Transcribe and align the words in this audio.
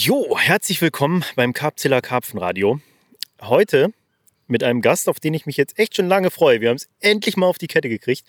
Jo, 0.00 0.38
herzlich 0.38 0.80
willkommen 0.80 1.24
beim 1.34 1.52
Karpzilla 1.52 2.00
Karpfenradio. 2.00 2.80
Heute 3.42 3.92
mit 4.46 4.62
einem 4.62 4.80
Gast, 4.80 5.08
auf 5.08 5.18
den 5.18 5.34
ich 5.34 5.44
mich 5.44 5.56
jetzt 5.56 5.76
echt 5.76 5.96
schon 5.96 6.06
lange 6.06 6.30
freue. 6.30 6.60
Wir 6.60 6.68
haben 6.68 6.76
es 6.76 6.88
endlich 7.00 7.36
mal 7.36 7.46
auf 7.46 7.58
die 7.58 7.66
Kette 7.66 7.88
gekriegt. 7.88 8.22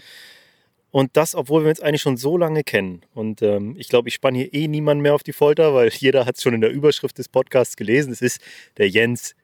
Und 0.90 1.16
das, 1.16 1.36
obwohl 1.36 1.62
wir 1.62 1.70
uns 1.70 1.80
eigentlich 1.80 2.02
schon 2.02 2.18
so 2.18 2.38
lange 2.38 2.64
kennen. 2.64 3.04
Und 3.14 3.44
ähm, 3.44 3.76
ich 3.78 3.88
glaube, 3.88 4.10
ich 4.10 4.16
spanne 4.16 4.40
hier 4.40 4.52
eh 4.52 4.68
niemanden 4.68 5.04
mehr 5.04 5.14
auf 5.14 5.22
die 5.22 5.32
Folter, 5.32 5.76
weil 5.76 5.90
jeder 5.94 6.26
hat 6.26 6.38
es 6.38 6.42
schon 6.42 6.56
in 6.56 6.62
der 6.62 6.72
Überschrift 6.72 7.20
des 7.20 7.30
Podcasts 7.30 7.76
gelesen. 7.76 8.12
Es 8.14 8.24
ist 8.24 8.42
der 8.78 8.90
Jens 8.90 9.36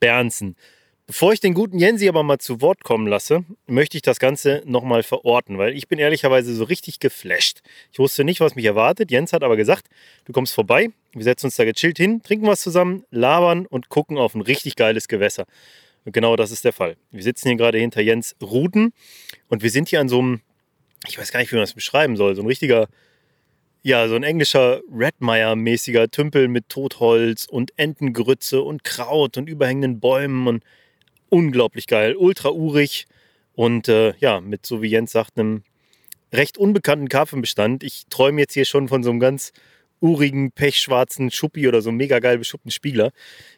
Bernsen. 0.00 0.56
Bevor 1.06 1.32
ich 1.32 1.38
den 1.38 1.54
guten 1.54 1.78
Jensi 1.78 2.08
aber 2.08 2.24
mal 2.24 2.38
zu 2.38 2.60
Wort 2.60 2.82
kommen 2.82 3.06
lasse, 3.06 3.44
möchte 3.68 3.96
ich 3.96 4.02
das 4.02 4.18
Ganze 4.18 4.62
nochmal 4.64 5.04
verorten, 5.04 5.56
weil 5.56 5.76
ich 5.76 5.86
bin 5.86 6.00
ehrlicherweise 6.00 6.52
so 6.52 6.64
richtig 6.64 6.98
geflasht. 6.98 7.60
Ich 7.92 8.00
wusste 8.00 8.24
nicht, 8.24 8.40
was 8.40 8.56
mich 8.56 8.64
erwartet. 8.64 9.12
Jens 9.12 9.32
hat 9.32 9.44
aber 9.44 9.56
gesagt, 9.56 9.86
du 10.24 10.32
kommst 10.32 10.52
vorbei, 10.52 10.88
wir 11.12 11.22
setzen 11.22 11.46
uns 11.46 11.54
da 11.54 11.64
gechillt 11.64 11.96
hin, 11.96 12.22
trinken 12.24 12.48
was 12.48 12.60
zusammen, 12.60 13.04
labern 13.12 13.66
und 13.66 13.88
gucken 13.88 14.18
auf 14.18 14.34
ein 14.34 14.40
richtig 14.40 14.74
geiles 14.74 15.06
Gewässer. 15.06 15.46
Und 16.04 16.10
genau 16.10 16.34
das 16.34 16.50
ist 16.50 16.64
der 16.64 16.72
Fall. 16.72 16.96
Wir 17.12 17.22
sitzen 17.22 17.48
hier 17.48 17.56
gerade 17.56 17.78
hinter 17.78 18.00
Jens 18.00 18.34
Ruten 18.42 18.92
und 19.46 19.62
wir 19.62 19.70
sind 19.70 19.88
hier 19.88 20.00
an 20.00 20.08
so 20.08 20.18
einem, 20.18 20.40
ich 21.06 21.18
weiß 21.18 21.30
gar 21.30 21.38
nicht, 21.38 21.52
wie 21.52 21.56
man 21.56 21.62
das 21.62 21.74
beschreiben 21.74 22.16
soll, 22.16 22.34
so 22.34 22.42
ein 22.42 22.48
richtiger 22.48 22.88
ja, 23.82 24.08
so 24.08 24.16
ein 24.16 24.24
englischer 24.24 24.80
Redmire-mäßiger 24.92 26.10
Tümpel 26.10 26.48
mit 26.48 26.68
Totholz 26.68 27.46
und 27.48 27.72
Entengrütze 27.76 28.60
und 28.60 28.82
Kraut 28.82 29.36
und 29.36 29.48
überhängenden 29.48 30.00
Bäumen 30.00 30.48
und 30.48 30.64
unglaublich 31.28 31.86
geil, 31.86 32.16
ultra 32.16 32.50
urig 32.50 33.06
und 33.54 33.88
äh, 33.88 34.14
ja, 34.18 34.40
mit, 34.40 34.66
so 34.66 34.82
wie 34.82 34.88
Jens 34.88 35.12
sagt, 35.12 35.38
einem 35.38 35.62
recht 36.32 36.58
unbekannten 36.58 37.08
Karpfenbestand. 37.08 37.82
Ich 37.82 38.04
träume 38.10 38.40
jetzt 38.40 38.54
hier 38.54 38.64
schon 38.64 38.88
von 38.88 39.02
so 39.02 39.10
einem 39.10 39.20
ganz 39.20 39.52
urigen, 40.00 40.52
pechschwarzen 40.52 41.30
Schuppi 41.30 41.66
oder 41.66 41.80
so 41.80 41.88
einem 41.88 41.96
mega 41.96 42.18
geil 42.18 42.38
beschuppten 42.38 42.70
Spiegler. 42.70 43.12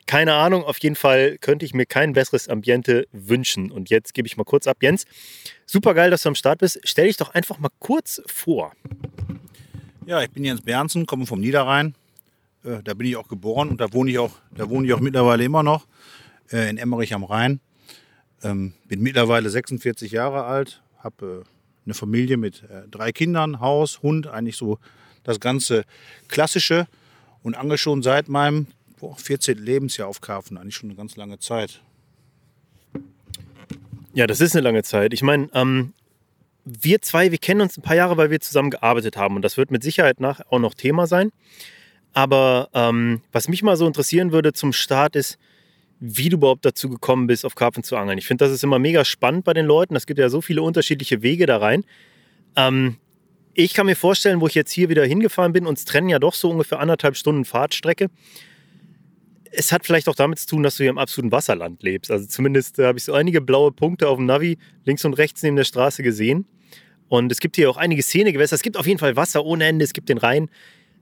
Keine 0.06 0.34
Ahnung, 0.34 0.62
auf 0.62 0.78
jeden 0.78 0.94
Fall 0.94 1.36
könnte 1.38 1.66
ich 1.66 1.74
mir 1.74 1.84
kein 1.84 2.12
besseres 2.12 2.48
Ambiente 2.48 3.06
wünschen. 3.12 3.72
Und 3.72 3.90
jetzt 3.90 4.14
gebe 4.14 4.28
ich 4.28 4.36
mal 4.36 4.44
kurz 4.44 4.66
ab. 4.68 4.76
Jens, 4.80 5.04
super 5.66 5.94
geil, 5.94 6.10
dass 6.10 6.22
du 6.22 6.28
am 6.28 6.34
Start 6.36 6.60
bist. 6.60 6.80
Stell 6.84 7.08
dich 7.08 7.16
doch 7.16 7.34
einfach 7.34 7.58
mal 7.58 7.70
kurz 7.80 8.22
vor. 8.26 8.72
Ja, 10.06 10.22
ich 10.22 10.30
bin 10.30 10.44
Jens 10.44 10.62
Bernsen, 10.62 11.06
komme 11.06 11.26
vom 11.26 11.40
Niederrhein. 11.40 11.94
Äh, 12.64 12.82
da 12.84 12.94
bin 12.94 13.08
ich 13.08 13.16
auch 13.16 13.28
geboren 13.28 13.68
und 13.68 13.80
da 13.80 13.92
wohne 13.92 14.10
ich 14.10 14.18
auch, 14.18 14.32
da 14.54 14.70
wohne 14.70 14.86
ich 14.86 14.92
auch 14.92 15.00
mittlerweile 15.00 15.44
immer 15.44 15.64
noch 15.64 15.86
äh, 16.52 16.68
in 16.68 16.78
Emmerich 16.78 17.14
am 17.14 17.24
Rhein. 17.24 17.60
Ähm, 18.42 18.74
bin 18.86 19.00
mittlerweile 19.00 19.50
46 19.50 20.12
Jahre 20.12 20.44
alt, 20.44 20.82
habe 20.98 21.44
äh, 21.44 21.48
eine 21.84 21.94
Familie 21.94 22.36
mit 22.36 22.62
äh, 22.64 22.88
drei 22.90 23.12
Kindern, 23.12 23.60
Haus, 23.60 24.02
Hund, 24.02 24.26
eigentlich 24.26 24.56
so 24.56 24.78
das 25.24 25.40
ganze 25.40 25.84
Klassische 26.28 26.86
und 27.42 27.56
angel 27.56 27.78
schon 27.78 28.02
seit 28.02 28.28
meinem 28.28 28.68
boah, 28.98 29.16
14. 29.16 29.58
Lebensjahr 29.58 30.08
auf 30.08 30.20
Karpfen, 30.20 30.56
eigentlich 30.56 30.76
schon 30.76 30.90
eine 30.90 30.96
ganz 30.96 31.16
lange 31.16 31.38
Zeit. 31.38 31.82
Ja, 34.14 34.26
das 34.26 34.40
ist 34.40 34.54
eine 34.54 34.62
lange 34.62 34.82
Zeit. 34.82 35.12
Ich 35.12 35.22
meine, 35.22 35.48
ähm, 35.54 35.92
wir 36.64 37.00
zwei, 37.00 37.30
wir 37.30 37.38
kennen 37.38 37.60
uns 37.60 37.76
ein 37.78 37.82
paar 37.82 37.96
Jahre, 37.96 38.16
weil 38.16 38.30
wir 38.30 38.40
zusammen 38.40 38.70
gearbeitet 38.70 39.16
haben 39.16 39.36
und 39.36 39.42
das 39.42 39.56
wird 39.56 39.70
mit 39.70 39.82
Sicherheit 39.82 40.20
nach 40.20 40.40
auch 40.50 40.58
noch 40.58 40.74
Thema 40.74 41.06
sein. 41.06 41.30
Aber 42.12 42.68
ähm, 42.74 43.22
was 43.32 43.48
mich 43.48 43.62
mal 43.62 43.76
so 43.76 43.86
interessieren 43.86 44.32
würde 44.32 44.52
zum 44.52 44.72
Start 44.72 45.16
ist, 45.16 45.38
wie 46.00 46.28
du 46.28 46.36
überhaupt 46.36 46.64
dazu 46.64 46.88
gekommen 46.88 47.26
bist, 47.26 47.44
auf 47.44 47.54
Karpfen 47.54 47.82
zu 47.82 47.96
angeln. 47.96 48.18
Ich 48.18 48.26
finde, 48.26 48.44
das 48.44 48.52
ist 48.52 48.62
immer 48.62 48.78
mega 48.78 49.04
spannend 49.04 49.44
bei 49.44 49.52
den 49.52 49.66
Leuten. 49.66 49.96
Es 49.96 50.06
gibt 50.06 50.18
ja 50.18 50.28
so 50.28 50.40
viele 50.40 50.62
unterschiedliche 50.62 51.22
Wege 51.22 51.46
da 51.46 51.58
rein. 51.58 51.84
Ähm, 52.56 52.96
ich 53.54 53.74
kann 53.74 53.86
mir 53.86 53.96
vorstellen, 53.96 54.40
wo 54.40 54.46
ich 54.46 54.54
jetzt 54.54 54.70
hier 54.70 54.88
wieder 54.88 55.04
hingefahren 55.04 55.52
bin, 55.52 55.66
uns 55.66 55.84
trennen 55.84 56.08
ja 56.08 56.20
doch 56.20 56.34
so 56.34 56.50
ungefähr 56.50 56.78
anderthalb 56.78 57.16
Stunden 57.16 57.44
Fahrtstrecke. 57.44 58.08
Es 59.50 59.72
hat 59.72 59.84
vielleicht 59.86 60.08
auch 60.08 60.14
damit 60.14 60.38
zu 60.38 60.46
tun, 60.46 60.62
dass 60.62 60.76
du 60.76 60.84
hier 60.84 60.90
im 60.90 60.98
absoluten 60.98 61.32
Wasserland 61.32 61.82
lebst. 61.82 62.10
Also 62.10 62.26
zumindest 62.26 62.78
äh, 62.78 62.84
habe 62.84 62.98
ich 62.98 63.04
so 63.04 63.14
einige 63.14 63.40
blaue 63.40 63.72
Punkte 63.72 64.08
auf 64.08 64.18
dem 64.18 64.26
Navi 64.26 64.58
links 64.84 65.04
und 65.04 65.14
rechts 65.14 65.42
neben 65.42 65.56
der 65.56 65.64
Straße 65.64 66.02
gesehen. 66.02 66.46
Und 67.08 67.32
es 67.32 67.40
gibt 67.40 67.56
hier 67.56 67.70
auch 67.70 67.78
einige 67.78 68.02
Szenegewässer. 68.02 68.54
Es 68.54 68.62
gibt 68.62 68.76
auf 68.76 68.86
jeden 68.86 68.98
Fall 68.98 69.16
Wasser 69.16 69.44
ohne 69.44 69.64
Ende. 69.64 69.84
Es 69.84 69.94
gibt 69.94 70.08
den 70.08 70.18
Rhein. 70.18 70.50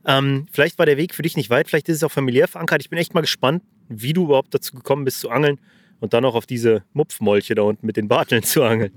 Ähm, 0.07 0.47
vielleicht 0.53 0.79
war 0.79 0.87
der 0.87 0.97
Weg 0.97 1.15
für 1.15 1.23
dich 1.23 1.37
nicht 1.37 1.51
weit. 1.51 1.69
Vielleicht 1.69 1.89
ist 1.89 1.97
es 1.97 2.05
auch 2.05 2.13
familiär 2.13 2.49
verankert. 2.49 2.81
Ich 2.81 2.89
bin 2.89 2.99
echt 2.99 3.13
mal 3.13 3.23
gespannt, 3.23 3.65
wie 3.89 4.13
du 4.13 4.25
überhaupt 4.25 4.55
dazu 4.55 4.75
gekommen 4.75 5.05
bist 5.05 5.21
zu 5.21 5.31
angeln 5.31 5.59
und 6.01 6.13
dann 6.13 6.25
auch 6.25 6.35
auf 6.35 6.47
diese 6.47 6.83
Mupfmolche 6.93 7.55
da 7.55 7.63
unten 7.63 7.87
mit 7.87 7.97
den 7.97 8.09
Barteln 8.09 8.43
zu 8.43 8.63
angeln. 8.63 8.93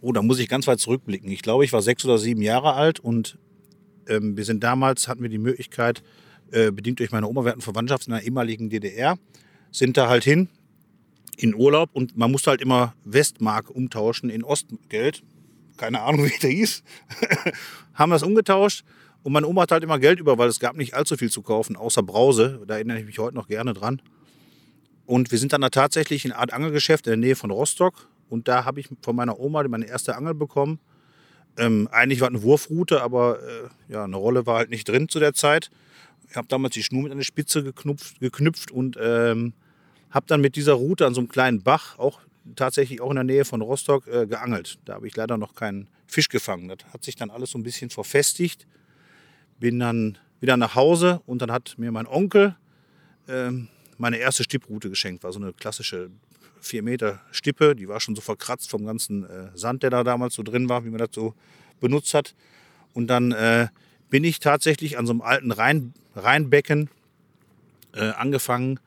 Oh, 0.00 0.12
da 0.12 0.22
muss 0.22 0.38
ich 0.38 0.48
ganz 0.48 0.66
weit 0.66 0.78
zurückblicken. 0.78 1.30
Ich 1.30 1.42
glaube, 1.42 1.64
ich 1.64 1.72
war 1.72 1.82
sechs 1.82 2.04
oder 2.04 2.18
sieben 2.18 2.42
Jahre 2.42 2.74
alt 2.74 3.00
und 3.00 3.38
ähm, 4.08 4.36
wir 4.36 4.44
sind 4.44 4.62
damals, 4.62 5.08
hatten 5.08 5.22
wir 5.22 5.28
die 5.28 5.38
Möglichkeit, 5.38 6.02
äh, 6.52 6.70
bedingt 6.70 7.00
durch 7.00 7.10
meine 7.10 7.26
Oma, 7.26 7.54
Verwandtschaft 7.58 8.06
in 8.06 8.12
der 8.12 8.22
ehemaligen 8.22 8.70
DDR, 8.70 9.18
sind 9.72 9.96
da 9.96 10.08
halt 10.08 10.24
hin 10.24 10.48
in 11.36 11.54
Urlaub 11.54 11.90
und 11.92 12.16
man 12.16 12.30
musste 12.30 12.50
halt 12.50 12.60
immer 12.60 12.94
Westmark 13.04 13.70
umtauschen 13.70 14.30
in 14.30 14.44
Ostgeld. 14.44 15.22
Keine 15.76 16.02
Ahnung, 16.02 16.24
wie 16.24 16.38
der 16.40 16.50
hieß. 16.50 16.82
haben 17.94 18.10
das 18.10 18.22
umgetauscht 18.22 18.84
und 19.26 19.32
meine 19.32 19.48
Oma 19.48 19.62
hat 19.62 19.72
halt 19.72 19.82
immer 19.82 19.98
Geld 19.98 20.20
über, 20.20 20.38
weil 20.38 20.48
es 20.48 20.60
gab 20.60 20.76
nicht 20.76 20.94
allzu 20.94 21.16
viel 21.16 21.32
zu 21.32 21.42
kaufen, 21.42 21.74
außer 21.74 22.00
Brause. 22.00 22.62
Da 22.64 22.74
erinnere 22.74 23.00
ich 23.00 23.06
mich 23.06 23.18
heute 23.18 23.34
noch 23.34 23.48
gerne 23.48 23.74
dran. 23.74 24.00
Und 25.04 25.32
wir 25.32 25.38
sind 25.40 25.52
dann 25.52 25.62
da 25.62 25.68
tatsächlich 25.68 26.24
in 26.24 26.30
Art 26.30 26.52
Angelgeschäft 26.52 27.08
in 27.08 27.10
der 27.10 27.16
Nähe 27.16 27.34
von 27.34 27.50
Rostock. 27.50 28.08
Und 28.28 28.46
da 28.46 28.64
habe 28.64 28.78
ich 28.78 28.88
von 29.02 29.16
meiner 29.16 29.40
Oma 29.40 29.66
meine 29.66 29.86
erste 29.86 30.14
Angel 30.14 30.34
bekommen. 30.34 30.78
Ähm, 31.58 31.88
eigentlich 31.90 32.20
war 32.20 32.28
es 32.28 32.36
eine 32.36 32.44
Wurfroute, 32.44 33.02
aber 33.02 33.40
äh, 33.42 33.92
ja, 33.92 34.04
eine 34.04 34.14
Rolle 34.14 34.46
war 34.46 34.58
halt 34.58 34.70
nicht 34.70 34.88
drin 34.88 35.08
zu 35.08 35.18
der 35.18 35.34
Zeit. 35.34 35.72
Ich 36.30 36.36
habe 36.36 36.46
damals 36.46 36.74
die 36.74 36.84
Schnur 36.84 37.02
mit 37.02 37.18
die 37.18 37.24
Spitze 37.24 37.64
geknüpft, 37.64 38.20
geknüpft 38.20 38.70
und 38.70 38.96
ähm, 39.02 39.54
habe 40.12 40.26
dann 40.28 40.40
mit 40.40 40.54
dieser 40.54 40.74
Route 40.74 41.04
an 41.04 41.14
so 41.14 41.20
einem 41.20 41.28
kleinen 41.28 41.64
Bach, 41.64 41.98
auch 41.98 42.20
tatsächlich 42.54 43.00
auch 43.00 43.10
in 43.10 43.16
der 43.16 43.24
Nähe 43.24 43.44
von 43.44 43.60
Rostock, 43.60 44.06
äh, 44.06 44.28
geangelt. 44.28 44.78
Da 44.84 44.94
habe 44.94 45.08
ich 45.08 45.16
leider 45.16 45.36
noch 45.36 45.56
keinen 45.56 45.88
Fisch 46.06 46.28
gefangen. 46.28 46.68
Das 46.68 46.78
hat 46.92 47.02
sich 47.02 47.16
dann 47.16 47.30
alles 47.30 47.50
so 47.50 47.58
ein 47.58 47.64
bisschen 47.64 47.90
verfestigt 47.90 48.68
bin 49.58 49.78
dann 49.78 50.18
wieder 50.40 50.56
nach 50.56 50.74
Hause 50.74 51.20
und 51.26 51.42
dann 51.42 51.50
hat 51.50 51.74
mir 51.78 51.92
mein 51.92 52.06
Onkel 52.06 52.56
ähm, 53.28 53.68
meine 53.98 54.18
erste 54.18 54.44
Stipproute 54.44 54.90
geschenkt. 54.90 55.24
War 55.24 55.32
so 55.32 55.40
eine 55.40 55.52
klassische 55.52 56.10
4 56.60 56.82
Meter 56.82 57.20
Stippe, 57.30 57.76
die 57.76 57.88
war 57.88 58.00
schon 58.00 58.14
so 58.14 58.20
verkratzt 58.20 58.70
vom 58.70 58.84
ganzen 58.84 59.24
äh, 59.24 59.50
Sand, 59.54 59.82
der 59.82 59.90
da 59.90 60.04
damals 60.04 60.34
so 60.34 60.42
drin 60.42 60.68
war, 60.68 60.84
wie 60.84 60.90
man 60.90 60.98
das 60.98 61.10
so 61.12 61.34
benutzt 61.80 62.14
hat. 62.14 62.34
Und 62.92 63.08
dann 63.08 63.32
äh, 63.32 63.68
bin 64.10 64.24
ich 64.24 64.40
tatsächlich 64.40 64.98
an 64.98 65.06
so 65.06 65.12
einem 65.12 65.22
alten 65.22 65.52
Rhein, 65.52 65.94
Rheinbecken 66.14 66.90
äh, 67.94 68.10
angefangen 68.10 68.80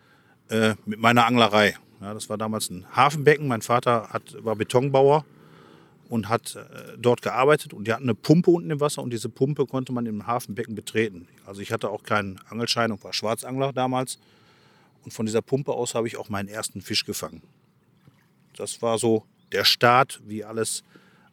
äh, 0.49 0.75
mit 0.85 0.99
meiner 0.99 1.25
Anglerei. 1.25 1.75
Ja, 2.01 2.13
das 2.13 2.29
war 2.29 2.37
damals 2.37 2.69
ein 2.69 2.85
Hafenbecken. 2.95 3.47
Mein 3.47 3.61
Vater 3.61 4.09
hat, 4.09 4.35
war 4.43 4.55
Betonbauer 4.55 5.25
und 6.09 6.27
hat 6.27 6.55
äh, 6.55 6.97
dort 6.97 7.21
gearbeitet 7.21 7.71
und 7.71 7.87
die 7.87 7.93
hatten 7.93 8.03
eine 8.03 8.15
Pumpe 8.15 8.49
unten 8.49 8.71
im 8.71 8.79
Wasser 8.79 9.01
und 9.01 9.11
diese 9.11 9.29
Pumpe 9.29 9.67
konnte 9.67 9.93
man 9.93 10.07
im 10.07 10.25
Hafenbecken 10.27 10.75
betreten. 10.75 11.27
Also 11.45 11.61
ich 11.61 11.71
hatte 11.71 11.89
auch 11.89 12.03
keinen 12.03 12.39
Angelschein 12.49 12.91
und 12.91 13.03
war 13.03 13.13
Schwarzangler 13.13 13.71
damals 13.71 14.17
und 15.05 15.13
von 15.13 15.27
dieser 15.27 15.43
Pumpe 15.43 15.71
aus 15.71 15.93
habe 15.93 16.07
ich 16.07 16.17
auch 16.17 16.27
meinen 16.27 16.49
ersten 16.49 16.81
Fisch 16.81 17.05
gefangen. 17.05 17.43
Das 18.55 18.81
war 18.81 18.97
so 18.97 19.23
der 19.51 19.63
Start, 19.63 20.19
wie 20.25 20.43
alles 20.43 20.83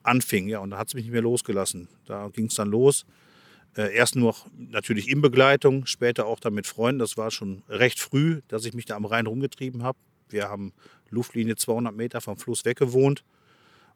anfing. 0.03 0.47
Ja, 0.47 0.60
und 0.60 0.70
da 0.70 0.78
hat 0.78 0.88
es 0.88 0.94
mich 0.94 1.04
nicht 1.04 1.12
mehr 1.12 1.22
losgelassen. 1.22 1.88
Da 2.04 2.28
ging 2.28 2.47
es 2.47 2.54
dann 2.54 2.69
los. 2.69 3.06
Äh, 3.76 3.94
erst 3.94 4.15
nur 4.15 4.36
natürlich 4.56 5.09
in 5.09 5.22
Begleitung, 5.22 5.86
später 5.86 6.26
auch 6.26 6.38
dann 6.38 6.54
mit 6.54 6.66
Freunden. 6.66 6.98
Das 6.98 7.16
war 7.16 7.31
schon 7.31 7.62
recht 7.69 7.98
früh, 7.98 8.42
dass 8.48 8.66
ich 8.66 8.75
mich 8.75 8.84
da 8.84 8.94
am 8.97 9.06
Rhein 9.06 9.26
rumgetrieben 9.26 9.83
habe. 9.83 9.98
Wir 10.28 10.48
haben 10.48 10.72
Luftlinie 11.10 11.56
200 11.56 11.95
Meter 11.95 12.21
vom 12.21 12.36
Fluss 12.36 12.65
weg 12.65 12.78
gewohnt 12.78 13.24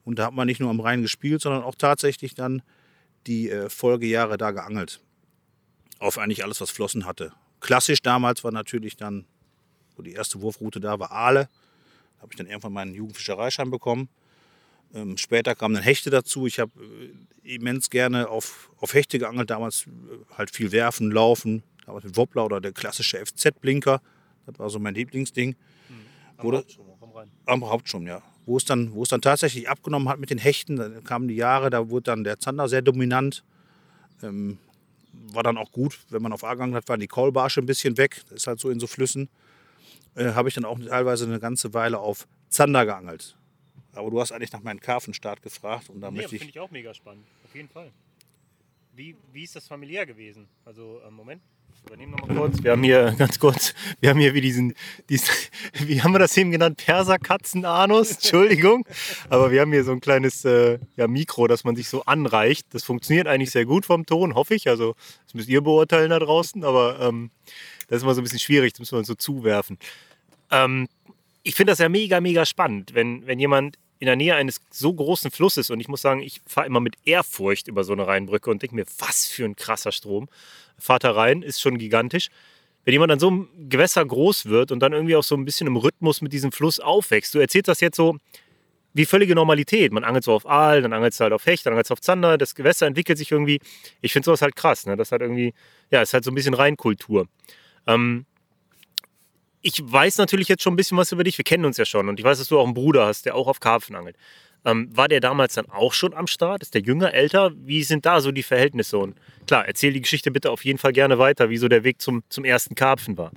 und 0.05 0.19
da 0.19 0.26
hat 0.26 0.35
man 0.35 0.47
nicht 0.47 0.61
nur 0.61 0.70
am 0.70 0.81
Rhein 0.81 1.02
gespielt, 1.02 1.43
sondern 1.43 1.62
auch 1.62 1.75
tatsächlich 1.75 2.35
dann 2.35 2.62
die 3.26 3.50
äh, 3.50 3.69
Folgejahre 3.69 4.38
da 4.38 4.50
geangelt. 4.50 5.00
Auf 5.99 6.19
eigentlich 6.19 6.44
alles, 6.44 6.61
was 6.61 6.70
Flossen 6.70 7.05
hatte. 7.05 7.32
Klassisch 7.61 8.00
damals 8.00 8.43
war 8.43 8.52
natürlich 8.52 8.97
dann, 8.97 9.26
wo 9.97 10.02
die 10.02 10.12
erste 10.12 10.41
Wurfroute 10.41 10.81
da 10.81 10.99
war, 10.99 11.12
Aale. 11.12 11.49
Da 12.17 12.23
habe 12.23 12.32
ich 12.32 12.38
dann 12.38 12.47
irgendwann 12.47 12.73
meinen 12.73 12.94
Jugendfischereischein 12.94 13.70
bekommen. 13.70 14.08
Ähm, 14.94 15.17
später 15.19 15.55
kamen 15.55 15.75
dann 15.75 15.85
Hechte 15.85 16.11
dazu. 16.11 16.46
Ich 16.46 16.58
habe 16.58 16.73
äh, 16.82 17.55
immens 17.55 17.91
gerne 17.91 18.29
auf, 18.29 18.70
auf 18.79 18.94
Hechte 18.94 19.19
geangelt. 19.19 19.50
Damals 19.50 19.87
äh, 19.87 20.37
halt 20.37 20.50
viel 20.50 20.73
werfen, 20.73 21.11
laufen. 21.11 21.62
Damals 21.85 22.05
mit 22.05 22.17
Wobbler 22.17 22.46
oder 22.46 22.61
der 22.61 22.73
klassische 22.73 23.25
FZ-Blinker. 23.25 24.00
Das 24.46 24.58
war 24.58 24.70
so 24.70 24.79
mein 24.79 24.94
Lieblingsding. 24.94 25.50
Mhm. 25.50 25.94
Am 26.38 26.53
Hauptschirm, 26.53 26.87
am 27.44 27.69
Hauptschirm, 27.69 28.06
ja 28.06 28.23
wo 28.46 28.56
es 28.56 28.64
dann, 28.64 28.92
wo 28.94 29.02
es 29.02 29.08
dann 29.08 29.20
tatsächlich 29.20 29.69
abgenommen 29.69 30.08
hat 30.08 30.19
mit 30.19 30.31
den 30.31 30.38
Hechten. 30.38 30.76
Dann 30.76 31.04
kamen 31.04 31.28
die 31.28 31.37
Jahre, 31.37 31.70
da 31.70 31.90
wurde 31.90 32.04
dann 32.04 32.25
der 32.25 32.38
Zander 32.38 32.69
sehr 32.69 32.82
dominant. 32.82 33.44
Ähm, 34.22 34.58
war 35.12 35.42
dann 35.42 35.56
auch 35.56 35.72
gut, 35.72 35.98
wenn 36.10 36.22
man 36.22 36.32
auf 36.32 36.44
A 36.44 36.56
hat, 36.58 36.88
waren 36.88 37.00
die 37.00 37.06
Kaulbarsche 37.06 37.60
ein 37.60 37.66
bisschen 37.66 37.96
weg. 37.96 38.22
Das 38.28 38.42
ist 38.42 38.46
halt 38.46 38.60
so 38.60 38.70
in 38.70 38.81
so 38.81 38.87
Flüssen. 38.87 39.28
Äh, 40.14 40.32
Habe 40.32 40.48
ich 40.48 40.54
dann 40.54 40.64
auch 40.64 40.78
teilweise 40.78 41.25
eine 41.25 41.40
ganze 41.40 41.75
Weile 41.75 41.98
auf 41.98 42.26
Zander 42.48 42.84
geangelt. 42.84 43.37
Aber 43.92 44.10
du 44.10 44.20
hast 44.20 44.32
eigentlich 44.32 44.52
nach 44.52 44.62
meinem 44.62 44.81
Karfenstart 44.81 45.43
gefragt. 45.43 45.88
Und 45.90 46.00
da 46.00 46.10
nee, 46.10 46.19
möchte 46.19 46.36
ich. 46.36 46.58
auch 46.60 46.70
mega 46.70 46.94
spannend, 46.94 47.26
auf 47.44 47.54
jeden 47.54 47.69
Fall. 47.69 47.90
Wie, 48.94 49.16
wie 49.32 49.44
ist 49.44 49.56
das 49.56 49.66
familiär 49.66 50.06
gewesen? 50.06 50.48
Also, 50.64 51.00
äh, 51.06 51.10
Moment. 51.10 51.43
Übernehmen 51.87 52.12
noch 52.12 52.26
mal 52.26 52.37
kurz. 52.37 52.62
Wir 52.62 52.72
haben 52.72 52.82
hier 52.82 53.14
ganz 53.19 53.38
kurz, 53.38 53.75
wir 54.00 54.11
haben 54.11 54.20
hier 54.20 54.34
wie 54.34 54.40
diesen, 54.40 54.75
diesen 55.08 55.28
wie 55.87 56.02
haben 56.02 56.12
wir 56.12 56.19
das 56.19 56.37
eben 56.37 56.50
genannt? 56.50 56.76
Perserkatzen-Anus, 56.84 58.12
Entschuldigung. 58.17 58.87
Aber 59.28 59.50
wir 59.50 59.61
haben 59.61 59.72
hier 59.72 59.84
so 59.84 59.93
ein 59.93 60.00
kleines 60.00 60.44
äh, 60.44 60.78
ja, 60.96 61.08
Mikro, 61.08 61.46
das 61.46 61.64
man 61.64 61.76
sich 61.76 61.88
so 61.88 62.05
anreicht. 62.05 62.67
Das 62.70 62.84
funktioniert 62.84 63.26
eigentlich 63.26 63.50
sehr 63.50 63.64
gut 63.64 63.87
vom 63.87 64.06
Ton, 64.06 64.34
hoffe 64.34 64.55
ich. 64.55 64.69
Also, 64.69 64.94
das 65.25 65.34
müsst 65.34 65.49
ihr 65.49 65.61
beurteilen 65.61 66.11
da 66.11 66.19
draußen, 66.19 66.64
aber 66.64 67.00
ähm, 67.00 67.31
das 67.88 67.99
ist 67.99 68.02
immer 68.05 68.14
so 68.14 68.20
ein 68.20 68.25
bisschen 68.25 68.38
schwierig, 68.38 68.72
das 68.72 68.81
müssen 68.81 68.93
wir 68.93 68.99
uns 68.99 69.08
so 69.08 69.14
zuwerfen. 69.14 69.78
Ähm, 70.50 70.88
ich 71.43 71.55
finde 71.55 71.72
das 71.72 71.78
ja 71.78 71.88
mega, 71.88 72.20
mega 72.20 72.44
spannend, 72.46 72.94
wenn, 72.94 73.26
wenn 73.26 73.38
jemand 73.38 73.76
in 74.00 74.06
der 74.06 74.17
Nähe 74.17 74.35
eines 74.35 74.62
so 74.70 74.93
großen 74.93 75.31
Flusses 75.31 75.70
und 75.70 75.79
ich 75.79 75.87
muss 75.87 76.00
sagen, 76.00 76.20
ich 76.23 76.41
fahre 76.47 76.67
immer 76.67 76.81
mit 76.81 76.97
Ehrfurcht 77.05 77.69
über 77.69 77.85
so 77.85 77.93
eine 77.93 78.06
Rheinbrücke 78.06 78.50
und 78.50 78.62
denke 78.62 78.75
mir, 78.75 78.87
was 78.99 79.26
für 79.26 79.44
ein 79.44 79.56
krasser 79.56 79.93
Strom. 79.93 80.29
Fahrt 80.79 81.05
da 81.05 81.12
rein, 81.12 81.43
ist 81.43 81.61
schon 81.61 81.76
gigantisch. 81.76 82.31
Wenn 82.85 82.93
jemand 82.93 83.12
an 83.12 83.20
so 83.20 83.29
einem 83.29 83.49
Gewässer 83.69 84.05
groß 84.05 84.47
wird 84.47 84.73
und 84.73 84.81
dann 84.81 84.94
irgendwie 84.94 85.17
auch 85.17 85.23
so 85.23 85.37
ein 85.37 85.44
bisschen 85.44 85.67
im 85.67 85.76
Rhythmus 85.76 86.23
mit 86.23 86.32
diesem 86.32 86.50
Fluss 86.50 86.81
aufwächst, 86.81 87.35
du 87.35 87.38
erzählst 87.38 87.69
das 87.69 87.81
jetzt 87.81 87.97
so 87.97 88.17
wie 88.94 89.05
völlige 89.05 89.35
Normalität. 89.35 89.93
Man 89.93 90.03
angelt 90.03 90.25
so 90.25 90.32
auf 90.32 90.46
Aal, 90.46 90.81
dann 90.81 90.94
angelt 90.94 91.12
es 91.12 91.20
halt 91.20 91.35
auf 91.35 91.44
Hecht, 91.44 91.67
dann 91.67 91.75
angelt 91.75 91.87
es 91.87 91.91
auf 91.91 92.00
Zander, 92.00 92.38
das 92.38 92.55
Gewässer 92.55 92.87
entwickelt 92.87 93.19
sich 93.19 93.31
irgendwie. 93.31 93.61
Ich 94.00 94.14
finde 94.14 94.25
sowas 94.25 94.41
halt 94.41 94.56
krass, 94.56 94.87
ne? 94.87 94.96
Das 94.96 95.12
hat 95.12 95.20
irgendwie, 95.20 95.53
ja, 95.91 96.00
ist 96.00 96.14
halt 96.14 96.25
so 96.25 96.31
ein 96.31 96.35
bisschen 96.35 96.55
Rheinkultur. 96.55 97.29
Ähm, 97.87 98.25
ich 99.62 99.80
weiß 99.84 100.18
natürlich 100.18 100.48
jetzt 100.48 100.62
schon 100.62 100.74
ein 100.74 100.76
bisschen 100.76 100.96
was 100.96 101.12
über 101.12 101.24
dich. 101.24 101.36
Wir 101.36 101.44
kennen 101.44 101.64
uns 101.64 101.76
ja 101.76 101.84
schon. 101.84 102.08
Und 102.08 102.18
ich 102.18 102.24
weiß, 102.24 102.38
dass 102.38 102.48
du 102.48 102.58
auch 102.58 102.64
einen 102.64 102.74
Bruder 102.74 103.06
hast, 103.06 103.26
der 103.26 103.34
auch 103.34 103.46
auf 103.46 103.60
Karpfen 103.60 103.94
angelt. 103.96 104.16
Ähm, 104.64 104.94
war 104.94 105.08
der 105.08 105.20
damals 105.20 105.54
dann 105.54 105.70
auch 105.70 105.92
schon 105.92 106.12
am 106.14 106.26
Start? 106.26 106.62
Ist 106.62 106.74
der 106.74 106.82
jünger, 106.82 107.14
älter? 107.14 107.52
Wie 107.56 107.82
sind 107.82 108.04
da 108.04 108.20
so 108.20 108.30
die 108.30 108.42
Verhältnisse? 108.42 108.98
Und 108.98 109.16
klar, 109.46 109.66
erzähl 109.66 109.92
die 109.92 110.02
Geschichte 110.02 110.30
bitte 110.30 110.50
auf 110.50 110.64
jeden 110.64 110.78
Fall 110.78 110.92
gerne 110.92 111.18
weiter, 111.18 111.48
wie 111.48 111.56
so 111.56 111.68
der 111.68 111.84
Weg 111.84 112.00
zum, 112.00 112.22
zum 112.28 112.44
ersten 112.44 112.74
Karpfen 112.74 113.16
war. 113.16 113.32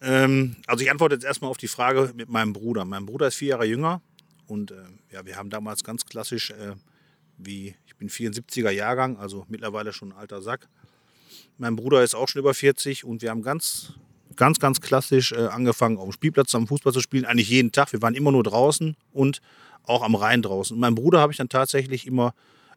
Ähm, 0.00 0.56
also 0.66 0.84
ich 0.84 0.90
antworte 0.90 1.16
jetzt 1.16 1.24
erstmal 1.24 1.50
auf 1.50 1.58
die 1.58 1.68
Frage 1.68 2.12
mit 2.14 2.28
meinem 2.28 2.52
Bruder. 2.52 2.84
Mein 2.84 3.06
Bruder 3.06 3.28
ist 3.28 3.36
vier 3.36 3.48
Jahre 3.48 3.66
jünger 3.66 4.00
und 4.46 4.70
äh, 4.70 4.76
ja, 5.10 5.26
wir 5.26 5.36
haben 5.36 5.50
damals 5.50 5.84
ganz 5.84 6.06
klassisch, 6.06 6.50
äh, 6.50 6.74
wie 7.38 7.74
ich 7.86 7.96
bin 7.96 8.08
74er 8.08 8.70
Jahrgang, 8.70 9.16
also 9.18 9.44
mittlerweile 9.48 9.92
schon 9.92 10.12
ein 10.12 10.18
alter 10.18 10.42
Sack. 10.42 10.68
Mein 11.58 11.76
Bruder 11.76 12.02
ist 12.02 12.14
auch 12.14 12.28
schon 12.28 12.40
über 12.40 12.54
40 12.54 13.04
und 13.04 13.22
wir 13.22 13.30
haben 13.30 13.42
ganz 13.42 13.94
ganz, 14.36 14.60
ganz 14.60 14.80
klassisch 14.80 15.32
äh, 15.32 15.46
angefangen, 15.46 15.98
auf 15.98 16.04
dem 16.04 16.12
Spielplatz 16.12 16.54
am 16.54 16.66
Fußball 16.66 16.92
zu 16.92 17.00
spielen. 17.00 17.24
Eigentlich 17.24 17.48
jeden 17.48 17.72
Tag. 17.72 17.92
Wir 17.92 18.02
waren 18.02 18.14
immer 18.14 18.30
nur 18.30 18.42
draußen 18.42 18.96
und 19.12 19.40
auch 19.84 20.02
am 20.02 20.14
Rhein 20.14 20.42
draußen. 20.42 20.74
Und 20.74 20.80
meinen 20.80 20.94
Bruder 20.94 21.20
habe 21.20 21.32
ich 21.32 21.38
dann 21.38 21.48
tatsächlich 21.48 22.06
immer 22.06 22.34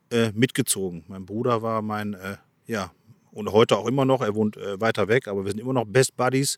äh, 0.10 0.32
mitgezogen. 0.32 1.04
Mein 1.08 1.26
Bruder 1.26 1.62
war 1.62 1.82
mein, 1.82 2.14
äh, 2.14 2.38
ja, 2.66 2.92
und 3.32 3.52
heute 3.52 3.78
auch 3.78 3.88
immer 3.88 4.06
noch. 4.06 4.22
Er 4.22 4.36
wohnt 4.36 4.58
äh, 4.58 4.80
weiter 4.80 5.08
weg, 5.08 5.28
aber 5.28 5.46
wir 5.46 5.52
sind 5.52 5.60
immer 5.60 5.74
noch 5.74 5.86
Best 5.86 6.16
Buddies 6.18 6.58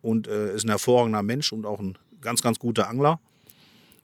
und 0.00 0.26
äh, 0.26 0.54
ist 0.54 0.64
ein 0.64 0.70
hervorragender 0.70 1.22
Mensch 1.22 1.52
und 1.52 1.66
auch 1.66 1.80
ein 1.80 1.98
ganz, 2.20 2.42
ganz 2.42 2.58
guter 2.58 2.88
Angler. 2.88 3.20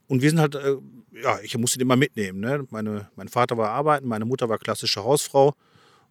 Und 0.07 0.23
wir 0.23 0.31
sind 0.31 0.41
halt, 0.41 0.55
äh, 0.55 0.77
ja, 1.23 1.39
ich 1.43 1.57
musste 1.57 1.79
den 1.79 1.87
immer 1.87 1.97
mitnehmen. 1.97 2.41
Ne? 2.41 2.67
Meine, 2.71 3.09
mein 3.17 3.29
Vater 3.29 3.57
war 3.57 3.71
arbeiten, 3.71 4.09
meine 4.09 4.25
Mutter 4.25 4.49
war 4.49 4.59
klassische 4.59 5.05
Hausfrau. 5.05 5.55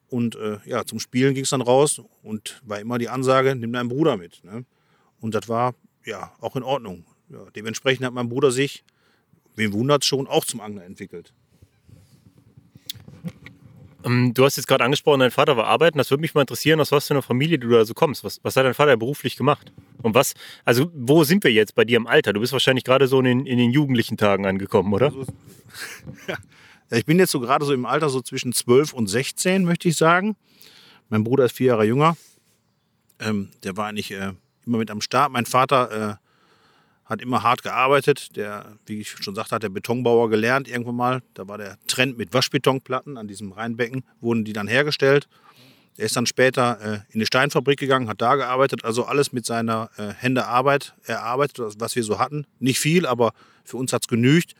Und 0.10 0.36
äh, 0.36 0.58
ja, 0.66 0.86
zum 0.86 1.00
Spielen 1.00 1.34
ging 1.34 1.44
es 1.44 1.50
dann 1.50 1.62
raus 1.62 2.02
und 2.24 2.62
war 2.66 2.80
immer 2.80 2.98
die 2.98 3.10
Ansage, 3.10 3.56
nimm 3.56 3.74
deinen 3.74 3.90
Bruder 3.90 4.18
mit. 4.18 4.44
Ne? 4.44 4.66
Und 5.20 5.36
das 5.36 5.50
war 5.50 5.76
ja 6.06 6.32
auch 6.40 6.56
in 6.56 6.64
Ordnung. 6.64 7.06
Ja, 7.30 7.40
dementsprechend 7.56 8.06
hat 8.06 8.14
mein 8.14 8.30
Bruder 8.30 8.52
sich, 8.52 8.86
wen 9.56 9.74
wundert 9.74 10.04
es 10.04 10.08
schon, 10.08 10.28
auch 10.28 10.46
zum 10.46 10.62
Angler 10.62 10.86
entwickelt. 10.86 11.34
Ähm, 14.06 14.34
du 14.34 14.46
hast 14.46 14.56
jetzt 14.56 14.68
gerade 14.68 14.84
angesprochen, 14.84 15.20
dein 15.20 15.32
Vater 15.32 15.58
war 15.58 15.66
arbeiten. 15.66 15.98
Das 15.98 16.10
würde 16.10 16.22
mich 16.22 16.34
mal 16.34 16.42
interessieren, 16.42 16.80
aus 16.80 16.92
was 16.92 17.08
für 17.08 17.14
einer 17.14 17.22
Familie 17.22 17.60
du 17.60 17.70
da 17.70 17.84
so 17.84 17.94
kommst. 17.94 18.24
Was, 18.24 18.40
was 18.44 18.56
hat 18.56 18.66
dein 18.66 18.74
Vater 18.74 18.96
beruflich 18.96 19.36
gemacht? 19.36 19.74
Und 20.02 20.16
was, 20.16 20.34
also 20.64 20.90
wo 20.94 21.24
sind 21.24 21.44
wir 21.44 21.52
jetzt 21.52 21.76
bei 21.76 21.84
dir 21.84 21.98
im 21.98 22.08
Alter? 22.08 22.32
Du 22.32 22.40
bist 22.40 22.54
wahrscheinlich 22.54 22.86
gerade 22.86 23.08
so 23.08 23.20
in 23.20 23.26
den, 23.26 23.46
in 23.46 23.58
den 23.58 23.72
jugendlichen 23.72 24.16
Tagen 24.16 24.46
angekommen, 24.46 24.94
oder? 24.94 25.08
Also, 25.08 25.26
ja, 26.28 26.38
ich 26.90 27.06
bin 27.06 27.20
jetzt 27.20 27.32
so 27.32 27.40
gerade 27.40 27.66
so 27.66 27.74
im 27.74 27.86
Alter 27.86 28.10
so 28.10 28.22
zwischen 28.22 28.54
12 28.54 28.94
und 28.94 29.08
16, 29.08 29.66
möchte 29.66 29.90
ich 29.90 29.98
sagen. 29.98 30.36
Mein 31.10 31.24
Bruder 31.24 31.46
ist 31.46 31.56
vier 31.56 31.68
Jahre 31.68 31.86
jünger. 31.86 32.18
Ähm, 33.20 33.50
der 33.64 33.78
war 33.78 33.88
eigentlich 33.88 34.12
äh, 34.12 34.34
immer 34.66 34.78
mit 34.78 34.92
am 34.92 35.02
Start. 35.02 35.32
Mein 35.32 35.46
Vater 35.46 36.20
äh, 36.20 36.28
hat 37.06 37.22
immer 37.22 37.44
hart 37.44 37.64
gearbeitet. 37.64 38.36
Der, 38.36 38.78
wie 38.86 39.02
ich 39.02 39.10
schon 39.10 39.36
sagte, 39.36 39.56
hat 39.56 39.64
der 39.64 39.70
Betonbauer 39.70 40.30
gelernt 40.30 40.68
irgendwann 40.68 40.96
mal. 40.96 41.24
Da 41.34 41.48
war 41.48 41.58
der 41.58 41.78
Trend 41.88 42.18
mit 42.18 42.34
Waschbetonplatten 42.34 43.18
an 43.18 43.28
diesem 43.28 43.52
Rheinbecken, 43.52 44.04
wurden 44.20 44.46
die 44.46 44.54
dann 44.54 44.68
hergestellt. 44.68 45.28
Er 45.98 46.06
ist 46.06 46.16
dann 46.16 46.28
später 46.28 46.80
äh, 46.80 47.00
in 47.14 47.20
die 47.20 47.26
Steinfabrik 47.26 47.80
gegangen, 47.80 48.08
hat 48.08 48.22
da 48.22 48.36
gearbeitet, 48.36 48.86
also 48.86 49.06
alles 49.06 49.34
mit 49.34 49.48
seiner 49.48 49.90
äh, 49.98 50.14
Hände 50.14 50.46
Arbeit 50.46 50.94
erarbeitet, 51.06 51.76
was 51.80 51.96
wir 51.96 52.04
so 52.04 52.20
hatten. 52.20 52.46
Nicht 52.60 52.80
viel, 52.80 53.08
aber 53.08 53.34
für 53.64 53.78
uns 53.78 53.94
hat 53.94 54.04
es 54.04 54.08
genügt. 54.08 54.54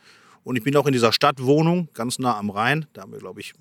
Und 0.44 0.56
ich 0.56 0.64
bin 0.64 0.76
auch 0.76 0.86
in 0.86 0.92
dieser 0.92 1.12
Stadtwohnung, 1.12 1.88
ganz 1.94 2.18
nah 2.18 2.36
am 2.36 2.50
Rhein, 2.50 2.86
da 2.92 3.02
haben 3.02 3.12
wir, 3.12 3.18
glaube 3.18 3.40
ich, 3.40 3.54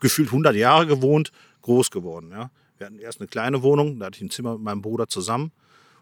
gefühlt 0.00 0.28
100 0.28 0.54
Jahre 0.54 0.86
gewohnt, 0.86 1.30
groß 1.62 1.90
geworden. 1.90 2.30
Ja. 2.30 2.50
Wir 2.76 2.86
hatten 2.86 2.98
erst 2.98 3.20
eine 3.20 3.28
kleine 3.28 3.62
Wohnung, 3.62 3.98
da 3.98 4.06
hatte 4.06 4.16
ich 4.16 4.22
ein 4.22 4.30
Zimmer 4.30 4.54
mit 4.54 4.62
meinem 4.62 4.82
Bruder 4.82 5.08
zusammen. 5.08 5.52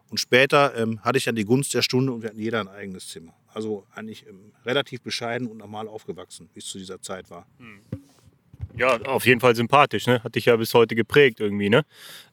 Und 0.09 0.19
später 0.19 0.77
ähm, 0.77 1.01
hatte 1.03 1.19
ich 1.19 1.25
dann 1.25 1.35
die 1.35 1.45
Gunst 1.45 1.75
der 1.75 1.83
Stunde 1.83 2.13
und 2.13 2.23
wir 2.23 2.31
hatten 2.31 2.39
jeder 2.39 2.61
ein 2.61 2.69
eigenes 2.69 3.09
Zimmer. 3.09 3.35
Also 3.53 3.87
eigentlich 3.93 4.27
ähm, 4.29 4.53
relativ 4.65 5.03
bescheiden 5.03 5.49
und 5.49 5.57
normal 5.59 5.89
aufgewachsen, 5.89 6.49
wie 6.55 6.61
es 6.61 6.67
zu 6.67 6.79
dieser 6.79 7.01
Zeit 7.01 7.29
war. 7.31 7.47
Hm. 7.59 7.81
Ja, 8.77 9.01
auf 9.03 9.27
jeden 9.27 9.41
Fall 9.41 9.57
sympathisch. 9.57 10.07
Ne? 10.07 10.23
Hat 10.23 10.35
dich 10.35 10.45
ja 10.45 10.57
bis 10.57 10.75
heute 10.75 10.95
geprägt 10.95 11.41
irgendwie. 11.41 11.71
Ne? 11.71 11.85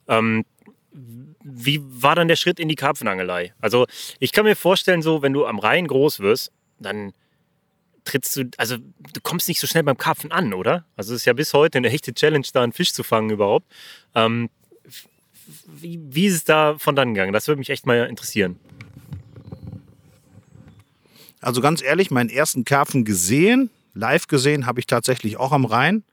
Ähm, 0.07 0.45
wie 0.91 1.81
war 1.83 2.15
dann 2.15 2.27
der 2.27 2.35
Schritt 2.35 2.59
in 2.59 2.67
die 2.67 2.75
Karpfenangelei? 2.75 3.53
Also 3.59 3.87
ich 4.19 4.31
kann 4.31 4.45
mir 4.45 4.55
vorstellen, 4.55 5.01
so 5.01 5.21
wenn 5.21 5.33
du 5.33 5.45
am 5.45 5.57
Rhein 5.57 5.87
groß 5.87 6.19
wirst, 6.19 6.51
dann 6.79 7.13
trittst 8.05 8.35
du, 8.35 8.49
also 8.57 8.77
du 8.77 9.21
kommst 9.21 9.47
nicht 9.47 9.59
so 9.59 9.67
schnell 9.67 9.83
beim 9.83 9.97
Karpfen 9.97 10.31
an, 10.31 10.53
oder? 10.53 10.85
Also 10.95 11.13
es 11.13 11.21
ist 11.21 11.25
ja 11.25 11.33
bis 11.33 11.53
heute 11.53 11.77
eine 11.77 11.89
echte 11.89 12.13
Challenge, 12.13 12.45
da 12.53 12.63
einen 12.63 12.73
Fisch 12.73 12.93
zu 12.93 13.03
fangen 13.03 13.29
überhaupt. 13.29 13.65
Ähm, 14.15 14.49
wie, 15.67 15.99
wie 16.03 16.25
ist 16.25 16.35
es 16.35 16.43
da 16.43 16.77
von 16.77 16.95
dann 16.95 17.13
gegangen? 17.13 17.33
Das 17.33 17.47
würde 17.47 17.59
mich 17.59 17.69
echt 17.69 17.85
mal 17.85 18.07
interessieren. 18.07 18.59
Also 21.41 21.61
ganz 21.61 21.81
ehrlich, 21.81 22.09
meinen 22.09 22.29
ersten 22.29 22.63
Karpfen 22.63 23.03
gesehen, 23.03 23.69
live 23.93 24.27
gesehen, 24.27 24.65
habe 24.65 24.79
ich 24.79 24.87
tatsächlich 24.87 25.37
auch 25.37 25.51
am 25.51 25.65
Rhein. 25.65 26.03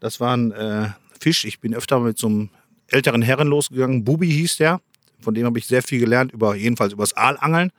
Das 0.00 0.20
war 0.20 0.36
ein 0.36 0.52
äh, 0.52 0.88
Fisch. 1.20 1.44
Ich 1.44 1.60
bin 1.60 1.74
öfter 1.74 2.00
mit 2.00 2.18
so 2.18 2.26
einem 2.26 2.50
älteren 2.88 3.22
Herren 3.22 3.48
losgegangen. 3.48 4.04
Bubi 4.04 4.30
hieß 4.30 4.56
der. 4.56 4.80
Von 5.20 5.34
dem 5.34 5.46
habe 5.46 5.58
ich 5.58 5.66
sehr 5.66 5.82
viel 5.82 6.00
gelernt, 6.00 6.32
über, 6.32 6.54
jedenfalls 6.54 6.92
über 6.92 7.04
das 7.04 7.16
Aalangeln. 7.16 7.70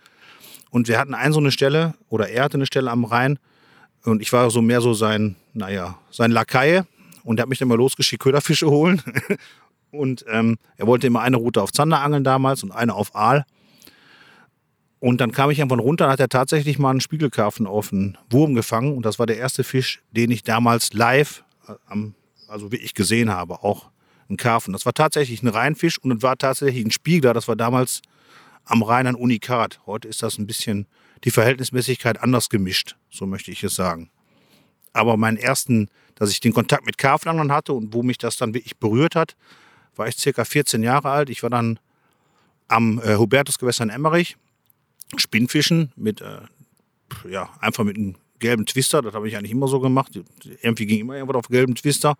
Und 0.72 0.88
wir 0.88 0.98
hatten 0.98 1.14
ein 1.14 1.32
so 1.32 1.40
eine 1.40 1.52
Stelle, 1.52 1.94
oder 2.10 2.30
er 2.30 2.46
hatte 2.46 2.58
eine 2.58 2.66
Stelle 2.66 2.90
am 2.90 3.06
Rhein. 3.06 3.38
Und 4.06 4.22
ich 4.22 4.32
war 4.32 4.50
so 4.50 4.62
mehr 4.62 4.82
so 4.82 4.94
sein, 4.94 5.36
naja, 5.54 5.98
sein 6.12 6.32
Lakaie. 6.32 6.84
Und 7.24 7.40
er 7.40 7.44
hat 7.44 7.50
mich 7.50 7.60
dann 7.60 7.68
mal 7.68 7.78
losgeschickt, 7.78 8.22
Köderfische 8.22 8.70
holen. 8.70 9.02
und 9.92 10.26
ähm, 10.30 10.58
er 10.78 10.88
wollte 10.88 11.08
immer 11.08 11.22
eine 11.22 11.38
Route 11.38 11.62
auf 11.62 11.72
Zander 11.72 12.02
angeln 12.02 12.24
damals 12.24 12.64
und 12.64 12.72
eine 12.72 12.94
auf 12.94 13.16
Aal. 13.16 13.46
Und 15.00 15.22
dann 15.22 15.32
kam 15.32 15.52
ich 15.52 15.60
irgendwann 15.60 15.80
runter 15.80 16.06
und 16.06 16.12
hat 16.12 16.20
er 16.20 16.30
tatsächlich 16.30 16.80
mal 16.80 16.92
einen 16.92 17.02
Spiegelkarpfen 17.02 17.68
auf 17.68 17.92
einen 17.92 18.18
Wurm 18.30 18.56
gefangen. 18.56 18.96
Und 18.96 19.06
das 19.06 19.20
war 19.20 19.26
der 19.26 19.38
erste 19.38 19.64
Fisch, 19.64 20.02
den 20.12 20.32
ich 20.32 20.44
damals 20.44 20.94
live, 20.94 21.44
äh, 21.68 21.96
also 22.48 22.72
wie 22.72 22.78
ich 22.78 22.94
gesehen 22.94 23.32
habe, 23.32 23.64
auch 23.64 23.90
ein 24.30 24.38
Karpfen. 24.38 24.74
Das 24.74 24.86
war 24.86 24.94
tatsächlich 24.94 25.44
ein 25.44 25.48
Rheinfisch 25.48 26.00
und 26.00 26.12
es 26.12 26.24
war 26.24 26.38
tatsächlich 26.38 26.86
ein 26.86 26.92
Spiegler. 26.92 27.34
Das 27.34 27.48
war 27.48 27.56
damals 27.56 28.02
am 28.66 28.84
Rhein 28.84 29.08
ein 29.08 29.16
Unikat. 29.16 29.80
Heute 29.86 30.08
ist 30.08 30.24
das 30.24 30.38
ein 30.38 30.48
bisschen 30.48 30.88
die 31.24 31.32
Verhältnismäßigkeit 31.32 32.22
anders 32.22 32.50
gemischt, 32.50 32.96
so 33.10 33.26
möchte 33.26 33.52
ich 33.52 33.64
es 33.64 33.76
sagen. 33.76 34.10
Aber 34.94 35.18
meinen 35.18 35.38
ersten, 35.38 35.90
dass 36.16 36.32
ich 36.32 36.40
den 36.40 36.54
Kontakt 36.54 36.86
mit 36.86 36.98
Karpfenanglern 36.98 37.52
hatte 37.52 37.74
und 37.74 37.94
wo 37.94 38.04
mich 38.04 38.18
das 38.18 38.38
dann 38.38 38.54
wirklich 38.54 38.78
berührt 38.78 39.16
hat, 39.16 39.36
war 39.96 40.08
ich 40.08 40.18
circa 40.18 40.46
14 40.46 40.84
Jahre 40.84 41.10
alt. 41.10 41.30
Ich 41.30 41.44
war 41.44 41.50
dann 41.50 41.80
am 42.68 43.00
äh, 43.00 43.16
Hubertusgewässer 43.16 43.84
in 43.84 43.90
Emmerich, 43.90 44.38
Spinnfischen 45.18 45.92
mit, 45.96 46.22
äh, 46.22 46.42
ja, 47.30 47.50
einfach 47.60 47.84
mit 47.84 47.98
einem 47.98 48.16
gelben 48.40 48.66
Twister, 48.66 49.02
das 49.02 49.14
habe 49.14 49.28
ich 49.28 49.38
eigentlich 49.38 49.52
immer 49.52 49.68
so 49.68 49.80
gemacht. 49.80 50.20
Irgendwie 50.62 50.86
ging 50.86 51.02
immer 51.02 51.16
irgendwas 51.16 51.38
auf 51.38 51.48
gelben 51.48 51.76
Twister. 51.76 52.16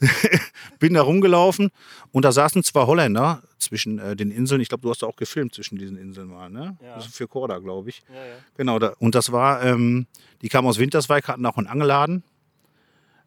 Ja, 0.00 0.08
Bin 0.78 0.94
da 0.94 1.02
rumgelaufen 1.02 1.70
und 2.12 2.24
da 2.24 2.32
saßen 2.32 2.62
zwei 2.62 2.86
Holländer 2.86 3.42
zwischen 3.58 3.98
äh, 3.98 4.14
den 4.14 4.30
Inseln. 4.30 4.60
Ich 4.60 4.68
glaube, 4.68 4.82
du 4.82 4.90
hast 4.90 5.02
da 5.02 5.06
auch 5.06 5.16
gefilmt 5.16 5.54
zwischen 5.54 5.78
diesen 5.78 5.96
Inseln 5.96 6.28
mal, 6.28 6.50
ne? 6.50 6.76
Ja. 6.82 6.96
Das 6.96 7.06
ist 7.06 7.16
für 7.16 7.26
Korda, 7.26 7.58
glaube 7.58 7.88
ich. 7.88 8.02
Ja, 8.08 8.14
ja. 8.14 8.34
Genau, 8.56 8.78
da, 8.78 8.94
und 8.98 9.14
das 9.14 9.32
war, 9.32 9.62
ähm, 9.64 10.06
die 10.42 10.48
kamen 10.48 10.68
aus 10.68 10.78
Winterswijk, 10.78 11.28
hatten 11.28 11.44
auch 11.46 11.56
einen 11.56 11.66
Angelladen. 11.66 12.22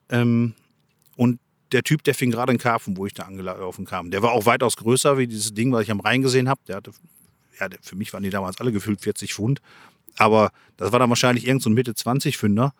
Ähm, 0.09 0.53
und 1.15 1.39
der 1.71 1.83
Typ, 1.83 2.03
der 2.03 2.15
fing 2.15 2.31
gerade 2.31 2.49
einen 2.49 2.59
Karpfen, 2.59 2.97
wo 2.97 3.05
ich 3.05 3.13
da 3.13 3.23
angelaufen 3.23 3.85
kam. 3.85 4.11
Der 4.11 4.21
war 4.21 4.31
auch 4.31 4.45
weitaus 4.45 4.77
größer 4.77 5.17
wie 5.17 5.27
dieses 5.27 5.53
Ding, 5.53 5.71
was 5.71 5.83
ich 5.83 5.91
am 5.91 5.99
Rhein 5.99 6.21
gesehen 6.21 6.49
habe. 6.49 6.61
Der 6.67 6.77
hatte, 6.77 6.91
ja, 7.59 7.67
für 7.81 7.95
mich 7.95 8.13
waren 8.13 8.23
die 8.23 8.29
damals 8.29 8.59
alle 8.59 8.71
gefühlt 8.71 9.01
40 9.01 9.33
Pfund. 9.33 9.61
Aber 10.17 10.51
das 10.77 10.91
war 10.91 10.99
dann 10.99 11.09
wahrscheinlich 11.09 11.47
irgend 11.47 11.63
so 11.63 11.69
ein 11.69 11.73
Mitte 11.73 11.93
20 11.93 12.37
Fünder. 12.37 12.73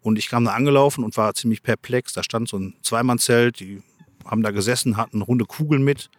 Und 0.00 0.18
ich 0.18 0.28
kam 0.28 0.44
da 0.44 0.52
angelaufen 0.52 1.04
und 1.04 1.16
war 1.16 1.34
ziemlich 1.34 1.62
perplex. 1.62 2.12
Da 2.12 2.22
stand 2.22 2.48
so 2.48 2.58
ein 2.58 2.74
Zweimannzelt, 2.82 3.60
die 3.60 3.82
haben 4.24 4.42
da 4.42 4.50
gesessen, 4.50 4.96
hatten 4.96 5.22
runde 5.22 5.44
Kugeln 5.44 5.84
mit. 5.84 6.10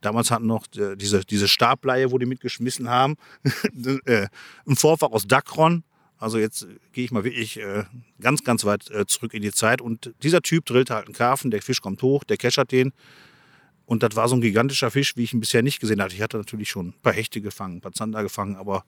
Damals 0.00 0.30
hatten 0.30 0.46
noch 0.46 0.66
äh, 0.76 0.96
diese, 0.96 1.24
diese 1.24 1.48
Stableihe, 1.48 2.12
wo 2.12 2.18
die 2.18 2.26
mitgeschmissen 2.26 2.88
haben. 2.88 3.16
Äh, 4.04 4.28
ein 4.66 4.76
Vorfach 4.76 5.10
aus 5.10 5.26
Dacron. 5.26 5.84
Also 6.18 6.38
jetzt 6.38 6.66
gehe 6.92 7.04
ich 7.04 7.12
mal 7.12 7.24
wirklich 7.24 7.58
äh, 7.58 7.84
ganz, 8.20 8.42
ganz 8.42 8.64
weit 8.64 8.90
äh, 8.90 9.06
zurück 9.06 9.34
in 9.34 9.42
die 9.42 9.52
Zeit. 9.52 9.80
Und 9.80 10.12
dieser 10.22 10.42
Typ 10.42 10.66
drillte 10.66 10.94
halt 10.94 11.06
einen 11.06 11.14
Karpfen, 11.14 11.50
der 11.50 11.62
Fisch 11.62 11.80
kommt 11.80 12.02
hoch, 12.02 12.24
der 12.24 12.36
keschert 12.36 12.72
den. 12.72 12.92
Und 13.86 14.02
das 14.02 14.16
war 14.16 14.28
so 14.28 14.36
ein 14.36 14.40
gigantischer 14.40 14.90
Fisch, 14.90 15.16
wie 15.16 15.22
ich 15.22 15.32
ihn 15.32 15.40
bisher 15.40 15.62
nicht 15.62 15.80
gesehen 15.80 16.02
hatte. 16.02 16.14
Ich 16.14 16.22
hatte 16.22 16.36
natürlich 16.36 16.68
schon 16.68 16.88
ein 16.88 17.00
paar 17.02 17.12
Hechte 17.12 17.40
gefangen, 17.40 17.76
ein 17.76 17.80
paar 17.80 17.92
Zander 17.92 18.22
gefangen, 18.22 18.56
aber 18.56 18.84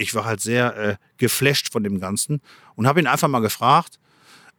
ich 0.00 0.14
war 0.14 0.24
halt 0.24 0.40
sehr 0.40 0.76
äh, 0.76 0.96
geflasht 1.18 1.70
von 1.70 1.82
dem 1.82 2.00
Ganzen 2.00 2.40
und 2.74 2.86
habe 2.86 3.00
ihn 3.00 3.06
einfach 3.06 3.28
mal 3.28 3.40
gefragt, 3.40 3.98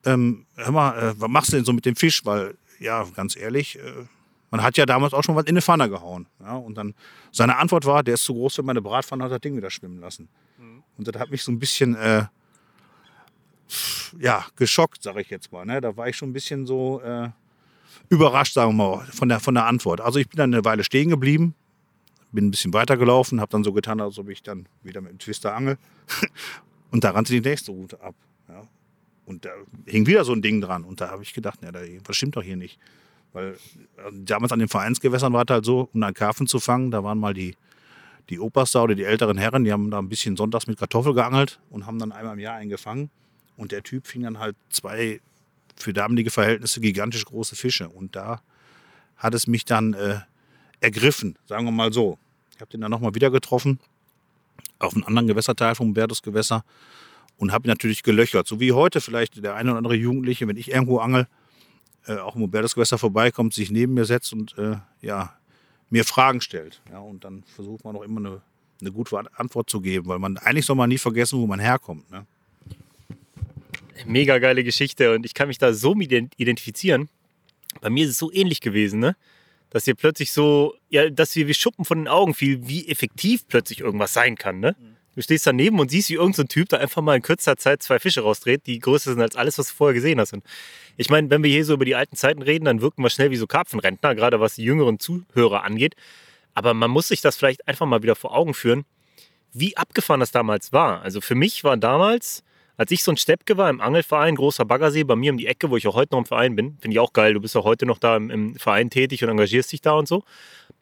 ähm, 0.06 0.46
hör 0.56 0.72
mal, 0.72 0.98
äh, 0.98 1.14
was 1.20 1.30
machst 1.30 1.52
du 1.52 1.58
denn 1.58 1.66
so 1.66 1.74
mit 1.74 1.86
dem 1.86 1.96
Fisch? 1.96 2.26
Weil, 2.26 2.56
ja, 2.80 3.06
ganz 3.16 3.36
ehrlich, 3.36 3.78
äh, 3.80 4.06
man 4.52 4.62
hat 4.62 4.78
ja 4.78 4.86
damals 4.86 5.14
auch 5.14 5.24
schon 5.24 5.36
was 5.36 5.46
in 5.46 5.50
eine 5.50 5.62
Pfanne 5.62 5.90
gehauen. 5.90 6.28
Ja? 6.40 6.56
Und 6.56 6.76
dann 6.76 6.94
seine 7.32 7.58
Antwort 7.58 7.86
war, 7.86 8.04
der 8.04 8.16
ist 8.16 8.24
zu 8.24 8.34
groß 8.34 8.56
für 8.56 8.64
meine 8.64 8.82
Bratpfanne, 8.82 9.24
hat 9.24 9.32
das 9.32 9.42
Ding 9.42 9.56
wieder 9.56 9.70
schwimmen 9.70 10.00
lassen. 10.00 10.30
Mhm. 10.58 10.84
Und 10.98 11.08
das 11.08 11.20
hat 11.20 11.32
mich 11.32 11.44
so 11.44 11.52
ein 11.52 11.60
bisschen, 11.60 11.96
äh, 11.96 12.26
ja, 14.20 14.46
geschockt, 14.56 15.02
sage 15.02 15.22
ich 15.22 15.30
jetzt 15.30 15.52
mal. 15.52 15.66
Ne? 15.66 15.82
Da 15.82 15.96
war 15.96 16.08
ich 16.08 16.18
schon 16.18 16.30
ein 16.30 16.34
bisschen 16.34 16.66
so 16.66 17.02
äh, 17.02 17.30
überrascht, 18.10 18.54
sagen 18.54 18.76
wir 18.76 18.98
mal, 18.98 19.06
von 19.06 19.30
der, 19.30 19.40
von 19.40 19.56
der 19.56 19.66
Antwort. 19.66 20.02
Also 20.02 20.20
ich 20.20 20.28
bin 20.30 20.38
dann 20.38 20.54
eine 20.54 20.66
Weile 20.66 20.84
stehen 20.84 21.10
geblieben, 21.10 21.56
bin 22.32 22.48
ein 22.48 22.52
bisschen 22.52 22.74
weitergelaufen, 22.74 23.42
habe 23.42 23.52
dann 23.52 23.64
so 23.64 23.74
getan, 23.74 24.00
als 24.02 24.18
ob 24.18 24.30
ich 24.30 24.44
dann 24.44 24.68
wieder 24.84 25.02
mit 25.02 25.12
dem 25.12 25.20
Twister 25.20 25.56
angel. 25.56 25.78
und 26.92 27.04
da 27.04 27.12
rannte 27.12 27.34
die 27.34 27.42
nächste 27.42 27.72
Route 27.72 28.02
ab. 28.02 28.16
Ja. 28.48 28.68
Und 29.26 29.46
da 29.46 29.50
hing 29.86 30.08
wieder 30.08 30.24
so 30.24 30.34
ein 30.34 30.42
Ding 30.42 30.62
dran. 30.62 30.84
Und 30.84 31.02
da 31.02 31.10
habe 31.10 31.24
ich 31.24 31.34
gedacht, 31.34 31.60
ja, 31.64 31.72
das 31.72 32.16
stimmt 32.16 32.36
doch 32.36 32.44
hier 32.44 32.58
nicht. 32.58 32.80
Weil 33.34 33.54
äh, 33.98 34.12
damals 34.14 34.52
an 34.52 34.60
den 34.60 34.68
Vereinsgewässern 34.68 35.34
war 35.34 35.44
es 35.48 35.54
halt 35.54 35.66
so, 35.66 35.90
um 35.94 36.04
einen 36.04 36.14
Karpfen 36.14 36.48
zu 36.48 36.60
fangen, 36.60 36.92
da 36.92 37.04
waren 37.04 37.18
mal 37.18 37.34
die, 37.34 37.56
die 38.30 38.40
Opas 38.40 38.72
da 38.72 38.84
oder 38.84 38.96
die 38.96 39.04
älteren 39.04 39.38
Herren, 39.38 39.64
die 39.64 39.72
haben 39.72 39.90
da 39.90 40.00
ein 40.00 40.10
bisschen 40.10 40.36
sonntags 40.36 40.68
mit 40.68 40.78
Kartoffel 40.78 41.14
geangelt 41.14 41.60
und 41.70 41.86
haben 41.86 42.00
dann 42.00 42.12
einmal 42.12 42.34
im 42.34 42.40
Jahr 42.40 42.56
einen 42.56 42.70
gefangen. 42.70 43.10
Und 43.58 43.72
der 43.72 43.84
Typ 43.84 44.08
fing 44.08 44.24
dann 44.24 44.40
halt 44.40 44.56
zwei 44.70 45.22
für 45.76 45.94
damalige 45.94 46.30
Verhältnisse 46.30 46.82
gigantisch 46.82 47.26
große 47.26 47.56
Fische. 47.56 47.90
Und 47.90 48.16
da 48.16 48.42
hat 49.18 49.34
es 49.34 49.48
mich 49.48 49.66
dann 49.66 49.94
äh, 49.94 50.20
ergriffen, 50.82 51.38
sagen 51.46 51.66
wir 51.66 51.72
mal 51.72 51.94
so. 51.94 52.18
Ich 52.56 52.60
habe 52.60 52.72
den 52.72 52.82
dann 52.82 52.92
nochmal 52.92 53.16
wieder 53.16 53.32
getroffen, 53.32 53.80
auf 54.80 54.94
einem 54.94 55.06
anderen 55.06 55.28
Gewässerteil 55.28 55.76
vom 55.76 55.94
Bertusgewässer 55.94 56.66
und 57.38 57.52
habe 57.52 57.68
ihn 57.68 57.70
natürlich 57.70 58.04
gelöchert. 58.04 58.48
So 58.48 58.60
wie 58.60 58.74
heute 58.74 59.00
vielleicht 59.00 59.44
der 59.44 59.56
eine 59.56 59.72
oder 59.72 59.78
andere 59.78 59.96
Jugendliche, 59.96 60.48
wenn 60.48 60.58
ich 60.58 60.72
irgendwo 60.72 61.00
angel, 61.00 61.28
äh, 62.08 62.18
auch 62.18 62.36
im 62.36 62.42
Hubertusgewässer 62.42 62.98
vorbeikommt, 62.98 63.54
sich 63.54 63.72
neben 63.72 63.94
mir 63.94 64.06
setzt 64.06 64.34
und 64.34 64.58
äh, 64.58 64.78
ja, 65.02 65.36
mir 65.90 66.04
Fragen 66.04 66.42
stellt. 66.42 66.82
Ja, 66.92 67.00
und 67.00 67.24
dann 67.24 67.44
versucht 67.56 67.84
man 67.84 67.96
auch 67.96 68.02
immer 68.02 68.20
eine, 68.20 68.42
eine 68.80 68.92
gute 68.92 69.18
Antwort 69.38 69.70
zu 69.70 69.82
geben, 69.82 70.08
weil 70.08 70.20
man 70.20 70.38
eigentlich 70.38 70.66
soll 70.66 70.76
man 70.76 70.90
nie 70.90 70.98
vergessen, 70.98 71.40
wo 71.40 71.48
man 71.48 71.60
herkommt. 71.60 72.10
Ne? 72.10 72.26
Mega 74.08 74.40
geile 74.40 74.64
Geschichte 74.64 75.14
und 75.14 75.26
ich 75.26 75.36
kann 75.36 75.48
mich 75.48 75.60
da 75.60 75.74
so 75.74 75.96
identifizieren. 75.96 77.10
Bei 77.82 77.90
mir 77.90 78.06
ist 78.06 78.12
es 78.12 78.18
so 78.18 78.32
ähnlich 78.32 78.62
gewesen, 78.62 79.00
ne? 79.00 79.16
Dass 79.72 79.86
dir 79.86 79.96
plötzlich 79.96 80.32
so, 80.32 80.76
ja, 80.90 81.10
dass 81.10 81.32
dir 81.32 81.48
wie 81.48 81.54
Schuppen 81.54 81.86
von 81.86 81.98
den 81.98 82.08
Augen 82.08 82.34
fiel, 82.34 82.68
wie 82.68 82.88
effektiv 82.88 83.48
plötzlich 83.48 83.80
irgendwas 83.80 84.14
sein 84.14 84.36
kann. 84.36 84.60
Ne? 84.60 84.76
Mhm. 84.78 84.92
Du 85.16 85.22
stehst 85.22 85.48
daneben 85.48 85.80
und 85.80 85.92
siehst, 85.92 86.10
wie 86.10 86.14
irgendein 86.14 86.34
so 86.36 86.44
Typ 86.44 86.70
da 86.70 86.78
einfach 86.78 87.02
mal 87.02 87.16
in 87.16 87.22
kürzer 87.22 87.58
Zeit 87.58 87.82
zwei 87.82 88.00
Fische 88.00 88.22
rausdreht, 88.22 88.66
die 88.66 88.80
größer 88.80 89.12
sind 89.12 89.22
als 89.22 89.36
alles, 89.36 89.58
was 89.58 89.68
du 89.68 89.74
vorher 89.74 89.94
gesehen 89.94 90.20
hast. 90.20 90.34
Und 90.34 90.44
ich 90.96 91.10
meine, 91.10 91.30
wenn 91.30 91.44
wir 91.44 91.50
hier 91.50 91.66
so 91.66 91.74
über 91.74 91.86
die 91.86 91.96
alten 91.96 92.16
Zeiten 92.16 92.42
reden, 92.42 92.66
dann 92.66 92.82
wirken 92.82 93.04
wir 93.04 93.10
schnell 93.10 93.32
wie 93.32 93.36
so 93.36 93.48
Karpfenrentner, 93.48 94.16
gerade 94.16 94.40
was 94.40 94.56
die 94.56 94.64
jüngeren 94.64 95.00
Zuhörer 95.00 95.64
angeht. 95.64 95.96
Aber 96.54 96.74
man 96.74 96.92
muss 96.92 97.10
sich 97.10 97.22
das 97.22 97.38
vielleicht 97.38 97.68
einfach 97.68 97.86
mal 97.86 98.04
wieder 98.04 98.16
vor 98.16 98.36
Augen 98.36 98.54
führen, 98.54 98.86
wie 99.54 99.76
abgefahren 99.76 100.20
das 100.20 100.32
damals 100.32 100.72
war. 100.72 101.02
Also 101.02 101.20
für 101.20 101.36
mich 101.36 101.64
war 101.64 101.76
damals, 101.78 102.44
als 102.78 102.92
ich 102.92 103.04
so 103.04 103.12
ein 103.12 103.18
Steppke 103.18 103.58
war 103.58 103.70
im 103.70 103.82
Angelverein, 103.82 104.36
großer 104.36 104.66
Baggersee, 104.66 105.04
bei 105.04 105.16
mir 105.16 105.32
um 105.32 105.38
die 105.38 105.48
Ecke, 105.48 105.70
wo 105.70 105.78
ich 105.78 105.88
auch 105.88 105.96
heute 105.96 106.14
noch 106.14 106.20
im 106.20 106.26
Verein 106.26 106.56
bin, 106.56 106.78
finde 106.80 106.96
ich 106.96 107.00
auch 107.00 107.14
geil. 107.14 107.34
Du 107.34 107.42
bist 107.42 107.56
auch 107.56 107.66
heute 107.66 107.86
noch 107.86 108.00
da 108.00 108.18
im, 108.18 108.30
im 108.30 108.56
Verein 108.56 108.90
tätig 108.90 109.24
und 109.24 109.30
engagierst 109.30 109.72
dich 109.72 109.82
da 109.82 109.94
und 109.94 110.08
so. 110.08 110.24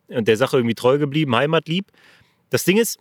Und 0.07 0.27
der 0.27 0.37
Sache 0.37 0.57
irgendwie 0.57 0.75
treu 0.75 0.97
geblieben, 0.97 1.35
heimatlieb. 1.35 1.85
Das 2.49 2.63
Ding 2.63 2.77
ist, 2.77 2.99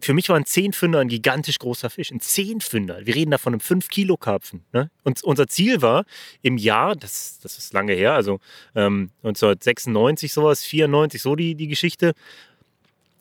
für 0.00 0.14
mich 0.14 0.28
war 0.28 0.36
ein 0.36 0.44
Zehnfünder 0.44 1.00
ein 1.00 1.08
gigantisch 1.08 1.58
großer 1.58 1.90
Fisch. 1.90 2.12
Ein 2.12 2.20
Zehnfünder. 2.20 3.04
Wir 3.04 3.14
reden 3.14 3.32
da 3.32 3.38
von 3.38 3.52
einem 3.52 3.60
5-Kilo-Karpfen. 3.60 4.64
Ne? 4.72 4.90
Und 5.02 5.22
unser 5.24 5.48
Ziel 5.48 5.82
war 5.82 6.04
im 6.42 6.56
Jahr, 6.56 6.94
das, 6.94 7.40
das 7.42 7.58
ist 7.58 7.72
lange 7.72 7.94
her, 7.94 8.14
also 8.14 8.38
ähm, 8.76 9.10
1996 9.22 10.32
sowas, 10.32 10.64
94, 10.64 11.20
so 11.20 11.34
die, 11.34 11.54
die 11.56 11.66
Geschichte, 11.66 12.14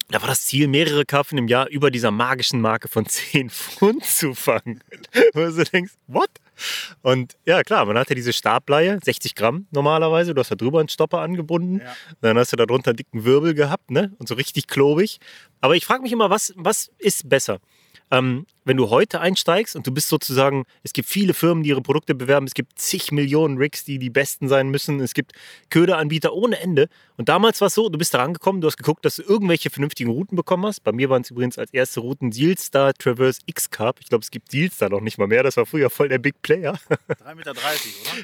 da 0.09 0.21
war 0.21 0.29
das 0.29 0.45
Ziel, 0.45 0.67
mehrere 0.67 1.05
Karpfen 1.05 1.37
im 1.37 1.47
Jahr 1.47 1.67
über 1.67 1.91
dieser 1.91 2.11
magischen 2.11 2.61
Marke 2.61 2.87
von 2.87 3.05
10 3.07 3.49
Pfund 3.49 4.05
zu 4.05 4.33
fangen. 4.33 4.81
Wo 5.33 5.41
du 5.45 5.63
denkst, 5.63 5.93
what? 6.07 6.29
Und 7.01 7.37
ja, 7.45 7.61
klar, 7.63 7.85
man 7.85 7.97
hatte 7.97 8.15
diese 8.15 8.33
Stableihe, 8.33 8.99
60 9.03 9.35
Gramm 9.35 9.67
normalerweise. 9.71 10.33
Du 10.33 10.39
hast 10.39 10.49
da 10.49 10.55
drüber 10.55 10.79
einen 10.79 10.89
Stopper 10.89 11.19
angebunden. 11.19 11.79
Ja. 11.79 11.95
Dann 12.21 12.37
hast 12.37 12.51
du 12.53 12.55
da 12.55 12.65
drunter 12.65 12.91
einen 12.91 12.97
dicken 12.97 13.25
Wirbel 13.25 13.53
gehabt, 13.53 13.91
ne? 13.91 14.15
Und 14.17 14.27
so 14.27 14.35
richtig 14.35 14.67
klobig. 14.67 15.19
Aber 15.61 15.75
ich 15.75 15.85
frage 15.85 16.01
mich 16.01 16.11
immer, 16.11 16.29
was, 16.29 16.53
was 16.55 16.89
ist 16.97 17.29
besser? 17.29 17.59
Ähm, 18.09 18.45
wenn 18.63 18.77
du 18.77 18.89
heute 18.89 19.21
einsteigst 19.21 19.75
und 19.75 19.87
du 19.87 19.91
bist 19.91 20.09
sozusagen, 20.09 20.65
es 20.83 20.93
gibt 20.93 21.07
viele 21.07 21.33
Firmen, 21.33 21.63
die 21.63 21.69
ihre 21.69 21.81
Produkte 21.81 22.15
bewerben, 22.15 22.45
es 22.45 22.53
gibt 22.53 22.79
zig 22.79 23.11
Millionen 23.11 23.57
Rigs, 23.57 23.83
die 23.83 23.97
die 23.97 24.09
besten 24.09 24.47
sein 24.49 24.69
müssen, 24.69 24.99
es 24.99 25.13
gibt 25.13 25.33
Köderanbieter 25.69 26.33
ohne 26.33 26.59
Ende. 26.59 26.89
Und 27.17 27.29
damals 27.29 27.61
war 27.61 27.67
es 27.67 27.73
so, 27.73 27.89
du 27.89 27.97
bist 27.97 28.13
da 28.13 28.19
rangekommen, 28.19 28.61
du 28.61 28.67
hast 28.67 28.77
geguckt, 28.77 29.05
dass 29.05 29.17
du 29.17 29.23
irgendwelche 29.23 29.69
vernünftigen 29.69 30.11
Routen 30.11 30.35
bekommen 30.35 30.65
hast. 30.65 30.81
Bei 30.83 30.91
mir 30.91 31.09
waren 31.09 31.21
es 31.21 31.31
übrigens 31.31 31.57
als 31.57 31.73
erste 31.73 32.01
Routen 32.01 32.31
Sealstar 32.31 32.93
Traverse 32.93 33.41
X-Carp. 33.45 33.99
Ich 34.01 34.07
glaube, 34.07 34.23
es 34.23 34.31
gibt 34.31 34.51
Sealstar 34.51 34.89
noch 34.89 35.01
nicht 35.01 35.17
mal 35.17 35.27
mehr, 35.27 35.43
das 35.43 35.57
war 35.57 35.65
früher 35.65 35.89
voll 35.89 36.09
der 36.09 36.19
Big 36.19 36.41
Player. 36.41 36.77
3,30 37.09 37.35
Meter, 37.35 37.51
oder? 37.51 37.61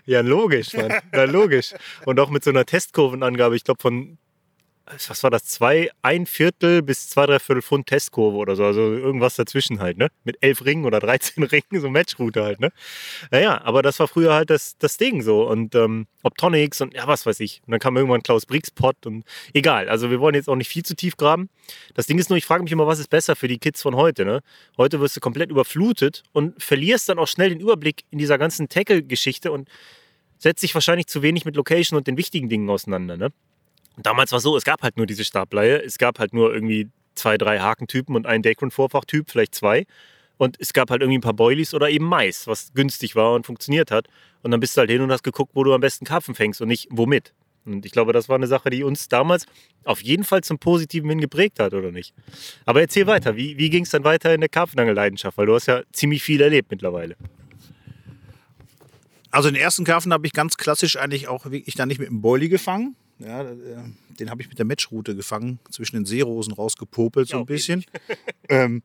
Ja, 0.05 0.21
logisch, 0.21 0.73
Mann. 0.73 0.93
Ja, 1.13 1.23
logisch. 1.23 1.73
Und 2.05 2.19
auch 2.19 2.29
mit 2.29 2.43
so 2.43 2.49
einer 2.49 2.65
Testkurvenangabe, 2.65 3.55
ich 3.55 3.63
glaube 3.63 3.81
von 3.81 4.17
was 4.85 5.23
war 5.23 5.31
das, 5.31 5.45
zwei, 5.45 5.89
ein 6.01 6.25
Viertel 6.25 6.81
bis 6.81 7.07
zwei, 7.09 7.25
drei 7.25 7.39
Viertel 7.39 7.61
Pfund 7.61 7.87
Testkurve 7.87 8.35
oder 8.35 8.55
so, 8.55 8.65
also 8.65 8.81
irgendwas 8.81 9.35
dazwischen 9.35 9.79
halt, 9.79 9.97
ne? 9.97 10.09
Mit 10.25 10.37
elf 10.41 10.65
Ringen 10.65 10.85
oder 10.85 10.99
13 10.99 11.43
Ringen, 11.43 11.79
so 11.79 11.89
Matchroute 11.89 12.43
halt, 12.43 12.59
ne? 12.59 12.71
Naja, 13.31 13.61
aber 13.63 13.81
das 13.81 13.99
war 13.99 14.09
früher 14.09 14.33
halt 14.33 14.49
das, 14.49 14.77
das 14.77 14.97
Ding 14.97 15.21
so 15.21 15.47
und 15.47 15.73
ähm, 15.75 16.07
Optonics 16.21 16.81
und 16.81 16.93
ja, 16.93 17.07
was 17.07 17.25
weiß 17.25 17.39
ich. 17.39 17.61
Und 17.65 17.71
dann 17.71 17.79
kam 17.79 17.95
irgendwann 17.95 18.23
Klaus 18.23 18.45
Briggs 18.45 18.71
Pot 18.71 19.05
und 19.05 19.23
egal, 19.53 19.87
also 19.87 20.11
wir 20.11 20.19
wollen 20.19 20.35
jetzt 20.35 20.49
auch 20.49 20.55
nicht 20.55 20.69
viel 20.69 20.83
zu 20.83 20.95
tief 20.95 21.15
graben. 21.15 21.49
Das 21.93 22.05
Ding 22.05 22.19
ist 22.19 22.29
nur, 22.29 22.37
ich 22.37 22.45
frage 22.45 22.63
mich 22.63 22.71
immer, 22.71 22.85
was 22.85 22.99
ist 22.99 23.09
besser 23.09 23.37
für 23.37 23.47
die 23.47 23.59
Kids 23.59 23.81
von 23.81 23.95
heute, 23.95 24.25
ne? 24.25 24.41
Heute 24.77 24.99
wirst 24.99 25.15
du 25.15 25.21
komplett 25.21 25.49
überflutet 25.49 26.23
und 26.33 26.61
verlierst 26.61 27.07
dann 27.07 27.19
auch 27.19 27.27
schnell 27.27 27.49
den 27.49 27.61
Überblick 27.61 28.03
in 28.11 28.17
dieser 28.17 28.37
ganzen 28.37 28.67
Tackle-Geschichte 28.67 29.51
und 29.51 29.69
setzt 30.39 30.61
dich 30.61 30.73
wahrscheinlich 30.73 31.07
zu 31.07 31.21
wenig 31.21 31.45
mit 31.45 31.55
Location 31.55 31.97
und 31.97 32.05
den 32.05 32.17
wichtigen 32.17 32.49
Dingen 32.49 32.69
auseinander, 32.69 33.15
ne? 33.15 33.31
Damals 33.97 34.31
war 34.31 34.38
es 34.38 34.43
so, 34.43 34.57
es 34.57 34.63
gab 34.63 34.81
halt 34.81 34.97
nur 34.97 35.05
diese 35.05 35.23
Stableihe, 35.23 35.83
es 35.83 35.97
gab 35.97 36.19
halt 36.19 36.33
nur 36.33 36.53
irgendwie 36.53 36.89
zwei, 37.15 37.38
drei 37.38 37.59
Hakentypen 37.59 38.15
und 38.15 38.25
einen 38.25 38.43
Dacron-Vorfachtyp, 38.43 39.29
vielleicht 39.29 39.53
zwei. 39.55 39.85
Und 40.38 40.57
es 40.59 40.73
gab 40.73 40.89
halt 40.89 41.01
irgendwie 41.01 41.19
ein 41.19 41.21
paar 41.21 41.33
Boilies 41.33 41.73
oder 41.73 41.89
eben 41.89 42.05
Mais, 42.05 42.47
was 42.47 42.73
günstig 42.73 43.15
war 43.15 43.33
und 43.33 43.45
funktioniert 43.45 43.91
hat. 43.91 44.07
Und 44.41 44.51
dann 44.51 44.59
bist 44.59 44.75
du 44.75 44.79
halt 44.79 44.89
hin 44.89 45.01
und 45.01 45.12
hast 45.12 45.23
geguckt, 45.23 45.51
wo 45.53 45.63
du 45.63 45.73
am 45.73 45.81
besten 45.81 46.05
Karpfen 46.05 46.35
fängst 46.35 46.59
und 46.62 46.67
nicht 46.67 46.88
womit. 46.89 47.33
Und 47.65 47.85
ich 47.85 47.91
glaube, 47.91 48.12
das 48.12 48.27
war 48.27 48.35
eine 48.35 48.47
Sache, 48.47 48.69
die 48.69 48.83
uns 48.83 49.07
damals 49.07 49.45
auf 49.85 50.01
jeden 50.01 50.23
Fall 50.23 50.41
zum 50.41 50.59
Positiven 50.59 51.09
hin 51.09 51.21
geprägt 51.21 51.59
hat, 51.59 51.73
oder 51.73 51.91
nicht? 51.91 52.13
Aber 52.65 52.81
erzähl 52.81 53.07
weiter, 53.07 53.38
wie, 53.38 53.57
wie 53.57 53.69
ging 53.69 53.83
es 53.83 53.91
dann 53.91 54.03
weiter 54.03 54.33
in 54.33 54.41
der 54.41 54.50
Karpfenangelleidenschaft? 54.50 55.38
Weil 55.38 55.45
du 55.45 55.55
hast 55.55 55.67
ja 55.67 55.81
ziemlich 55.93 56.23
viel 56.23 56.41
erlebt 56.41 56.71
mittlerweile. 56.71 57.15
Also 59.31 59.50
den 59.50 59.55
ersten 59.55 59.85
Karpfen 59.85 60.12
habe 60.13 60.27
ich 60.27 60.33
ganz 60.33 60.57
klassisch 60.57 60.97
eigentlich 60.97 61.27
auch 61.27 61.45
wirklich 61.45 61.75
dann 61.75 61.88
nicht 61.88 62.00
mit 62.00 62.09
dem 62.09 62.21
Boilie 62.21 62.50
gefangen, 62.50 62.95
ja, 63.20 63.41
äh, 63.43 63.55
den 64.20 64.29
habe 64.29 64.41
ich 64.41 64.50
mit 64.50 64.58
der 64.58 64.65
Matchroute 64.65 65.15
gefangen, 65.15 65.60
zwischen 65.70 65.96
den 65.96 66.05
Seerosen 66.05 66.53
rausgepopelt 66.53 67.27
so 67.29 67.39
ein 67.39 67.46
bisschen. 67.46 67.86
ähm, 68.50 68.84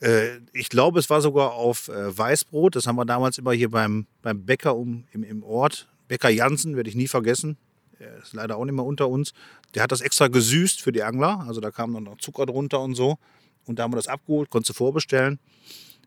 äh, 0.00 0.38
ich 0.52 0.68
glaube, 0.68 0.98
es 0.98 1.10
war 1.10 1.20
sogar 1.20 1.52
auf 1.52 1.88
äh, 1.88 2.16
Weißbrot. 2.16 2.76
Das 2.76 2.86
haben 2.86 2.96
wir 2.96 3.04
damals 3.04 3.38
immer 3.38 3.52
hier 3.52 3.70
beim, 3.70 4.06
beim 4.22 4.44
Bäcker 4.44 4.76
um, 4.76 5.04
im, 5.12 5.22
im 5.22 5.42
Ort. 5.42 5.88
Bäcker 6.08 6.30
Jansen, 6.30 6.76
werde 6.76 6.88
ich 6.88 6.96
nie 6.96 7.08
vergessen. 7.08 7.56
Er 7.98 8.18
ist 8.18 8.32
leider 8.32 8.56
auch 8.56 8.64
nicht 8.64 8.74
mehr 8.74 8.84
unter 8.84 9.08
uns. 9.08 9.32
Der 9.74 9.82
hat 9.82 9.92
das 9.92 10.00
extra 10.00 10.28
gesüßt 10.28 10.80
für 10.80 10.92
die 10.92 11.02
Angler. 11.02 11.44
Also 11.46 11.60
da 11.60 11.70
kam 11.70 11.92
dann 11.94 12.04
noch 12.04 12.18
Zucker 12.18 12.46
drunter 12.46 12.80
und 12.80 12.94
so. 12.94 13.18
Und 13.66 13.78
da 13.78 13.82
haben 13.82 13.92
wir 13.92 13.96
das 13.96 14.08
abgeholt, 14.08 14.50
konntest 14.50 14.70
du 14.70 14.74
vorbestellen, 14.74 15.38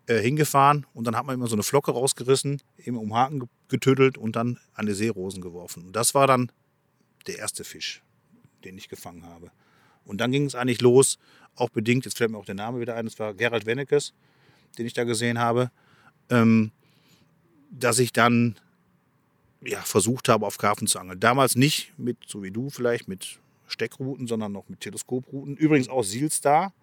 äh, 0.07 0.19
hingefahren 0.19 0.87
und 0.95 1.05
dann 1.05 1.15
hat 1.15 1.25
man 1.27 1.35
immer 1.35 1.45
so 1.45 1.55
eine 1.55 1.61
Flocke 1.61 1.91
rausgerissen, 1.91 2.59
eben 2.83 2.97
um 2.97 3.13
Haken 3.13 3.47
getödelt 3.67 4.17
und 4.17 4.35
dann 4.35 4.57
an 4.73 4.87
die 4.87 4.93
Seerosen 4.93 5.41
geworfen. 5.41 5.85
Und 5.85 5.95
das 5.95 6.15
war 6.15 6.25
dann 6.25 6.51
der 7.23 7.37
erste 7.37 7.63
Fisch, 7.63 8.01
den 8.63 8.77
ich 8.77 8.89
gefangen 8.89 9.25
habe. 9.25 9.51
Und 10.05 10.19
dann 10.19 10.31
ging 10.31 10.45
es 10.45 10.55
eigentlich 10.55 10.81
los, 10.81 11.19
auch 11.55 11.69
bedingt, 11.69 12.05
jetzt 12.05 12.17
fällt 12.17 12.31
mir 12.31 12.37
auch 12.37 12.45
der 12.45 12.55
Name 12.55 12.79
wieder 12.79 12.95
ein, 12.95 13.05
das 13.05 13.19
war 13.19 13.33
Gerald 13.33 13.65
Wennekes, 13.65 14.13
den 14.77 14.85
ich 14.85 14.93
da 14.93 15.03
gesehen 15.03 15.39
habe, 15.39 15.71
ähm, 16.29 16.71
dass 17.71 17.99
ich 17.99 18.13
dann 18.13 18.55
ja, 19.61 19.81
versucht 19.81 20.29
habe, 20.29 20.45
auf 20.45 20.57
Karpfen 20.57 20.87
zu 20.87 20.99
angeln. 20.99 21.19
Damals 21.19 21.55
nicht 21.55 21.93
mit, 21.97 22.17
so 22.25 22.41
wie 22.43 22.51
du 22.51 22.69
vielleicht, 22.69 23.07
mit 23.07 23.39
Steckrouten, 23.67 24.27
sondern 24.27 24.51
noch 24.51 24.67
mit 24.69 24.81
Teleskoprouten. 24.81 25.55
Übrigens 25.55 25.87
auch 25.87 26.03
Sealstar. 26.03 26.73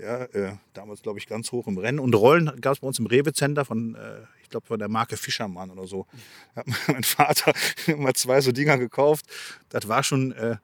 Ja, 0.00 0.24
äh, 0.24 0.56
damals, 0.72 1.02
glaube 1.02 1.18
ich, 1.18 1.26
ganz 1.26 1.52
hoch 1.52 1.66
im 1.66 1.78
Rennen. 1.78 1.98
Und 1.98 2.14
Rollen 2.14 2.46
gab 2.60 2.74
es 2.74 2.80
bei 2.80 2.86
uns 2.86 2.98
im 2.98 3.06
Rewe-Center 3.06 3.64
von, 3.64 3.94
äh, 3.94 4.20
ich 4.42 4.48
glaube, 4.48 4.66
von 4.66 4.78
der 4.78 4.88
Marke 4.88 5.16
Fischermann 5.16 5.70
oder 5.70 5.86
so. 5.86 6.06
Da 6.54 6.60
hat 6.60 6.66
mein 6.88 7.02
Vater 7.02 7.52
mal 7.96 8.14
zwei 8.14 8.40
so 8.40 8.52
Dinger 8.52 8.78
gekauft. 8.78 9.26
Das 9.68 9.88
war 9.88 10.02
schon 10.02 10.32
äh, 10.32 10.56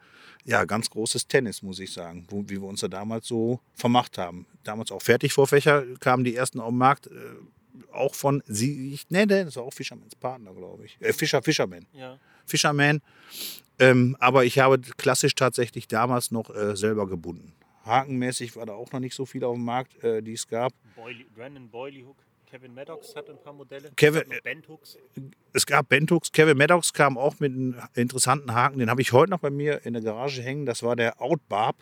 ja, 0.45 0.65
ganz 0.65 0.89
großes 0.91 1.27
Tennis, 1.27 1.63
muss 1.63 1.81
ich 1.81 1.93
sagen, 1.93 2.25
wo, 2.29 2.45
wie 2.45 2.61
wir 2.61 2.69
uns 2.69 2.81
da 2.81 2.89
damals 2.89 3.27
so 3.27 3.61
vermacht 3.75 4.17
haben. 4.17 4.47
Damals 4.63 4.93
auch 4.93 5.03
Fertigvorfächer 5.03 5.85
kamen 5.99 6.25
die 6.25 6.37
ersten 6.37 6.61
auf 6.61 6.71
den 6.71 6.79
Markt. 6.79 7.09
Äh, 7.09 7.11
auch 7.93 8.15
von 8.15 8.43
sie, 8.47 8.95
ich 8.95 9.11
nenne, 9.11 9.45
das 9.45 9.57
war 9.57 9.65
auch 9.65 9.73
Fischermans 9.73 10.15
Partner, 10.15 10.55
glaube 10.55 10.87
ich. 10.87 10.97
Äh, 11.01 11.13
Fischer, 11.13 11.43
Fischerman. 11.43 11.87
Ja. 11.93 12.19
Fisherman. 12.47 13.03
Ähm, 13.79 14.17
aber 14.21 14.45
ich 14.45 14.59
habe 14.59 14.81
klassisch 14.97 15.35
tatsächlich 15.35 15.89
damals 15.89 16.31
noch 16.31 16.55
äh, 16.55 16.77
selber 16.77 17.07
gebunden. 17.09 17.53
Hakenmäßig 17.87 18.57
war 18.57 18.67
da 18.67 18.75
auch 18.75 18.91
noch 18.93 19.01
nicht 19.01 19.15
so 19.15 19.25
viel 19.27 19.45
auf 19.45 19.55
dem 19.55 19.65
Markt, 19.65 20.03
äh, 20.05 20.23
die 20.23 20.33
es 20.33 20.47
gab. 20.47 20.73
Boily, 20.97 21.25
Brandon 21.35 21.69
Boily 21.71 22.03
Hook. 22.03 22.17
Kevin 22.49 22.75
Maddox 22.75 23.15
hat 23.17 23.29
ein 23.29 23.41
paar 23.43 23.53
Modelle. 23.53 23.91
Kevin- 23.97 24.23
Es 24.23 24.29
gab 24.29 24.37
noch 24.37 24.43
Bent 24.45 24.69
Hooks. 24.69 24.99
Es 25.53 25.67
gab 25.67 25.89
Benthooks. 25.89 26.31
Kevin 26.33 26.57
Maddox 26.57 26.93
kam 26.93 27.19
auch 27.19 27.41
mit 27.41 27.53
einem 27.53 27.77
interessanten 27.95 28.55
Haken. 28.55 28.79
Den 28.79 28.89
habe 28.89 29.03
ich 29.03 29.13
heute 29.13 29.31
noch 29.31 29.41
bei 29.41 29.51
mir 29.51 29.85
in 29.85 29.95
der 29.95 30.03
Garage 30.03 30.43
hängen. 30.43 30.65
Das 30.65 30.83
war 30.85 30.95
der 30.95 31.21
Outbarb. 31.21 31.77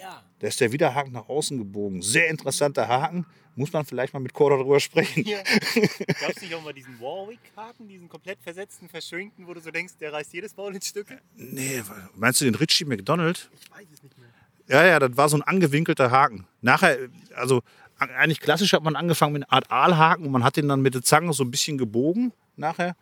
Ja. 0.00 0.22
Da 0.38 0.46
ist 0.46 0.60
der 0.60 0.70
Widerhaken 0.72 1.12
nach 1.12 1.28
außen 1.28 1.58
gebogen. 1.58 2.00
Sehr 2.00 2.28
interessanter 2.28 2.86
Haken. 2.86 3.26
Muss 3.56 3.72
man 3.72 3.84
vielleicht 3.84 4.12
mal 4.14 4.20
mit 4.20 4.32
Corder 4.34 4.56
drüber 4.58 4.78
sprechen. 4.80 5.24
Hier. 5.24 5.38
Gab 6.20 6.30
es 6.30 6.42
nicht 6.42 6.54
auch 6.54 6.62
mal 6.62 6.72
diesen 6.72 6.98
Warwick-Haken, 7.00 7.88
diesen 7.88 8.08
komplett 8.08 8.40
versetzten, 8.40 8.88
verschränkten, 8.88 9.46
wo 9.46 9.54
du 9.54 9.60
so 9.60 9.70
denkst, 9.70 9.94
der 10.00 10.12
reißt 10.12 10.32
jedes 10.32 10.56
Maul 10.56 10.74
in 10.74 10.82
Stücke? 10.82 11.20
Nee, 11.36 11.82
meinst 12.16 12.40
du 12.40 12.44
den 12.46 12.54
Richie 12.56 12.84
McDonald? 12.84 13.50
Ich 13.60 13.70
weiß 13.70 13.86
es 13.92 14.02
nicht 14.02 14.16
mehr. 14.18 14.23
Ja, 14.68 14.84
ja, 14.84 14.98
das 14.98 15.16
war 15.16 15.28
so 15.28 15.36
ein 15.36 15.42
angewinkelter 15.42 16.10
Haken. 16.10 16.46
Nachher, 16.62 16.96
also 17.34 17.62
eigentlich 17.98 18.40
klassisch 18.40 18.72
hat 18.72 18.82
man 18.82 18.96
angefangen 18.96 19.34
mit 19.34 19.42
einer 19.42 19.52
Art 19.52 19.70
Aalhaken 19.70 20.26
und 20.26 20.32
man 20.32 20.44
hat 20.44 20.56
den 20.56 20.68
dann 20.68 20.82
mit 20.82 20.94
der 20.94 21.02
Zange 21.02 21.32
so 21.32 21.44
ein 21.44 21.50
bisschen 21.50 21.78
gebogen 21.78 22.32
nachher. 22.56 22.96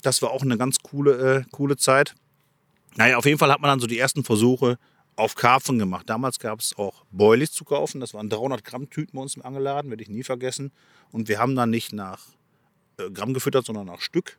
Das 0.00 0.22
war 0.22 0.30
auch 0.30 0.42
eine 0.42 0.58
ganz 0.58 0.78
coole, 0.82 1.36
äh, 1.36 1.44
coole 1.50 1.76
Zeit. 1.76 2.14
Naja, 2.96 3.16
auf 3.16 3.24
jeden 3.24 3.38
Fall 3.38 3.50
hat 3.50 3.60
man 3.60 3.68
dann 3.68 3.80
so 3.80 3.86
die 3.86 3.98
ersten 3.98 4.24
Versuche 4.24 4.78
auf 5.16 5.34
Karpfen 5.34 5.78
gemacht. 5.78 6.08
Damals 6.08 6.38
gab 6.38 6.60
es 6.60 6.76
auch 6.76 7.04
Boilies 7.10 7.52
zu 7.52 7.64
kaufen. 7.64 8.00
Das 8.00 8.14
waren 8.14 8.28
300 8.28 8.64
Gramm 8.64 8.90
Tüten 8.90 9.16
bei 9.16 9.22
uns 9.22 9.36
im 9.36 9.44
Angelladen, 9.44 9.90
werde 9.90 10.02
ich 10.02 10.08
nie 10.08 10.22
vergessen. 10.22 10.72
Und 11.10 11.28
wir 11.28 11.38
haben 11.38 11.54
dann 11.54 11.70
nicht 11.70 11.92
nach 11.92 12.26
äh, 12.98 13.10
Gramm 13.10 13.34
gefüttert, 13.34 13.64
sondern 13.64 13.86
nach 13.86 14.00
Stück. 14.00 14.38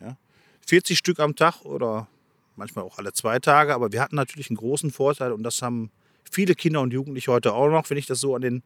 Ja. 0.00 0.16
40 0.66 0.98
Stück 0.98 1.20
am 1.20 1.36
Tag 1.36 1.62
oder 1.62 2.08
manchmal 2.58 2.84
auch 2.84 2.98
alle 2.98 3.12
zwei 3.12 3.38
Tage. 3.38 3.74
Aber 3.74 3.92
wir 3.92 4.02
hatten 4.02 4.16
natürlich 4.16 4.50
einen 4.50 4.56
großen 4.56 4.90
Vorteil 4.90 5.32
und 5.32 5.42
das 5.42 5.62
haben 5.62 5.90
viele 6.30 6.54
Kinder 6.54 6.80
und 6.80 6.92
Jugendliche 6.92 7.32
heute 7.32 7.54
auch 7.54 7.68
noch, 7.68 7.88
wenn 7.88 7.96
ich 7.96 8.06
das 8.06 8.20
so 8.20 8.34
an 8.34 8.42
den, 8.42 8.62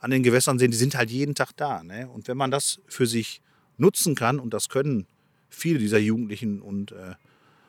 an 0.00 0.10
den 0.10 0.22
Gewässern 0.22 0.58
sehe. 0.58 0.68
Die 0.68 0.76
sind 0.76 0.96
halt 0.96 1.10
jeden 1.10 1.34
Tag 1.34 1.52
da. 1.56 1.82
Ne? 1.82 2.08
Und 2.08 2.28
wenn 2.28 2.36
man 2.36 2.50
das 2.50 2.80
für 2.86 3.06
sich 3.06 3.40
nutzen 3.76 4.14
kann, 4.14 4.40
und 4.40 4.52
das 4.52 4.68
können 4.68 5.06
viele 5.48 5.78
dieser 5.78 5.98
Jugendlichen 5.98 6.60
und 6.60 6.92
äh, 6.92 7.14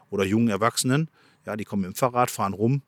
oder 0.10 0.25
jungen 0.25 0.50
Erwachsenen, 0.50 1.10
ja, 1.46 1.56
die 1.56 1.66
kommen 1.66 1.84
dem 1.84 1.96
Fahrrad, 1.96 2.32
fahren 2.32 2.54
rum. 2.54 2.82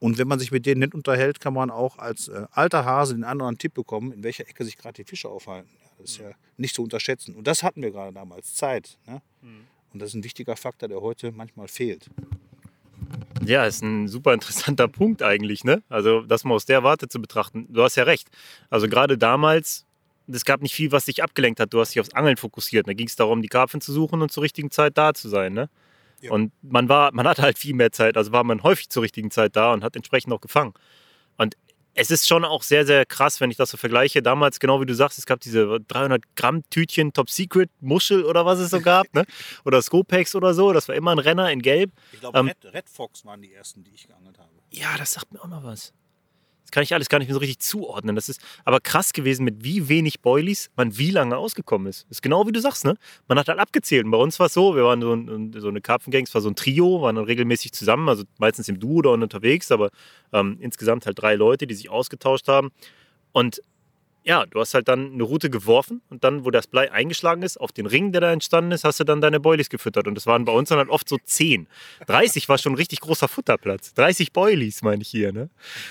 Und 0.00 0.18
wenn 0.18 0.26
man 0.26 0.40
sich 0.40 0.50
mit 0.50 0.66
denen 0.66 0.80
nett 0.80 0.94
unterhält, 0.94 1.38
kann 1.38 1.54
man 1.54 1.70
auch 1.70 1.98
als 1.98 2.26
äh, 2.26 2.46
alter 2.50 2.84
Hase 2.84 3.14
den 3.14 3.22
anderen 3.22 3.58
Tipp 3.58 3.74
bekommen, 3.74 4.10
in 4.10 4.24
welcher 4.24 4.48
Ecke 4.48 4.64
sich 4.64 4.76
gerade 4.76 4.94
die 4.94 5.08
Fische 5.08 5.28
aufhalten. 5.28 5.70
Ja, 5.80 5.90
das 5.98 6.10
ist 6.10 6.18
ja 6.18 6.30
nicht 6.56 6.74
zu 6.74 6.82
unterschätzen. 6.82 7.36
Und 7.36 7.46
das 7.46 7.62
hatten 7.62 7.82
wir 7.82 7.92
gerade 7.92 8.12
damals, 8.12 8.54
Zeit. 8.56 8.98
Ne? 9.06 9.22
Und 9.92 10.00
das 10.00 10.10
ist 10.10 10.14
ein 10.14 10.24
wichtiger 10.24 10.56
Faktor, 10.56 10.88
der 10.88 11.00
heute 11.00 11.32
manchmal 11.32 11.68
fehlt. 11.68 12.08
Ja, 13.44 13.66
ist 13.66 13.82
ein 13.82 14.08
super 14.08 14.32
interessanter 14.34 14.88
Punkt 14.88 15.22
eigentlich, 15.22 15.64
ne? 15.64 15.82
Also, 15.88 16.22
das 16.22 16.44
mal 16.44 16.54
aus 16.54 16.64
der 16.64 16.82
Warte 16.82 17.08
zu 17.08 17.20
betrachten. 17.20 17.66
Du 17.68 17.82
hast 17.82 17.96
ja 17.96 18.04
recht. 18.04 18.28
Also, 18.70 18.88
gerade 18.88 19.18
damals, 19.18 19.84
es 20.28 20.44
gab 20.44 20.62
nicht 20.62 20.74
viel, 20.74 20.92
was 20.92 21.06
dich 21.06 21.22
abgelenkt 21.22 21.58
hat. 21.60 21.72
Du 21.72 21.80
hast 21.80 21.94
dich 21.94 22.00
aufs 22.00 22.14
Angeln 22.14 22.36
fokussiert. 22.36 22.86
Da 22.86 22.92
ging 22.92 23.08
es 23.08 23.16
darum, 23.16 23.42
die 23.42 23.48
Karpfen 23.48 23.80
zu 23.80 23.92
suchen 23.92 24.22
und 24.22 24.30
zur 24.30 24.44
richtigen 24.44 24.70
Zeit 24.70 24.96
da 24.96 25.12
zu 25.12 25.28
sein, 25.28 25.52
ne? 25.52 25.68
Ja. 26.20 26.30
Und 26.30 26.52
man 26.62 26.88
war, 26.88 27.12
man 27.12 27.26
hatte 27.26 27.42
halt 27.42 27.58
viel 27.58 27.74
mehr 27.74 27.90
Zeit, 27.90 28.16
also 28.16 28.30
war 28.30 28.44
man 28.44 28.62
häufig 28.62 28.88
zur 28.88 29.02
richtigen 29.02 29.32
Zeit 29.32 29.56
da 29.56 29.72
und 29.72 29.82
hat 29.82 29.96
entsprechend 29.96 30.32
auch 30.32 30.40
gefangen. 30.40 30.72
Und 31.36 31.56
es 31.94 32.10
ist 32.10 32.26
schon 32.26 32.44
auch 32.44 32.62
sehr, 32.62 32.86
sehr 32.86 33.04
krass, 33.04 33.40
wenn 33.40 33.50
ich 33.50 33.56
das 33.56 33.70
so 33.70 33.76
vergleiche. 33.76 34.22
Damals, 34.22 34.60
genau 34.60 34.80
wie 34.80 34.86
du 34.86 34.94
sagst, 34.94 35.18
es 35.18 35.26
gab 35.26 35.40
diese 35.40 35.78
300 35.88 36.22
Gramm 36.36 36.62
Tütchen 36.70 37.12
Top 37.12 37.28
Secret 37.28 37.70
Muschel 37.80 38.24
oder 38.24 38.46
was 38.46 38.58
es 38.58 38.70
so 38.70 38.80
gab, 38.80 39.12
ne? 39.14 39.24
Oder 39.64 39.82
Scopex 39.82 40.34
oder 40.34 40.54
so. 40.54 40.72
Das 40.72 40.88
war 40.88 40.94
immer 40.94 41.12
ein 41.12 41.18
Renner 41.18 41.50
in 41.50 41.60
Gelb. 41.60 41.92
Ich 42.12 42.20
glaube, 42.20 42.38
Ähm, 42.38 42.46
Red, 42.48 42.74
Red 42.74 42.88
Fox 42.88 43.24
waren 43.24 43.42
die 43.42 43.52
ersten, 43.52 43.84
die 43.84 43.92
ich 43.94 44.06
geangelt 44.06 44.38
habe. 44.38 44.48
Ja, 44.70 44.96
das 44.96 45.12
sagt 45.12 45.32
mir 45.32 45.40
auch 45.42 45.48
noch 45.48 45.64
was. 45.64 45.92
Kann 46.72 46.82
ich 46.82 46.92
alles 46.92 47.08
gar 47.08 47.20
nicht 47.20 47.28
mehr 47.28 47.34
so 47.34 47.40
richtig 47.40 47.60
zuordnen. 47.60 48.16
Das 48.16 48.28
ist 48.28 48.40
aber 48.64 48.80
krass 48.80 49.12
gewesen, 49.12 49.44
mit 49.44 49.62
wie 49.62 49.88
wenig 49.88 50.20
Boilies 50.20 50.70
man 50.74 50.98
wie 50.98 51.10
lange 51.10 51.36
ausgekommen 51.36 51.86
ist. 51.86 52.02
Das 52.08 52.18
ist 52.18 52.22
genau 52.22 52.46
wie 52.48 52.52
du 52.52 52.60
sagst, 52.60 52.84
ne? 52.84 52.96
Man 53.28 53.38
hat 53.38 53.46
halt 53.46 53.60
abgezählt. 53.60 54.04
Und 54.04 54.10
bei 54.10 54.18
uns 54.18 54.40
war 54.40 54.46
es 54.46 54.54
so, 54.54 54.74
wir 54.74 54.82
waren 54.82 55.00
so, 55.00 55.14
ein, 55.14 55.52
so 55.56 55.68
eine 55.68 55.80
Karpfengang, 55.80 56.24
es 56.24 56.34
war 56.34 56.40
so 56.40 56.48
ein 56.48 56.56
Trio, 56.56 57.02
waren 57.02 57.14
dann 57.14 57.26
regelmäßig 57.26 57.72
zusammen, 57.72 58.08
also 58.08 58.24
meistens 58.38 58.68
im 58.68 58.80
Duo 58.80 58.98
oder 58.98 59.12
unterwegs, 59.12 59.70
aber 59.70 59.90
ähm, 60.32 60.56
insgesamt 60.60 61.06
halt 61.06 61.20
drei 61.20 61.36
Leute, 61.36 61.68
die 61.68 61.74
sich 61.74 61.90
ausgetauscht 61.90 62.48
haben. 62.48 62.70
Und 63.32 63.62
ja, 64.24 64.46
du 64.46 64.60
hast 64.60 64.74
halt 64.74 64.86
dann 64.86 65.12
eine 65.12 65.22
Route 65.24 65.50
geworfen 65.50 66.00
und 66.08 66.22
dann, 66.22 66.44
wo 66.44 66.50
das 66.50 66.68
Blei 66.68 66.92
eingeschlagen 66.92 67.42
ist, 67.42 67.56
auf 67.56 67.72
den 67.72 67.86
Ring, 67.86 68.12
der 68.12 68.20
da 68.20 68.32
entstanden 68.32 68.70
ist, 68.70 68.84
hast 68.84 69.00
du 69.00 69.04
dann 69.04 69.20
deine 69.20 69.40
Boilies 69.40 69.68
gefüttert. 69.68 70.06
Und 70.06 70.14
das 70.14 70.26
waren 70.26 70.44
bei 70.44 70.52
uns 70.52 70.68
dann 70.68 70.78
halt 70.78 70.88
oft 70.88 71.08
so 71.08 71.18
10. 71.22 71.66
30 72.06 72.48
war 72.48 72.58
schon 72.58 72.72
ein 72.72 72.76
richtig 72.76 73.00
großer 73.00 73.26
Futterplatz. 73.26 73.94
30 73.94 74.32
Boilies, 74.32 74.82
meine 74.82 75.02
ich 75.02 75.08
hier. 75.08 75.32
Ne? 75.32 75.50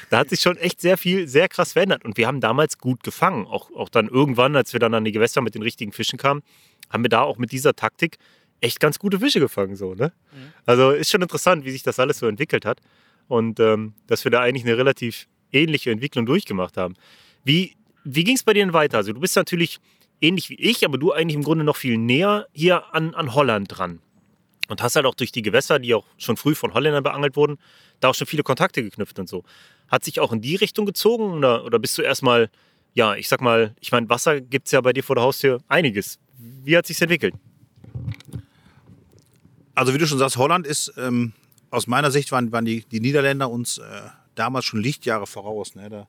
Da 0.09 0.19
hat 0.19 0.29
sich 0.29 0.39
schon 0.39 0.55
echt 0.57 0.79
sehr 0.79 0.97
viel, 0.97 1.27
sehr 1.27 1.49
krass 1.49 1.73
verändert. 1.73 2.05
Und 2.05 2.15
wir 2.17 2.27
haben 2.27 2.39
damals 2.39 2.77
gut 2.77 3.03
gefangen. 3.03 3.45
Auch, 3.47 3.69
auch 3.75 3.89
dann 3.89 4.07
irgendwann, 4.07 4.55
als 4.55 4.71
wir 4.71 4.79
dann 4.79 4.93
an 4.93 5.03
die 5.03 5.11
Gewässer 5.11 5.41
mit 5.41 5.55
den 5.55 5.61
richtigen 5.61 5.91
Fischen 5.91 6.17
kamen, 6.17 6.41
haben 6.89 7.03
wir 7.03 7.09
da 7.09 7.21
auch 7.23 7.37
mit 7.37 7.51
dieser 7.51 7.75
Taktik 7.75 8.17
echt 8.61 8.79
ganz 8.79 8.97
gute 8.97 9.19
Fische 9.19 9.41
gefangen. 9.41 9.75
So, 9.75 9.93
ne? 9.93 10.13
Also 10.65 10.91
ist 10.91 11.11
schon 11.11 11.21
interessant, 11.21 11.65
wie 11.65 11.71
sich 11.71 11.83
das 11.83 11.99
alles 11.99 12.19
so 12.19 12.27
entwickelt 12.27 12.65
hat. 12.65 12.79
Und 13.27 13.59
ähm, 13.59 13.93
dass 14.07 14.23
wir 14.23 14.31
da 14.31 14.39
eigentlich 14.39 14.65
eine 14.65 14.77
relativ 14.77 15.27
ähnliche 15.51 15.91
Entwicklung 15.91 16.25
durchgemacht 16.25 16.77
haben. 16.77 16.95
Wie, 17.43 17.75
wie 18.03 18.23
ging 18.23 18.35
es 18.35 18.43
bei 18.43 18.53
dir 18.53 18.65
denn 18.65 18.73
weiter? 18.73 18.97
Also 18.97 19.13
du 19.13 19.19
bist 19.19 19.35
natürlich 19.35 19.79
ähnlich 20.21 20.49
wie 20.49 20.55
ich, 20.55 20.85
aber 20.85 20.97
du 20.97 21.11
eigentlich 21.11 21.35
im 21.35 21.43
Grunde 21.43 21.63
noch 21.63 21.75
viel 21.75 21.97
näher 21.97 22.47
hier 22.53 22.93
an, 22.93 23.13
an 23.13 23.33
Holland 23.33 23.67
dran. 23.69 23.99
Und 24.67 24.81
hast 24.81 24.95
halt 24.95 25.05
auch 25.05 25.15
durch 25.15 25.31
die 25.31 25.41
Gewässer, 25.41 25.79
die 25.79 25.93
auch 25.93 26.05
schon 26.17 26.37
früh 26.37 26.55
von 26.55 26.73
Holländern 26.73 27.03
beangelt 27.03 27.35
wurden, 27.35 27.57
da 27.99 28.09
auch 28.09 28.15
schon 28.15 28.27
viele 28.27 28.43
Kontakte 28.43 28.81
geknüpft 28.83 29.19
und 29.19 29.27
so. 29.27 29.43
Hat 29.89 30.05
sich 30.05 30.19
auch 30.19 30.31
in 30.31 30.41
die 30.41 30.55
Richtung 30.55 30.85
gezogen 30.85 31.33
oder, 31.33 31.65
oder 31.65 31.77
bist 31.77 31.97
du 31.97 32.01
erstmal, 32.03 32.49
ja, 32.93 33.15
ich 33.15 33.27
sag 33.27 33.41
mal, 33.41 33.75
ich 33.81 33.91
meine, 33.91 34.07
Wasser 34.09 34.39
gibt 34.39 34.67
es 34.67 34.71
ja 34.71 34.79
bei 34.79 34.93
dir 34.93 35.03
vor 35.03 35.15
der 35.15 35.25
Haustür 35.25 35.61
einiges. 35.67 36.19
Wie 36.37 36.77
hat 36.77 36.85
sich's 36.85 37.01
entwickelt? 37.01 37.33
Also 39.75 39.93
wie 39.93 39.97
du 39.97 40.07
schon 40.07 40.19
sagst, 40.19 40.37
Holland 40.37 40.65
ist, 40.65 40.93
ähm, 40.97 41.33
aus 41.69 41.87
meiner 41.87 42.11
Sicht 42.11 42.31
waren, 42.31 42.51
waren 42.51 42.65
die, 42.65 42.85
die 42.85 42.99
Niederländer 42.99 43.49
uns 43.49 43.77
äh, 43.77 44.01
damals 44.35 44.65
schon 44.65 44.81
Lichtjahre 44.81 45.27
voraus. 45.27 45.75
Ne? 45.75 45.89
Da, 45.89 46.07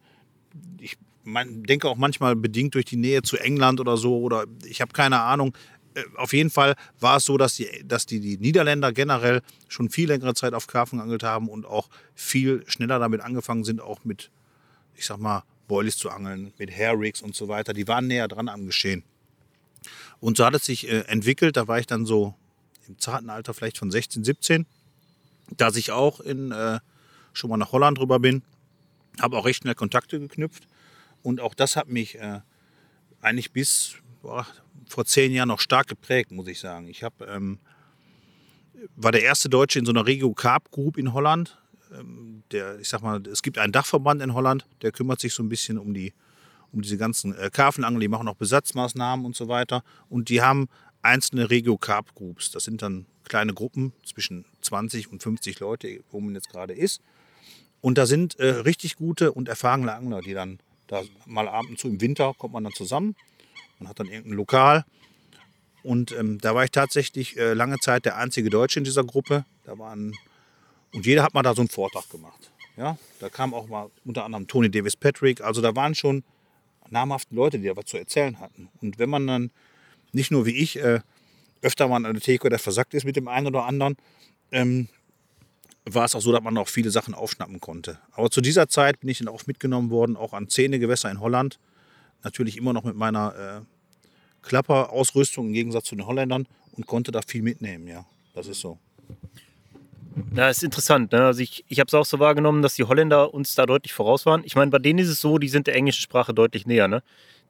ich 0.78 0.98
mein, 1.24 1.62
denke 1.64 1.88
auch 1.88 1.96
manchmal 1.96 2.36
bedingt 2.36 2.74
durch 2.74 2.84
die 2.84 2.96
Nähe 2.96 3.22
zu 3.22 3.36
England 3.36 3.80
oder 3.80 3.96
so, 3.96 4.18
oder 4.20 4.46
ich 4.64 4.80
habe 4.80 4.92
keine 4.92 5.20
Ahnung. 5.20 5.56
Äh, 5.94 6.04
auf 6.16 6.32
jeden 6.32 6.50
Fall 6.50 6.74
war 7.00 7.18
es 7.18 7.24
so, 7.24 7.36
dass, 7.38 7.56
die, 7.56 7.68
dass 7.84 8.06
die, 8.06 8.20
die 8.20 8.38
Niederländer 8.38 8.92
generell 8.92 9.42
schon 9.68 9.90
viel 9.90 10.08
längere 10.08 10.34
Zeit 10.34 10.54
auf 10.54 10.66
Karpfen 10.66 10.98
geangelt 10.98 11.22
haben 11.22 11.48
und 11.48 11.66
auch 11.66 11.88
viel 12.14 12.64
schneller 12.66 12.98
damit 12.98 13.20
angefangen 13.20 13.64
sind, 13.64 13.80
auch 13.80 14.04
mit, 14.04 14.30
ich 14.96 15.06
sag 15.06 15.18
mal, 15.18 15.44
Boilies 15.68 15.96
zu 15.96 16.10
angeln, 16.10 16.52
mit 16.58 16.70
Hairrigs 16.70 17.22
und 17.22 17.34
so 17.34 17.48
weiter. 17.48 17.72
Die 17.72 17.88
waren 17.88 18.06
näher 18.06 18.28
dran 18.28 18.48
am 18.48 18.66
Geschehen. 18.66 19.04
Und 20.20 20.36
so 20.36 20.44
hat 20.44 20.54
es 20.54 20.64
sich 20.64 20.88
äh, 20.88 21.00
entwickelt, 21.02 21.56
da 21.56 21.68
war 21.68 21.78
ich 21.78 21.86
dann 21.86 22.06
so 22.06 22.34
im 22.88 22.98
zarten 22.98 23.30
Alter 23.30 23.54
vielleicht 23.54 23.78
von 23.78 23.90
16, 23.90 24.24
17, 24.24 24.66
dass 25.56 25.76
ich 25.76 25.92
auch 25.92 26.20
in, 26.20 26.52
äh, 26.52 26.80
schon 27.32 27.50
mal 27.50 27.56
nach 27.56 27.72
Holland 27.72 27.98
rüber 27.98 28.18
bin, 28.18 28.42
habe 29.20 29.36
auch 29.36 29.44
recht 29.44 29.62
schnell 29.62 29.74
Kontakte 29.74 30.18
geknüpft 30.18 30.66
und 31.22 31.40
auch 31.40 31.54
das 31.54 31.76
hat 31.76 31.88
mich 31.88 32.18
äh, 32.18 32.40
eigentlich 33.20 33.52
bis 33.52 33.96
boah, 34.22 34.46
vor 34.88 35.04
zehn 35.04 35.32
Jahren 35.32 35.48
noch 35.48 35.60
stark 35.60 35.86
geprägt, 35.86 36.30
muss 36.30 36.48
ich 36.48 36.60
sagen. 36.60 36.88
Ich 36.88 37.02
habe 37.02 37.24
ähm, 37.26 37.58
war 38.96 39.12
der 39.12 39.22
erste 39.22 39.48
Deutsche 39.48 39.78
in 39.78 39.86
so 39.86 39.92
einer 39.92 40.06
Regio 40.06 40.32
Carp 40.32 40.70
Group 40.70 40.96
in 40.96 41.12
Holland. 41.12 41.58
Ähm, 41.92 42.42
der, 42.50 42.78
ich 42.80 42.88
sag 42.88 43.02
mal, 43.02 43.22
es 43.26 43.42
gibt 43.42 43.58
einen 43.58 43.72
Dachverband 43.72 44.22
in 44.22 44.34
Holland, 44.34 44.66
der 44.82 44.92
kümmert 44.92 45.20
sich 45.20 45.34
so 45.34 45.42
ein 45.42 45.48
bisschen 45.48 45.78
um 45.78 45.94
die 45.94 46.12
um 46.72 46.80
diese 46.80 46.96
ganzen 46.96 47.36
äh, 47.36 47.50
Karpfenangeln, 47.52 48.00
die 48.00 48.08
machen 48.08 48.28
auch 48.28 48.36
Besatzmaßnahmen 48.36 49.26
und 49.26 49.36
so 49.36 49.46
weiter. 49.48 49.84
Und 50.08 50.30
die 50.30 50.40
haben 50.40 50.68
einzelne 51.02 51.50
Regio 51.50 51.76
Carp 51.76 52.14
Groups. 52.14 52.50
Das 52.50 52.64
sind 52.64 52.82
dann 52.82 53.06
kleine 53.24 53.52
Gruppen 53.52 53.92
zwischen 54.04 54.46
20 54.62 55.12
und 55.12 55.22
50 55.22 55.60
Leute, 55.60 56.02
wo 56.10 56.20
man 56.20 56.34
jetzt 56.34 56.48
gerade 56.48 56.72
ist. 56.72 57.02
Und 57.80 57.98
da 57.98 58.06
sind 58.06 58.38
äh, 58.38 58.46
richtig 58.46 58.96
gute 58.96 59.32
und 59.32 59.48
erfahrene 59.48 59.92
Angler, 59.92 60.20
die 60.20 60.34
dann 60.34 60.60
da 60.92 61.02
mal 61.24 61.48
ab 61.48 61.64
und 61.68 61.78
zu 61.78 61.88
im 61.88 62.00
Winter 62.00 62.34
kommt 62.36 62.52
man 62.52 62.64
dann 62.64 62.74
zusammen. 62.74 63.16
Man 63.78 63.88
hat 63.88 63.98
dann 63.98 64.08
irgendein 64.08 64.34
Lokal 64.34 64.84
Und 65.82 66.12
ähm, 66.12 66.38
da 66.38 66.54
war 66.54 66.64
ich 66.64 66.70
tatsächlich 66.70 67.36
äh, 67.38 67.54
lange 67.54 67.78
Zeit 67.78 68.04
der 68.04 68.16
einzige 68.16 68.50
Deutsche 68.50 68.78
in 68.78 68.84
dieser 68.84 69.02
Gruppe. 69.02 69.44
Da 69.64 69.78
waren, 69.78 70.14
und 70.92 71.06
jeder 71.06 71.22
hat 71.22 71.34
mal 71.34 71.42
da 71.42 71.54
so 71.54 71.62
einen 71.62 71.70
Vortrag 71.70 72.08
gemacht. 72.10 72.52
Ja, 72.76 72.98
da 73.20 73.28
kam 73.28 73.54
auch 73.54 73.68
mal 73.68 73.90
unter 74.04 74.24
anderem 74.24 74.46
Tony 74.46 74.70
Davis 74.70 74.96
Patrick. 74.96 75.40
Also 75.40 75.62
da 75.62 75.74
waren 75.74 75.94
schon 75.94 76.24
namhafte 76.90 77.34
Leute, 77.34 77.58
die 77.58 77.66
da 77.66 77.76
was 77.76 77.86
zu 77.86 77.96
erzählen 77.96 78.38
hatten. 78.38 78.68
Und 78.82 78.98
wenn 78.98 79.08
man 79.08 79.26
dann 79.26 79.50
nicht 80.12 80.30
nur 80.30 80.44
wie 80.44 80.56
ich 80.56 80.78
äh, 80.78 81.00
öfter 81.62 81.88
mal 81.88 82.04
an 82.04 82.12
der 82.14 82.20
Theke 82.20 82.50
der 82.50 82.58
versackt 82.58 82.92
ist 82.92 83.04
mit 83.04 83.16
dem 83.16 83.28
einen 83.28 83.46
oder 83.46 83.64
anderen, 83.64 83.96
ähm, 84.50 84.88
war 85.84 86.04
es 86.04 86.14
auch 86.14 86.20
so, 86.20 86.32
dass 86.32 86.42
man 86.42 86.56
auch 86.58 86.68
viele 86.68 86.90
Sachen 86.90 87.14
aufschnappen 87.14 87.60
konnte. 87.60 87.98
Aber 88.12 88.30
zu 88.30 88.40
dieser 88.40 88.68
Zeit 88.68 89.00
bin 89.00 89.08
ich 89.08 89.18
dann 89.18 89.28
auch 89.28 89.46
mitgenommen 89.46 89.90
worden, 89.90 90.16
auch 90.16 90.32
an 90.32 90.48
Zähnegewässer 90.48 91.10
in 91.10 91.20
Holland. 91.20 91.58
Natürlich 92.22 92.56
immer 92.56 92.72
noch 92.72 92.84
mit 92.84 92.94
meiner 92.94 93.62
äh, 93.62 94.46
Klapperausrüstung 94.46 95.48
im 95.48 95.52
Gegensatz 95.52 95.86
zu 95.86 95.96
den 95.96 96.06
Holländern 96.06 96.46
und 96.72 96.86
konnte 96.86 97.10
da 97.10 97.20
viel 97.26 97.42
mitnehmen, 97.42 97.86
ja. 97.88 98.04
Das 98.34 98.46
ist 98.46 98.60
so. 98.60 98.78
Ja, 100.34 100.48
ist 100.48 100.62
interessant. 100.62 101.12
Ne? 101.12 101.24
Also 101.24 101.40
ich, 101.40 101.64
ich 101.68 101.80
habe 101.80 101.88
es 101.88 101.94
auch 101.94 102.04
so 102.04 102.18
wahrgenommen, 102.18 102.62
dass 102.62 102.74
die 102.74 102.84
Holländer 102.84 103.32
uns 103.32 103.54
da 103.54 103.66
deutlich 103.66 103.92
voraus 103.92 104.26
waren. 104.26 104.42
Ich 104.44 104.54
meine, 104.54 104.70
bei 104.70 104.78
denen 104.78 104.98
ist 104.98 105.08
es 105.08 105.20
so, 105.20 105.38
die 105.38 105.48
sind 105.48 105.66
der 105.66 105.74
englischen 105.74 106.02
Sprache 106.02 106.34
deutlich 106.34 106.66
näher. 106.66 106.88
Ne? 106.88 107.02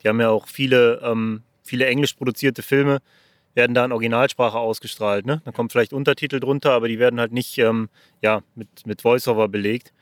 Die 0.03 0.09
haben 0.09 0.21
ja 0.21 0.31
auch 0.31 0.47
viele, 0.49 1.01
ähm, 1.03 1.43
viele 1.63 1.87
englisch 1.87 2.15
produzierte 2.15 2.63
Filme, 2.63 3.01
werden 3.55 3.75
da 3.75 3.85
in 3.85 3.93
Originalsprache 3.93 4.59
ausgestrahlt. 4.59 5.27
Ne? 5.27 5.43
Da 5.45 5.53
kommen 5.53 5.71
vielleicht 5.71 5.93
Untertitel 5.93 6.41
drunter, 6.41 6.73
aber 6.73 6.89
die 6.89 6.99
werden 6.99 7.21
halt 7.21 7.33
nicht 7.33 7.59
ähm, 7.59 7.89
ja, 8.21 8.43
mit, 8.55 8.87
mit 8.87 9.05
Voiceover 9.05 9.49
belegt. 9.49 9.93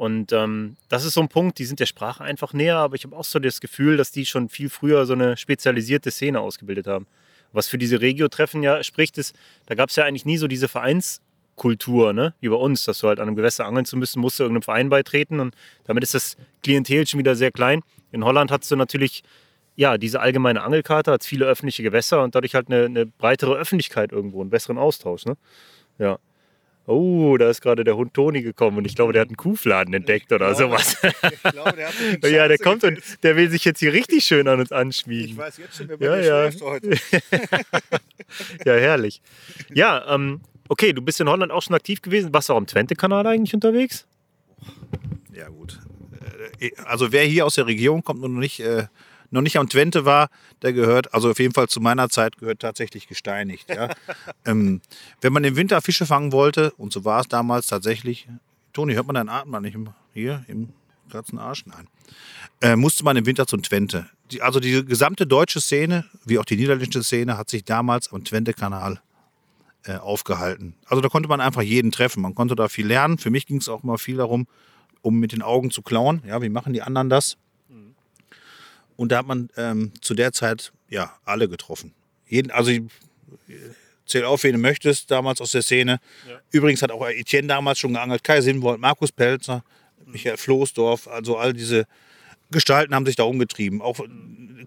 Und 0.00 0.32
ähm, 0.32 0.76
das 0.88 1.04
ist 1.04 1.14
so 1.14 1.20
ein 1.20 1.28
Punkt, 1.28 1.58
die 1.58 1.66
sind 1.66 1.78
der 1.78 1.86
Sprache 1.86 2.24
einfach 2.24 2.54
näher, 2.54 2.76
aber 2.76 2.94
ich 2.94 3.04
habe 3.04 3.16
auch 3.16 3.24
so 3.24 3.38
das 3.38 3.60
Gefühl, 3.60 3.98
dass 3.98 4.10
die 4.10 4.24
schon 4.24 4.48
viel 4.48 4.70
früher 4.70 5.04
so 5.04 5.12
eine 5.12 5.36
spezialisierte 5.36 6.10
Szene 6.10 6.40
ausgebildet 6.40 6.86
haben. 6.86 7.06
Was 7.52 7.68
für 7.68 7.76
diese 7.76 8.00
Regio-Treffen 8.00 8.62
ja 8.62 8.82
spricht, 8.82 9.18
ist, 9.18 9.36
da 9.66 9.74
gab 9.74 9.90
es 9.90 9.96
ja 9.96 10.04
eigentlich 10.04 10.24
nie 10.24 10.38
so 10.38 10.46
diese 10.46 10.68
Vereinskultur, 10.68 12.12
ne? 12.12 12.32
wie 12.40 12.48
bei 12.48 12.54
uns, 12.54 12.84
dass 12.84 13.00
du 13.00 13.08
halt 13.08 13.20
an 13.20 13.28
einem 13.28 13.36
Gewässer 13.36 13.66
angeln 13.66 13.84
zu 13.84 13.96
müssen, 13.96 14.20
musst 14.20 14.38
du 14.38 14.44
irgendeinem 14.44 14.62
Verein 14.62 14.88
beitreten 14.88 15.40
und 15.40 15.54
damit 15.84 16.02
ist 16.02 16.14
das 16.14 16.38
Klientel 16.62 17.06
schon 17.06 17.18
wieder 17.18 17.36
sehr 17.36 17.50
klein. 17.50 17.82
In 18.12 18.24
Holland 18.24 18.50
hast 18.50 18.70
du 18.70 18.76
natürlich 18.76 19.22
ja, 19.80 19.96
diese 19.96 20.20
allgemeine 20.20 20.60
Angelkarte, 20.60 21.10
hat 21.10 21.24
viele 21.24 21.46
öffentliche 21.46 21.82
Gewässer 21.82 22.22
und 22.22 22.34
dadurch 22.34 22.54
halt 22.54 22.68
eine, 22.68 22.84
eine 22.84 23.06
breitere 23.06 23.56
Öffentlichkeit 23.56 24.12
irgendwo, 24.12 24.42
einen 24.42 24.50
besseren 24.50 24.76
Austausch. 24.76 25.24
Ne? 25.24 25.38
Ja. 25.98 26.18
Oh, 26.84 27.38
da 27.38 27.48
ist 27.48 27.62
gerade 27.62 27.82
der 27.82 27.96
Hund 27.96 28.12
Toni 28.12 28.42
gekommen 28.42 28.76
und 28.76 28.84
ich 28.84 28.94
glaube, 28.94 29.14
der 29.14 29.22
hat 29.22 29.28
einen 29.28 29.38
Kuhfladen 29.38 29.94
entdeckt 29.94 30.32
oder 30.32 30.52
glaube, 30.52 30.76
sowas. 30.76 30.98
Ich 31.32 31.52
glaube, 31.52 31.72
der 31.72 31.88
hat 31.88 31.94
Ja, 32.30 32.46
der 32.46 32.58
kommt 32.58 32.84
und 32.84 33.00
der 33.22 33.36
will 33.36 33.48
sich 33.48 33.64
jetzt 33.64 33.78
hier 33.78 33.94
richtig 33.94 34.24
schön 34.24 34.48
an 34.48 34.60
uns 34.60 34.70
anschmiegen. 34.70 35.30
Ich 35.30 35.36
weiß 35.38 35.56
jetzt 35.56 35.78
schon, 35.78 35.88
wer 35.88 35.96
bei 35.96 36.04
ja, 36.04 36.44
ja. 36.44 36.60
heute. 36.60 36.90
ja, 38.66 38.74
herrlich. 38.74 39.22
Ja, 39.72 40.14
ähm, 40.14 40.42
okay, 40.68 40.92
du 40.92 41.00
bist 41.00 41.22
in 41.22 41.28
Holland 41.30 41.52
auch 41.52 41.62
schon 41.62 41.74
aktiv 41.74 42.02
gewesen. 42.02 42.34
Warst 42.34 42.50
du 42.50 42.52
auch 42.52 42.58
am 42.58 42.66
Twente-Kanal 42.66 43.26
eigentlich 43.26 43.54
unterwegs? 43.54 44.06
Ja, 45.32 45.48
gut. 45.48 45.80
Äh, 46.58 46.72
also 46.84 47.12
wer 47.12 47.24
hier 47.24 47.46
aus 47.46 47.54
der 47.54 47.66
Region 47.66 48.04
kommt 48.04 48.22
und 48.22 48.34
noch 48.34 48.40
nicht 48.40 48.60
äh, 48.60 48.84
noch 49.30 49.42
nicht 49.42 49.58
am 49.58 49.68
Twente 49.68 50.04
war, 50.04 50.28
der 50.62 50.72
gehört, 50.72 51.14
also 51.14 51.30
auf 51.30 51.38
jeden 51.38 51.54
Fall 51.54 51.68
zu 51.68 51.80
meiner 51.80 52.08
Zeit 52.08 52.38
gehört 52.38 52.60
tatsächlich 52.60 53.08
gesteinigt. 53.08 53.68
Ja. 53.68 53.88
ähm, 54.44 54.80
wenn 55.20 55.32
man 55.32 55.44
im 55.44 55.56
Winter 55.56 55.80
Fische 55.80 56.06
fangen 56.06 56.32
wollte, 56.32 56.72
und 56.72 56.92
so 56.92 57.04
war 57.04 57.20
es 57.20 57.28
damals 57.28 57.66
tatsächlich, 57.66 58.28
Toni, 58.72 58.94
hört 58.94 59.06
man 59.06 59.14
deinen 59.14 59.28
Atem 59.28 59.50
mal 59.50 59.60
nicht 59.60 59.76
hier 60.12 60.44
im 60.48 60.70
kratzen 61.10 61.38
Arsch? 61.38 61.64
Nein. 61.66 61.88
Äh, 62.60 62.76
musste 62.76 63.04
man 63.04 63.16
im 63.16 63.26
Winter 63.26 63.46
zum 63.46 63.62
Twente. 63.62 64.06
Die, 64.30 64.42
also 64.42 64.60
die 64.60 64.84
gesamte 64.84 65.26
deutsche 65.26 65.60
Szene, 65.60 66.04
wie 66.24 66.38
auch 66.38 66.44
die 66.44 66.56
niederländische 66.56 67.02
Szene, 67.02 67.36
hat 67.36 67.50
sich 67.50 67.64
damals 67.64 68.12
am 68.12 68.24
Twente-Kanal 68.24 69.00
äh, 69.84 69.96
aufgehalten. 69.96 70.74
Also 70.86 71.00
da 71.00 71.08
konnte 71.08 71.28
man 71.28 71.40
einfach 71.40 71.62
jeden 71.62 71.90
treffen. 71.90 72.22
Man 72.22 72.34
konnte 72.34 72.54
da 72.54 72.68
viel 72.68 72.86
lernen. 72.86 73.18
Für 73.18 73.30
mich 73.30 73.46
ging 73.46 73.56
es 73.56 73.68
auch 73.68 73.82
immer 73.82 73.98
viel 73.98 74.18
darum, 74.18 74.46
um 75.02 75.18
mit 75.18 75.32
den 75.32 75.42
Augen 75.42 75.70
zu 75.70 75.82
klauen. 75.82 76.22
Ja, 76.26 76.42
wie 76.42 76.48
machen 76.48 76.72
die 76.72 76.82
anderen 76.82 77.08
das? 77.08 77.38
Und 79.00 79.12
da 79.12 79.16
hat 79.20 79.26
man 79.26 79.48
ähm, 79.56 79.92
zu 80.02 80.12
der 80.12 80.30
Zeit 80.30 80.74
ja 80.90 81.16
alle 81.24 81.48
getroffen. 81.48 81.94
Jeden, 82.26 82.50
also 82.50 82.70
zähl 84.04 84.24
auf, 84.26 84.44
wen 84.44 84.52
du 84.52 84.58
möchtest, 84.58 85.10
damals 85.10 85.40
aus 85.40 85.52
der 85.52 85.62
Szene. 85.62 86.00
Ja. 86.28 86.38
Übrigens 86.50 86.82
hat 86.82 86.90
auch 86.90 87.08
Etienne 87.08 87.48
damals 87.48 87.78
schon 87.78 87.94
geangelt, 87.94 88.22
Kai 88.22 88.42
Sinnwold, 88.42 88.78
Markus 88.78 89.10
Pelzer, 89.10 89.64
Michael 90.04 90.36
Floßdorf, 90.36 91.08
also 91.08 91.38
all 91.38 91.54
diese 91.54 91.86
Gestalten 92.50 92.94
haben 92.94 93.06
sich 93.06 93.16
da 93.16 93.22
umgetrieben. 93.22 93.80
Auch 93.80 94.00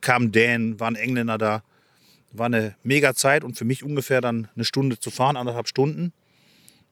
kam 0.01 0.31
Dan, 0.31 0.79
waren 0.79 0.95
Engländer 0.95 1.37
da. 1.37 1.61
War 2.31 2.47
eine 2.47 2.75
mega 2.81 3.13
Zeit 3.13 3.43
und 3.43 3.55
für 3.55 3.65
mich 3.65 3.83
ungefähr 3.83 4.19
dann 4.19 4.47
eine 4.55 4.65
Stunde 4.65 4.97
zu 4.97 5.11
fahren, 5.11 5.37
anderthalb 5.37 5.67
Stunden. 5.67 6.11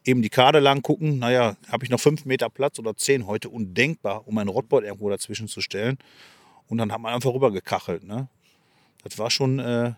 Eben 0.05 0.21
die 0.21 0.29
Karte 0.29 0.59
lang 0.59 0.83
gucken, 0.83 1.17
naja, 1.17 1.57
habe 1.71 1.85
ich 1.85 1.89
noch 1.89 1.99
fünf 1.99 2.23
Meter 2.25 2.51
Platz 2.51 2.77
oder 2.77 2.95
zehn 2.95 3.25
heute 3.25 3.49
undenkbar, 3.49 4.27
um 4.27 4.37
ein 4.37 4.47
Rottboard 4.47 4.83
irgendwo 4.83 5.09
dazwischen 5.09 5.47
zu 5.47 5.59
stellen. 5.61 5.97
Und 6.71 6.77
dann 6.77 6.93
hat 6.93 7.01
man 7.01 7.13
einfach 7.13 7.33
rübergekachelt. 7.33 8.05
Ne? 8.05 8.29
Das 9.03 9.19
war 9.19 9.29
schon 9.29 9.59
äh, 9.59 9.91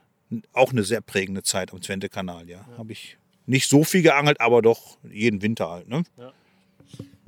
auch 0.53 0.71
eine 0.71 0.83
sehr 0.83 1.01
prägende 1.01 1.43
Zeit 1.43 1.71
am 1.71 1.79
Twente-Kanal. 1.79 2.49
Ja. 2.49 2.65
ja. 2.67 2.77
Habe 2.79 2.93
ich 2.93 3.17
nicht 3.45 3.69
so 3.69 3.83
viel 3.83 4.01
geangelt, 4.01 4.41
aber 4.41 4.63
doch 4.63 4.97
jeden 5.03 5.43
Winter 5.43 5.69
halt. 5.69 5.88
Ne? 5.88 6.03
Ja. 6.17 6.33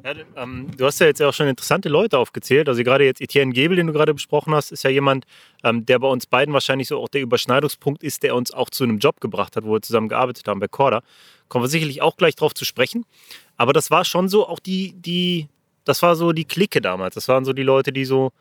Ja, 0.04 0.14
ähm, 0.36 0.72
du 0.76 0.86
hast 0.86 1.00
ja 1.00 1.08
jetzt 1.08 1.22
auch 1.22 1.34
schon 1.34 1.48
interessante 1.48 1.90
Leute 1.90 2.18
aufgezählt. 2.18 2.70
Also 2.70 2.84
gerade 2.84 3.06
jetzt 3.06 3.22
Etienne 3.22 3.54
Gebel, 3.54 3.78
den 3.78 3.86
du 3.86 3.94
gerade 3.94 4.16
besprochen 4.16 4.54
hast, 4.54 4.72
ist 4.72 4.84
ja 4.84 4.90
jemand, 4.90 5.26
ähm, 5.64 5.86
der 5.86 6.00
bei 6.00 6.08
uns 6.08 6.26
beiden 6.26 6.54
wahrscheinlich 6.54 6.88
so 6.88 7.00
auch 7.00 7.10
der 7.10 7.22
Überschneidungspunkt 7.22 8.04
ist, 8.04 8.24
der 8.24 8.36
uns 8.36 8.52
auch 8.52 8.72
zu 8.72 8.84
einem 8.84 8.98
Job 8.98 9.22
gebracht 9.22 9.56
hat, 9.56 9.64
wo 9.64 9.74
wir 9.74 9.82
zusammen 9.82 10.10
gearbeitet 10.10 10.48
haben 10.48 10.60
bei 10.60 10.68
Corda. 10.68 11.02
Kommen 11.50 11.66
wir 11.66 11.70
sicherlich 11.70 12.02
auch 12.02 12.18
gleich 12.18 12.36
drauf 12.36 12.56
zu 12.56 12.66
sprechen. 12.66 13.06
Aber 13.58 13.74
das 13.74 13.92
war 13.92 14.06
schon 14.06 14.28
so 14.28 14.48
auch 14.48 14.60
die, 14.60 14.94
die, 14.94 15.50
das 15.86 16.02
war 16.02 16.16
so 16.16 16.34
die 16.34 16.46
Clique 16.46 16.82
damals. 16.82 17.14
Das 17.14 17.28
waren 17.28 17.46
so 17.46 17.54
die 17.54 17.64
Leute, 17.64 17.92
die 17.92 18.06
so 18.06 18.32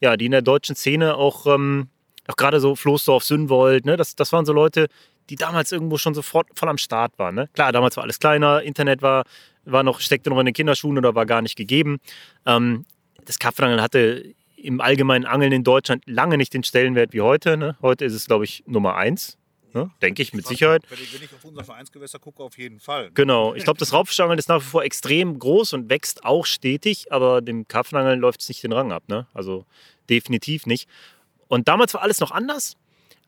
ja, 0.00 0.16
die 0.16 0.26
in 0.26 0.32
der 0.32 0.42
deutschen 0.42 0.74
Szene 0.74 1.16
auch, 1.16 1.46
ähm, 1.46 1.88
auch 2.26 2.36
gerade 2.36 2.60
so 2.60 2.74
Floßdorf, 2.74 3.24
Sünwold, 3.24 3.86
ne, 3.86 3.96
das, 3.96 4.16
das 4.16 4.32
waren 4.32 4.46
so 4.46 4.52
Leute, 4.52 4.88
die 5.28 5.36
damals 5.36 5.70
irgendwo 5.72 5.96
schon 5.96 6.14
sofort 6.14 6.48
voll 6.54 6.68
am 6.68 6.78
Start 6.78 7.18
waren. 7.18 7.34
Ne? 7.34 7.48
Klar, 7.54 7.72
damals 7.72 7.96
war 7.96 8.02
alles 8.04 8.18
kleiner, 8.18 8.62
Internet 8.62 9.00
war, 9.00 9.24
war 9.64 9.82
noch, 9.82 10.00
steckte 10.00 10.30
noch 10.30 10.40
in 10.40 10.46
den 10.46 10.54
Kinderschuhen 10.54 10.98
oder 10.98 11.14
war 11.14 11.26
gar 11.26 11.42
nicht 11.42 11.56
gegeben. 11.56 11.98
Ähm, 12.46 12.84
das 13.24 13.38
Kapfrangeln 13.38 13.80
hatte 13.80 14.34
im 14.56 14.80
allgemeinen 14.80 15.24
Angeln 15.24 15.52
in 15.52 15.64
Deutschland 15.64 16.02
lange 16.06 16.36
nicht 16.36 16.52
den 16.52 16.64
Stellenwert 16.64 17.12
wie 17.12 17.20
heute. 17.20 17.56
Ne? 17.56 17.76
Heute 17.80 18.04
ist 18.04 18.14
es, 18.14 18.26
glaube 18.26 18.44
ich, 18.44 18.64
Nummer 18.66 18.96
eins. 18.96 19.38
Ne? 19.74 19.90
Denke 20.02 20.22
ich 20.22 20.32
mit 20.32 20.46
Sicherheit. 20.46 20.82
Wenn 20.88 20.98
ich, 20.98 21.14
wenn 21.14 21.22
ich 21.22 21.32
auf 21.32 21.44
unser 21.44 21.64
Vereinsgewässer 21.64 22.18
gucke, 22.18 22.42
auf 22.42 22.58
jeden 22.58 22.80
Fall. 22.80 23.10
Genau. 23.14 23.54
Ich 23.54 23.64
glaube, 23.64 23.78
das 23.78 23.92
Raubfischangeln 23.92 24.38
ist 24.38 24.48
nach 24.48 24.60
wie 24.60 24.66
vor 24.66 24.84
extrem 24.84 25.38
groß 25.38 25.72
und 25.74 25.90
wächst 25.90 26.24
auch 26.24 26.46
stetig, 26.46 27.12
aber 27.12 27.40
dem 27.40 27.68
Karpfenangeln 27.68 28.20
läuft 28.20 28.40
es 28.40 28.48
nicht 28.48 28.62
den 28.62 28.72
Rang 28.72 28.92
ab. 28.92 29.04
Ne? 29.08 29.26
Also 29.34 29.64
definitiv 30.08 30.66
nicht. 30.66 30.88
Und 31.48 31.68
damals 31.68 31.94
war 31.94 32.02
alles 32.02 32.20
noch 32.20 32.30
anders. 32.30 32.76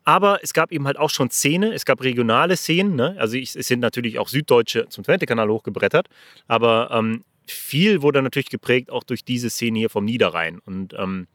Aber 0.05 0.43
es 0.43 0.53
gab 0.53 0.71
eben 0.71 0.85
halt 0.85 0.97
auch 0.97 1.09
schon 1.09 1.29
Szene, 1.29 1.73
es 1.73 1.85
gab 1.85 2.03
regionale 2.03 2.57
Szenen. 2.57 2.95
Ne? 2.95 3.15
Also 3.17 3.37
es 3.37 3.53
sind 3.53 3.79
natürlich 3.79 4.19
auch 4.19 4.27
Süddeutsche 4.27 4.87
zum 4.89 5.03
Twente-Kanal 5.03 5.49
hochgebrettert. 5.49 6.07
Aber 6.47 6.89
ähm, 6.91 7.23
viel 7.47 8.01
wurde 8.01 8.21
natürlich 8.21 8.49
geprägt 8.49 8.91
auch 8.91 9.03
durch 9.03 9.23
diese 9.23 9.49
Szene 9.49 9.79
hier 9.79 9.89
vom 9.89 10.05
Niederrhein. 10.05 10.59
Und 10.59 10.93
ähm, 10.93 11.27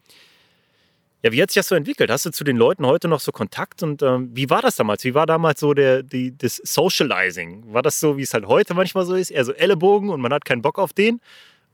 ja, 1.23 1.33
wie 1.33 1.43
hat 1.43 1.51
sich 1.51 1.57
das 1.57 1.69
so 1.69 1.75
entwickelt? 1.75 2.11
Hast 2.11 2.27
du 2.27 2.31
zu 2.31 2.45
den 2.45 2.57
Leuten 2.57 2.87
heute 2.87 3.09
noch 3.09 3.21
so 3.21 3.33
Kontakt 3.33 3.83
und 3.83 4.03
ähm, 4.03 4.31
wie 4.35 4.49
war 4.51 4.63
das 4.63 4.77
damals? 4.77 5.03
Wie 5.05 5.15
war 5.15 5.27
damals 5.27 5.59
so 5.59 5.75
der, 5.75 6.05
die, 6.05 6.37
das 6.37 6.57
Socializing? 6.57 7.65
War 7.73 7.83
das 7.83 7.99
so, 7.99 8.17
wie 8.17 8.23
es 8.23 8.35
halt 8.35 8.47
heute 8.47 8.75
manchmal 8.75 9.05
so 9.05 9.15
ist? 9.15 9.31
Eher 9.31 9.45
so 9.45 9.53
Ellenbogen 9.53 10.11
und 10.11 10.21
man 10.21 10.33
hat 10.33 10.45
keinen 10.45 10.63
Bock 10.63 10.79
auf 10.79 10.93
den? 10.93 11.21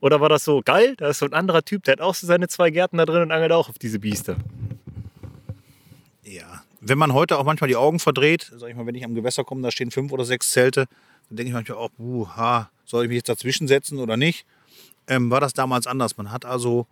Oder 0.00 0.20
war 0.20 0.30
das 0.30 0.44
so 0.44 0.62
geil? 0.64 0.94
Da 0.96 1.08
ist 1.08 1.18
so 1.18 1.26
ein 1.26 1.34
anderer 1.34 1.62
Typ, 1.62 1.84
der 1.84 1.92
hat 1.92 2.00
auch 2.00 2.14
so 2.14 2.26
seine 2.26 2.48
zwei 2.48 2.70
Gärten 2.70 2.96
da 2.96 3.04
drin 3.04 3.22
und 3.22 3.32
angelt 3.32 3.52
auch 3.52 3.68
auf 3.68 3.78
diese 3.78 3.98
Biester. 3.98 4.36
Ja, 6.22 6.62
wenn 6.80 6.96
man 6.96 7.12
heute 7.12 7.38
auch 7.38 7.44
manchmal 7.44 7.68
die 7.68 7.76
Augen 7.76 7.98
verdreht, 7.98 8.50
sag 8.56 8.70
ich 8.70 8.76
mal, 8.76 8.86
wenn 8.86 8.94
ich 8.94 9.04
am 9.04 9.14
Gewässer 9.14 9.44
komme, 9.44 9.60
da 9.60 9.70
stehen 9.70 9.90
fünf 9.90 10.10
oder 10.10 10.24
sechs 10.24 10.50
Zelte, 10.52 10.86
dann 11.28 11.36
denke 11.36 11.48
ich 11.48 11.54
manchmal 11.54 11.78
auch, 11.78 11.90
uh, 11.98 12.28
ha, 12.28 12.70
soll 12.86 13.04
ich 13.04 13.08
mich 13.08 13.16
jetzt 13.16 13.28
dazwischen 13.28 13.68
setzen 13.68 13.98
oder 13.98 14.16
nicht? 14.16 14.46
Ähm, 15.06 15.30
war 15.30 15.40
das 15.40 15.52
damals 15.52 15.86
anders. 15.86 16.16
Man 16.16 16.32
hat 16.32 16.46
also 16.46 16.86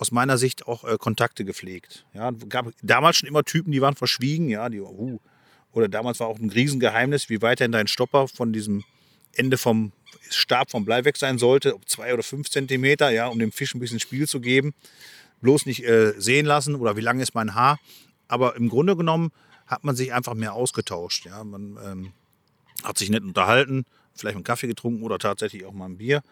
aus 0.00 0.12
meiner 0.12 0.38
Sicht 0.38 0.66
auch 0.66 0.84
äh, 0.84 0.96
Kontakte 0.96 1.44
gepflegt. 1.44 2.06
Ja, 2.14 2.30
gab 2.48 2.72
damals 2.82 3.16
schon 3.16 3.28
immer 3.28 3.44
Typen, 3.44 3.70
die 3.70 3.82
waren 3.82 3.94
verschwiegen, 3.94 4.48
ja, 4.48 4.70
die, 4.70 4.80
uh, 4.80 5.20
oder 5.72 5.88
damals 5.88 6.20
war 6.20 6.26
auch 6.26 6.38
ein 6.38 6.48
Riesengeheimnis, 6.48 7.28
wie 7.28 7.42
weit 7.42 7.60
denn 7.60 7.70
dein 7.70 7.86
Stopper 7.86 8.26
von 8.26 8.54
diesem 8.54 8.82
Ende 9.34 9.58
vom 9.58 9.92
Stab 10.30 10.70
vom 10.70 10.86
Blei 10.86 11.04
weg 11.04 11.18
sein 11.18 11.36
sollte, 11.36 11.74
ob 11.74 11.86
zwei 11.86 12.14
oder 12.14 12.22
fünf 12.22 12.48
Zentimeter, 12.48 13.10
ja, 13.10 13.26
um 13.28 13.38
dem 13.38 13.52
Fisch 13.52 13.74
ein 13.74 13.78
bisschen 13.78 14.00
Spiel 14.00 14.26
zu 14.26 14.40
geben. 14.40 14.72
Bloß 15.42 15.66
nicht 15.66 15.84
äh, 15.84 16.14
sehen 16.16 16.46
lassen 16.46 16.76
oder 16.76 16.96
wie 16.96 17.02
lang 17.02 17.20
ist 17.20 17.34
mein 17.34 17.54
Haar. 17.54 17.78
Aber 18.26 18.56
im 18.56 18.70
Grunde 18.70 18.96
genommen 18.96 19.32
hat 19.66 19.84
man 19.84 19.94
sich 19.94 20.14
einfach 20.14 20.34
mehr 20.34 20.54
ausgetauscht. 20.54 21.26
Ja. 21.26 21.44
Man 21.44 21.78
ähm, 21.84 22.12
hat 22.82 22.96
sich 22.96 23.10
nett 23.10 23.22
unterhalten, 23.22 23.84
vielleicht 24.14 24.36
einen 24.36 24.44
Kaffee 24.44 24.66
getrunken 24.66 25.02
oder 25.02 25.18
tatsächlich 25.18 25.66
auch 25.66 25.72
mal 25.72 25.86
ein 25.86 25.98
Bier. 25.98 26.22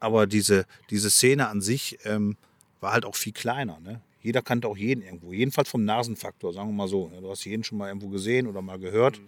Aber 0.00 0.26
diese, 0.26 0.64
diese 0.90 1.10
Szene 1.10 1.48
an 1.48 1.60
sich, 1.60 1.98
ähm, 2.04 2.36
war 2.84 2.92
halt 2.92 3.04
auch 3.04 3.16
viel 3.16 3.32
kleiner. 3.32 3.80
Ne? 3.80 4.00
jeder 4.24 4.40
kannte 4.40 4.66
auch 4.68 4.76
jeden 4.76 5.02
irgendwo. 5.02 5.34
Jedenfalls 5.34 5.68
vom 5.68 5.84
Nasenfaktor, 5.84 6.54
sagen 6.54 6.70
wir 6.70 6.72
mal 6.72 6.88
so. 6.88 7.10
Ja, 7.14 7.20
du 7.20 7.30
hast 7.30 7.44
jeden 7.44 7.62
schon 7.62 7.76
mal 7.76 7.88
irgendwo 7.88 8.08
gesehen 8.08 8.46
oder 8.46 8.62
mal 8.62 8.78
gehört. 8.78 9.20
Mhm. 9.20 9.26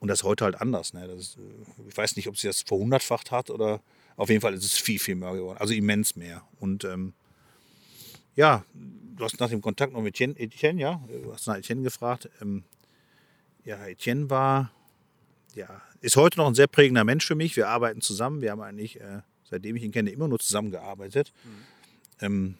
Und 0.00 0.08
das 0.08 0.20
ist 0.20 0.24
heute 0.24 0.44
halt 0.46 0.58
anders. 0.62 0.94
Ne? 0.94 1.04
Ist, 1.04 1.36
äh, 1.36 1.88
ich 1.88 1.94
weiß 1.96 2.16
nicht, 2.16 2.26
ob 2.26 2.38
sie 2.38 2.46
das 2.46 2.62
verhundertfacht 2.62 3.30
hat 3.30 3.50
oder 3.50 3.82
auf 4.16 4.30
jeden 4.30 4.40
Fall 4.40 4.54
ist 4.54 4.64
es 4.64 4.72
viel, 4.72 4.98
viel 4.98 5.14
mehr 5.14 5.34
geworden. 5.34 5.58
Also 5.58 5.74
immens 5.74 6.16
mehr. 6.16 6.42
Und 6.58 6.84
ähm, 6.84 7.12
ja, 8.34 8.64
du 8.72 9.24
hast 9.24 9.38
nach 9.40 9.50
dem 9.50 9.60
Kontakt 9.60 9.92
noch 9.92 10.00
mit 10.00 10.14
Etienne, 10.14 10.38
Etienne 10.38 10.80
ja, 10.80 11.04
du 11.22 11.30
hast 11.30 11.46
nach 11.46 11.58
Etienne 11.58 11.82
gefragt. 11.82 12.30
Ähm, 12.40 12.64
ja, 13.66 13.86
Etienne 13.86 14.30
war, 14.30 14.72
ja, 15.54 15.82
ist 16.00 16.16
heute 16.16 16.38
noch 16.38 16.46
ein 16.46 16.54
sehr 16.54 16.66
prägender 16.66 17.04
Mensch 17.04 17.26
für 17.26 17.34
mich. 17.34 17.56
Wir 17.56 17.68
arbeiten 17.68 18.00
zusammen. 18.00 18.40
Wir 18.40 18.52
haben 18.52 18.62
eigentlich, 18.62 18.98
äh, 19.02 19.20
seitdem 19.44 19.76
ich 19.76 19.82
ihn 19.82 19.92
kenne, 19.92 20.08
immer 20.08 20.28
nur 20.28 20.38
zusammengearbeitet. 20.38 21.34
Mhm. 21.44 21.50
Ähm, 22.20 22.54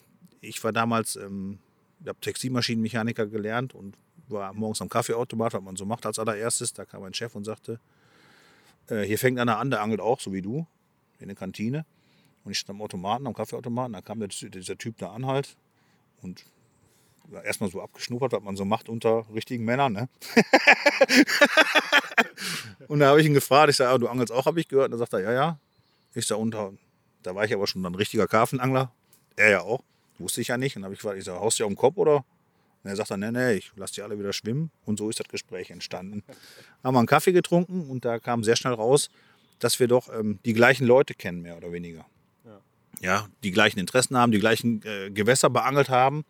ich 0.48 0.62
war 0.64 0.72
damals, 0.72 1.16
ähm, 1.16 1.58
ich 2.00 2.08
habe 2.08 2.20
Textilmaschinenmechaniker 2.20 3.26
gelernt 3.26 3.74
und 3.74 3.96
war 4.28 4.52
morgens 4.52 4.80
am 4.80 4.88
Kaffeeautomat, 4.88 5.54
was 5.54 5.62
man 5.62 5.76
so 5.76 5.84
macht 5.84 6.06
als 6.06 6.18
allererstes. 6.18 6.72
Da 6.72 6.84
kam 6.84 7.02
mein 7.02 7.14
Chef 7.14 7.34
und 7.34 7.44
sagte, 7.44 7.80
äh, 8.88 9.02
hier 9.02 9.18
fängt 9.18 9.38
einer 9.38 9.58
an, 9.58 9.70
der 9.70 9.82
angelt 9.82 10.00
auch, 10.00 10.20
so 10.20 10.32
wie 10.32 10.42
du, 10.42 10.66
in 11.18 11.28
der 11.28 11.36
Kantine. 11.36 11.84
Und 12.44 12.52
ich 12.52 12.58
stand 12.58 12.78
am 12.78 12.82
Automaten, 12.82 13.26
am 13.26 13.34
Kaffeeautomaten, 13.34 13.94
da 13.94 14.02
kam 14.02 14.20
der, 14.20 14.28
dieser 14.28 14.76
Typ 14.76 14.98
da 14.98 15.12
an 15.12 15.26
halt 15.26 15.56
und 16.22 16.44
erstmal 17.44 17.70
so 17.70 17.80
abgeschnuppert, 17.80 18.32
was 18.32 18.42
man 18.42 18.56
so 18.56 18.64
macht 18.64 18.88
unter 18.88 19.24
richtigen 19.32 19.64
Männern. 19.64 19.92
Ne? 19.92 20.08
und 22.88 23.00
da 23.00 23.08
habe 23.08 23.20
ich 23.20 23.26
ihn 23.26 23.34
gefragt, 23.34 23.70
ich 23.70 23.76
sage, 23.76 23.90
ah, 23.90 23.98
du 23.98 24.08
angelst 24.08 24.32
auch, 24.32 24.46
habe 24.46 24.60
ich 24.60 24.68
gehört. 24.68 24.86
Und 24.86 24.92
da 24.92 24.98
sagt 24.98 25.14
er, 25.14 25.20
ja, 25.20 25.32
ja. 25.32 25.58
Ich 26.14 26.26
sage, 26.26 26.40
unter, 26.40 26.72
da 27.22 27.34
war 27.34 27.44
ich 27.44 27.54
aber 27.54 27.66
schon 27.66 27.84
ein 27.84 27.94
richtiger 27.94 28.26
Karpfenangler. 28.26 28.92
Er 29.36 29.50
ja 29.50 29.60
auch. 29.62 29.82
Wusste 30.18 30.40
ich 30.40 30.48
ja 30.48 30.56
nicht. 30.56 30.76
Und 30.76 30.82
dann 30.82 30.86
habe 30.86 30.94
ich 30.94 31.00
gefragt, 31.00 31.18
ich 31.18 31.24
sage, 31.24 31.40
haust 31.40 31.58
du 31.58 31.64
auf 31.64 31.70
den 31.70 31.76
Kopf 31.76 31.96
oder? 31.96 32.24
Und 32.82 32.90
er 32.90 32.96
sagt 32.96 33.10
dann, 33.10 33.20
nee, 33.20 33.30
nee, 33.30 33.54
ich 33.54 33.72
lasse 33.76 33.94
die 33.94 34.02
alle 34.02 34.18
wieder 34.18 34.32
schwimmen. 34.32 34.70
Und 34.84 34.98
so 34.98 35.08
ist 35.08 35.18
das 35.18 35.28
Gespräch 35.28 35.70
entstanden. 35.70 36.22
haben 36.84 36.94
wir 36.94 36.98
einen 36.98 37.06
Kaffee 37.06 37.32
getrunken 37.32 37.88
und 37.88 38.04
da 38.04 38.18
kam 38.18 38.44
sehr 38.44 38.56
schnell 38.56 38.74
raus, 38.74 39.08
dass 39.58 39.80
wir 39.80 39.88
doch 39.88 40.12
ähm, 40.12 40.38
die 40.44 40.52
gleichen 40.52 40.86
Leute 40.86 41.14
kennen, 41.14 41.42
mehr 41.42 41.56
oder 41.56 41.72
weniger. 41.72 42.04
Ja, 42.44 42.60
ja 43.00 43.28
die 43.42 43.52
gleichen 43.52 43.78
Interessen 43.78 44.16
haben, 44.16 44.32
die 44.32 44.38
gleichen 44.38 44.82
äh, 44.84 45.10
Gewässer 45.10 45.48
beangelt 45.50 45.88
haben. 45.88 46.24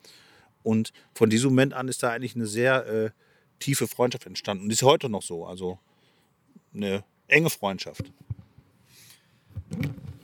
Und 0.62 0.92
von 1.14 1.28
diesem 1.28 1.50
Moment 1.50 1.74
an 1.74 1.88
ist 1.88 2.02
da 2.02 2.10
eigentlich 2.10 2.36
eine 2.36 2.46
sehr 2.46 2.86
äh, 2.86 3.10
tiefe 3.58 3.88
Freundschaft 3.88 4.26
entstanden. 4.26 4.64
Und 4.64 4.70
ist 4.70 4.82
heute 4.82 5.08
noch 5.08 5.22
so. 5.22 5.46
Also 5.46 5.78
eine 6.72 7.04
enge 7.28 7.50
Freundschaft. 7.50 8.12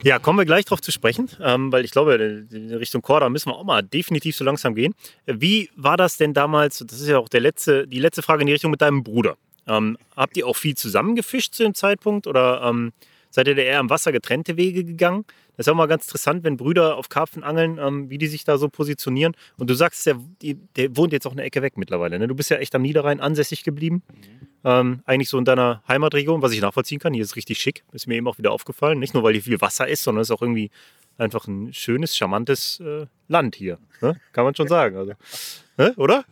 Ja, 0.03 0.17
kommen 0.17 0.39
wir 0.39 0.45
gleich 0.45 0.65
drauf 0.65 0.81
zu 0.81 0.91
sprechen, 0.91 1.29
ähm, 1.41 1.71
weil 1.71 1.85
ich 1.85 1.91
glaube, 1.91 2.15
in 2.15 2.73
Richtung 2.73 3.01
Korda 3.01 3.29
müssen 3.29 3.49
wir 3.49 3.55
auch 3.55 3.63
mal 3.63 3.83
definitiv 3.83 4.35
so 4.35 4.43
langsam 4.43 4.73
gehen. 4.73 4.95
Wie 5.27 5.69
war 5.75 5.95
das 5.95 6.17
denn 6.17 6.33
damals? 6.33 6.79
Das 6.79 6.99
ist 6.99 7.07
ja 7.07 7.19
auch 7.19 7.29
der 7.29 7.41
letzte, 7.41 7.87
die 7.87 7.99
letzte 7.99 8.23
Frage 8.23 8.41
in 8.41 8.47
die 8.47 8.53
Richtung 8.53 8.71
mit 8.71 8.81
deinem 8.81 9.03
Bruder. 9.03 9.37
Ähm, 9.67 9.97
habt 10.15 10.37
ihr 10.37 10.47
auch 10.47 10.55
viel 10.55 10.75
zusammengefischt 10.75 11.53
zu 11.53 11.63
dem 11.63 11.75
Zeitpunkt 11.75 12.25
oder 12.25 12.63
ähm, 12.63 12.93
seid 13.29 13.47
ihr 13.47 13.57
eher 13.57 13.79
am 13.79 13.91
Wasser 13.91 14.11
getrennte 14.11 14.57
Wege 14.57 14.83
gegangen? 14.83 15.25
Das 15.61 15.67
ist 15.67 15.73
auch 15.73 15.77
mal 15.77 15.85
ganz 15.85 16.05
interessant, 16.05 16.43
wenn 16.43 16.57
Brüder 16.57 16.97
auf 16.97 17.07
Karpfen 17.07 17.43
angeln, 17.43 17.77
ähm, 17.77 18.09
wie 18.09 18.17
die 18.17 18.25
sich 18.25 18.43
da 18.43 18.57
so 18.57 18.67
positionieren. 18.67 19.35
Und 19.59 19.69
du 19.69 19.75
sagst, 19.75 20.07
der, 20.07 20.17
der 20.41 20.97
wohnt 20.97 21.13
jetzt 21.13 21.27
auch 21.27 21.33
eine 21.33 21.43
Ecke 21.43 21.61
weg 21.61 21.77
mittlerweile. 21.77 22.17
Ne? 22.17 22.27
Du 22.27 22.33
bist 22.33 22.49
ja 22.49 22.57
echt 22.57 22.73
am 22.73 22.81
Niederrhein 22.81 23.19
ansässig 23.19 23.63
geblieben. 23.63 24.01
Mhm. 24.09 24.47
Ähm, 24.63 24.99
eigentlich 25.05 25.29
so 25.29 25.37
in 25.37 25.45
deiner 25.45 25.83
Heimatregion, 25.87 26.41
was 26.41 26.51
ich 26.51 26.61
nachvollziehen 26.61 26.97
kann. 26.97 27.13
Hier 27.13 27.21
ist 27.21 27.35
richtig 27.35 27.59
schick. 27.59 27.83
Ist 27.91 28.07
mir 28.07 28.15
eben 28.15 28.27
auch 28.27 28.39
wieder 28.39 28.51
aufgefallen. 28.51 28.97
Nicht 28.97 29.13
nur, 29.13 29.21
weil 29.21 29.33
hier 29.33 29.43
viel 29.43 29.61
Wasser 29.61 29.87
ist, 29.87 30.01
sondern 30.01 30.23
es 30.23 30.31
ist 30.31 30.35
auch 30.35 30.41
irgendwie 30.41 30.71
einfach 31.19 31.45
ein 31.45 31.71
schönes, 31.75 32.17
charmantes 32.17 32.79
äh, 32.79 33.05
Land 33.27 33.55
hier. 33.55 33.77
Ne? 34.01 34.19
Kann 34.31 34.45
man 34.45 34.55
schon 34.55 34.67
sagen. 34.67 34.97
Also, 34.97 35.13
ne? 35.77 35.93
Oder? 35.95 36.25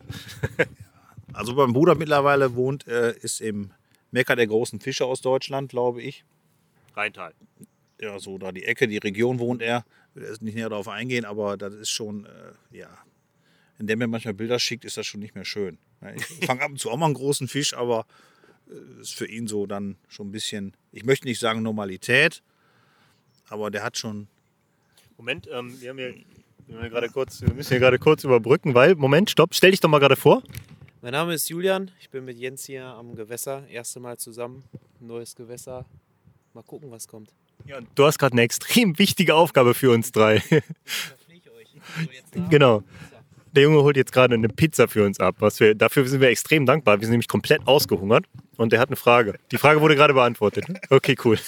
Also 1.33 1.53
mein 1.53 1.71
Bruder 1.71 1.93
mittlerweile 1.93 2.55
wohnt, 2.55 2.87
äh, 2.87 3.13
ist 3.21 3.41
im 3.41 3.69
Mekka 4.09 4.35
der 4.35 4.47
großen 4.47 4.79
Fische 4.79 5.05
aus 5.05 5.21
Deutschland, 5.21 5.69
glaube 5.69 6.01
ich. 6.01 6.25
Rheintal. 6.95 7.35
Ja, 8.01 8.17
so 8.19 8.37
da 8.37 8.51
die 8.51 8.63
Ecke, 8.63 8.87
die 8.87 8.97
Region 8.97 9.39
wohnt 9.39 9.61
er. 9.61 9.85
Ich 10.09 10.15
will 10.21 10.29
jetzt 10.29 10.41
nicht 10.41 10.55
näher 10.55 10.69
darauf 10.69 10.87
eingehen, 10.87 11.25
aber 11.25 11.57
das 11.57 11.73
ist 11.73 11.89
schon, 11.89 12.25
äh, 12.25 12.77
ja, 12.77 12.89
wenn 13.77 13.87
der 13.87 13.97
mir 13.97 14.07
manchmal 14.07 14.33
Bilder 14.33 14.59
schickt, 14.59 14.85
ist 14.85 14.97
das 14.97 15.05
schon 15.05 15.19
nicht 15.19 15.35
mehr 15.35 15.45
schön. 15.45 15.77
Ich 16.15 16.25
fange 16.45 16.61
ab 16.61 16.71
und 16.71 16.79
zu 16.79 16.89
auch 16.89 16.97
mal 16.97 17.07
einen 17.07 17.15
großen 17.15 17.47
Fisch, 17.47 17.73
aber 17.73 18.05
äh, 18.69 19.01
ist 19.01 19.15
für 19.15 19.27
ihn 19.27 19.47
so 19.47 19.65
dann 19.65 19.97
schon 20.07 20.29
ein 20.29 20.31
bisschen, 20.31 20.75
ich 20.91 21.03
möchte 21.03 21.27
nicht 21.27 21.39
sagen 21.39 21.61
Normalität, 21.61 22.41
aber 23.49 23.69
der 23.69 23.83
hat 23.83 23.97
schon. 23.97 24.27
Moment, 25.17 25.49
ähm, 25.51 25.79
wir, 25.81 25.89
haben 25.89 25.97
hier, 25.97 26.15
wir, 26.67 26.77
haben 26.77 26.89
gerade 26.89 27.09
kurz, 27.09 27.41
wir 27.41 27.53
müssen 27.53 27.69
hier 27.69 27.79
gerade 27.79 27.99
kurz 27.99 28.23
überbrücken, 28.23 28.73
weil, 28.75 28.95
Moment, 28.95 29.29
stopp, 29.29 29.53
stell 29.53 29.71
dich 29.71 29.81
doch 29.81 29.89
mal 29.89 29.99
gerade 29.99 30.15
vor. 30.15 30.41
Mein 31.01 31.11
Name 31.11 31.33
ist 31.33 31.49
Julian, 31.49 31.91
ich 31.99 32.09
bin 32.09 32.23
mit 32.23 32.37
Jens 32.37 32.65
hier 32.65 32.85
am 32.85 33.15
Gewässer, 33.15 33.67
erste 33.67 33.99
Mal 33.99 34.17
zusammen, 34.17 34.63
neues 34.99 35.35
Gewässer. 35.35 35.85
Mal 36.53 36.63
gucken, 36.63 36.91
was 36.91 37.07
kommt. 37.07 37.33
Ja, 37.65 37.79
du 37.95 38.05
hast 38.05 38.17
gerade 38.17 38.33
eine 38.33 38.41
extrem 38.41 38.97
wichtige 38.97 39.35
Aufgabe 39.35 39.73
für 39.73 39.91
uns 39.91 40.11
drei. 40.11 40.41
Genau. 42.49 42.83
Der 43.55 43.63
Junge 43.63 43.81
holt 43.81 43.97
jetzt 43.97 44.11
gerade 44.11 44.35
eine 44.35 44.47
Pizza 44.47 44.87
für 44.87 45.03
uns 45.05 45.19
ab. 45.19 45.37
Was 45.39 45.59
wir, 45.59 45.73
dafür 45.73 46.05
sind 46.07 46.21
wir 46.21 46.29
extrem 46.29 46.65
dankbar. 46.65 46.99
Wir 46.99 47.07
sind 47.07 47.13
nämlich 47.13 47.27
komplett 47.27 47.65
ausgehungert 47.65 48.25
und 48.57 48.73
er 48.73 48.79
hat 48.79 48.89
eine 48.89 48.95
Frage. 48.95 49.35
Die 49.51 49.57
Frage 49.57 49.81
wurde 49.81 49.95
gerade 49.95 50.13
beantwortet. 50.13 50.65
Okay, 50.89 51.15
cool. 51.25 51.39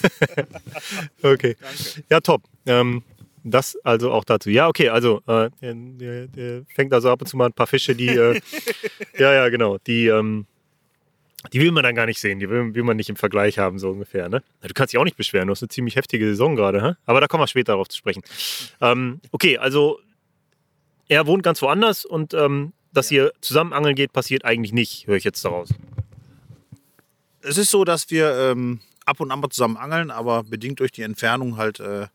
okay. 1.21 1.55
Danke. 1.59 2.03
Ja, 2.09 2.19
top. 2.21 2.43
Ähm, 2.65 3.03
das 3.43 3.77
also 3.83 4.11
auch 4.11 4.23
dazu. 4.23 4.49
Ja, 4.49 4.67
okay, 4.67 4.89
also 4.89 5.21
äh, 5.27 5.49
der, 5.61 6.27
der, 6.27 6.63
fängt 6.73 6.93
also 6.93 7.09
ab 7.11 7.21
und 7.21 7.27
zu 7.27 7.37
mal 7.37 7.47
ein 7.47 7.53
paar 7.53 7.67
Fische, 7.67 7.95
die, 7.95 8.07
äh, 8.07 8.39
ja, 9.17 9.33
ja, 9.33 9.49
genau, 9.49 9.77
die, 9.79 10.07
ähm, 10.07 10.45
die 11.53 11.59
will 11.59 11.71
man 11.71 11.83
dann 11.83 11.95
gar 11.95 12.05
nicht 12.05 12.19
sehen, 12.19 12.39
die 12.39 12.49
will, 12.49 12.73
will, 12.75 12.83
man 12.83 12.97
nicht 12.97 13.09
im 13.09 13.15
Vergleich 13.15 13.57
haben, 13.57 13.79
so 13.79 13.89
ungefähr. 13.89 14.29
Ne? 14.29 14.43
Du 14.61 14.73
kannst 14.73 14.93
dich 14.93 14.99
auch 14.99 15.03
nicht 15.03 15.17
beschweren, 15.17 15.47
du 15.47 15.51
hast 15.51 15.63
eine 15.63 15.69
ziemlich 15.69 15.95
heftige 15.95 16.25
Saison 16.25 16.55
gerade, 16.55 16.97
aber 17.05 17.21
da 17.21 17.27
kommen 17.27 17.41
wir 17.41 17.47
später 17.47 17.73
darauf 17.73 17.89
zu 17.89 17.97
sprechen. 17.97 18.21
Ähm, 18.79 19.21
okay, 19.31 19.57
also 19.57 19.99
er 21.07 21.27
wohnt 21.27 21.43
ganz 21.43 21.61
woanders 21.61 22.05
und 22.05 22.33
ähm, 22.33 22.73
dass 22.93 23.09
ja. 23.09 23.23
ihr 23.23 23.33
zusammen 23.41 23.73
angeln 23.73 23.95
geht, 23.95 24.13
passiert 24.13 24.45
eigentlich 24.45 24.73
nicht, 24.73 25.07
höre 25.07 25.15
ich 25.15 25.23
jetzt 25.23 25.43
daraus. 25.43 25.69
Es 27.41 27.57
ist 27.57 27.71
so, 27.71 27.83
dass 27.85 28.11
wir 28.11 28.33
ähm, 28.35 28.79
ab 29.05 29.19
und 29.19 29.31
an 29.31 29.39
mal 29.39 29.49
zusammen 29.49 29.77
angeln, 29.77 30.11
aber 30.11 30.43
bedingt 30.43 30.79
durch 30.79 30.91
die 30.91 31.01
Entfernung 31.01 31.57
halt 31.57 31.79
äh, 31.79 32.07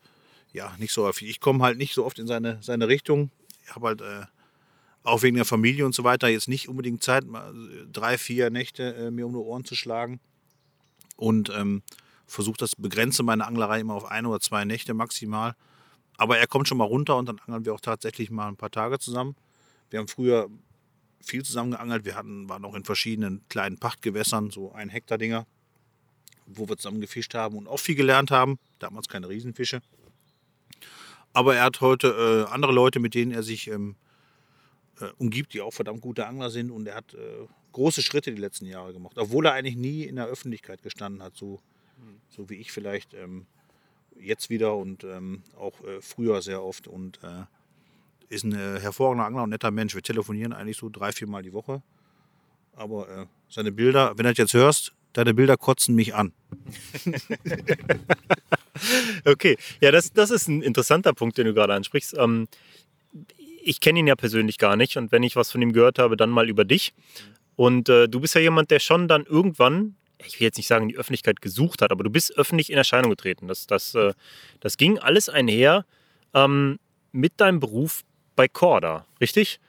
ja 0.52 0.72
nicht 0.78 0.92
so 0.92 1.04
häufig. 1.04 1.28
Ich 1.28 1.40
komme 1.40 1.64
halt 1.64 1.78
nicht 1.78 1.94
so 1.94 2.04
oft 2.04 2.18
in 2.18 2.26
seine, 2.26 2.58
seine 2.62 2.88
Richtung. 2.88 3.30
Ich 3.64 3.74
habe 3.74 3.88
halt 3.88 4.00
äh, 4.00 4.22
auch 5.06 5.22
wegen 5.22 5.36
der 5.36 5.44
Familie 5.44 5.86
und 5.86 5.94
so 5.94 6.04
weiter 6.04 6.28
jetzt 6.28 6.48
nicht 6.48 6.68
unbedingt 6.68 7.02
Zeit, 7.02 7.24
mal 7.24 7.54
drei, 7.92 8.18
vier 8.18 8.50
Nächte 8.50 8.94
äh, 8.94 9.10
mir 9.10 9.26
um 9.26 9.32
die 9.32 9.38
Ohren 9.38 9.64
zu 9.64 9.74
schlagen. 9.74 10.20
Und 11.16 11.48
ähm, 11.50 11.82
versuche 12.26 12.58
das, 12.58 12.74
begrenze 12.76 13.22
meine 13.22 13.46
Anglerei 13.46 13.80
immer 13.80 13.94
auf 13.94 14.04
ein 14.04 14.26
oder 14.26 14.40
zwei 14.40 14.64
Nächte 14.64 14.94
maximal. 14.94 15.54
Aber 16.18 16.38
er 16.38 16.46
kommt 16.46 16.66
schon 16.66 16.78
mal 16.78 16.84
runter 16.84 17.16
und 17.16 17.26
dann 17.28 17.38
angeln 17.38 17.64
wir 17.64 17.74
auch 17.74 17.80
tatsächlich 17.80 18.30
mal 18.30 18.48
ein 18.48 18.56
paar 18.56 18.70
Tage 18.70 18.98
zusammen. 18.98 19.36
Wir 19.90 20.00
haben 20.00 20.08
früher 20.08 20.48
viel 21.20 21.44
zusammen 21.44 21.72
geangelt. 21.72 22.04
Wir 22.04 22.16
hatten, 22.16 22.48
waren 22.48 22.64
auch 22.64 22.74
in 22.74 22.84
verschiedenen 22.84 23.42
kleinen 23.48 23.78
Pachtgewässern, 23.78 24.50
so 24.50 24.72
ein 24.72 24.88
Hektar 24.88 25.18
Dinger, 25.18 25.46
wo 26.46 26.68
wir 26.68 26.76
zusammen 26.76 27.00
gefischt 27.00 27.34
haben 27.34 27.56
und 27.56 27.68
auch 27.68 27.78
viel 27.78 27.94
gelernt 27.94 28.30
haben. 28.30 28.58
Damals 28.80 29.08
keine 29.08 29.28
Riesenfische. 29.28 29.82
Aber 31.32 31.54
er 31.54 31.64
hat 31.64 31.80
heute 31.80 32.46
äh, 32.48 32.52
andere 32.52 32.72
Leute, 32.72 32.98
mit 32.98 33.14
denen 33.14 33.30
er 33.30 33.42
sich 33.42 33.68
ähm, 33.68 33.94
äh, 35.00 35.08
umgibt, 35.18 35.54
die 35.54 35.60
auch 35.60 35.72
verdammt 35.72 36.00
gute 36.00 36.26
Angler 36.26 36.50
sind. 36.50 36.70
Und 36.70 36.86
er 36.86 36.96
hat 36.96 37.14
äh, 37.14 37.46
große 37.72 38.02
Schritte 38.02 38.32
die 38.32 38.40
letzten 38.40 38.66
Jahre 38.66 38.92
gemacht, 38.92 39.18
obwohl 39.18 39.46
er 39.46 39.52
eigentlich 39.52 39.76
nie 39.76 40.04
in 40.04 40.16
der 40.16 40.26
Öffentlichkeit 40.26 40.82
gestanden 40.82 41.22
hat, 41.22 41.36
so, 41.36 41.60
so 42.28 42.48
wie 42.48 42.54
ich 42.54 42.72
vielleicht. 42.72 43.14
Ähm, 43.14 43.46
jetzt 44.20 44.50
wieder 44.50 44.76
und 44.76 45.04
ähm, 45.04 45.42
auch 45.58 45.82
äh, 45.84 46.00
früher 46.00 46.42
sehr 46.42 46.62
oft 46.62 46.88
und 46.88 47.20
äh, 47.22 47.44
ist 48.28 48.44
ein 48.44 48.52
äh, 48.52 48.80
hervorragender 48.80 49.26
Angler 49.26 49.42
und 49.44 49.50
netter 49.50 49.70
Mensch. 49.70 49.94
Wir 49.94 50.02
telefonieren 50.02 50.52
eigentlich 50.52 50.78
so 50.78 50.88
drei, 50.88 51.12
vier 51.12 51.28
Mal 51.28 51.42
die 51.42 51.52
Woche. 51.52 51.82
Aber 52.74 53.08
äh, 53.08 53.26
seine 53.48 53.72
Bilder, 53.72 54.10
wenn 54.16 54.24
du 54.24 54.30
das 54.30 54.38
jetzt 54.38 54.54
hörst, 54.54 54.92
deine 55.12 55.32
Bilder 55.32 55.56
kotzen 55.56 55.94
mich 55.94 56.14
an. 56.14 56.32
okay, 59.24 59.56
ja, 59.80 59.90
das, 59.90 60.12
das 60.12 60.30
ist 60.30 60.48
ein 60.48 60.62
interessanter 60.62 61.14
Punkt, 61.14 61.38
den 61.38 61.46
du 61.46 61.54
gerade 61.54 61.74
ansprichst. 61.74 62.16
Ähm, 62.18 62.48
ich 63.66 63.80
kenne 63.80 63.98
ihn 63.98 64.06
ja 64.06 64.16
persönlich 64.16 64.58
gar 64.58 64.76
nicht 64.76 64.96
und 64.96 65.12
wenn 65.12 65.22
ich 65.22 65.36
was 65.36 65.50
von 65.50 65.60
ihm 65.62 65.72
gehört 65.72 65.98
habe, 65.98 66.16
dann 66.16 66.30
mal 66.30 66.48
über 66.48 66.64
dich. 66.64 66.94
Und 67.56 67.88
äh, 67.88 68.08
du 68.08 68.20
bist 68.20 68.34
ja 68.34 68.40
jemand, 68.40 68.70
der 68.70 68.78
schon 68.78 69.08
dann 69.08 69.24
irgendwann 69.24 69.96
ich 70.24 70.40
will 70.40 70.46
jetzt 70.46 70.56
nicht 70.56 70.66
sagen, 70.66 70.88
die 70.88 70.96
Öffentlichkeit 70.96 71.40
gesucht 71.40 71.82
hat, 71.82 71.90
aber 71.90 72.04
du 72.04 72.10
bist 72.10 72.36
öffentlich 72.36 72.70
in 72.70 72.78
Erscheinung 72.78 73.10
getreten. 73.10 73.48
Das, 73.48 73.66
das, 73.66 73.94
äh, 73.94 74.12
das 74.60 74.76
ging 74.76 74.98
alles 74.98 75.28
einher 75.28 75.84
ähm, 76.34 76.78
mit 77.12 77.34
deinem 77.38 77.60
Beruf 77.60 78.02
bei 78.34 78.48
Corda, 78.48 79.06
richtig? 79.20 79.60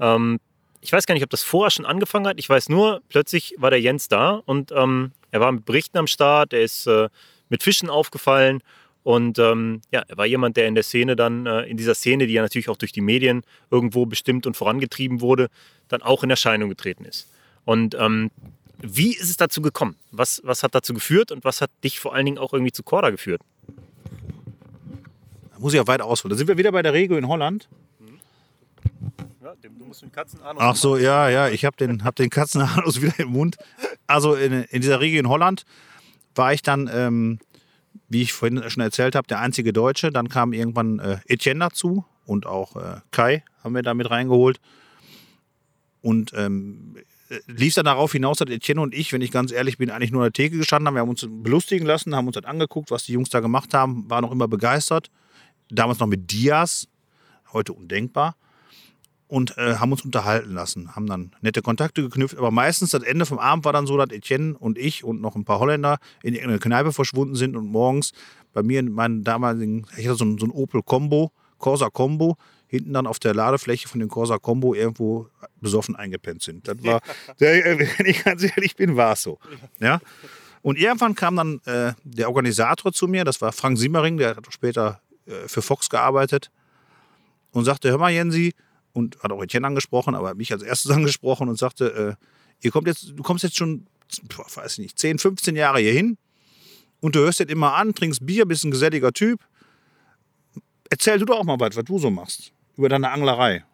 Ähm, 0.00 0.38
ich 0.80 0.92
weiß 0.92 1.06
gar 1.06 1.14
nicht, 1.14 1.24
ob 1.24 1.30
das 1.30 1.42
vorher 1.42 1.70
schon 1.70 1.86
angefangen 1.86 2.26
hat. 2.26 2.38
Ich 2.38 2.48
weiß 2.48 2.68
nur, 2.68 3.02
plötzlich 3.08 3.54
war 3.58 3.70
der 3.70 3.80
Jens 3.80 4.08
da 4.08 4.42
und 4.44 4.72
ähm, 4.72 5.12
er 5.30 5.40
war 5.40 5.52
mit 5.52 5.64
Berichten 5.64 5.98
am 5.98 6.06
Start, 6.06 6.52
er 6.52 6.62
ist 6.62 6.86
äh, 6.86 7.08
mit 7.48 7.62
Fischen 7.62 7.90
aufgefallen 7.90 8.62
Und 9.06 9.38
ähm, 9.38 9.82
ja, 9.92 10.02
er 10.08 10.16
war 10.16 10.26
jemand, 10.26 10.56
der 10.56 10.66
in 10.66 10.74
der 10.74 10.82
Szene 10.82 11.14
dann, 11.14 11.46
äh, 11.46 11.62
in 11.66 11.76
dieser 11.76 11.94
Szene, 11.94 12.26
die 12.26 12.32
ja 12.32 12.42
natürlich 12.42 12.68
auch 12.68 12.76
durch 12.76 12.90
die 12.90 13.00
Medien 13.00 13.44
irgendwo 13.70 14.04
bestimmt 14.04 14.48
und 14.48 14.56
vorangetrieben 14.56 15.20
wurde, 15.20 15.46
dann 15.86 16.02
auch 16.02 16.24
in 16.24 16.30
Erscheinung 16.30 16.68
getreten 16.70 17.04
ist. 17.04 17.30
Und 17.64 17.94
ähm, 17.94 18.32
wie 18.78 19.14
ist 19.14 19.30
es 19.30 19.36
dazu 19.36 19.62
gekommen? 19.62 19.94
Was, 20.10 20.40
was 20.42 20.64
hat 20.64 20.74
dazu 20.74 20.92
geführt 20.92 21.30
und 21.30 21.44
was 21.44 21.60
hat 21.60 21.70
dich 21.84 22.00
vor 22.00 22.16
allen 22.16 22.26
Dingen 22.26 22.38
auch 22.38 22.52
irgendwie 22.52 22.72
zu 22.72 22.82
Korda 22.82 23.10
geführt? 23.10 23.42
Da 25.52 25.60
muss 25.60 25.72
ich 25.72 25.76
ja 25.76 25.86
weit 25.86 26.00
ausholen. 26.00 26.30
Da 26.30 26.36
sind 26.36 26.48
wir 26.48 26.58
wieder 26.58 26.72
bei 26.72 26.82
der 26.82 26.92
Regel 26.92 27.16
in 27.16 27.28
Holland. 27.28 27.68
Ja, 29.40 29.52
du 29.62 29.84
musst 29.84 30.02
den 30.02 30.10
Katzenanus 30.10 30.60
Ach 30.60 30.74
so, 30.74 30.96
ja, 30.96 31.28
ja, 31.28 31.48
ich 31.48 31.64
habe 31.64 31.76
den, 31.76 32.02
hab 32.02 32.16
den 32.16 32.28
Katzenanus 32.28 33.00
wieder 33.02 33.20
im 33.20 33.28
Mund. 33.28 33.56
Also 34.08 34.34
in, 34.34 34.64
in 34.64 34.80
dieser 34.80 34.98
Regel 34.98 35.20
in 35.20 35.28
Holland 35.28 35.64
war 36.34 36.52
ich 36.52 36.62
dann, 36.62 36.90
ähm, 36.92 37.38
wie 38.08 38.22
ich 38.22 38.32
vorhin 38.32 38.62
schon 38.70 38.82
erzählt 38.82 39.14
habe, 39.14 39.26
der 39.26 39.40
einzige 39.40 39.72
Deutsche. 39.72 40.10
Dann 40.10 40.28
kam 40.28 40.52
irgendwann 40.52 40.98
äh, 40.98 41.18
Etienne 41.26 41.60
dazu 41.60 42.04
und 42.24 42.46
auch 42.46 42.76
äh, 42.76 43.00
Kai 43.10 43.44
haben 43.62 43.74
wir 43.74 43.82
da 43.82 43.94
mit 43.94 44.10
reingeholt. 44.10 44.60
Und 46.02 46.32
ähm, 46.36 46.96
lief 47.46 47.74
dann 47.74 47.86
darauf 47.86 48.12
hinaus, 48.12 48.38
dass 48.38 48.48
Etienne 48.48 48.80
und 48.80 48.94
ich, 48.94 49.12
wenn 49.12 49.20
ich 49.20 49.30
ganz 49.30 49.50
ehrlich 49.50 49.78
bin, 49.78 49.90
eigentlich 49.90 50.12
nur 50.12 50.22
an 50.22 50.26
der 50.26 50.32
Theke 50.32 50.56
gestanden 50.56 50.86
haben. 50.86 50.94
Wir 50.94 51.00
haben 51.00 51.08
uns 51.08 51.26
belustigen 51.28 51.86
lassen, 51.86 52.14
haben 52.14 52.26
uns 52.26 52.36
das 52.36 52.44
angeguckt, 52.44 52.90
was 52.90 53.04
die 53.04 53.12
Jungs 53.12 53.30
da 53.30 53.40
gemacht 53.40 53.74
haben, 53.74 54.08
waren 54.08 54.22
noch 54.22 54.32
immer 54.32 54.48
begeistert. 54.48 55.10
Damals 55.68 55.98
noch 55.98 56.06
mit 56.06 56.30
Dias, 56.30 56.88
heute 57.52 57.72
undenkbar. 57.72 58.36
Und 59.28 59.58
äh, 59.58 59.76
haben 59.76 59.90
uns 59.90 60.04
unterhalten 60.04 60.54
lassen, 60.54 60.94
haben 60.94 61.06
dann 61.06 61.32
nette 61.40 61.60
Kontakte 61.60 62.02
geknüpft. 62.02 62.38
Aber 62.38 62.52
meistens, 62.52 62.90
das 62.90 63.02
Ende 63.02 63.26
vom 63.26 63.40
Abend 63.40 63.64
war 63.64 63.72
dann 63.72 63.86
so, 63.86 63.96
dass 63.96 64.10
Etienne 64.10 64.56
und 64.56 64.78
ich 64.78 65.02
und 65.02 65.20
noch 65.20 65.34
ein 65.34 65.44
paar 65.44 65.58
Holländer 65.58 65.98
in 66.22 66.34
irgendeine 66.34 66.60
Kneipe 66.60 66.92
verschwunden 66.92 67.34
sind 67.34 67.56
und 67.56 67.66
morgens 67.66 68.12
bei 68.52 68.62
mir 68.62 68.78
in 68.78 68.92
meinem 68.92 69.24
damaligen, 69.24 69.86
ich 69.96 70.06
hatte 70.06 70.18
so 70.18 70.24
ein, 70.24 70.38
so 70.38 70.46
ein 70.46 70.52
Opel 70.52 70.82
Combo, 70.82 71.32
Corsa 71.58 71.90
Combo, 71.90 72.36
hinten 72.68 72.92
dann 72.92 73.06
auf 73.06 73.18
der 73.18 73.34
Ladefläche 73.34 73.88
von 73.88 73.98
dem 74.00 74.08
Corsa 74.08 74.38
Combo 74.38 74.74
irgendwo 74.74 75.28
besoffen 75.60 75.96
eingepennt 75.96 76.42
sind. 76.42 76.68
Das 76.68 76.82
war, 76.84 77.00
der, 77.40 77.78
wenn 77.78 78.06
ich 78.06 78.22
ganz 78.22 78.44
ehrlich 78.44 78.76
bin, 78.76 78.96
war 78.96 79.14
es 79.14 79.22
so. 79.22 79.38
Ja. 79.80 80.00
Und 80.62 80.78
irgendwann 80.78 81.14
kam 81.14 81.36
dann 81.36 81.60
äh, 81.64 81.94
der 82.04 82.28
Organisator 82.28 82.92
zu 82.92 83.08
mir, 83.08 83.24
das 83.24 83.40
war 83.40 83.52
Frank 83.52 83.78
Simmering, 83.78 84.18
der 84.18 84.36
hat 84.36 84.46
später 84.50 85.00
äh, 85.26 85.48
für 85.48 85.62
Fox 85.62 85.88
gearbeitet, 85.88 86.50
und 87.52 87.64
sagte: 87.64 87.90
Hör 87.90 87.98
mal, 87.98 88.12
Jensi, 88.12 88.52
und 88.96 89.22
hat 89.22 89.30
auch 89.30 89.42
Etienne 89.42 89.66
angesprochen, 89.66 90.14
aber 90.14 90.34
mich 90.34 90.52
als 90.52 90.62
erstes 90.62 90.90
angesprochen 90.96 91.48
und 91.48 91.58
sagte: 91.58 92.16
äh, 92.18 92.64
ihr 92.64 92.70
kommt 92.70 92.86
jetzt, 92.86 93.12
Du 93.14 93.22
kommst 93.22 93.44
jetzt 93.44 93.56
schon, 93.56 93.86
weiß 94.38 94.72
ich 94.72 94.78
nicht, 94.78 94.98
10, 94.98 95.18
15 95.18 95.54
Jahre 95.54 95.80
hier 95.80 95.92
hin 95.92 96.16
und 97.00 97.14
du 97.14 97.20
hörst 97.20 97.38
jetzt 97.38 97.52
immer 97.52 97.74
an, 97.74 97.94
trinkst 97.94 98.24
Bier, 98.24 98.46
bist 98.46 98.64
ein 98.64 98.70
geselliger 98.70 99.12
Typ. 99.12 99.40
Erzähl 100.88 101.18
du 101.18 101.26
doch 101.26 101.38
auch 101.38 101.44
mal 101.44 101.60
was, 101.60 101.76
was 101.76 101.84
du 101.84 101.98
so 101.98 102.10
machst 102.10 102.52
über 102.76 102.88
deine 102.88 103.10
Anglerei. 103.10 103.64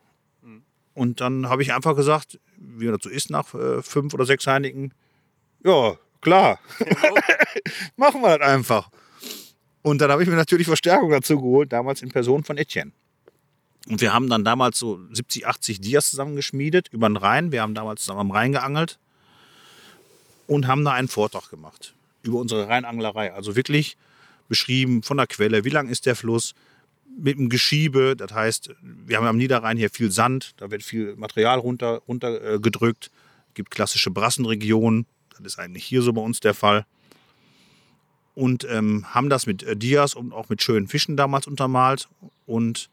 Und 0.94 1.20
dann 1.20 1.48
habe 1.48 1.62
ich 1.62 1.72
einfach 1.72 1.96
gesagt, 1.96 2.38
wie 2.56 2.86
das 2.86 2.98
so 3.02 3.08
ist 3.08 3.30
nach 3.30 3.54
äh, 3.54 3.82
fünf 3.82 4.12
oder 4.14 4.26
sechs 4.26 4.46
Heinigen, 4.46 4.92
ja, 5.64 5.96
klar, 6.20 6.58
machen 7.96 8.20
wir 8.20 8.38
das 8.38 8.48
einfach. 8.48 8.90
Und 9.82 10.00
dann 10.00 10.10
habe 10.10 10.22
ich 10.22 10.28
mir 10.28 10.36
natürlich 10.36 10.66
Verstärkung 10.66 11.10
dazu 11.10 11.36
geholt, 11.36 11.72
damals 11.72 12.02
in 12.02 12.10
Person 12.10 12.44
von 12.44 12.58
Etienne. 12.58 12.92
Und 13.88 14.00
wir 14.00 14.12
haben 14.12 14.28
dann 14.28 14.44
damals 14.44 14.78
so 14.78 15.00
70, 15.10 15.46
80 15.46 15.80
Dias 15.80 16.10
zusammengeschmiedet 16.10 16.88
über 16.92 17.08
den 17.08 17.16
Rhein. 17.16 17.52
Wir 17.52 17.62
haben 17.62 17.74
damals 17.74 18.02
zusammen 18.02 18.20
am 18.20 18.30
Rhein 18.30 18.52
geangelt 18.52 18.98
und 20.46 20.66
haben 20.66 20.84
da 20.84 20.92
einen 20.92 21.08
Vortrag 21.08 21.50
gemacht 21.50 21.94
über 22.22 22.38
unsere 22.38 22.68
Rheinanglerei. 22.68 23.32
Also 23.32 23.56
wirklich 23.56 23.96
beschrieben 24.48 25.02
von 25.02 25.16
der 25.16 25.26
Quelle, 25.26 25.64
wie 25.64 25.70
lang 25.70 25.88
ist 25.88 26.06
der 26.06 26.14
Fluss, 26.14 26.54
mit 27.18 27.38
dem 27.38 27.48
Geschiebe. 27.48 28.16
Das 28.16 28.32
heißt, 28.32 28.74
wir 28.82 29.16
haben 29.16 29.26
am 29.26 29.36
Niederrhein 29.36 29.76
hier 29.76 29.90
viel 29.90 30.10
Sand, 30.10 30.54
da 30.56 30.70
wird 30.70 30.82
viel 30.82 31.16
Material 31.16 31.58
runter, 31.58 32.02
runter 32.08 32.54
äh, 32.54 32.58
gibt 33.54 33.70
klassische 33.70 34.10
Brassenregionen, 34.10 35.06
das 35.30 35.40
ist 35.54 35.58
eigentlich 35.58 35.84
hier 35.84 36.02
so 36.02 36.12
bei 36.12 36.22
uns 36.22 36.40
der 36.40 36.54
Fall. 36.54 36.86
Und 38.34 38.66
ähm, 38.70 39.04
haben 39.12 39.28
das 39.28 39.46
mit 39.46 39.62
äh, 39.62 39.76
Dias 39.76 40.14
und 40.14 40.32
auch 40.32 40.48
mit 40.48 40.62
schönen 40.62 40.88
Fischen 40.88 41.16
damals 41.18 41.46
untermalt 41.46 42.08
und 42.46 42.88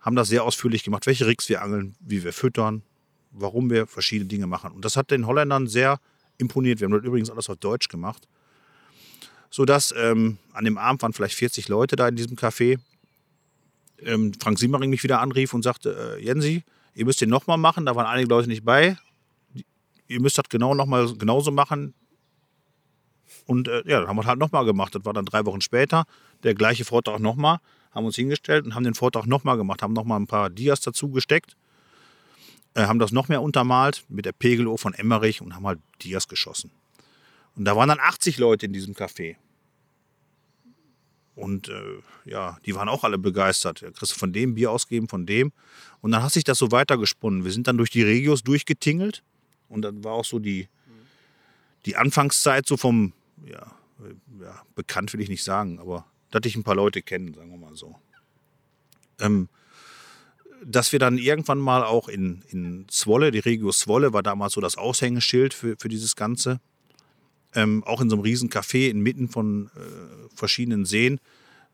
haben 0.00 0.16
das 0.16 0.28
sehr 0.28 0.44
ausführlich 0.44 0.84
gemacht, 0.84 1.06
welche 1.06 1.26
Rigs 1.26 1.48
wir 1.48 1.62
angeln, 1.62 1.94
wie 2.00 2.24
wir 2.24 2.32
füttern, 2.32 2.82
warum 3.30 3.70
wir 3.70 3.86
verschiedene 3.86 4.28
Dinge 4.28 4.46
machen. 4.46 4.72
Und 4.72 4.84
das 4.84 4.96
hat 4.96 5.10
den 5.10 5.26
Holländern 5.26 5.66
sehr 5.66 6.00
imponiert. 6.38 6.80
Wir 6.80 6.86
haben 6.86 6.92
das 6.92 7.04
übrigens 7.04 7.30
alles 7.30 7.50
auf 7.50 7.56
Deutsch 7.58 7.88
gemacht. 7.88 8.26
Sodass 9.50 9.92
ähm, 9.96 10.38
an 10.52 10.64
dem 10.64 10.78
Abend 10.78 11.02
waren 11.02 11.12
vielleicht 11.12 11.34
40 11.34 11.68
Leute 11.68 11.96
da 11.96 12.08
in 12.08 12.16
diesem 12.16 12.36
Café 12.36 12.78
ähm, 14.02 14.32
Frank 14.40 14.58
Siemering 14.58 14.90
mich 14.90 15.02
wieder 15.02 15.20
anrief 15.20 15.54
und 15.54 15.62
sagte, 15.62 16.16
äh, 16.18 16.24
Jensi, 16.24 16.64
ihr 16.94 17.04
müsst 17.04 17.20
den 17.20 17.28
nochmal 17.28 17.58
machen, 17.58 17.86
da 17.86 17.94
waren 17.94 18.06
einige 18.06 18.28
Leute 18.28 18.48
nicht 18.48 18.64
bei. 18.64 18.96
Ihr 20.06 20.20
müsst 20.20 20.38
das 20.38 20.48
genau 20.48 20.74
nochmal 20.74 21.12
genauso 21.14 21.50
machen. 21.50 21.94
Und 23.46 23.68
äh, 23.68 23.82
ja, 23.86 24.00
dann 24.00 24.08
haben 24.08 24.16
wir 24.16 24.22
es 24.22 24.26
halt 24.26 24.38
nochmal 24.38 24.64
gemacht. 24.64 24.94
Das 24.94 25.04
war 25.04 25.12
dann 25.12 25.24
drei 25.24 25.44
Wochen 25.46 25.60
später. 25.60 26.04
Der 26.42 26.54
gleiche 26.54 26.84
Vortrag 26.84 27.20
nochmal. 27.20 27.58
Haben 27.90 28.06
uns 28.06 28.16
hingestellt 28.16 28.64
und 28.64 28.74
haben 28.74 28.84
den 28.84 28.94
Vortrag 28.94 29.26
nochmal 29.26 29.56
gemacht. 29.56 29.82
Haben 29.82 29.92
nochmal 29.92 30.20
ein 30.20 30.26
paar 30.26 30.50
Dias 30.50 30.80
dazu 30.80 31.10
gesteckt. 31.10 31.56
Äh, 32.74 32.82
haben 32.82 32.98
das 32.98 33.12
noch 33.12 33.28
mehr 33.28 33.42
untermalt 33.42 34.04
mit 34.08 34.24
der 34.24 34.32
Pegelohr 34.32 34.78
von 34.78 34.94
Emmerich 34.94 35.40
und 35.40 35.54
haben 35.54 35.66
halt 35.66 35.80
Dias 36.02 36.28
geschossen. 36.28 36.70
Und 37.56 37.64
da 37.64 37.76
waren 37.76 37.88
dann 37.88 38.00
80 38.00 38.38
Leute 38.38 38.66
in 38.66 38.72
diesem 38.72 38.94
Café. 38.94 39.36
Und 41.34 41.68
äh, 41.68 42.00
ja, 42.26 42.58
die 42.66 42.74
waren 42.74 42.88
auch 42.88 43.02
alle 43.02 43.18
begeistert. 43.18 43.80
Ja, 43.80 43.90
kriegst 43.90 44.12
du 44.12 44.18
von 44.18 44.32
dem 44.32 44.54
Bier 44.54 44.70
ausgeben, 44.70 45.08
von 45.08 45.26
dem. 45.26 45.52
Und 46.00 46.12
dann 46.12 46.22
hat 46.22 46.32
sich 46.32 46.44
das 46.44 46.58
so 46.58 46.70
weitergesponnen. 46.70 47.44
Wir 47.44 47.52
sind 47.52 47.66
dann 47.66 47.76
durch 47.76 47.90
die 47.90 48.02
Regios 48.02 48.42
durchgetingelt. 48.42 49.22
Und 49.68 49.82
dann 49.82 50.04
war 50.04 50.12
auch 50.12 50.24
so 50.24 50.38
die, 50.38 50.68
die 51.86 51.96
Anfangszeit 51.96 52.66
so 52.66 52.76
vom, 52.76 53.14
ja, 53.46 53.72
ja, 54.40 54.62
bekannt 54.74 55.12
will 55.12 55.20
ich 55.20 55.28
nicht 55.28 55.44
sagen, 55.44 55.78
aber 55.78 56.06
dass 56.30 56.42
ich 56.44 56.56
ein 56.56 56.64
paar 56.64 56.74
Leute 56.74 57.02
kennen, 57.02 57.34
sagen 57.34 57.50
wir 57.50 57.58
mal 57.58 57.74
so. 57.74 57.96
Ähm, 59.18 59.48
dass 60.64 60.92
wir 60.92 60.98
dann 60.98 61.18
irgendwann 61.18 61.58
mal 61.58 61.84
auch 61.84 62.08
in, 62.08 62.42
in 62.48 62.86
Zwolle, 62.88 63.30
die 63.30 63.38
Regio 63.38 63.70
Zwolle 63.70 64.12
war 64.12 64.22
damals 64.22 64.52
so 64.52 64.60
das 64.60 64.76
Aushängeschild 64.76 65.54
für, 65.54 65.76
für 65.78 65.88
dieses 65.88 66.16
Ganze, 66.16 66.60
ähm, 67.54 67.82
auch 67.84 68.00
in 68.00 68.10
so 68.10 68.16
einem 68.16 68.22
riesen 68.22 68.50
Café 68.50 68.90
inmitten 68.90 69.28
von 69.28 69.70
äh, 69.74 70.34
verschiedenen 70.34 70.84
Seen 70.84 71.20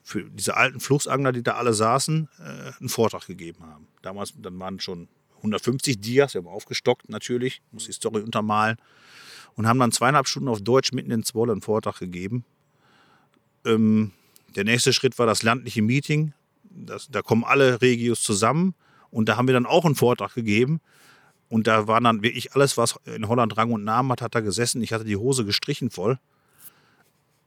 für 0.02 0.22
diese 0.22 0.56
alten 0.56 0.78
Flussangler, 0.78 1.32
die 1.32 1.42
da 1.42 1.54
alle 1.56 1.74
saßen, 1.74 2.28
äh, 2.38 2.72
einen 2.78 2.88
Vortrag 2.88 3.26
gegeben 3.26 3.64
haben. 3.64 3.88
Damals, 4.02 4.34
dann 4.40 4.58
waren 4.60 4.78
schon 4.78 5.08
150 5.38 6.00
Dias, 6.00 6.34
wir 6.34 6.40
haben 6.40 6.48
aufgestockt 6.48 7.08
natürlich, 7.08 7.60
muss 7.72 7.86
die 7.86 7.92
Story 7.92 8.22
untermalen 8.22 8.76
und 9.56 9.66
haben 9.66 9.78
dann 9.78 9.92
zweieinhalb 9.92 10.28
Stunden 10.28 10.48
auf 10.48 10.62
Deutsch 10.62 10.92
mitten 10.92 11.10
in 11.10 11.24
Zwolle 11.24 11.52
einen 11.52 11.62
Vortrag 11.62 11.98
gegeben. 11.98 12.44
Ähm, 13.64 14.12
der 14.56 14.64
nächste 14.64 14.92
Schritt 14.92 15.18
war 15.18 15.26
das 15.26 15.42
landliche 15.42 15.82
Meeting. 15.82 16.32
Das, 16.64 17.08
da 17.08 17.22
kommen 17.22 17.44
alle 17.44 17.80
Regios 17.80 18.22
zusammen 18.22 18.74
und 19.10 19.28
da 19.28 19.36
haben 19.36 19.46
wir 19.46 19.54
dann 19.54 19.66
auch 19.66 19.84
einen 19.84 19.94
Vortrag 19.94 20.34
gegeben 20.34 20.80
und 21.48 21.66
da 21.66 21.86
war 21.86 22.00
dann 22.00 22.22
wirklich 22.22 22.54
alles, 22.54 22.76
was 22.76 22.98
in 23.04 23.28
Holland 23.28 23.56
Rang 23.56 23.72
und 23.72 23.84
Namen 23.84 24.10
hat, 24.10 24.20
hat 24.20 24.34
da 24.34 24.40
gesessen. 24.40 24.82
Ich 24.82 24.92
hatte 24.92 25.04
die 25.04 25.16
Hose 25.16 25.44
gestrichen 25.44 25.90
voll. 25.90 26.18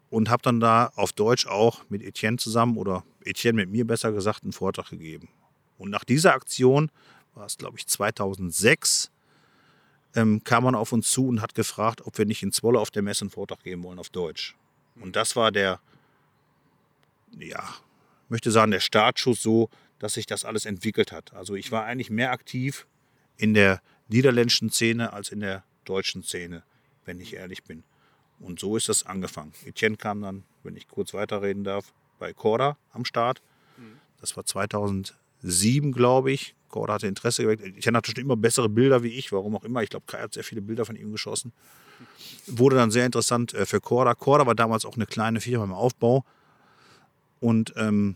Und 0.09 0.29
habe 0.29 0.41
dann 0.41 0.59
da 0.59 0.91
auf 0.95 1.13
Deutsch 1.13 1.45
auch 1.45 1.83
mit 1.89 2.01
Etienne 2.01 2.37
zusammen 2.37 2.77
oder 2.77 3.03
Etienne 3.23 3.57
mit 3.57 3.69
mir 3.69 3.85
besser 3.85 4.11
gesagt 4.11 4.41
einen 4.43 4.53
Vortrag 4.53 4.89
gegeben. 4.89 5.29
Und 5.77 5.91
nach 5.91 6.03
dieser 6.03 6.33
Aktion, 6.33 6.89
war 7.35 7.45
es 7.45 7.57
glaube 7.57 7.77
ich 7.77 7.85
2006, 7.85 9.11
ähm, 10.15 10.43
kam 10.43 10.63
man 10.63 10.73
auf 10.73 10.93
uns 10.93 11.11
zu 11.11 11.27
und 11.27 11.43
hat 11.43 11.53
gefragt, 11.53 12.01
ob 12.07 12.17
wir 12.17 12.25
nicht 12.25 12.41
in 12.41 12.51
Zwolle 12.51 12.79
auf 12.79 12.89
der 12.89 13.03
Messe 13.03 13.21
einen 13.21 13.29
Vortrag 13.29 13.61
geben 13.63 13.83
wollen 13.83 13.99
auf 13.99 14.09
Deutsch. 14.09 14.55
Und 14.99 15.15
das 15.15 15.35
war 15.35 15.51
der, 15.51 15.79
ja, 17.39 17.63
möchte 18.27 18.51
sagen, 18.51 18.71
der 18.71 18.79
Startschuss 18.79 19.41
so, 19.41 19.69
dass 19.99 20.13
sich 20.13 20.25
das 20.25 20.45
alles 20.45 20.65
entwickelt 20.65 21.11
hat. 21.11 21.33
Also 21.33 21.55
ich 21.55 21.71
war 21.71 21.85
eigentlich 21.85 22.09
mehr 22.09 22.31
aktiv 22.31 22.87
in 23.37 23.53
der 23.53 23.81
niederländischen 24.07 24.69
Szene 24.69 25.13
als 25.13 25.29
in 25.29 25.39
der 25.39 25.63
deutschen 25.85 26.23
Szene, 26.23 26.63
wenn 27.05 27.19
ich 27.19 27.35
ehrlich 27.35 27.63
bin. 27.63 27.83
Und 28.39 28.59
so 28.59 28.77
ist 28.77 28.89
das 28.89 29.05
angefangen. 29.05 29.53
Etienne 29.65 29.97
kam 29.97 30.21
dann, 30.21 30.43
wenn 30.63 30.75
ich 30.75 30.87
kurz 30.87 31.13
weiterreden 31.13 31.63
darf, 31.63 31.93
bei 32.19 32.33
Corda 32.33 32.77
am 32.91 33.05
Start. 33.05 33.41
Das 34.19 34.35
war 34.37 34.45
2007, 34.45 35.91
glaube 35.91 36.31
ich. 36.31 36.55
Corda 36.69 36.93
hatte 36.93 37.07
Interesse 37.07 37.43
geweckt. 37.43 37.63
Etienne 37.63 37.97
hatte 37.97 38.11
schon 38.11 38.23
immer 38.23 38.37
bessere 38.37 38.69
Bilder 38.69 39.03
wie 39.03 39.09
ich, 39.09 39.31
warum 39.31 39.55
auch 39.55 39.63
immer. 39.63 39.83
Ich 39.83 39.89
glaube, 39.89 40.05
Kai 40.07 40.21
hat 40.21 40.33
sehr 40.33 40.43
viele 40.43 40.61
Bilder 40.61 40.85
von 40.85 40.95
ihm 40.95 41.11
geschossen. 41.11 41.51
Wurde 42.47 42.75
dann 42.75 42.91
sehr 42.91 43.05
interessant 43.05 43.53
äh, 43.53 43.65
für 43.65 43.81
Corda. 43.81 44.13
Corda 44.13 44.45
war 44.45 44.55
damals 44.55 44.85
auch 44.85 44.95
eine 44.95 45.05
kleine 45.05 45.41
Firma 45.41 45.65
im 45.65 45.73
Aufbau. 45.73 46.23
Und 47.39 47.73
ähm, 47.77 48.15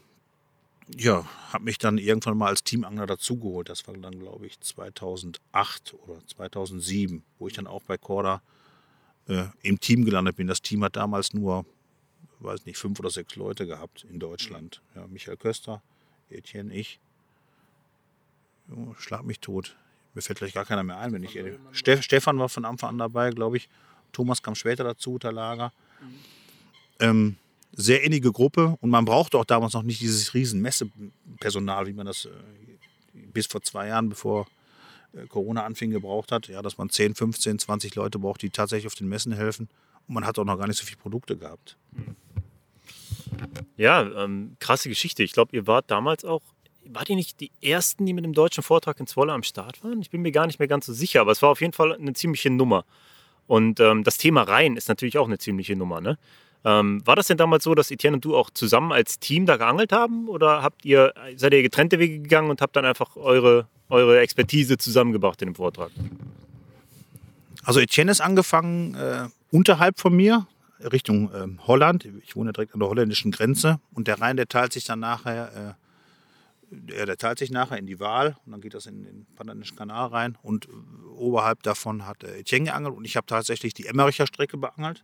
ja, 0.97 1.25
habe 1.51 1.63
mich 1.63 1.77
dann 1.77 1.97
irgendwann 1.97 2.37
mal 2.37 2.47
als 2.47 2.63
Teamangler 2.63 3.05
dazugeholt. 3.05 3.69
Das 3.69 3.87
war 3.87 3.95
dann, 3.95 4.19
glaube 4.19 4.45
ich, 4.45 4.59
2008 4.59 5.95
oder 6.03 6.19
2007, 6.27 7.23
wo 7.39 7.47
ich 7.47 7.53
dann 7.53 7.67
auch 7.67 7.83
bei 7.83 7.97
Corda 7.97 8.41
äh, 9.27 9.45
im 9.61 9.79
Team 9.79 10.05
gelandet 10.05 10.35
bin. 10.35 10.47
Das 10.47 10.61
Team 10.61 10.83
hat 10.83 10.95
damals 10.95 11.33
nur, 11.33 11.65
weiß 12.39 12.65
nicht, 12.65 12.77
fünf 12.77 12.99
oder 12.99 13.09
sechs 13.09 13.35
Leute 13.35 13.65
gehabt 13.65 14.05
in 14.09 14.19
Deutschland. 14.19 14.81
Ja, 14.95 15.07
Michael 15.07 15.37
Köster, 15.37 15.81
Etienne, 16.29 16.73
ich. 16.73 16.99
Jo, 18.69 18.95
schlag 18.97 19.23
mich 19.23 19.39
tot. 19.39 19.75
Mir 20.13 20.21
fällt 20.21 20.39
gleich 20.39 20.53
gar 20.53 20.65
keiner 20.65 20.83
mehr 20.83 20.99
ein, 20.99 21.11
wenn 21.11 21.23
ich 21.23 21.35
ehrlich 21.35 21.57
Ste 21.71 22.01
Stefan 22.03 22.37
war 22.37 22.49
von 22.49 22.65
Anfang 22.65 22.89
an 22.89 22.97
dabei, 22.97 23.31
glaube 23.31 23.57
ich. 23.57 23.69
Thomas 24.11 24.43
kam 24.43 24.53
später 24.53 24.83
dazu, 24.83 25.17
der 25.17 25.31
Lager. 25.31 25.73
Ähm, 26.99 27.37
sehr 27.75 28.03
innige 28.03 28.31
Gruppe 28.31 28.77
und 28.81 28.89
man 28.89 29.05
brauchte 29.05 29.37
auch 29.37 29.45
damals 29.45 29.73
noch 29.73 29.83
nicht 29.83 29.99
dieses 29.99 30.33
riesen 30.33 30.61
Messepersonal, 30.61 31.87
wie 31.87 31.93
man 31.93 32.05
das 32.05 32.25
äh, 32.25 32.29
bis 33.13 33.47
vor 33.47 33.61
zwei 33.61 33.87
Jahren, 33.87 34.09
bevor 34.09 34.47
äh, 35.13 35.25
Corona 35.27 35.65
anfing, 35.65 35.91
gebraucht 35.91 36.31
hat. 36.31 36.47
Ja, 36.47 36.61
dass 36.61 36.77
man 36.77 36.89
10, 36.89 37.15
15, 37.15 37.59
20 37.59 37.95
Leute 37.95 38.19
braucht, 38.19 38.41
die 38.41 38.51
tatsächlich 38.51 38.87
auf 38.87 38.95
den 38.95 39.07
Messen 39.09 39.33
helfen. 39.33 39.69
Und 40.07 40.15
man 40.15 40.25
hat 40.25 40.37
auch 40.37 40.45
noch 40.45 40.57
gar 40.57 40.67
nicht 40.67 40.77
so 40.77 40.85
viele 40.85 40.97
Produkte 40.97 41.37
gehabt. 41.37 41.77
Ja, 43.77 44.01
ähm, 44.23 44.55
krasse 44.59 44.89
Geschichte. 44.89 45.23
Ich 45.23 45.31
glaube, 45.31 45.55
ihr 45.55 45.65
wart 45.65 45.89
damals 45.89 46.25
auch, 46.25 46.41
wart 46.85 47.09
ihr 47.09 47.15
nicht 47.15 47.39
die 47.39 47.51
Ersten, 47.61 48.05
die 48.05 48.13
mit 48.13 48.23
dem 48.23 48.33
deutschen 48.33 48.63
Vortrag 48.63 48.99
in 48.99 49.07
Zwolle 49.07 49.33
am 49.33 49.43
Start 49.43 49.83
waren? 49.83 50.01
Ich 50.01 50.09
bin 50.09 50.21
mir 50.21 50.31
gar 50.31 50.45
nicht 50.45 50.59
mehr 50.59 50.67
ganz 50.67 50.85
so 50.85 50.93
sicher, 50.93 51.21
aber 51.21 51.31
es 51.31 51.41
war 51.41 51.49
auf 51.49 51.61
jeden 51.61 51.73
Fall 51.73 51.93
eine 51.93 52.13
ziemliche 52.13 52.49
Nummer. 52.49 52.85
Und 53.47 53.79
ähm, 53.79 54.03
das 54.03 54.17
Thema 54.17 54.43
Rhein 54.43 54.77
ist 54.77 54.89
natürlich 54.89 55.17
auch 55.17 55.27
eine 55.27 55.37
ziemliche 55.37 55.75
Nummer. 55.75 56.01
Ne? 56.01 56.17
Ähm, 56.65 57.05
war 57.05 57.15
das 57.15 57.27
denn 57.27 57.37
damals 57.37 57.63
so, 57.63 57.75
dass 57.75 57.91
Etienne 57.91 58.15
und 58.15 58.25
du 58.25 58.35
auch 58.35 58.49
zusammen 58.49 58.91
als 58.91 59.19
Team 59.19 59.45
da 59.45 59.57
geangelt 59.57 59.91
haben? 59.91 60.29
Oder 60.29 60.63
habt 60.63 60.85
ihr, 60.85 61.13
seid 61.35 61.53
ihr 61.53 61.61
getrennte 61.61 61.99
Wege 61.99 62.19
gegangen 62.19 62.49
und 62.49 62.61
habt 62.61 62.75
dann 62.75 62.85
einfach 62.85 63.15
eure, 63.15 63.67
eure 63.89 64.19
Expertise 64.19 64.77
zusammengebracht 64.77 65.41
in 65.41 65.49
dem 65.49 65.55
Vortrag? 65.55 65.91
Also 67.63 67.79
Etienne 67.79 68.11
ist 68.11 68.21
angefangen 68.21 68.95
äh, 68.95 69.27
unterhalb 69.51 69.99
von 69.99 70.13
mir, 70.13 70.47
Richtung 70.91 71.31
ähm, 71.33 71.59
Holland. 71.65 72.05
Ich 72.23 72.35
wohne 72.35 72.51
direkt 72.53 72.73
an 72.73 72.79
der 72.79 72.89
holländischen 72.89 73.31
Grenze. 73.31 73.79
Und 73.93 74.07
der 74.07 74.19
Rhein, 74.19 74.37
der 74.37 74.47
teilt 74.47 74.73
sich 74.73 74.83
dann 74.85 74.99
nachher, 74.99 75.77
äh, 76.71 77.05
der, 77.05 77.17
teilt 77.17 77.39
sich 77.39 77.51
nachher 77.51 77.77
in 77.77 77.85
die 77.85 77.99
Waal 77.99 78.35
und 78.45 78.51
dann 78.51 78.61
geht 78.61 78.73
das 78.73 78.85
in 78.85 79.03
den 79.03 79.25
Panamischen 79.35 79.77
Kanal 79.77 80.07
rein. 80.07 80.37
Und 80.41 80.67
oberhalb 81.15 81.63
davon 81.63 82.05
hat 82.05 82.23
äh, 82.23 82.39
Etienne 82.39 82.65
geangelt 82.65 82.95
und 82.95 83.05
ich 83.05 83.15
habe 83.15 83.27
tatsächlich 83.27 83.73
die 83.73 83.85
Emmericher 83.85 84.27
Strecke 84.27 84.57
beangelt. 84.57 85.03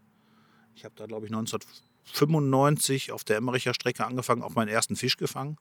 Ich 0.76 0.86
habe 0.86 0.96
da, 0.96 1.06
glaube 1.06 1.26
ich, 1.26 1.32
1995 1.32 3.12
auf 3.12 3.24
der 3.24 3.38
Emmericher 3.38 3.74
Strecke 3.74 4.06
angefangen, 4.06 4.44
auch 4.44 4.56
meinen 4.56 4.70
ersten 4.70 4.96
Fisch 4.96 5.18
gefangen. 5.18 5.58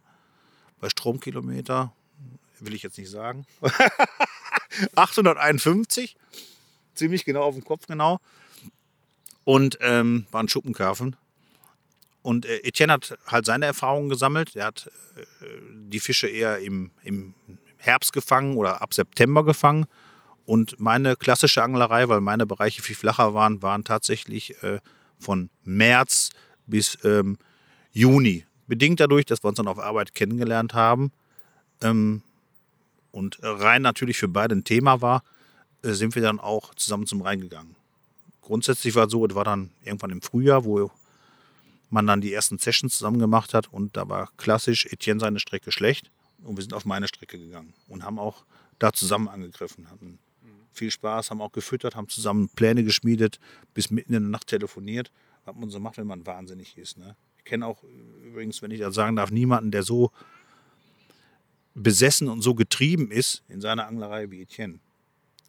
Bei 0.80 0.88
Stromkilometer, 0.88 1.92
will 2.60 2.74
ich 2.74 2.82
jetzt 2.82 2.98
nicht 2.98 3.10
sagen. 3.10 3.46
851, 4.94 6.16
ziemlich 6.94 7.24
genau 7.24 7.42
auf 7.42 7.54
dem 7.54 7.64
Kopf 7.64 7.86
genau. 7.86 8.20
Und 9.44 9.78
ähm, 9.80 10.26
war 10.30 10.42
ein 10.42 10.48
Schuppenkarpfen. 10.48 11.16
Und 12.22 12.44
äh, 12.44 12.58
Etienne 12.58 12.92
hat 12.92 13.18
halt 13.26 13.46
seine 13.46 13.66
Erfahrungen 13.66 14.08
gesammelt. 14.10 14.54
Er 14.54 14.66
hat 14.66 14.90
äh, 15.16 15.22
die 15.72 16.00
Fische 16.00 16.28
eher 16.28 16.58
im, 16.58 16.90
im 17.02 17.34
Herbst 17.78 18.12
gefangen 18.12 18.56
oder 18.56 18.82
ab 18.82 18.92
September 18.92 19.44
gefangen. 19.44 19.86
Und 20.44 20.80
meine 20.80 21.16
klassische 21.16 21.62
Anglerei, 21.62 22.08
weil 22.08 22.20
meine 22.20 22.46
Bereiche 22.46 22.82
viel 22.82 22.96
flacher 22.96 23.34
waren, 23.34 23.62
waren 23.62 23.84
tatsächlich 23.84 24.62
äh, 24.62 24.80
von 25.18 25.50
März 25.64 26.30
bis 26.66 26.98
ähm, 27.04 27.38
Juni. 27.92 28.44
Bedingt 28.66 29.00
dadurch, 29.00 29.24
dass 29.24 29.42
wir 29.42 29.48
uns 29.48 29.56
dann 29.56 29.68
auf 29.68 29.78
Arbeit 29.78 30.14
kennengelernt 30.14 30.74
haben 30.74 31.12
ähm, 31.82 32.22
und 33.10 33.38
rein 33.42 33.82
natürlich 33.82 34.18
für 34.18 34.28
beide 34.28 34.54
ein 34.54 34.64
Thema 34.64 35.00
war, 35.00 35.22
äh, 35.82 35.92
sind 35.92 36.14
wir 36.14 36.22
dann 36.22 36.40
auch 36.40 36.74
zusammen 36.74 37.06
zum 37.06 37.22
Rhein 37.22 37.40
gegangen. 37.40 37.74
Grundsätzlich 38.42 38.94
war 38.94 39.06
es 39.06 39.12
so, 39.12 39.26
es 39.26 39.34
war 39.34 39.44
dann 39.44 39.70
irgendwann 39.84 40.10
im 40.10 40.22
Frühjahr, 40.22 40.64
wo 40.64 40.90
man 41.90 42.06
dann 42.06 42.20
die 42.20 42.32
ersten 42.32 42.58
Sessions 42.58 42.98
zusammen 42.98 43.18
gemacht 43.18 43.54
hat 43.54 43.72
und 43.72 43.96
da 43.96 44.08
war 44.08 44.30
klassisch 44.36 44.86
Etienne 44.86 45.20
seine 45.20 45.40
Strecke 45.40 45.72
schlecht 45.72 46.10
und 46.44 46.56
wir 46.56 46.62
sind 46.62 46.74
auf 46.74 46.84
meine 46.84 47.08
Strecke 47.08 47.38
gegangen 47.38 47.72
und 47.88 48.04
haben 48.04 48.18
auch 48.18 48.44
da 48.78 48.92
zusammen 48.92 49.28
angegriffen, 49.28 49.90
hatten 49.90 50.18
viel 50.78 50.90
Spaß, 50.90 51.30
haben 51.30 51.42
auch 51.42 51.52
gefüttert, 51.52 51.94
haben 51.94 52.08
zusammen 52.08 52.48
Pläne 52.48 52.84
geschmiedet, 52.84 53.38
bis 53.74 53.90
mitten 53.90 54.14
in 54.14 54.22
der 54.22 54.30
Nacht 54.30 54.46
telefoniert, 54.46 55.10
was 55.44 55.54
man 55.56 55.70
so 55.70 55.80
macht, 55.80 55.98
wenn 55.98 56.06
man 56.06 56.26
wahnsinnig 56.26 56.78
ist. 56.78 56.96
Ne? 56.96 57.16
Ich 57.38 57.44
kenne 57.44 57.66
auch 57.66 57.82
übrigens, 58.24 58.62
wenn 58.62 58.70
ich 58.70 58.80
das 58.80 58.94
sagen 58.94 59.16
darf, 59.16 59.30
niemanden, 59.30 59.70
der 59.70 59.82
so 59.82 60.10
besessen 61.74 62.28
und 62.28 62.42
so 62.42 62.54
getrieben 62.54 63.10
ist 63.10 63.42
in 63.48 63.60
seiner 63.60 63.86
Anglerei 63.86 64.30
wie 64.30 64.42
Etienne. 64.42 64.80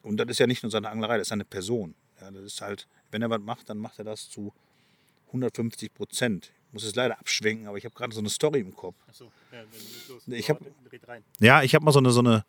Und 0.04 0.18
das 0.18 0.28
ist 0.30 0.40
ja 0.40 0.48
nicht 0.48 0.64
nur 0.64 0.72
seine 0.72 0.90
Anglerei, 0.90 1.18
das 1.18 1.28
ist 1.28 1.32
eine 1.32 1.46
Person. 1.46 1.96
Ja, 2.22 2.32
das 2.32 2.44
ist 2.44 2.62
halt, 2.62 2.88
wenn 3.12 3.22
er 3.22 3.30
was 3.30 3.42
macht, 3.42 3.70
dann 3.70 3.78
macht 3.78 4.00
er 4.00 4.06
das 4.06 4.30
zu 4.30 4.54
150 5.28 5.94
Prozent. 5.94 6.52
Ich 6.68 6.74
muss 6.74 6.84
es 6.84 6.96
leider 6.96 7.20
abschwenken, 7.20 7.68
aber 7.68 7.78
ich 7.78 7.86
habe 7.86 7.96
gerade 7.96 8.14
so 8.14 8.20
eine 8.20 8.30
Story 8.30 8.60
im 8.60 8.76
Kopf. 8.76 8.96
Ach 9.10 9.14
so, 9.14 9.32
ja, 9.52 9.64
los. 10.08 10.28
Ich 10.28 10.50
habe 10.50 10.66
ja, 11.40 11.64
ich 11.64 11.74
habe 11.74 11.84
mal 11.84 11.92
so 11.92 12.00
eine, 12.00 12.12
so 12.12 12.20
eine 12.20 12.46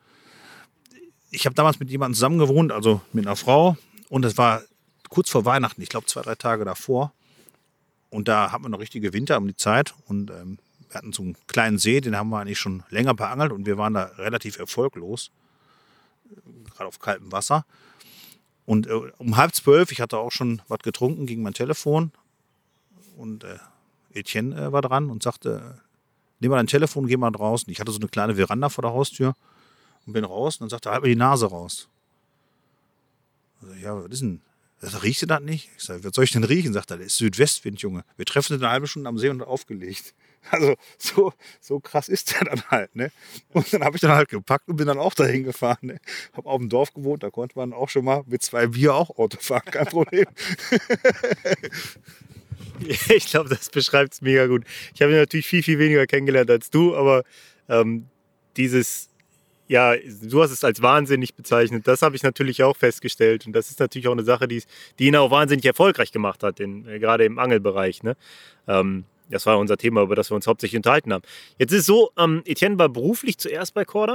ich 1.31 1.47
habe 1.47 1.55
damals 1.55 1.81
mit 1.81 1.91
jemandem 1.91 2.14
zusammen 2.14 2.39
gewohnt, 2.39 2.72
also 2.72 3.01
mit 3.12 3.26
einer 3.26 3.37
Frau. 3.37 3.76
Und 4.09 4.24
es 4.24 4.37
war 4.37 4.62
kurz 5.09 5.31
vor 5.31 5.45
Weihnachten, 5.45 5.81
ich 5.83 5.89
glaube 5.89 6.07
zwei, 6.07 6.22
drei 6.22 6.35
Tage 6.35 6.64
davor. 6.64 7.12
Und 8.11 8.28
da 8.28 8.51
hatten 8.51 8.64
wir 8.64 8.68
noch 8.68 8.81
richtige 8.81 9.12
Winter 9.12 9.39
um 9.39 9.47
die 9.47 9.57
Zeit. 9.57 9.95
Und 10.07 10.31
ähm, 10.31 10.59
wir 10.89 10.95
hatten 10.97 11.12
so 11.12 11.22
einen 11.22 11.37
kleinen 11.47 11.78
See, 11.78 12.01
den 12.01 12.16
haben 12.16 12.31
wir 12.31 12.41
eigentlich 12.41 12.59
schon 12.59 12.83
länger 12.91 13.14
beangelt. 13.14 13.53
Und 13.53 13.66
wir 13.66 13.78
waren 13.78 13.95
da 13.95 14.05
relativ 14.18 14.59
erfolglos, 14.59 15.31
gerade 16.74 16.89
auf 16.89 16.99
kaltem 16.99 17.31
Wasser. 17.31 17.64
Und 18.66 18.89
äh, 18.89 18.93
um 19.18 19.37
halb 19.37 19.55
zwölf, 19.55 19.93
ich 19.93 20.01
hatte 20.01 20.18
auch 20.18 20.33
schon 20.33 20.62
was 20.68 20.81
getrunken, 20.81 21.26
ging 21.26 21.43
mein 21.43 21.55
Telefon. 21.55 22.11
Und 23.16 23.45
äh, 23.45 23.59
Etienne 24.12 24.57
äh, 24.57 24.72
war 24.72 24.83
dran 24.83 25.11
und 25.11 25.22
sagte, 25.22 25.81
nimm 26.41 26.51
mal 26.51 26.57
dein 26.57 26.66
Telefon, 26.66 27.07
geh 27.07 27.16
mal 27.16 27.31
draußen. 27.31 27.70
Ich 27.70 27.78
hatte 27.78 27.93
so 27.93 27.99
eine 27.99 28.09
kleine 28.09 28.35
Veranda 28.35 28.68
vor 28.68 28.83
der 28.83 28.93
Haustür 28.93 29.35
und 30.07 30.12
bin 30.12 30.24
raus 30.24 30.57
und 30.57 30.62
dann 30.62 30.70
sagt 30.70 30.86
er, 30.86 30.92
halt 30.92 31.03
mir 31.03 31.09
die 31.09 31.16
Nase 31.16 31.46
raus. 31.46 31.88
Also, 33.62 33.74
ja, 33.74 33.96
was 33.96 34.11
ist 34.12 34.22
denn? 34.22 34.40
Das 34.80 35.03
riechst 35.03 35.22
du 35.22 35.26
das 35.26 35.42
nicht? 35.42 35.68
Ich 35.76 35.84
sage, 35.84 36.03
was 36.05 36.14
soll 36.14 36.24
ich 36.24 36.32
denn 36.32 36.44
riechen? 36.44 36.72
Sagt 36.72 36.90
er, 36.90 36.96
das 36.96 37.09
ist 37.09 37.18
Südwestwind, 37.18 37.82
Junge. 37.82 38.03
Wir 38.16 38.24
treffen 38.24 38.55
uns 38.55 38.62
eine 38.62 38.72
halbe 38.72 38.86
Stunde 38.86 39.09
am 39.09 39.18
See 39.18 39.28
und 39.28 39.42
aufgelegt. 39.42 40.14
Also 40.51 40.74
so, 40.96 41.34
so 41.61 41.80
krass 41.80 42.09
ist 42.09 42.32
der 42.32 42.46
dann 42.46 42.62
halt. 42.70 42.96
Ne? 42.96 43.12
Und 43.53 43.70
dann 43.74 43.84
habe 43.84 43.96
ich 43.96 44.01
dann 44.01 44.12
halt 44.12 44.30
gepackt 44.30 44.66
und 44.70 44.76
bin 44.76 44.86
dann 44.86 44.98
auch 44.98 45.12
dahin 45.12 45.44
gefahren. 45.44 45.76
Ne? 45.82 46.01
Habe 46.32 46.48
auf 46.48 46.59
dem 46.59 46.70
Dorf 46.70 46.94
gewohnt, 46.94 47.22
da 47.22 47.28
konnte 47.28 47.59
man 47.59 47.74
auch 47.74 47.90
schon 47.90 48.07
mal 48.07 48.22
mit 48.26 48.42
zwei 48.42 48.68
Bier 48.68 48.94
auch 48.94 49.11
Auto 49.18 49.36
fahren, 49.38 49.66
kein 49.66 49.84
Problem. 49.84 50.24
ich 53.11 53.26
glaube, 53.26 53.51
das 53.51 53.68
beschreibt 53.68 54.14
es 54.14 54.22
mega 54.22 54.46
gut. 54.46 54.64
Ich 54.94 55.03
habe 55.03 55.12
ihn 55.12 55.18
natürlich 55.18 55.46
viel, 55.46 55.62
viel 55.62 55.78
weniger 55.78 56.07
kennengelernt 56.07 56.51
als 56.51 56.70
du, 56.70 56.96
aber 56.96 57.22
ähm, 57.68 58.07
dieses 58.57 59.11
ja, 59.70 59.94
du 59.96 60.42
hast 60.42 60.50
es 60.50 60.64
als 60.64 60.82
wahnsinnig 60.82 61.36
bezeichnet. 61.36 61.86
Das 61.86 62.02
habe 62.02 62.16
ich 62.16 62.24
natürlich 62.24 62.64
auch 62.64 62.76
festgestellt. 62.76 63.46
Und 63.46 63.52
das 63.52 63.70
ist 63.70 63.78
natürlich 63.78 64.08
auch 64.08 64.12
eine 64.12 64.24
Sache, 64.24 64.48
die, 64.48 64.64
die 64.98 65.06
ihn 65.06 65.14
auch 65.14 65.30
wahnsinnig 65.30 65.64
erfolgreich 65.64 66.10
gemacht 66.10 66.42
hat, 66.42 66.58
in, 66.58 66.88
äh, 66.88 66.98
gerade 66.98 67.24
im 67.24 67.38
Angelbereich. 67.38 68.02
Ne? 68.02 68.16
Ähm, 68.66 69.04
das 69.28 69.46
war 69.46 69.60
unser 69.60 69.76
Thema, 69.76 70.02
über 70.02 70.16
das 70.16 70.28
wir 70.28 70.34
uns 70.34 70.48
hauptsächlich 70.48 70.76
unterhalten 70.76 71.12
haben. 71.12 71.22
Jetzt 71.56 71.70
ist 71.70 71.80
es 71.80 71.86
so, 71.86 72.10
ähm, 72.18 72.42
Etienne 72.46 72.80
war 72.80 72.88
beruflich 72.88 73.38
zuerst 73.38 73.72
bei 73.72 73.84
Corda 73.84 74.14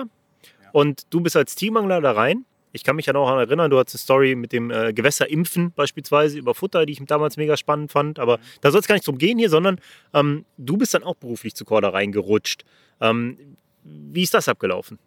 ja. 0.61 0.69
und 0.73 1.03
du 1.11 1.21
bist 1.21 1.37
als 1.37 1.55
Teamangler 1.55 2.01
da 2.01 2.11
rein. 2.11 2.43
Ich 2.73 2.83
kann 2.83 2.97
mich 2.97 3.05
ja 3.05 3.13
noch 3.13 3.29
erinnern, 3.29 3.71
du 3.71 3.79
hattest 3.79 3.95
eine 3.95 4.01
Story 4.01 4.35
mit 4.35 4.51
dem 4.51 4.71
äh, 4.71 4.91
Gewässerimpfen 4.91 5.71
beispielsweise 5.71 6.37
über 6.37 6.53
Futter, 6.53 6.85
die 6.85 6.91
ich 6.91 7.05
damals 7.05 7.37
mega 7.37 7.55
spannend 7.55 7.93
fand. 7.93 8.19
Aber 8.19 8.39
mhm. 8.39 8.41
da 8.59 8.71
soll 8.71 8.81
es 8.81 8.87
gar 8.87 8.95
nicht 8.95 9.07
drum 9.07 9.17
gehen 9.17 9.39
hier, 9.39 9.49
sondern 9.49 9.79
ähm, 10.13 10.43
du 10.57 10.75
bist 10.75 10.93
dann 10.93 11.03
auch 11.03 11.15
beruflich 11.15 11.55
zu 11.55 11.63
Corda 11.63 11.87
reingerutscht. 11.87 12.65
Ähm, 12.99 13.37
wie 13.85 14.23
ist 14.23 14.33
das 14.33 14.49
abgelaufen? 14.49 14.99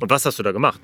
Und 0.00 0.10
was 0.10 0.24
hast 0.24 0.38
du 0.38 0.42
da 0.42 0.52
gemacht? 0.52 0.80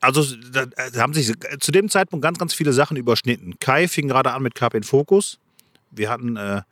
Also 0.00 0.24
da, 0.50 0.66
haben 0.96 1.12
sich 1.12 1.32
zu 1.60 1.72
dem 1.72 1.90
Zeitpunkt 1.90 2.22
ganz, 2.22 2.38
ganz 2.38 2.54
viele 2.54 2.72
Sachen 2.72 2.96
überschnitten. 2.96 3.58
Kai 3.60 3.86
fing 3.86 4.08
gerade 4.08 4.32
an 4.32 4.42
mit 4.42 4.54
Carp 4.54 4.74
in 4.74 4.82
Focus. 4.82 5.38
Wir 5.90 6.08
hatten 6.08 6.36
äh, 6.36 6.62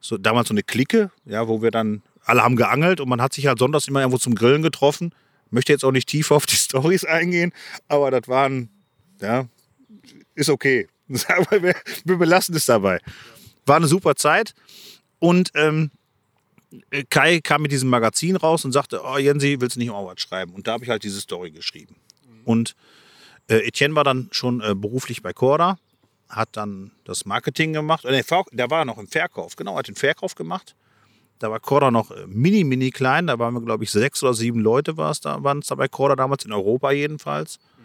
so, 0.00 0.16
damals 0.16 0.48
so 0.48 0.54
eine 0.54 0.62
Clique, 0.62 1.10
ja, 1.26 1.48
wo 1.48 1.60
wir 1.60 1.70
dann, 1.70 2.02
alle 2.24 2.42
haben 2.42 2.56
geangelt 2.56 3.00
und 3.00 3.08
man 3.08 3.20
hat 3.20 3.34
sich 3.34 3.46
halt 3.46 3.58
sonntags 3.58 3.88
immer 3.88 4.00
irgendwo 4.00 4.18
zum 4.18 4.34
Grillen 4.34 4.62
getroffen. 4.62 5.14
Möchte 5.50 5.72
jetzt 5.72 5.84
auch 5.84 5.92
nicht 5.92 6.08
tiefer 6.08 6.36
auf 6.36 6.46
die 6.46 6.56
Stories 6.56 7.04
eingehen, 7.04 7.52
aber 7.88 8.10
das 8.10 8.26
waren, 8.26 8.70
ja, 9.20 9.46
ist 10.34 10.48
okay. 10.48 10.88
wir, 11.08 11.74
belassen 12.18 12.54
es 12.54 12.66
dabei. 12.66 13.00
War 13.66 13.76
eine 13.76 13.86
super 13.86 14.14
Zeit 14.14 14.54
und 15.18 15.50
ähm, 15.54 15.90
äh, 15.90 15.97
Kai 17.08 17.40
kam 17.40 17.62
mit 17.62 17.72
diesem 17.72 17.88
Magazin 17.88 18.36
raus 18.36 18.64
und 18.64 18.72
sagte, 18.72 19.00
oh 19.04 19.16
Jensi, 19.16 19.56
willst 19.60 19.76
du 19.76 19.80
nicht 19.80 19.90
auch 19.90 20.06
was 20.06 20.20
schreiben? 20.20 20.52
Und 20.52 20.66
da 20.66 20.72
habe 20.72 20.84
ich 20.84 20.90
halt 20.90 21.02
diese 21.02 21.20
Story 21.20 21.50
geschrieben. 21.50 21.96
Mhm. 22.26 22.40
Und 22.44 22.76
äh, 23.48 23.66
Etienne 23.66 23.94
war 23.94 24.04
dann 24.04 24.28
schon 24.32 24.60
äh, 24.60 24.74
beruflich 24.74 25.22
bei 25.22 25.32
Corda, 25.32 25.78
hat 26.28 26.50
dann 26.52 26.90
das 27.04 27.24
Marketing 27.24 27.72
gemacht. 27.72 28.04
Äh, 28.04 28.22
der 28.52 28.70
war 28.70 28.84
noch 28.84 28.98
im 28.98 29.08
Verkauf, 29.08 29.56
genau, 29.56 29.76
hat 29.76 29.88
den 29.88 29.94
Verkauf 29.94 30.34
gemacht. 30.34 30.74
Da 31.38 31.50
war 31.50 31.60
Corda 31.60 31.90
noch 31.90 32.10
äh, 32.10 32.26
mini, 32.26 32.64
mini 32.64 32.90
klein. 32.90 33.28
Da 33.28 33.38
waren 33.38 33.54
wir, 33.54 33.62
glaube 33.62 33.84
ich, 33.84 33.90
sechs 33.90 34.22
oder 34.22 34.34
sieben 34.34 34.60
Leute 34.60 34.94
da, 34.94 35.42
waren 35.42 35.60
es 35.60 35.68
da 35.68 35.74
bei 35.74 35.88
Corda 35.88 36.16
damals, 36.16 36.44
in 36.44 36.52
Europa 36.52 36.90
jedenfalls. 36.90 37.58
Mhm. 37.78 37.82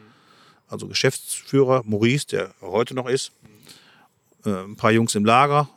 Also 0.68 0.88
Geschäftsführer 0.88 1.84
Maurice, 1.86 2.28
der 2.28 2.54
heute 2.62 2.96
noch 2.96 3.08
ist. 3.08 3.32
äh, 4.46 4.64
ein 4.64 4.76
paar 4.76 4.92
Jungs 4.92 5.16
im 5.16 5.24
Lager, 5.24 5.70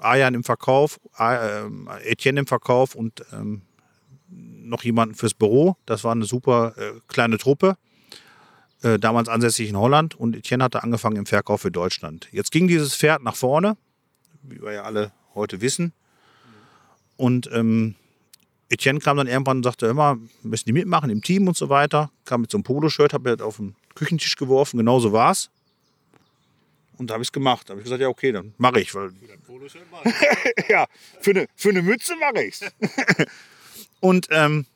Ayan 0.00 0.34
im 0.34 0.44
Verkauf, 0.44 0.98
äh, 1.18 1.66
Etienne 2.04 2.40
im 2.40 2.46
Verkauf 2.46 2.94
und 2.94 3.24
ähm, 3.32 3.62
noch 4.28 4.82
jemanden 4.84 5.14
fürs 5.14 5.34
Büro. 5.34 5.76
Das 5.86 6.04
war 6.04 6.12
eine 6.12 6.24
super 6.24 6.74
äh, 6.76 6.92
kleine 7.08 7.38
Truppe, 7.38 7.76
äh, 8.82 8.98
damals 8.98 9.28
ansässig 9.28 9.68
in 9.68 9.76
Holland 9.76 10.14
und 10.14 10.36
Etienne 10.36 10.64
hatte 10.64 10.82
angefangen 10.82 11.16
im 11.16 11.26
Verkauf 11.26 11.60
für 11.62 11.70
Deutschland. 11.70 12.28
Jetzt 12.32 12.50
ging 12.50 12.68
dieses 12.68 12.96
Pferd 12.96 13.22
nach 13.22 13.36
vorne, 13.36 13.76
wie 14.42 14.60
wir 14.62 14.72
ja 14.72 14.82
alle 14.84 15.12
heute 15.34 15.60
wissen. 15.60 15.92
Und 17.16 17.50
ähm, 17.52 17.94
Etienne 18.70 19.00
kam 19.00 19.16
dann 19.16 19.26
irgendwann 19.26 19.58
und 19.58 19.62
sagte 19.64 19.86
immer, 19.86 20.16
müssen 20.42 20.64
die 20.66 20.72
mitmachen 20.72 21.10
im 21.10 21.22
Team 21.22 21.48
und 21.48 21.56
so 21.56 21.68
weiter. 21.68 22.10
Kam 22.24 22.42
mit 22.42 22.50
so 22.50 22.56
einem 22.56 22.62
Poloshirt, 22.62 23.12
habe 23.12 23.36
mir 23.36 23.44
auf 23.44 23.56
den 23.56 23.74
Küchentisch 23.94 24.36
geworfen, 24.36 24.78
genau 24.78 25.00
so 25.00 25.12
war's. 25.12 25.50
Und 27.00 27.08
da 27.08 27.14
habe 27.14 27.22
ich 27.22 27.28
es 27.28 27.32
gemacht. 27.32 27.66
Da 27.66 27.70
habe 27.70 27.80
ich 27.80 27.84
gesagt, 27.84 28.02
ja, 28.02 28.08
okay, 28.08 28.30
dann 28.30 28.52
mache 28.58 28.78
ich. 28.78 28.94
Weil, 28.94 29.10
ja, 30.68 30.86
für 31.18 31.30
eine, 31.30 31.46
für 31.56 31.70
eine 31.70 31.80
Mütze 31.80 32.14
mache 32.16 32.44
ich's. 32.44 32.60
und 34.00 34.28
ähm, 34.30 34.66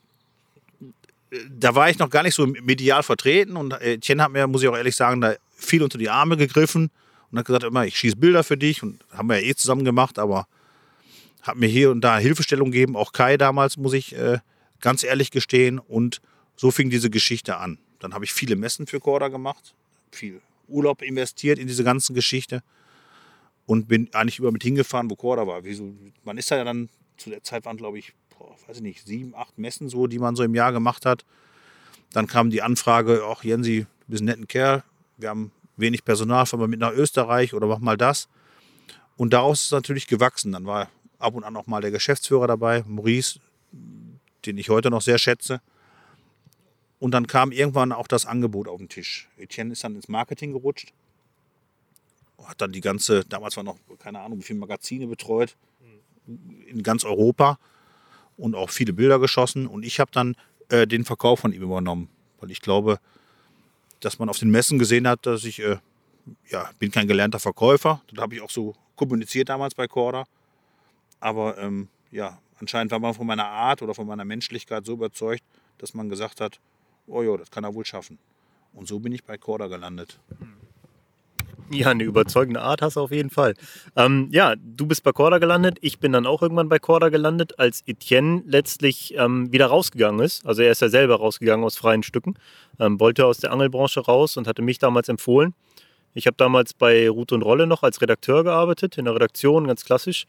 da 1.55 1.75
war 1.75 1.87
ich 1.87 1.99
noch 1.99 2.09
gar 2.09 2.23
nicht 2.23 2.33
so 2.33 2.47
medial 2.47 3.03
vertreten. 3.03 3.55
Und 3.55 3.79
Etienne 3.79 4.23
hat 4.23 4.31
mir, 4.31 4.47
muss 4.47 4.63
ich 4.63 4.67
auch 4.67 4.75
ehrlich 4.75 4.95
sagen, 4.95 5.21
da 5.21 5.35
viel 5.55 5.83
unter 5.83 5.99
die 5.99 6.09
Arme 6.09 6.35
gegriffen 6.35 6.89
und 7.29 7.37
hat 7.37 7.45
gesagt, 7.45 7.63
immer, 7.63 7.85
ich 7.85 7.95
schieße 7.95 8.15
Bilder 8.15 8.43
für 8.43 8.57
dich. 8.57 8.81
Und 8.81 8.99
haben 9.11 9.29
wir 9.29 9.39
ja 9.39 9.47
eh 9.47 9.53
zusammen 9.53 9.85
gemacht, 9.85 10.17
aber 10.17 10.47
hat 11.43 11.57
mir 11.57 11.67
hier 11.67 11.91
und 11.91 12.01
da 12.01 12.17
Hilfestellung 12.17 12.71
gegeben. 12.71 12.95
Auch 12.95 13.13
Kai 13.13 13.37
damals, 13.37 13.77
muss 13.77 13.93
ich 13.93 14.15
äh, 14.15 14.39
ganz 14.81 15.03
ehrlich 15.03 15.29
gestehen. 15.29 15.77
Und 15.77 16.21
so 16.55 16.71
fing 16.71 16.89
diese 16.89 17.11
Geschichte 17.11 17.57
an. 17.57 17.77
Dann 17.99 18.15
habe 18.15 18.25
ich 18.25 18.33
viele 18.33 18.55
Messen 18.55 18.87
für 18.87 18.99
Corda 18.99 19.27
gemacht, 19.27 19.75
viel 20.11 20.41
Urlaub 20.67 21.01
investiert 21.01 21.59
in 21.59 21.67
diese 21.67 21.83
ganze 21.83 22.13
Geschichte 22.13 22.63
und 23.65 23.87
bin 23.87 24.09
eigentlich 24.13 24.39
über 24.39 24.51
mit 24.51 24.63
hingefahren, 24.63 25.09
wo 25.09 25.15
Corda 25.15 25.47
war. 25.47 25.63
Wieso? 25.63 25.93
Man 26.23 26.37
ist 26.37 26.49
ja 26.49 26.63
dann, 26.63 26.89
zu 27.17 27.29
der 27.29 27.43
Zeit 27.43 27.65
waren 27.65 27.77
glaube 27.77 27.99
ich, 27.99 28.13
boah, 28.37 28.55
weiß 28.67 28.77
ich 28.77 28.83
nicht, 28.83 29.05
sieben, 29.05 29.35
acht 29.35 29.57
Messen 29.57 29.89
so, 29.89 30.07
die 30.07 30.19
man 30.19 30.35
so 30.35 30.43
im 30.43 30.55
Jahr 30.55 30.71
gemacht 30.71 31.05
hat. 31.05 31.25
Dann 32.11 32.27
kam 32.27 32.49
die 32.49 32.61
Anfrage, 32.61 33.23
ach 33.25 33.43
Jensi, 33.43 33.81
du 33.81 33.87
bist 34.07 34.21
ein 34.21 34.25
netter 34.25 34.45
Kerl, 34.45 34.83
wir 35.17 35.29
haben 35.29 35.51
wenig 35.77 36.05
Personal, 36.05 36.45
fahren 36.45 36.61
wir 36.61 36.67
mit 36.67 36.79
nach 36.79 36.93
Österreich 36.93 37.53
oder 37.53 37.67
mach 37.67 37.79
mal 37.79 37.97
das. 37.97 38.29
Und 39.17 39.33
daraus 39.33 39.59
ist 39.59 39.65
es 39.65 39.71
natürlich 39.71 40.07
gewachsen. 40.07 40.51
Dann 40.51 40.65
war 40.65 40.89
ab 41.19 41.35
und 41.35 41.43
an 41.43 41.55
auch 41.55 41.67
mal 41.67 41.81
der 41.81 41.91
Geschäftsführer 41.91 42.47
dabei, 42.47 42.83
Maurice, 42.87 43.39
den 44.45 44.57
ich 44.57 44.69
heute 44.69 44.89
noch 44.89 45.01
sehr 45.01 45.17
schätze. 45.17 45.61
Und 47.05 47.11
dann 47.11 47.27
kam 47.27 47.51
irgendwann 47.51 47.91
auch 47.91 48.07
das 48.07 48.25
Angebot 48.25 48.67
auf 48.67 48.79
den 48.79 48.89
Tisch. 48.89 49.29
Etienne 49.37 49.73
ist 49.73 49.83
dann 49.83 49.95
ins 49.95 50.07
Marketing 50.07 50.53
gerutscht, 50.53 50.91
hat 52.43 52.59
dann 52.59 52.71
die 52.71 52.81
ganze, 52.81 53.23
damals 53.25 53.55
war 53.57 53.63
noch 53.63 53.77
keine 53.99 54.21
Ahnung, 54.21 54.39
wie 54.39 54.43
viele 54.43 54.57
Magazine 54.57 55.05
betreut, 55.05 55.55
in 56.25 56.81
ganz 56.81 57.03
Europa 57.03 57.59
und 58.37 58.55
auch 58.55 58.71
viele 58.71 58.91
Bilder 58.91 59.19
geschossen. 59.19 59.67
Und 59.67 59.85
ich 59.85 59.99
habe 59.99 60.09
dann 60.11 60.35
äh, 60.69 60.87
den 60.87 61.05
Verkauf 61.05 61.41
von 61.41 61.53
ihm 61.53 61.61
übernommen, 61.61 62.09
weil 62.39 62.49
ich 62.49 62.59
glaube, 62.59 62.97
dass 63.99 64.17
man 64.17 64.27
auf 64.27 64.39
den 64.39 64.49
Messen 64.49 64.79
gesehen 64.79 65.07
hat, 65.07 65.27
dass 65.27 65.43
ich, 65.43 65.59
äh, 65.59 65.77
ja, 66.49 66.71
bin 66.79 66.89
kein 66.89 67.07
gelernter 67.07 67.37
Verkäufer. 67.37 68.01
Das 68.07 68.19
habe 68.19 68.33
ich 68.33 68.41
auch 68.41 68.49
so 68.49 68.73
kommuniziert 68.95 69.49
damals 69.49 69.75
bei 69.75 69.87
Corda. 69.87 70.23
Aber 71.19 71.55
ähm, 71.59 71.87
ja, 72.09 72.39
anscheinend 72.59 72.91
war 72.91 72.97
man 72.97 73.13
von 73.13 73.27
meiner 73.27 73.45
Art 73.45 73.83
oder 73.83 73.93
von 73.93 74.07
meiner 74.07 74.25
Menschlichkeit 74.25 74.87
so 74.87 74.93
überzeugt, 74.93 75.43
dass 75.77 75.93
man 75.93 76.09
gesagt 76.09 76.41
hat, 76.41 76.59
oh 77.07 77.23
ja, 77.23 77.37
das 77.37 77.51
kann 77.51 77.63
er 77.63 77.73
wohl 77.73 77.85
schaffen. 77.85 78.17
Und 78.73 78.87
so 78.87 78.99
bin 78.99 79.13
ich 79.13 79.23
bei 79.23 79.37
Corda 79.37 79.67
gelandet. 79.67 80.19
Ja, 81.71 81.89
eine 81.89 82.03
überzeugende 82.03 82.61
Art 82.61 82.83
hast 82.83 82.95
du 82.95 83.01
auf 83.01 83.11
jeden 83.11 83.31
Fall. 83.31 83.55
Ähm, 83.95 84.27
ja, 84.31 84.55
du 84.55 84.85
bist 84.85 85.03
bei 85.03 85.11
Corda 85.11 85.39
gelandet. 85.39 85.79
Ich 85.81 85.99
bin 85.99 86.11
dann 86.11 86.27
auch 86.27 86.43
irgendwann 86.43 86.69
bei 86.69 86.77
Corda 86.77 87.09
gelandet, 87.09 87.57
als 87.57 87.81
Etienne 87.87 88.43
letztlich 88.45 89.15
ähm, 89.17 89.51
wieder 89.51 89.67
rausgegangen 89.67 90.19
ist. 90.19 90.45
Also 90.45 90.61
er 90.61 90.71
ist 90.71 90.81
ja 90.81 90.89
selber 90.89 91.15
rausgegangen 91.15 91.65
aus 91.65 91.75
freien 91.75 92.03
Stücken, 92.03 92.35
ähm, 92.79 92.99
wollte 92.99 93.25
aus 93.25 93.39
der 93.39 93.51
Angelbranche 93.51 94.01
raus 94.01 94.37
und 94.37 94.47
hatte 94.47 94.61
mich 94.61 94.77
damals 94.77 95.09
empfohlen. 95.09 95.55
Ich 96.13 96.27
habe 96.27 96.37
damals 96.37 96.73
bei 96.73 97.09
Route 97.09 97.33
und 97.33 97.41
Rolle 97.41 97.65
noch 97.65 97.81
als 97.81 97.99
Redakteur 97.99 98.43
gearbeitet, 98.43 98.97
in 98.97 99.05
der 99.05 99.15
Redaktion, 99.15 99.67
ganz 99.67 99.83
klassisch. 99.85 100.27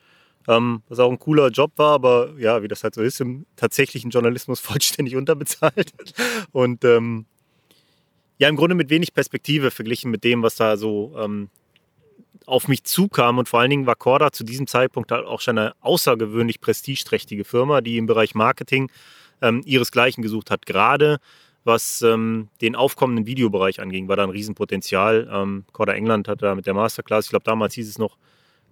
Ähm, 0.48 0.82
was 0.88 0.98
auch 0.98 1.10
ein 1.10 1.18
cooler 1.18 1.48
Job 1.48 1.72
war, 1.76 1.94
aber 1.94 2.34
ja, 2.38 2.62
wie 2.62 2.68
das 2.68 2.84
halt 2.84 2.94
so 2.94 3.02
ist, 3.02 3.20
im 3.20 3.46
tatsächlichen 3.56 4.10
Journalismus 4.10 4.60
vollständig 4.60 5.16
unterbezahlt. 5.16 5.92
Und 6.52 6.84
ähm, 6.84 7.26
ja, 8.38 8.48
im 8.48 8.56
Grunde 8.56 8.74
mit 8.74 8.90
wenig 8.90 9.14
Perspektive 9.14 9.70
verglichen 9.70 10.10
mit 10.10 10.24
dem, 10.24 10.42
was 10.42 10.56
da 10.56 10.76
so 10.76 11.14
ähm, 11.18 11.48
auf 12.44 12.68
mich 12.68 12.84
zukam. 12.84 13.38
Und 13.38 13.48
vor 13.48 13.60
allen 13.60 13.70
Dingen 13.70 13.86
war 13.86 13.96
Corda 13.96 14.30
zu 14.30 14.44
diesem 14.44 14.66
Zeitpunkt 14.66 15.10
halt 15.10 15.26
auch 15.26 15.40
schon 15.40 15.58
eine 15.58 15.74
außergewöhnlich 15.80 16.60
prestigeträchtige 16.60 17.44
Firma, 17.44 17.80
die 17.80 17.96
im 17.96 18.06
Bereich 18.06 18.34
Marketing 18.34 18.90
ähm, 19.42 19.62
ihresgleichen 19.64 20.22
gesucht 20.22 20.50
hat. 20.50 20.66
Gerade 20.66 21.18
was 21.66 22.00
ähm, 22.02 22.48
den 22.60 22.76
aufkommenden 22.76 23.26
Videobereich 23.26 23.80
anging, 23.80 24.06
war 24.06 24.14
da 24.14 24.22
ein 24.22 24.30
Riesenpotenzial. 24.30 25.28
Ähm, 25.30 25.64
Corda 25.72 25.94
England 25.94 26.28
hat 26.28 26.40
da 26.40 26.54
mit 26.54 26.64
der 26.64 26.74
Masterclass, 26.74 27.24
ich 27.24 27.30
glaube 27.30 27.42
damals 27.44 27.74
hieß 27.74 27.88
es 27.88 27.98
noch 27.98 28.16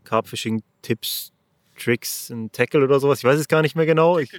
Carpfishing 0.05 0.63
Tipps 0.81 1.33
Tricks 1.75 2.31
and 2.31 2.53
Tackle 2.53 2.83
oder 2.83 3.01
sowas. 3.01 3.19
Ich 3.19 3.25
weiß 3.25 3.39
es 3.39 3.49
gar 3.49 3.63
nicht 3.63 3.77
mehr 3.77 3.87
genau. 3.87 4.19
Ich, 4.19 4.31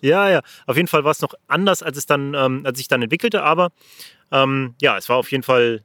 ja, 0.00 0.28
ja. 0.28 0.40
Auf 0.66 0.76
jeden 0.76 0.88
Fall 0.88 1.04
war 1.04 1.10
es 1.10 1.20
noch 1.20 1.34
anders, 1.46 1.82
als 1.82 1.96
es 1.96 2.06
dann, 2.06 2.34
ähm, 2.34 2.62
als 2.64 2.80
ich 2.80 2.88
dann 2.88 3.02
entwickelte. 3.02 3.42
Aber 3.42 3.70
ähm, 4.30 4.74
ja, 4.80 4.96
es 4.96 5.08
war 5.08 5.16
auf 5.16 5.30
jeden 5.30 5.42
Fall 5.42 5.84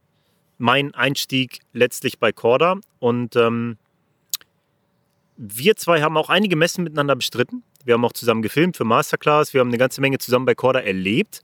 mein 0.57 0.93
Einstieg 0.93 1.59
letztlich 1.73 2.19
bei 2.19 2.31
Corda. 2.31 2.77
Und 2.99 3.35
ähm, 3.35 3.77
wir 5.37 5.75
zwei 5.75 6.01
haben 6.01 6.17
auch 6.17 6.29
einige 6.29 6.55
Messen 6.55 6.83
miteinander 6.83 7.15
bestritten. 7.15 7.63
Wir 7.83 7.95
haben 7.95 8.05
auch 8.05 8.13
zusammen 8.13 8.41
gefilmt 8.41 8.77
für 8.77 8.83
Masterclass. 8.83 9.53
Wir 9.53 9.61
haben 9.61 9.69
eine 9.69 9.77
ganze 9.77 10.01
Menge 10.01 10.19
zusammen 10.19 10.45
bei 10.45 10.55
Corda 10.55 10.79
erlebt. 10.79 11.41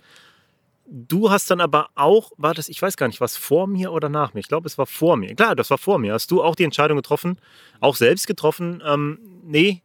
Du 0.90 1.30
hast 1.30 1.52
dann 1.52 1.60
aber 1.60 1.90
auch, 1.96 2.32
war 2.38 2.54
das, 2.54 2.70
ich 2.70 2.82
weiß 2.82 2.96
gar 2.96 3.08
nicht, 3.08 3.20
was 3.20 3.36
vor 3.36 3.68
mir 3.68 3.92
oder 3.92 4.08
nach 4.08 4.34
mir? 4.34 4.40
Ich 4.40 4.48
glaube, 4.48 4.68
es 4.68 4.78
war 4.78 4.86
vor 4.86 5.18
mir. 5.18 5.36
Klar, 5.36 5.54
das 5.54 5.70
war 5.70 5.78
vor 5.78 6.00
mir. 6.00 6.14
Hast 6.14 6.32
du 6.32 6.42
auch 6.42 6.56
die 6.56 6.64
Entscheidung 6.64 6.96
getroffen, 6.96 7.38
auch 7.82 7.98
selbst 7.98 8.26
getroffen, 8.26 8.82
ähm, 8.86 9.20
nee, 9.44 9.82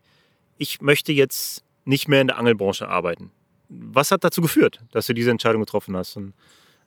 ich 0.59 0.80
möchte 0.80 1.12
jetzt 1.12 1.64
nicht 1.84 2.07
mehr 2.07 2.20
in 2.20 2.28
der 2.28 2.38
Angelbranche 2.38 2.88
arbeiten. 2.88 3.32
Was 3.68 4.12
hat 4.12 4.22
dazu 4.22 4.40
geführt, 4.42 4.80
dass 4.92 5.07
du 5.07 5.14
diese 5.14 5.32
Entscheidung 5.32 5.62
getroffen 5.62 5.96
hast? 5.96 6.16
Und, 6.16 6.34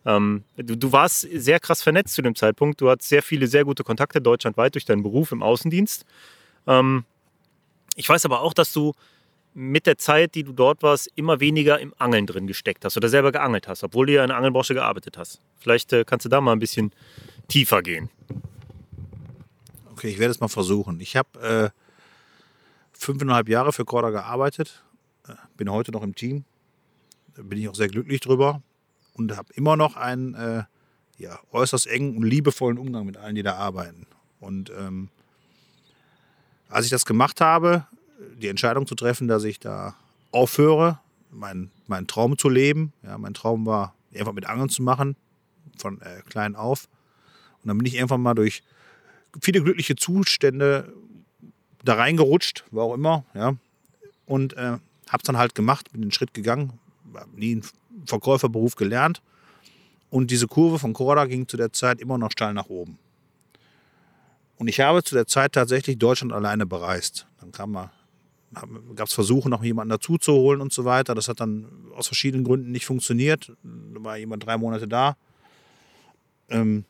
ähm, 0.06 0.46
du, 0.56 0.78
du, 0.78 0.92
warst 0.94 1.28
sehr 1.34 1.60
krass 1.60 1.84
vernetzt 1.84 2.14
zu 2.14 2.22
dem 2.22 2.36
Zeitpunkt. 2.36 2.80
Du 2.80 2.90
hattest 2.90 3.10
sehr 3.10 3.24
viele, 3.24 3.48
sehr 3.48 3.66
gute 3.66 3.84
Kontakte 3.84 4.22
deutschlandweit 4.22 4.76
durch 4.76 4.86
deinen 4.86 5.04
Beruf 5.04 5.34
im 5.34 5.44
Außendienst. 5.44 6.06
Ähm, 6.68 7.04
ich 7.96 8.08
weiß 8.08 8.24
aber 8.24 8.42
auch, 8.42 8.54
dass 8.54 8.72
du 8.72 8.94
mit 9.58 9.88
der 9.88 9.98
Zeit, 9.98 10.36
die 10.36 10.44
du 10.44 10.52
dort 10.52 10.84
warst, 10.84 11.10
immer 11.16 11.40
weniger 11.40 11.80
im 11.80 11.94
Angeln 11.98 12.28
drin 12.28 12.46
gesteckt 12.46 12.84
hast 12.84 12.98
oder 12.98 13.08
selber 13.08 13.32
geangelt 13.32 13.70
hast, 13.70 13.84
obwohl 13.84 14.06
du 14.06 14.14
ja 14.14 14.24
in 14.24 14.28
der 14.28 14.38
Angelbranche 14.38 14.74
gearbeitet 14.74 15.18
hast. 15.18 15.42
Vielleicht 15.58 15.94
äh, 15.94 16.04
kannst 16.06 16.26
du 16.26 16.30
da 16.30 16.42
mal 16.42 16.52
ein 16.52 16.60
bisschen 16.60 16.92
tiefer 17.48 17.82
gehen. 17.82 18.10
Okay, 19.94 20.10
ich 20.10 20.20
werde 20.20 20.32
es 20.32 20.42
mal 20.42 20.50
versuchen. 20.50 21.00
Ich 21.00 21.16
habe 21.16 21.40
äh, 21.40 21.70
fünfeinhalb 22.92 23.48
Jahre 23.48 23.72
für 23.72 23.86
Corda 23.86 24.10
gearbeitet, 24.10 24.84
äh, 25.26 25.34
bin 25.56 25.72
heute 25.72 25.94
noch 25.94 26.04
im 26.04 26.16
Team, 26.16 26.44
bin 27.38 27.58
ich 27.58 27.70
auch 27.70 27.76
sehr 27.76 27.88
glücklich 27.88 28.20
drüber 28.20 28.62
und 29.14 29.38
habe 29.38 29.54
immer 29.54 29.78
noch 29.78 29.96
einen 29.96 30.34
äh, 30.34 30.64
ja, 31.18 31.40
äußerst 31.54 31.88
engen 31.88 32.18
und 32.18 32.24
liebevollen 32.24 32.78
Umgang 32.78 33.06
mit 33.06 33.16
allen, 33.16 33.36
die 33.36 33.44
da 33.44 33.56
arbeiten. 33.56 34.06
Und 34.42 34.70
ähm, 34.78 35.08
als 36.68 36.84
ich 36.84 36.92
das 36.92 37.06
gemacht 37.06 37.40
habe, 37.40 37.88
die 38.38 38.48
Entscheidung 38.48 38.88
zu 38.88 38.96
treffen, 38.96 39.28
dass 39.28 39.44
ich 39.44 39.60
da 39.60 39.96
aufhöre, 40.32 41.00
meinen 41.32 41.72
mein 41.88 42.08
Traum 42.08 42.38
zu 42.38 42.50
leben. 42.50 42.94
Ja, 43.04 43.18
mein 43.18 43.34
Traum 43.34 43.66
war, 43.66 43.94
einfach 44.14 44.34
mit 44.34 44.46
Angeln 44.46 44.70
zu 44.70 44.82
machen, 44.82 45.16
von 45.78 46.02
äh, 46.02 46.22
klein 46.28 46.56
auf. 46.56 46.88
Und 47.62 47.68
dann 47.68 47.78
bin 47.78 47.86
ich 47.86 47.96
irgendwann 47.96 48.22
mal 48.22 48.34
durch 48.34 48.64
viele 49.42 49.62
glückliche 49.62 49.96
Zustände 49.96 50.94
da 51.84 51.96
reingerutscht, 51.96 52.64
war 52.72 52.86
auch 52.86 52.94
immer, 52.94 53.26
ja. 53.34 53.56
Und 54.26 54.54
äh, 54.54 54.78
habe 55.08 55.18
es 55.18 55.24
dann 55.24 55.38
halt 55.38 55.54
gemacht, 55.54 55.92
bin 55.92 56.02
den 56.02 56.12
Schritt 56.12 56.34
gegangen, 56.34 56.80
habe 57.14 57.30
nie 57.40 57.52
einen 57.52 57.64
Verkäuferberuf 58.06 58.76
gelernt. 58.76 59.22
Und 60.10 60.32
diese 60.32 60.48
Kurve 60.48 60.80
von 60.80 60.94
Corda 60.94 61.26
ging 61.26 61.48
zu 61.48 61.58
der 61.58 61.74
Zeit 61.74 62.00
immer 62.00 62.18
noch 62.18 62.32
steil 62.32 62.54
nach 62.54 62.70
oben. 62.70 62.98
Und 64.58 64.68
ich 64.68 64.80
habe 64.80 65.04
zu 65.04 65.14
der 65.14 65.28
Zeit 65.28 65.54
tatsächlich 65.54 65.98
Deutschland 65.98 66.34
alleine 66.34 66.66
bereist. 66.66 67.28
Dann 67.40 67.52
kam 67.52 67.72
mal 67.72 67.92
gab 68.96 69.08
es 69.08 69.14
Versuche, 69.14 69.50
noch 69.50 69.64
jemanden 69.64 69.90
dazu 69.90 70.18
zu 70.18 70.34
holen 70.34 70.62
und 70.62 70.74
so 70.74 70.86
weiter. 70.86 71.16
Das 71.16 71.28
hat 71.28 71.40
dann 71.40 71.68
aus 71.96 72.08
verschiedenen 72.08 72.44
Gründen 72.44 72.72
nicht 72.72 72.86
funktioniert. 72.86 73.52
Da 73.64 74.04
war 74.04 74.18
jemand 74.18 74.46
drei 74.46 74.58
Monate 74.58 74.88
da, 74.88 75.18
ähm, 76.50 76.86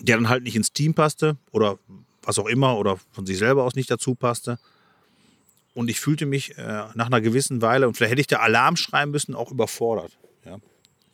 der 0.00 0.16
dann 0.16 0.28
halt 0.28 0.44
nicht 0.44 0.56
ins 0.56 0.72
Team 0.72 0.94
passte 0.94 1.36
oder 1.50 1.78
was 2.22 2.38
auch 2.38 2.46
immer 2.46 2.78
oder 2.78 2.98
von 3.12 3.26
sich 3.26 3.38
selber 3.38 3.64
aus 3.64 3.74
nicht 3.74 3.90
dazu 3.90 4.14
passte. 4.14 4.58
Und 5.74 5.90
ich 5.90 5.98
fühlte 6.00 6.24
mich 6.24 6.56
äh, 6.56 6.84
nach 6.94 7.06
einer 7.06 7.20
gewissen 7.20 7.60
Weile, 7.60 7.88
und 7.88 7.96
vielleicht 7.96 8.12
hätte 8.12 8.20
ich 8.20 8.26
da 8.28 8.38
Alarm 8.38 8.76
schreiben 8.76 9.10
müssen, 9.10 9.34
auch 9.34 9.50
überfordert. 9.50 10.16
Ja. 10.44 10.58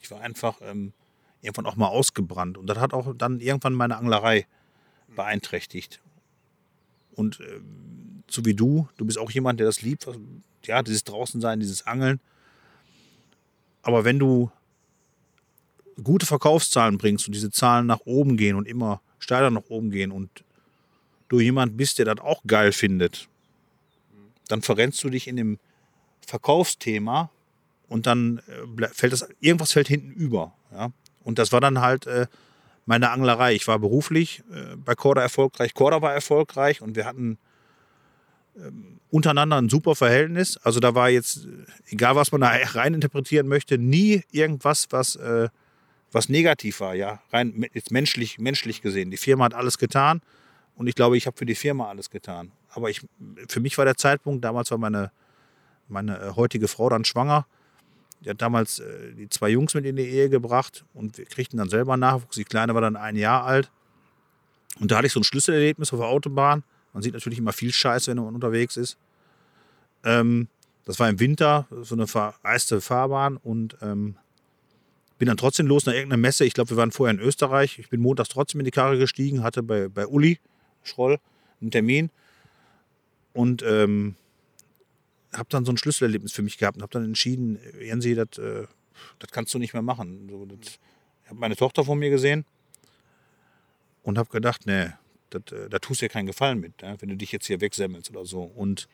Ich 0.00 0.10
war 0.10 0.20
einfach 0.20 0.60
ähm, 0.62 0.92
irgendwann 1.40 1.66
auch 1.66 1.76
mal 1.76 1.88
ausgebrannt. 1.88 2.58
Und 2.58 2.66
das 2.66 2.78
hat 2.78 2.92
auch 2.92 3.14
dann 3.16 3.40
irgendwann 3.40 3.72
meine 3.74 3.96
Anglerei 3.96 4.46
beeinträchtigt. 5.14 6.00
Und 7.12 7.40
äh, 7.40 7.60
so 8.32 8.44
wie 8.44 8.54
du, 8.54 8.88
du 8.96 9.04
bist 9.04 9.18
auch 9.18 9.30
jemand, 9.30 9.60
der 9.60 9.66
das 9.66 9.82
liebt, 9.82 10.06
ja, 10.64 10.82
dieses 10.82 11.04
Draußensein, 11.04 11.60
dieses 11.60 11.86
Angeln. 11.86 12.20
Aber 13.82 14.04
wenn 14.04 14.18
du 14.18 14.50
gute 16.02 16.26
Verkaufszahlen 16.26 16.98
bringst 16.98 17.26
und 17.26 17.34
diese 17.34 17.50
Zahlen 17.50 17.86
nach 17.86 18.00
oben 18.04 18.36
gehen 18.36 18.56
und 18.56 18.66
immer 18.66 19.00
steiler 19.18 19.50
nach 19.50 19.68
oben 19.68 19.90
gehen 19.90 20.12
und 20.12 20.44
du 21.28 21.40
jemand 21.40 21.76
bist, 21.76 21.98
der 21.98 22.06
das 22.06 22.18
auch 22.18 22.42
geil 22.46 22.72
findet, 22.72 23.28
dann 24.48 24.62
verrennst 24.62 25.02
du 25.04 25.10
dich 25.10 25.28
in 25.28 25.36
dem 25.36 25.58
Verkaufsthema 26.26 27.30
und 27.88 28.06
dann 28.06 28.40
äh, 28.78 28.88
fällt 28.88 29.12
das, 29.12 29.28
irgendwas 29.40 29.72
fällt 29.72 29.88
hinten 29.88 30.12
über. 30.12 30.52
Ja? 30.72 30.90
Und 31.22 31.38
das 31.38 31.52
war 31.52 31.60
dann 31.60 31.80
halt 31.80 32.06
äh, 32.06 32.26
meine 32.86 33.10
Anglerei. 33.10 33.54
Ich 33.54 33.68
war 33.68 33.78
beruflich 33.78 34.42
äh, 34.52 34.76
bei 34.76 34.94
Korda 34.94 35.22
erfolgreich, 35.22 35.74
Korda 35.74 36.02
war 36.02 36.12
erfolgreich 36.12 36.82
und 36.82 36.96
wir 36.96 37.04
hatten 37.04 37.38
untereinander 39.10 39.56
ein 39.56 39.68
super 39.68 39.94
Verhältnis. 39.94 40.56
Also 40.58 40.80
da 40.80 40.94
war 40.94 41.08
jetzt, 41.08 41.46
egal 41.88 42.16
was 42.16 42.32
man 42.32 42.40
da 42.40 42.48
rein 42.48 42.94
interpretieren 42.94 43.48
möchte, 43.48 43.78
nie 43.78 44.22
irgendwas, 44.30 44.86
was, 44.90 45.16
äh, 45.16 45.48
was 46.12 46.28
negativ 46.28 46.80
war, 46.80 46.94
ja, 46.94 47.20
rein 47.32 47.66
jetzt 47.72 47.90
menschlich, 47.90 48.38
menschlich 48.38 48.82
gesehen. 48.82 49.10
Die 49.10 49.16
Firma 49.16 49.44
hat 49.44 49.54
alles 49.54 49.78
getan 49.78 50.20
und 50.76 50.86
ich 50.86 50.94
glaube, 50.94 51.16
ich 51.16 51.26
habe 51.26 51.36
für 51.36 51.46
die 51.46 51.54
Firma 51.54 51.88
alles 51.88 52.10
getan. 52.10 52.52
Aber 52.70 52.90
ich, 52.90 53.06
für 53.48 53.60
mich 53.60 53.76
war 53.78 53.84
der 53.84 53.96
Zeitpunkt, 53.96 54.44
damals 54.44 54.70
war 54.70 54.78
meine, 54.78 55.10
meine 55.88 56.18
äh, 56.18 56.30
heutige 56.36 56.68
Frau 56.68 56.88
dann 56.88 57.04
schwanger. 57.04 57.46
Die 58.20 58.30
hat 58.30 58.42
damals 58.42 58.80
äh, 58.80 59.12
die 59.14 59.28
zwei 59.28 59.48
Jungs 59.48 59.74
mit 59.74 59.84
in 59.86 59.96
die 59.96 60.04
Ehe 60.06 60.28
gebracht 60.28 60.84
und 60.94 61.18
wir 61.18 61.24
kriegten 61.24 61.58
dann 61.58 61.68
selber 61.68 61.96
Nachwuchs. 61.96 62.36
Die 62.36 62.44
Kleine 62.44 62.74
war 62.74 62.80
dann 62.80 62.96
ein 62.96 63.16
Jahr 63.16 63.44
alt. 63.44 63.70
Und 64.78 64.90
da 64.90 64.98
hatte 64.98 65.06
ich 65.06 65.12
so 65.12 65.20
ein 65.20 65.24
Schlüsselerlebnis 65.24 65.92
auf 65.92 65.98
der 65.98 66.08
Autobahn. 66.08 66.62
Man 66.92 67.02
sieht 67.02 67.14
natürlich 67.14 67.38
immer 67.38 67.52
viel 67.52 67.72
Scheiße, 67.72 68.10
wenn 68.10 68.22
man 68.22 68.34
unterwegs 68.34 68.76
ist. 68.76 68.96
Ähm, 70.04 70.48
das 70.84 70.98
war 70.98 71.08
im 71.08 71.20
Winter, 71.20 71.66
so 71.82 71.94
eine 71.94 72.06
vereiste 72.06 72.80
Fahrbahn 72.80 73.36
und 73.36 73.76
ähm, 73.82 74.16
bin 75.18 75.28
dann 75.28 75.36
trotzdem 75.36 75.66
los 75.66 75.86
nach 75.86 75.92
irgendeiner 75.92 76.20
Messe. 76.20 76.44
Ich 76.44 76.54
glaube, 76.54 76.70
wir 76.70 76.76
waren 76.76 76.92
vorher 76.92 77.14
in 77.14 77.20
Österreich. 77.20 77.78
Ich 77.78 77.90
bin 77.90 78.00
montags 78.00 78.30
trotzdem 78.30 78.60
in 78.60 78.64
die 78.64 78.70
Karre 78.70 78.98
gestiegen, 78.98 79.42
hatte 79.42 79.62
bei, 79.62 79.88
bei 79.88 80.06
Uli 80.06 80.40
Schroll 80.82 81.18
einen 81.60 81.70
Termin 81.70 82.10
und 83.34 83.62
ähm, 83.62 84.16
habe 85.32 85.48
dann 85.50 85.64
so 85.64 85.72
ein 85.72 85.76
Schlüsselerlebnis 85.76 86.32
für 86.32 86.42
mich 86.42 86.58
gehabt 86.58 86.76
und 86.76 86.82
habe 86.82 86.92
dann 86.92 87.04
entschieden, 87.04 87.56
äh, 87.56 87.86
Jensi, 87.86 88.14
das 88.14 88.38
äh, 88.38 88.66
kannst 89.30 89.52
du 89.54 89.58
nicht 89.58 89.74
mehr 89.74 89.82
machen. 89.82 90.28
So, 90.28 90.48
ich 90.60 90.78
habe 91.28 91.38
meine 91.38 91.56
Tochter 91.56 91.84
vor 91.84 91.96
mir 91.96 92.10
gesehen 92.10 92.44
und 94.02 94.18
habe 94.18 94.30
gedacht, 94.30 94.66
nee, 94.66 94.88
das, 95.30 95.42
äh, 95.52 95.68
da 95.68 95.78
tust 95.78 96.00
du 96.02 96.06
dir 96.06 96.10
keinen 96.10 96.26
Gefallen 96.26 96.60
mit, 96.60 96.82
ja, 96.82 97.00
wenn 97.00 97.08
du 97.08 97.16
dich 97.16 97.32
jetzt 97.32 97.46
hier 97.46 97.60
wegsemmelst 97.60 98.10
oder 98.10 98.26
so. 98.26 98.42
Und 98.42 98.88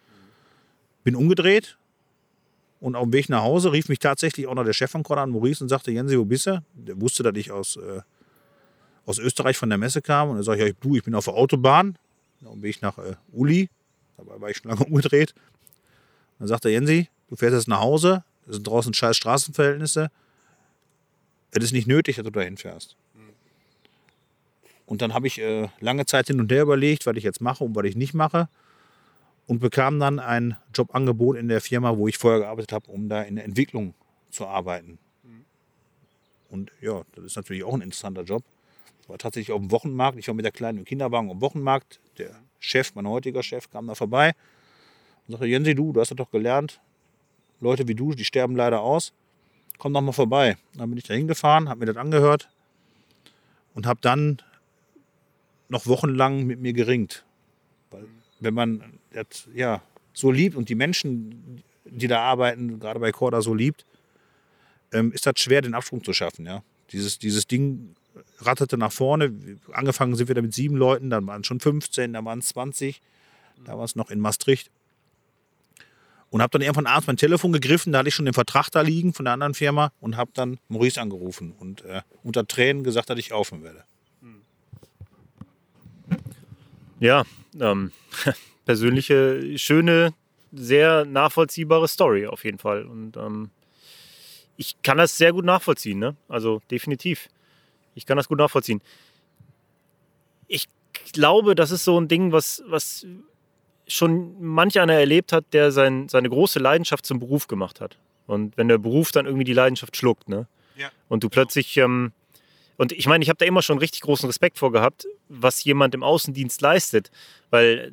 bin 1.05 1.17
umgedreht 1.17 1.77
und 2.81 2.95
auf 2.95 3.05
dem 3.05 3.13
Weg 3.13 3.29
nach 3.29 3.43
Hause 3.43 3.73
rief 3.73 3.89
mich 3.89 3.99
tatsächlich 3.99 4.47
auch 4.47 4.55
noch 4.55 4.65
der 4.65 4.73
Chef 4.73 4.91
von 4.91 5.05
an, 5.05 5.31
Maurice, 5.31 5.65
und 5.65 5.69
sagte, 5.69 5.91
Jensi, 5.91 6.19
wo 6.19 6.25
bist 6.25 6.47
du? 6.47 6.63
Der 6.75 7.01
wusste, 7.01 7.23
dass 7.23 7.35
ich 7.37 7.51
aus, 7.51 7.77
äh, 7.77 8.01
aus 9.07 9.19
Österreich 9.19 9.57
von 9.57 9.69
der 9.69 9.79
Messe 9.79 10.03
kam. 10.03 10.31
Und 10.31 10.37
er 10.37 10.43
sagte, 10.43 10.67
ja, 10.67 10.73
du, 10.81 10.97
ich 10.97 11.03
bin 11.03 11.15
auf 11.15 11.25
der 11.25 11.35
Autobahn. 11.35 11.97
Auf 12.45 12.53
dem 12.53 12.63
Weg 12.63 12.83
nach 12.83 12.99
äh, 12.99 13.17
Uli. 13.33 13.71
Dabei 14.19 14.41
war 14.41 14.51
ich 14.51 14.59
schon 14.59 14.71
lange 14.71 14.85
umgedreht. 14.87 15.35
Dann 16.39 16.49
sagt 16.49 16.65
er, 16.67 16.71
Jensi, 16.71 17.09
du 17.29 17.37
fährst 17.37 17.55
jetzt 17.55 17.69
nach 17.69 17.81
Hause. 17.81 18.25
Es 18.47 18.57
sind 18.57 18.67
draußen 18.67 18.93
scheiß 18.93 19.17
Straßenverhältnisse. 19.17 20.11
Es 21.51 21.65
ist 21.65 21.73
nicht 21.73 21.89
nötig, 21.89 22.17
dass 22.17 22.25
du 22.25 22.31
dahin 22.31 22.59
fährst. 22.59 22.97
Und 24.87 25.03
dann 25.03 25.15
habe 25.15 25.27
ich 25.27 25.41
äh, 25.41 25.69
lange 25.81 26.07
Zeit 26.07 26.29
hin 26.29 26.41
und 26.41 26.51
her 26.51 26.63
überlegt, 26.63 27.07
was 27.07 27.17
ich 27.17 27.25
jetzt 27.25 27.41
mache 27.41 27.65
und 27.65 27.75
was 27.75 27.85
ich 27.85 27.97
nicht 27.97 28.15
mache. 28.15 28.49
Und 29.47 29.61
bekam 29.61 30.01
dann 30.01 30.19
ein 30.19 30.57
Jobangebot 30.75 31.37
in 31.37 31.49
der 31.49 31.61
Firma, 31.61 31.97
wo 31.97 32.09
ich 32.09 32.19
vorher 32.19 32.41
gearbeitet 32.41 32.73
habe, 32.73 32.91
um 32.91 33.09
da 33.09 33.23
in 33.23 33.37
der 33.37 33.45
Entwicklung 33.45 33.95
zu 34.31 34.47
arbeiten. 34.47 34.99
Und 36.49 36.73
ja, 36.81 37.03
das 37.15 37.25
ist 37.25 37.37
natürlich 37.37 37.65
auch 37.65 37.75
ein 37.75 37.81
interessanter 37.81 38.23
Job. 38.23 38.43
War 39.09 39.19
tatsächlich 39.19 39.53
auf 39.53 39.61
dem 39.61 39.71
Wochenmarkt. 39.71 40.19
Ich 40.19 40.27
war 40.29 40.35
mit 40.35 40.45
der 40.45 40.53
Kleinen 40.53 40.79
im 40.79 40.85
Kinderwagen 40.85 41.31
am 41.31 41.41
Wochenmarkt. 41.41 42.01
Der 42.19 42.31
Chef, 42.59 42.95
mein 42.95 43.07
heutiger 43.07 43.43
Chef, 43.43 43.71
kam 43.71 43.87
da 43.87 43.95
vorbei 43.95 44.33
und 45.27 45.33
sagte: 45.33 45.47
Jensi, 45.47 45.75
du, 45.75 45.93
du 45.93 46.01
hast 46.01 46.11
das 46.11 46.17
doch 46.17 46.31
gelernt. 46.31 46.81
Leute 47.61 47.87
wie 47.89 47.95
du, 47.95 48.15
die 48.15 48.25
sterben 48.25 48.57
leider 48.57 48.81
aus. 48.81 49.13
Komm 49.79 49.93
doch 49.93 50.01
mal 50.01 50.13
vorbei. 50.13 50.57
Dann 50.75 50.89
bin 50.89 50.99
ich 50.99 51.05
da 51.05 51.15
hingefahren, 51.15 51.69
habe 51.69 51.81
mir 51.81 51.87
das 51.87 51.97
angehört 51.97 52.49
und 53.75 53.87
habe 53.87 54.01
dann 54.03 54.39
noch 55.69 55.87
wochenlang 55.87 56.45
mit 56.45 56.61
mir 56.61 56.73
geringt. 56.73 57.25
Weil, 57.91 58.07
wenn 58.41 58.55
man 58.55 58.99
das 59.13 59.49
ja, 59.55 59.83
so 60.13 60.31
liebt 60.31 60.57
und 60.57 60.69
die 60.69 60.75
Menschen, 60.75 61.63
die 61.85 62.09
da 62.09 62.21
arbeiten, 62.21 62.81
gerade 62.81 63.01
bei 63.01 63.13
Corda 63.13 63.43
so 63.43 63.55
liebt, 63.55 63.85
ähm, 64.93 65.13
ist 65.13 65.27
das 65.27 65.39
schwer, 65.39 65.63
den 65.63 65.75
Absprung 65.75 66.03
zu 66.03 66.13
schaffen. 66.13 66.47
Ja? 66.47 66.63
Dieses, 66.93 67.19
dieses 67.19 67.47
Ding 67.47 67.95
ratterte 68.39 68.79
nach 68.79 68.93
vorne. 68.93 69.33
Angefangen 69.73 70.15
sind 70.15 70.29
wir 70.29 70.35
da 70.35 70.43
mit 70.43 70.55
sieben 70.55 70.77
Leuten, 70.77 71.11
dann 71.11 71.27
waren 71.27 71.41
es 71.41 71.47
schon 71.47 71.61
15, 71.61 72.13
dann 72.13 72.25
waren 72.25 72.39
es 72.39 72.49
20. 72.49 73.01
Da 73.65 73.77
war 73.77 73.85
es 73.85 73.97
noch 73.97 74.11
in 74.11 74.21
Maastricht. 74.21 74.71
Und 76.31 76.43
habe 76.43 76.51
dann 76.51 76.63
irgendwann 76.63 76.87
abends 76.87 77.07
mein 77.07 77.17
Telefon 77.17 77.53
gegriffen, 77.53 77.93
da 77.93 78.01
hatte 78.01 78.09
ich 78.09 78.15
schon 78.15 78.25
den 78.25 78.35
Vertrag 78.35 78.69
da 78.71 78.81
liegen 78.81 79.13
von 79.13 79.25
der 79.25 79.35
anderen 79.35 79.55
Firma 79.55 79.93
und 80.01 80.17
habe 80.17 80.31
dann 80.35 80.59
Maurice 80.69 81.01
angerufen 81.01 81.55
und 81.59 81.85
äh, 81.85 82.03
unter 82.25 82.47
Tränen 82.47 82.83
gesagt, 82.83 83.11
dass 83.11 83.19
ich 83.19 83.33
aufhören 83.33 83.63
werde. 83.63 83.85
Ja, 87.01 87.25
ähm, 87.61 87.93
persönliche, 88.65 89.59
schöne, 89.59 90.15
sehr 90.53 91.05
nachvollziehbare 91.05 91.89
Story 91.89 92.27
auf 92.27 92.45
jeden 92.45 92.59
Fall. 92.59 92.85
Und 92.85 93.17
ähm, 93.17 93.51
ich 94.57 94.81
kann 94.83 94.99
das 94.99 95.17
sehr 95.17 95.33
gut 95.33 95.45
nachvollziehen, 95.45 95.99
ne? 95.99 96.17
Also 96.29 96.63
definitiv. 96.71 97.29
Ich 97.95 98.07
kann 98.07 98.17
das 98.17 98.29
gut 98.29 98.39
nachvollziehen. 98.39 98.81
Ich 100.49 100.69
glaube, 101.13 101.55
das 101.55 101.71
ist 101.71 101.85
so 101.85 102.01
ein 102.01 102.09
Ding, 102.09 102.33
was, 102.33 102.63
was 102.67 103.07
schon 103.87 104.37
manch 104.41 104.79
einer 104.81 104.95
erlebt 104.95 105.33
hat, 105.33 105.45
der 105.53 105.73
sein, 105.73 106.09
seine 106.09 106.29
große 106.29 106.59
Leidenschaft 106.59 107.07
zum 107.07 107.21
Beruf 107.21 107.49
gemacht 107.49 107.81
hat. 107.81 107.99
Und 108.27 108.57
wenn 108.57 108.69
der 108.69 108.79
Beruf 108.79 109.13
dann 109.13 109.27
irgendwie 109.27 109.45
die 109.45 109.53
Leidenschaft 109.53 109.97
schluckt, 109.97 110.29
ne? 110.29 110.47
Ja. 110.77 110.91
Und 111.09 111.23
du 111.23 111.29
plötzlich, 111.29 111.77
ähm, 111.77 112.13
und 112.77 112.93
ich 112.93 113.07
meine, 113.07 113.23
ich 113.23 113.29
habe 113.29 113.39
da 113.39 113.47
immer 113.47 113.63
schon 113.63 113.79
richtig 113.79 114.03
großen 114.03 114.27
Respekt 114.27 114.59
vor 114.59 114.73
gehabt, 114.73 115.07
was 115.29 115.65
jemand 115.65 115.95
im 115.95 116.03
Außendienst 116.03 116.61
leistet. 116.61 117.11
Weil, 117.51 117.93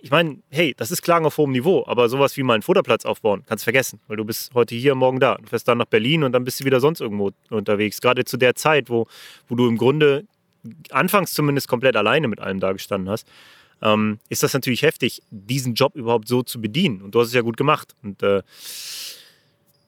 ich 0.00 0.10
meine, 0.10 0.38
hey, 0.50 0.74
das 0.76 0.90
ist 0.90 1.02
Klagen 1.02 1.26
auf 1.26 1.36
hohem 1.36 1.52
Niveau, 1.52 1.84
aber 1.86 2.08
sowas 2.08 2.36
wie 2.36 2.42
mal 2.42 2.54
einen 2.54 2.62
Futterplatz 2.62 3.04
aufbauen, 3.04 3.44
kannst 3.46 3.64
vergessen, 3.64 4.00
weil 4.08 4.16
du 4.16 4.24
bist 4.24 4.52
heute 4.54 4.74
hier, 4.74 4.94
morgen 4.94 5.20
da. 5.20 5.36
Du 5.36 5.48
fährst 5.48 5.68
dann 5.68 5.78
nach 5.78 5.86
Berlin 5.86 6.24
und 6.24 6.32
dann 6.32 6.44
bist 6.44 6.60
du 6.60 6.64
wieder 6.64 6.80
sonst 6.80 7.00
irgendwo 7.00 7.32
unterwegs. 7.50 8.00
Gerade 8.00 8.24
zu 8.24 8.36
der 8.36 8.54
Zeit, 8.54 8.88
wo, 8.88 9.06
wo 9.48 9.54
du 9.54 9.68
im 9.68 9.76
Grunde 9.76 10.24
anfangs 10.90 11.34
zumindest 11.34 11.68
komplett 11.68 11.96
alleine 11.96 12.28
mit 12.28 12.40
allem 12.40 12.60
dagestanden 12.60 13.10
hast, 13.10 13.28
ähm, 13.82 14.18
ist 14.28 14.42
das 14.42 14.54
natürlich 14.54 14.82
heftig, 14.82 15.22
diesen 15.30 15.74
Job 15.74 15.96
überhaupt 15.96 16.28
so 16.28 16.42
zu 16.42 16.60
bedienen. 16.60 17.02
Und 17.02 17.14
du 17.14 17.20
hast 17.20 17.28
es 17.28 17.34
ja 17.34 17.42
gut 17.42 17.56
gemacht. 17.56 17.94
Und 18.02 18.22
äh, 18.22 18.42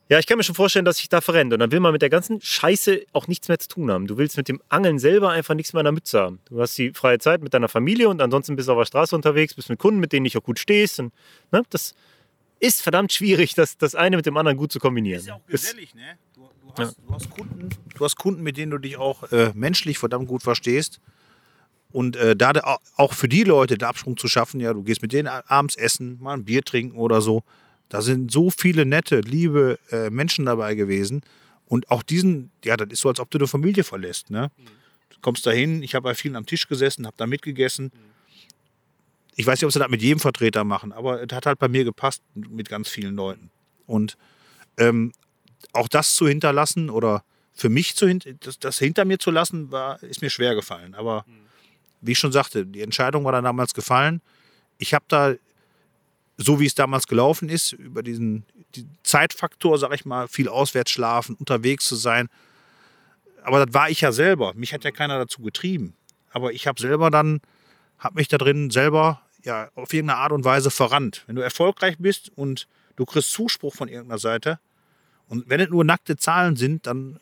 ja, 0.09 0.19
ich 0.19 0.27
kann 0.27 0.37
mir 0.37 0.45
schon 0.45 0.55
vorstellen, 0.55 0.85
dass 0.85 0.99
sich 0.99 1.09
da 1.09 1.21
verrennt. 1.21 1.53
Und 1.53 1.59
dann 1.61 1.73
will 1.73 1.81
man 1.81 1.93
mit 1.93 2.03
der 2.03 2.11
ganzen 2.11 2.41
Scheiße 2.41 3.05
auch 3.13 3.27
nichts 3.27 3.49
mehr 3.49 3.59
zu 3.59 3.69
tun 3.69 3.91
haben. 3.91 4.07
Du 4.07 4.17
willst 4.19 4.37
mit 4.37 4.49
dem 4.49 4.61
Angeln 4.69 4.99
selber 4.99 5.31
einfach 5.31 5.55
nichts 5.55 5.73
mehr 5.73 5.81
in 5.81 5.85
der 5.85 5.93
Mütze 5.93 6.21
haben. 6.21 6.41
Du 6.45 6.61
hast 6.61 6.77
die 6.77 6.91
freie 6.93 7.19
Zeit 7.19 7.43
mit 7.43 7.55
deiner 7.55 7.69
Familie 7.69 8.09
und 8.09 8.21
ansonsten 8.21 8.55
bist 8.57 8.69
du 8.69 8.73
auf 8.73 8.79
der 8.79 8.87
Straße 8.87 9.17
unterwegs, 9.17 9.55
bist 9.55 9.71
mit 9.71 9.79
Kunden, 9.79 10.01
mit 10.01 10.13
denen 10.13 10.27
du 10.27 10.39
auch 10.39 10.43
gut 10.43 10.59
stehst. 10.59 11.01
Und, 11.01 11.13
ne, 11.53 11.63
das 11.71 11.95
ist 12.61 12.83
verdammt 12.83 13.13
schwierig, 13.13 13.55
das, 13.55 13.77
das 13.79 13.95
eine 13.95 14.17
mit 14.17 14.27
dem 14.27 14.37
anderen 14.37 14.57
gut 14.59 14.73
zu 14.73 14.79
kombinieren. 14.79 15.21
Ist 15.21 15.27
ja 15.27 15.35
auch 15.35 15.41
Das- 15.51 15.63
gesellig, 15.63 15.95
ne? 15.95 16.19
Du, 16.35 16.43
du, 16.75 16.83
hast, 16.83 16.97
du, 16.99 17.15
hast 17.15 17.31
Kunden, 17.31 17.69
du 17.97 18.05
hast 18.05 18.17
Kunden, 18.17 18.43
mit 18.43 18.57
denen 18.57 18.71
du 18.73 18.79
dich 18.79 18.97
auch 18.97 19.31
äh, 19.33 19.53
menschlich 19.55 19.99
verdammt 19.99 20.29
gut 20.29 20.43
verstehst. 20.43 21.01
Und 21.93 22.17
äh, 22.17 22.35
da 22.35 22.53
auch 22.97 23.13
für 23.13 23.29
die 23.29 23.45
Leute 23.45 23.79
den 23.79 23.87
Absprung 23.87 24.17
zu 24.17 24.27
schaffen, 24.27 24.59
ja, 24.61 24.73
du 24.75 24.83
gehst 24.83 25.01
mit 25.01 25.13
denen 25.13 25.29
abends 25.29 25.77
essen, 25.77 26.19
mal 26.21 26.35
ein 26.35 26.45
Bier 26.45 26.63
trinken 26.63 26.99
oder 26.99 27.21
so. 27.21 27.43
Da 27.95 28.03
sind 28.03 28.33
so 28.33 28.51
viele 28.51 28.85
nette, 28.85 29.21
liebe 29.21 29.79
äh, 29.93 30.11
Menschen 30.11 30.47
dabei 30.47 30.75
gewesen. 30.75 31.23
Und 31.67 31.93
auch 31.93 32.03
diesen, 32.03 32.51
ja, 32.65 32.77
das 32.77 32.89
ist 32.91 33.03
so, 33.03 33.09
als 33.09 33.21
ob 33.21 33.31
du 33.31 33.39
eine 33.39 33.47
Familie 33.47 33.85
verlässt. 33.85 34.31
Ne? 34.31 34.51
Du 35.11 35.19
kommst 35.21 35.47
da 35.47 35.53
hin, 35.53 35.81
ich 35.81 35.95
habe 35.95 36.03
bei 36.03 36.17
vielen 36.17 36.35
am 36.35 36.45
Tisch 36.45 36.67
gesessen, 36.67 37.07
habe 37.07 37.15
da 37.17 37.29
mitgegessen. 37.29 37.93
Ich 39.37 39.47
weiß 39.47 39.61
nicht, 39.61 39.67
ob 39.67 39.73
sie 39.73 39.79
das 39.79 39.89
mit 39.91 40.03
jedem 40.03 40.19
Vertreter 40.19 40.65
machen, 40.65 40.91
aber 40.91 41.23
es 41.23 41.33
hat 41.33 41.47
halt 41.47 41.61
bei 41.61 41.69
mir 41.69 41.85
gepasst 41.85 42.21
mit 42.35 42.69
ganz 42.69 42.89
vielen 42.89 43.15
Leuten. 43.15 43.53
Und 43.87 44.17
ähm, 44.77 45.13
auch 45.73 45.87
das 45.87 46.17
zu 46.17 46.27
hinterlassen 46.27 46.91
oder 46.91 47.23
für 47.53 47.69
mich 47.69 47.95
zu 47.95 48.13
das, 48.13 48.59
das 48.59 48.79
hinter 48.81 49.05
mir 49.05 49.21
zu 49.21 49.31
lassen, 49.31 49.71
war, 49.71 50.03
ist 50.03 50.21
mir 50.21 50.31
schwer 50.31 50.57
gefallen. 50.57 50.97
Aber 50.97 51.25
wie 52.01 52.11
ich 52.11 52.19
schon 52.19 52.33
sagte, 52.33 52.67
die 52.67 52.83
Entscheidung 52.83 53.25
war 53.25 53.31
dann 53.31 53.45
damals 53.45 53.73
gefallen. 53.73 54.21
Ich 54.79 54.95
habe 54.95 55.05
da, 55.07 55.35
so 56.37 56.61
wie 56.61 56.67
es 56.67 56.75
damals 56.75 57.07
gelaufen 57.07 57.49
ist, 57.49 57.73
über 57.73 58.03
diesen 58.03 58.45
die 58.75 58.87
Zeitfaktor, 59.03 59.79
sag 59.79 59.95
ich 59.95 60.05
mal, 60.05 60.27
viel 60.29 60.49
auswärts 60.49 60.91
schlafen, 60.91 61.37
unterwegs 61.37 61.85
zu 61.85 61.95
sein. 61.95 62.29
Aber 63.43 63.65
das 63.65 63.75
war 63.75 63.91
ich 63.91 64.01
ja 64.01 64.11
selber. 64.11 64.53
Mich 64.55 64.73
hat 64.73 64.85
ja 64.85 64.91
keiner 64.91 65.19
dazu 65.19 65.43
getrieben. 65.43 65.95
Aber 66.31 66.53
ich 66.53 66.67
habe 66.67 66.81
selber 66.81 67.11
dann, 67.11 67.41
habe 67.99 68.17
mich 68.17 68.29
da 68.29 68.39
drin 68.39 68.71
selber 68.71 69.23
ja, 69.45 69.71
auf 69.75 69.93
irgendeine 69.93 70.19
Art 70.19 70.33
und 70.33 70.45
Weise 70.45 70.71
verrannt. 70.71 71.23
Wenn 71.27 71.37
du 71.37 71.43
erfolgreich 71.43 71.97
bist 71.99 72.33
und 72.35 72.67
du 72.97 73.05
kriegst 73.05 73.33
Zuspruch 73.33 73.75
von 73.75 73.89
irgendeiner 73.89 74.19
Seite 74.19 74.59
und 75.29 75.49
wenn 75.49 75.61
es 75.61 75.69
nur 75.69 75.85
nackte 75.85 76.17
Zahlen 76.17 76.57
sind, 76.57 76.87
dann, 76.87 77.21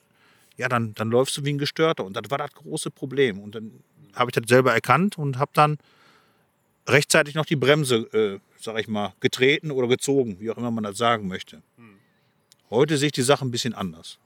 ja, 0.57 0.69
dann, 0.69 0.95
dann 0.95 1.11
läufst 1.11 1.37
du 1.37 1.45
wie 1.45 1.53
ein 1.53 1.59
Gestörter. 1.59 2.05
Und 2.05 2.17
das 2.17 2.31
war 2.31 2.39
das 2.39 2.53
große 2.53 2.91
Problem. 2.91 3.41
Und 3.41 3.55
dann 3.55 3.73
habe 4.15 4.31
ich 4.31 4.35
das 4.35 4.49
selber 4.49 4.73
erkannt 4.73 5.19
und 5.19 5.39
habe 5.39 5.51
dann 5.55 5.79
rechtzeitig 6.87 7.35
noch 7.35 7.47
die 7.47 7.57
Bremse, 7.57 7.97
äh, 8.13 8.39
sag 8.63 8.79
ich 8.79 8.89
mal, 8.89 9.13
getreten 9.21 9.71
oder 9.71 9.89
gezogen, 9.89 10.37
wie 10.41 10.51
auch 10.51 10.57
immer 10.57 10.71
man 10.71 10.85
das 10.85 10.97
sagen 10.97 11.27
möchte. 11.29 11.63
Heute 12.71 12.97
sehe 12.97 13.07
ich 13.07 13.13
die 13.13 13.23
Sache 13.23 13.45
ein 13.45 13.51
bisschen 13.51 13.75
anders. 13.75 14.19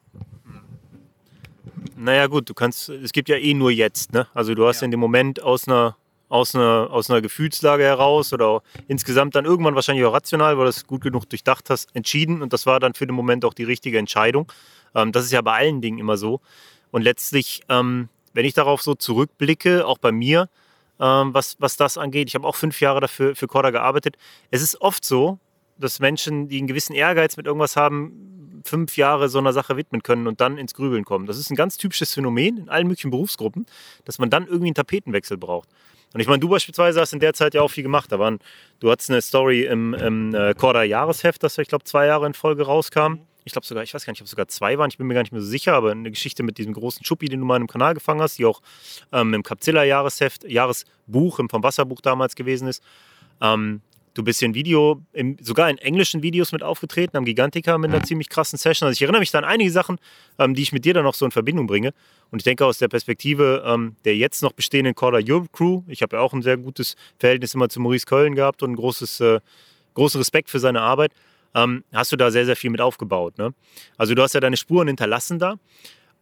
Naja, 1.97 2.27
gut, 2.27 2.49
du 2.49 2.55
kannst, 2.55 2.89
es 2.91 3.13
gibt 3.13 3.29
ja 3.29 3.37
eh 3.37 3.55
nur 3.55 3.71
jetzt, 3.71 4.13
ne? 4.13 4.27
Also 4.35 4.55
du 4.55 4.67
hast 4.67 4.81
Ja. 4.81 4.85
in 4.85 4.91
dem 4.91 5.01
Moment 5.01 5.43
aus 5.43 5.67
einer, 5.67 5.97
aus, 6.29 6.55
einer, 6.55 6.89
aus 6.91 7.09
einer 7.11 7.23
Gefühlslage 7.23 7.83
heraus 7.85 8.33
oder 8.33 8.63
insgesamt 8.89 9.35
dann 9.35 9.45
irgendwann 9.47 9.75
wahrscheinlich 9.75 10.05
auch 10.05 10.13
rational, 10.13 10.59
weil 10.59 10.65
du 10.65 10.71
es 10.71 10.87
gut 10.87 11.01
genug 11.03 11.29
durchdacht 11.29 11.71
hast, 11.71 11.89
entschieden 11.95 12.43
und 12.43 12.53
das 12.53 12.67
war 12.67 12.81
dann 12.81 12.95
für 12.95 13.07
den 13.07 13.17
Moment 13.17 13.45
auch 13.45 13.55
die 13.55 13.65
richtige 13.65 13.99
Entscheidung. 13.99 14.53
Ähm, 14.95 15.13
das 15.13 15.25
ist 15.25 15.33
ja 15.33 15.41
bei 15.41 15.53
allen 15.55 15.81
Dingen 15.81 15.99
immer 15.99 16.17
so. 16.19 16.41
Und 16.91 17.03
letztlich, 17.03 17.63
ähm, 17.69 18.09
wenn 18.35 18.45
ich 18.45 18.53
darauf 18.55 18.83
so 18.83 18.95
zurückblicke, 18.95 19.87
auch 19.87 19.99
bei 19.99 20.13
mir, 20.13 20.49
ähm, 21.01 21.35
was, 21.35 21.57
was 21.59 21.77
das 21.77 21.99
angeht, 21.99 22.29
ich 22.29 22.35
habe 22.35 22.47
auch 22.47 22.57
fünf 22.57 22.81
Jahre 22.81 23.01
dafür 23.01 23.37
für 23.37 23.47
Corda 23.47 23.71
gearbeitet. 23.71 24.17
Es 24.51 24.63
ist 24.63 24.81
oft 24.81 25.05
so, 25.05 25.39
dass 25.79 26.01
Menschen, 26.01 26.49
die 26.49 26.59
einen 26.59 26.67
gewissen 26.67 26.95
Ehrgeiz 26.95 27.37
mit 27.37 27.47
irgendwas 27.47 27.77
haben, 27.77 28.63
fünf 28.65 28.97
Jahre 28.97 29.29
so 29.29 29.39
einer 29.39 29.53
Sache 29.53 29.77
widmen 29.77 30.03
können 30.03 30.27
und 30.27 30.41
dann 30.41 30.59
ins 30.59 30.75
Grübeln 30.75 31.05
kommen. 31.05 31.27
Das 31.27 31.39
ist 31.39 31.51
ein 31.51 31.57
ganz 31.57 31.77
typisches 31.77 32.15
Phänomen 32.15 32.59
in 32.59 32.69
allen 32.69 32.87
möglichen 32.87 33.11
Berufsgruppen, 33.11 33.67
dass 34.05 34.19
man 34.19 34.31
dann 34.31 34.47
irgendwie 34.47 34.69
einen 34.69 34.75
Tapetenwechsel 34.75 35.37
braucht. 35.37 35.69
Und 36.13 36.21
ich 36.21 36.27
meine, 36.27 36.41
du 36.41 36.49
beispielsweise 36.49 37.01
hast 37.01 37.13
in 37.13 37.21
der 37.21 37.35
Zeit 37.35 37.55
ja 37.55 37.63
auch 37.63 37.71
viel 37.71 37.83
gemacht. 37.83 38.11
Da 38.11 38.19
waren, 38.19 38.39
du 38.81 38.91
hattest 38.91 39.11
eine 39.11 39.21
Story 39.21 39.65
im, 39.65 39.95
im 39.95 40.35
äh, 40.35 40.55
Corda-Jahresheft, 40.55 41.43
das, 41.43 41.59
ich 41.59 41.69
glaube, 41.69 41.85
zwei 41.85 42.07
Jahre 42.07 42.27
in 42.27 42.35
Folge 42.35 42.65
rauskam. 42.65 43.21
Ich 43.47 43.53
glaube 43.53 43.65
sogar, 43.65 43.85
ich 43.85 43.95
weiß 43.95 44.05
gar 44.05 44.13
nicht, 44.13 44.21
ob 44.21 44.25
es 44.25 44.33
sogar 44.33 44.49
zwei 44.49 44.77
waren, 44.77 44.91
ich 44.91 44.99
bin 44.99 45.07
mir 45.07 45.15
gar 45.15 45.23
nicht 45.23 45.31
mehr 45.31 45.41
so 45.41 45.47
sicher, 45.47 45.75
aber 45.75 45.93
eine 45.93 46.11
Geschichte 46.11 46.43
mit 46.43 46.59
diesem 46.59 46.73
großen 46.73 47.05
Schuppi, 47.05 47.29
den 47.29 47.39
du 47.39 47.47
mal 47.47 47.61
im 47.61 47.69
Kanal 47.69 47.95
gefangen 47.95 48.21
hast, 48.21 48.39
die 48.39 48.45
auch 48.45 48.61
ähm, 49.13 49.35
im 49.35 49.45
Capzilla-Jahresheft, 49.45 50.51
Jahresbuch, 50.51 51.39
im 51.39 51.49
Vom 51.49 51.63
Wasserbuch 51.63 52.01
damals 52.01 52.35
gewesen 52.35 52.67
ist. 52.67 52.83
Ähm, 53.41 53.83
du 54.15 54.25
bist 54.25 54.41
hier 54.41 54.47
in 54.47 54.55
Video, 54.55 55.01
im, 55.13 55.37
sogar 55.41 55.71
in 55.71 55.79
englischen 55.79 56.25
Videos 56.25 56.51
mit 56.51 56.65
aufgetreten, 56.65 57.17
am 57.17 57.25
Gigantica 57.25 57.79
mit 57.79 57.93
einer 57.93 58.03
ziemlich 58.03 58.29
krassen 58.29 58.59
Session. 58.59 58.89
Also 58.89 58.97
ich 58.97 59.03
erinnere 59.03 59.21
mich 59.21 59.31
da 59.31 59.39
an 59.39 59.45
einige 59.45 59.71
Sachen, 59.71 59.99
ähm, 60.41 60.55
die 60.55 60.63
ich 60.63 60.73
mit 60.73 60.85
dir 60.85 60.95
dann 60.95 61.05
noch 61.05 61.15
so 61.15 61.25
in 61.25 61.31
Verbindung 61.31 61.69
bringe. 61.69 61.93
Und 62.33 62.41
ich 62.41 62.45
denke 62.45 62.67
aus 62.67 62.79
der 62.79 62.89
Perspektive 62.89 63.63
ähm, 63.65 63.95
der 64.05 64.17
jetzt 64.17 64.43
noch 64.43 64.53
bestehenden 64.53 64.97
Corda 64.97 65.21
Europe 65.25 65.51
Crew, 65.53 65.83
ich 65.87 66.03
habe 66.03 66.17
ja 66.17 66.23
auch 66.23 66.33
ein 66.33 66.43
sehr 66.43 66.57
gutes 66.57 66.97
Verhältnis 67.21 67.55
immer 67.55 67.69
zu 67.69 67.79
Maurice 67.79 68.07
Köln 68.07 68.35
gehabt 68.35 68.65
und 68.65 68.71
einen 68.71 68.77
großes, 68.77 69.21
äh, 69.21 69.41
großen 69.95 70.19
Respekt 70.19 70.51
für 70.51 70.59
seine 70.59 70.81
Arbeit, 70.81 71.13
ähm, 71.57 71.83
hast 71.93 72.13
du 72.13 72.17
da 72.17 72.31
sehr, 72.31 72.47
sehr 72.47 72.55
viel 72.55 72.71
mit 72.71 72.81
aufgebaut. 72.81 73.39
Ne? 73.39 73.53
Also 73.97 74.15
du 74.15 74.23
hast 74.23 74.35
ja 74.35 74.41
deine 74.41 74.57
Spuren 74.57 74.87
hinterlassen 74.87 75.39
da 75.39 75.57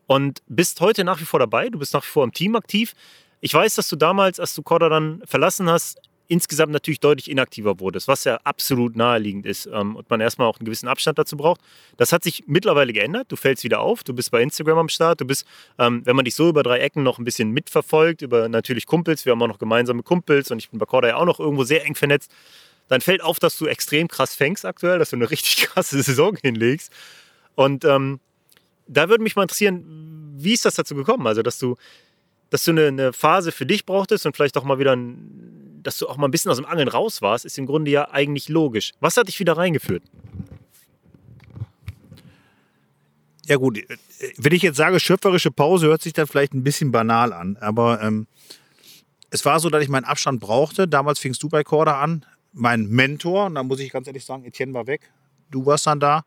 und 0.07 0.43
bist 0.47 0.81
heute 0.81 1.05
nach 1.05 1.21
wie 1.21 1.25
vor 1.25 1.41
dabei. 1.41 1.69
Du 1.69 1.79
bist 1.79 1.93
nach 1.93 2.05
wie 2.05 2.11
vor 2.11 2.25
im 2.25 2.33
Team 2.33 2.57
aktiv. 2.57 2.95
Ich 3.41 3.53
weiß, 3.53 3.75
dass 3.75 3.89
du 3.89 3.97
damals, 3.97 4.41
als 4.41 4.55
du 4.55 4.63
Corda 4.63 4.89
dann 4.89 5.21
verlassen 5.27 5.69
hast, 5.69 6.01
insgesamt 6.27 6.73
natürlich 6.73 7.01
deutlich 7.01 7.31
inaktiver 7.31 7.81
wurdest, 7.81 8.09
was 8.09 8.25
ja 8.25 8.37
absolut 8.45 8.97
naheliegend 8.97 9.45
ist 9.45 9.67
ähm, 9.67 9.97
und 9.97 10.09
man 10.09 10.23
erstmal 10.23 10.49
auch 10.49 10.59
einen 10.59 10.65
gewissen 10.65 10.89
Abstand 10.89 11.19
dazu 11.19 11.37
braucht. 11.37 11.61
Das 11.99 12.13
hat 12.13 12.25
sich 12.25 12.45
mittlerweile 12.47 12.95
geändert. 12.95 13.31
Du 13.31 13.37
fällst 13.37 13.63
wieder 13.63 13.81
auf, 13.81 14.05
du 14.05 14.15
bist 14.15 14.31
bei 14.31 14.41
Instagram 14.41 14.79
am 14.79 14.89
Start, 14.89 15.21
du 15.21 15.27
bist, 15.27 15.47
ähm, 15.79 16.01
wenn 16.07 16.17
man 16.17 16.25
dich 16.25 16.35
so 16.35 16.49
über 16.49 16.63
drei 16.63 16.79
Ecken 16.79 17.03
noch 17.03 17.19
ein 17.19 17.25
bisschen 17.25 17.51
mitverfolgt, 17.51 18.23
über 18.23 18.49
natürlich 18.49 18.87
Kumpels, 18.87 19.27
wir 19.27 19.33
haben 19.33 19.43
auch 19.43 19.49
noch 19.49 19.59
gemeinsame 19.59 20.03
Kumpels 20.03 20.51
und 20.51 20.59
ich 20.59 20.71
bin 20.71 20.79
bei 20.79 20.87
Corda 20.87 21.09
ja 21.09 21.17
auch 21.17 21.27
noch 21.27 21.41
irgendwo 21.41 21.65
sehr 21.65 21.85
eng 21.85 21.95
vernetzt, 21.95 22.33
dann 22.89 23.01
fällt 23.01 23.23
auf, 23.23 23.39
dass 23.39 23.57
du 23.57 23.67
extrem 23.67 24.09
krass 24.09 24.35
fängst 24.35 24.65
aktuell, 24.65 24.99
dass 24.99 25.11
du 25.11 25.17
eine 25.17 25.31
richtig 25.31 25.57
krasse 25.69 26.03
Saison 26.03 26.37
hinlegst. 26.41 26.93
Und 27.55 27.85
ähm, 27.85 28.21
da 28.87 29.09
würde 29.09 29.23
mich 29.23 29.37
mal 29.37 29.43
interessieren, 29.43 29.85
wie 30.37 30.53
ist 30.53 30.65
das 30.65 30.75
dazu 30.75 30.95
gekommen? 30.95 31.27
Also, 31.27 31.43
dass 31.43 31.59
du, 31.59 31.77
dass 32.51 32.65
du 32.65 32.73
eine, 32.73 32.89
eine 32.89 33.13
Phase 33.13 33.53
für 33.53 33.67
dich 33.67 33.87
brauchtest 33.87 34.27
und 34.27 34.37
vielleicht 34.37 34.57
auch 34.57 34.65
mal 34.65 34.79
wieder, 34.79 34.95
ein, 34.95 35.81
dass 35.83 35.99
du 35.99 36.09
auch 36.09 36.17
mal 36.17 36.29
ein 36.29 36.31
bisschen 36.31 36.51
aus 36.51 36.57
dem 36.59 36.67
Angeln 36.67 36.89
raus 36.89 37.23
warst, 37.23 37.45
ist 37.45 37.59
im 37.59 37.67
Grunde 37.67 37.91
ja 37.91 38.11
eigentlich 38.11 38.49
logisch. 38.49 38.93
Was 39.01 39.17
hat 39.17 39.29
dich 39.29 39.41
wieder 39.41 39.57
reingeführt? 39.57 40.03
Ja 43.47 43.57
gut, 43.57 43.79
wenn 44.39 44.53
ich 44.53 44.63
jetzt 44.63 44.77
sage, 44.77 44.99
schöpferische 45.01 45.51
Pause, 45.51 45.89
hört 45.89 46.03
sich 46.03 46.15
dann 46.15 46.27
vielleicht 46.27 46.55
ein 46.55 46.65
bisschen 46.65 46.93
banal 46.93 47.33
an. 47.33 47.59
Aber 47.61 48.01
ähm, 48.03 48.27
es 49.31 49.45
war 49.45 49.61
so, 49.61 49.69
dass 49.69 49.83
ich 49.83 49.89
meinen 49.89 50.05
Abstand 50.05 50.41
brauchte. 50.41 50.89
Damals 50.89 51.19
fingst 51.19 51.43
du 51.43 51.49
bei 51.49 51.63
Corda 51.63 52.01
an. 52.01 52.25
Mein 52.55 52.87
Mentor, 52.89 53.47
und 53.47 53.57
da 53.57 53.63
muss 53.63 53.81
ich 53.81 53.91
ganz 53.91 54.07
ehrlich 54.07 54.25
sagen, 54.25 54.45
Etienne 54.45 54.73
war 54.75 54.87
weg. 54.87 55.11
Du 55.51 55.67
warst 55.67 55.87
dann 55.87 56.01
da. 56.01 56.25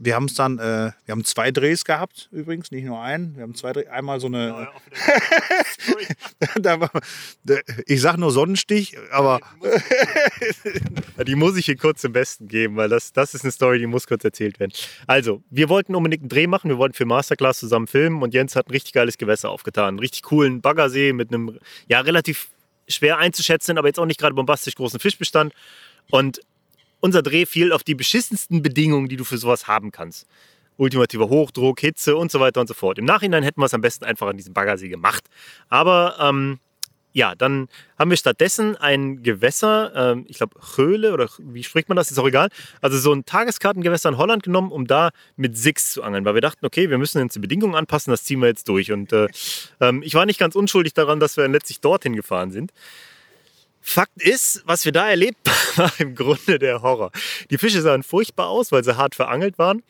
Wir 0.00 0.14
haben 0.14 0.26
es 0.26 0.34
dann, 0.34 0.60
äh, 0.60 0.92
wir 1.06 1.12
haben 1.12 1.24
zwei 1.24 1.50
Drehs 1.50 1.84
gehabt, 1.84 2.28
übrigens, 2.30 2.70
nicht 2.70 2.84
nur 2.84 3.00
einen. 3.02 3.34
Wir 3.34 3.42
haben 3.42 3.56
zwei 3.56 3.72
Drehs, 3.72 3.88
einmal 3.88 4.20
so 4.20 4.28
eine, 4.28 4.68
da- 6.60 6.90
ich 7.86 8.00
sag 8.00 8.16
nur 8.16 8.30
Sonnenstich, 8.30 8.96
aber 9.10 9.40
Die 11.26 11.34
muss 11.34 11.56
ich 11.56 11.66
hier 11.66 11.76
kurz 11.76 12.00
zum 12.02 12.12
Besten 12.12 12.46
geben, 12.46 12.76
weil 12.76 12.88
das, 12.88 13.12
das 13.12 13.34
ist 13.34 13.42
eine 13.42 13.50
Story, 13.50 13.80
die 13.80 13.86
muss 13.86 14.06
kurz 14.06 14.22
erzählt 14.24 14.60
werden. 14.60 14.72
Also, 15.08 15.42
wir 15.50 15.68
wollten 15.68 15.94
unbedingt 15.96 16.22
einen 16.22 16.28
Dreh 16.28 16.46
machen, 16.46 16.68
wir 16.70 16.78
wollten 16.78 16.94
für 16.94 17.04
Masterclass 17.06 17.58
zusammen 17.58 17.88
filmen 17.88 18.22
und 18.22 18.34
Jens 18.34 18.54
hat 18.54 18.68
ein 18.68 18.72
richtig 18.72 18.92
geiles 18.92 19.18
Gewässer 19.18 19.50
aufgetan. 19.50 19.88
Einen 19.88 19.98
richtig 19.98 20.22
coolen 20.22 20.60
Baggersee 20.60 21.12
mit 21.12 21.32
einem, 21.34 21.58
ja, 21.88 22.00
relativ 22.00 22.50
schwer 22.88 23.18
einzuschätzen, 23.18 23.78
aber 23.78 23.88
jetzt 23.88 23.98
auch 23.98 24.06
nicht 24.06 24.20
gerade 24.20 24.34
bombastisch 24.34 24.74
großen 24.74 25.00
Fischbestand. 25.00 25.52
Und 26.10 26.40
unser 27.00 27.22
Dreh 27.22 27.46
fiel 27.46 27.72
auf 27.72 27.84
die 27.84 27.94
beschissensten 27.94 28.62
Bedingungen, 28.62 29.08
die 29.08 29.16
du 29.16 29.24
für 29.24 29.38
sowas 29.38 29.66
haben 29.66 29.92
kannst. 29.92 30.26
Ultimativer 30.76 31.28
Hochdruck, 31.28 31.80
Hitze 31.80 32.16
und 32.16 32.30
so 32.30 32.40
weiter 32.40 32.60
und 32.60 32.66
so 32.66 32.74
fort. 32.74 32.98
Im 32.98 33.04
Nachhinein 33.04 33.42
hätten 33.42 33.60
wir 33.60 33.66
es 33.66 33.74
am 33.74 33.80
besten 33.80 34.04
einfach 34.04 34.28
an 34.28 34.36
diesem 34.36 34.54
Baggersee 34.54 34.88
gemacht. 34.88 35.24
Aber 35.68 36.16
ähm, 36.20 36.60
ja, 37.18 37.34
dann 37.34 37.68
haben 37.98 38.10
wir 38.10 38.16
stattdessen 38.16 38.76
ein 38.76 39.24
Gewässer, 39.24 39.92
ähm, 39.94 40.24
ich 40.28 40.38
glaube 40.38 40.54
Höhle 40.76 41.12
oder 41.12 41.28
wie 41.38 41.64
spricht 41.64 41.88
man 41.88 41.96
das, 41.96 42.12
ist 42.12 42.18
auch 42.18 42.28
egal. 42.28 42.48
Also 42.80 42.96
so 42.96 43.12
ein 43.12 43.24
Tageskartengewässer 43.24 44.08
in 44.10 44.18
Holland 44.18 44.44
genommen, 44.44 44.70
um 44.70 44.86
da 44.86 45.10
mit 45.36 45.58
Six 45.58 45.90
zu 45.90 46.04
angeln, 46.04 46.24
weil 46.24 46.34
wir 46.34 46.40
dachten, 46.40 46.64
okay, 46.64 46.90
wir 46.90 46.96
müssen 46.96 47.20
uns 47.20 47.34
die 47.34 47.40
Bedingungen 47.40 47.74
anpassen, 47.74 48.12
das 48.12 48.22
ziehen 48.22 48.40
wir 48.40 48.46
jetzt 48.46 48.68
durch. 48.68 48.92
Und 48.92 49.12
äh, 49.12 49.26
ähm, 49.80 50.02
ich 50.04 50.14
war 50.14 50.26
nicht 50.26 50.38
ganz 50.38 50.54
unschuldig 50.54 50.94
daran, 50.94 51.18
dass 51.18 51.36
wir 51.36 51.46
letztlich 51.48 51.80
dorthin 51.80 52.14
gefahren 52.14 52.52
sind. 52.52 52.72
Fakt 53.80 54.22
ist, 54.22 54.62
was 54.64 54.84
wir 54.84 54.92
da 54.92 55.08
erlebt 55.08 55.38
haben, 55.48 55.76
war 55.76 55.92
im 55.98 56.14
Grunde 56.14 56.60
der 56.60 56.82
Horror. 56.82 57.10
Die 57.50 57.58
Fische 57.58 57.82
sahen 57.82 58.04
furchtbar 58.04 58.46
aus, 58.46 58.70
weil 58.70 58.84
sie 58.84 58.96
hart 58.96 59.16
verangelt 59.16 59.58
waren. 59.58 59.82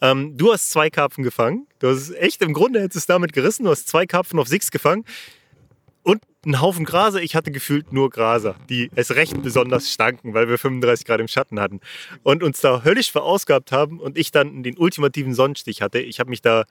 Ähm, 0.00 0.36
du 0.36 0.52
hast 0.52 0.70
zwei 0.70 0.90
Karpfen 0.90 1.24
gefangen. 1.24 1.66
Du 1.80 1.88
hast 1.88 2.10
echt 2.12 2.40
im 2.42 2.52
Grunde 2.52 2.80
hättest 2.80 2.94
du 2.94 2.98
es 3.00 3.06
damit 3.06 3.32
gerissen. 3.32 3.64
Du 3.64 3.70
hast 3.70 3.88
zwei 3.88 4.06
Karpfen 4.06 4.38
auf 4.38 4.46
Six 4.46 4.70
gefangen 4.70 5.04
einen 6.44 6.60
Haufen 6.60 6.84
Grase. 6.84 7.20
Ich 7.20 7.34
hatte 7.34 7.50
gefühlt 7.50 7.92
nur 7.92 8.10
Graser, 8.10 8.56
die 8.68 8.90
es 8.94 9.14
recht 9.14 9.42
besonders 9.42 9.90
stanken, 9.92 10.34
weil 10.34 10.48
wir 10.48 10.58
35 10.58 11.06
Grad 11.06 11.20
im 11.20 11.28
Schatten 11.28 11.60
hatten 11.60 11.80
und 12.22 12.42
uns 12.42 12.60
da 12.60 12.84
höllisch 12.84 13.10
verausgabt 13.10 13.72
haben 13.72 14.00
und 14.00 14.16
ich 14.16 14.30
dann 14.30 14.62
den 14.62 14.78
ultimativen 14.78 15.34
Sonnenstich 15.34 15.82
hatte. 15.82 15.98
Ich 15.98 16.20
habe 16.20 16.30
mich 16.30 16.42
da 16.42 16.64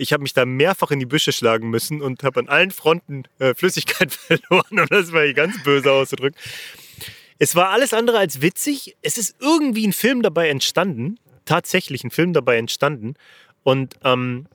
ich 0.00 0.12
habe 0.12 0.22
mich 0.22 0.32
da 0.32 0.46
mehrfach 0.46 0.92
in 0.92 1.00
die 1.00 1.06
Büsche 1.06 1.32
schlagen 1.32 1.70
müssen 1.70 2.00
und 2.00 2.22
habe 2.22 2.38
an 2.38 2.48
allen 2.48 2.70
Fronten 2.70 3.24
äh, 3.40 3.52
Flüssigkeit 3.52 4.12
verloren, 4.12 4.78
um 4.78 4.86
das 4.88 5.10
mal 5.10 5.24
hier 5.24 5.34
ganz 5.34 5.60
böse 5.64 5.90
auszudrücken. 5.90 6.40
Es 7.38 7.56
war 7.56 7.70
alles 7.70 7.92
andere 7.92 8.18
als 8.18 8.40
witzig. 8.40 8.96
Es 9.02 9.18
ist 9.18 9.36
irgendwie 9.40 9.86
ein 9.86 9.92
Film 9.92 10.22
dabei 10.22 10.48
entstanden, 10.48 11.18
tatsächlich 11.44 12.04
ein 12.04 12.10
Film 12.10 12.32
dabei 12.32 12.58
entstanden. 12.58 13.14
Und 13.64 13.96
ähm, 14.04 14.46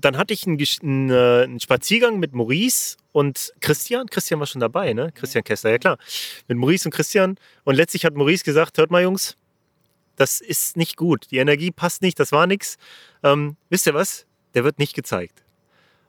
dann 0.00 0.16
hatte 0.16 0.34
ich 0.34 0.46
einen, 0.46 0.58
einen, 0.82 1.10
einen 1.10 1.60
Spaziergang 1.60 2.18
mit 2.18 2.32
Maurice 2.32 2.96
und 3.12 3.52
Christian. 3.60 4.06
Christian 4.06 4.40
war 4.40 4.46
schon 4.46 4.60
dabei, 4.60 4.92
ne? 4.92 5.12
Christian 5.12 5.44
Kessler, 5.44 5.70
ja 5.70 5.78
klar. 5.78 5.98
Mit 6.48 6.58
Maurice 6.58 6.88
und 6.88 6.92
Christian. 6.92 7.36
Und 7.64 7.74
letztlich 7.74 8.04
hat 8.04 8.14
Maurice 8.14 8.44
gesagt: 8.44 8.78
Hört 8.78 8.90
mal, 8.90 9.02
Jungs, 9.02 9.36
das 10.16 10.40
ist 10.40 10.76
nicht 10.76 10.96
gut. 10.96 11.26
Die 11.30 11.38
Energie 11.38 11.70
passt 11.70 12.02
nicht, 12.02 12.18
das 12.18 12.32
war 12.32 12.46
nichts. 12.46 12.76
Ähm, 13.22 13.56
wisst 13.68 13.86
ihr 13.86 13.94
was? 13.94 14.26
Der 14.54 14.64
wird 14.64 14.78
nicht 14.78 14.94
gezeigt. 14.94 15.42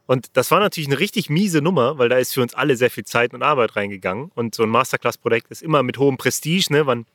Und 0.06 0.38
das 0.38 0.52
war 0.52 0.62
natürlich 0.62 0.88
eine 0.88 1.00
richtig 1.00 1.30
miese 1.30 1.62
Nummer, 1.62 1.98
weil 1.98 2.08
da 2.08 2.18
ist 2.18 2.34
für 2.34 2.42
uns 2.42 2.54
alle 2.54 2.78
sehr 2.78 2.90
viel 2.90 3.04
Zeit 3.04 3.34
und 3.34 3.44
Arbeit 3.44 3.76
reingegangen. 3.76 4.32
Und 4.36 4.56
so 4.56 4.64
ein 4.64 4.70
Masterclass-Projekt 4.70 5.52
ist 5.52 5.62
immer 5.62 5.84
mit 5.84 5.98
hohem 5.98 6.18
Prestige, 6.18 6.68
ne? 6.72 6.86
Man, 6.86 7.06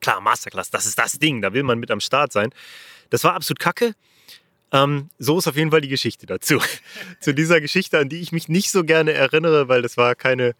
klar, 0.00 0.20
Masterclass, 0.22 0.70
das 0.70 0.86
ist 0.86 0.98
das 0.98 1.12
Ding, 1.12 1.42
da 1.42 1.52
will 1.52 1.62
man 1.62 1.78
mit 1.78 1.90
am 1.90 2.00
Start 2.00 2.32
sein. 2.32 2.50
Das 3.10 3.22
war 3.24 3.34
absolut 3.34 3.58
kacke. 3.58 3.94
Ähm, 4.72 5.10
so 5.18 5.38
ist 5.38 5.46
auf 5.46 5.56
jeden 5.56 5.70
Fall 5.70 5.82
die 5.82 5.88
Geschichte 5.88 6.26
dazu. 6.26 6.58
Zu 7.20 7.34
dieser 7.34 7.60
Geschichte, 7.60 7.98
an 7.98 8.08
die 8.08 8.20
ich 8.20 8.32
mich 8.32 8.48
nicht 8.48 8.70
so 8.70 8.84
gerne 8.84 9.12
erinnere, 9.12 9.68
weil 9.68 9.82
das 9.82 9.96
war 9.96 10.14
keine, 10.14 10.54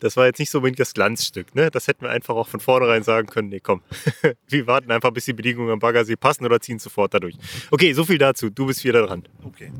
das 0.00 0.16
war 0.16 0.26
jetzt 0.26 0.40
nicht 0.40 0.50
so 0.50 0.58
unbedingt 0.58 0.80
das 0.80 0.94
Glanzstück. 0.94 1.54
Ne? 1.54 1.70
Das 1.70 1.86
hätten 1.86 2.02
wir 2.02 2.10
einfach 2.10 2.34
auch 2.34 2.48
von 2.48 2.58
vornherein 2.58 3.04
sagen 3.04 3.28
können, 3.28 3.50
nee, 3.50 3.60
komm, 3.60 3.82
wir 4.48 4.66
warten 4.66 4.90
einfach, 4.90 5.12
bis 5.12 5.26
die 5.26 5.32
Bedingungen 5.32 5.70
am 5.70 5.78
Baggersee 5.78 6.16
passen 6.16 6.44
oder 6.44 6.60
ziehen 6.60 6.80
sofort 6.80 7.14
dadurch. 7.14 7.36
Okay, 7.70 7.92
so 7.92 8.04
viel 8.04 8.18
dazu. 8.18 8.50
Du 8.50 8.66
bist 8.66 8.82
wieder 8.84 9.06
dran. 9.06 9.22
Okay. 9.44 9.72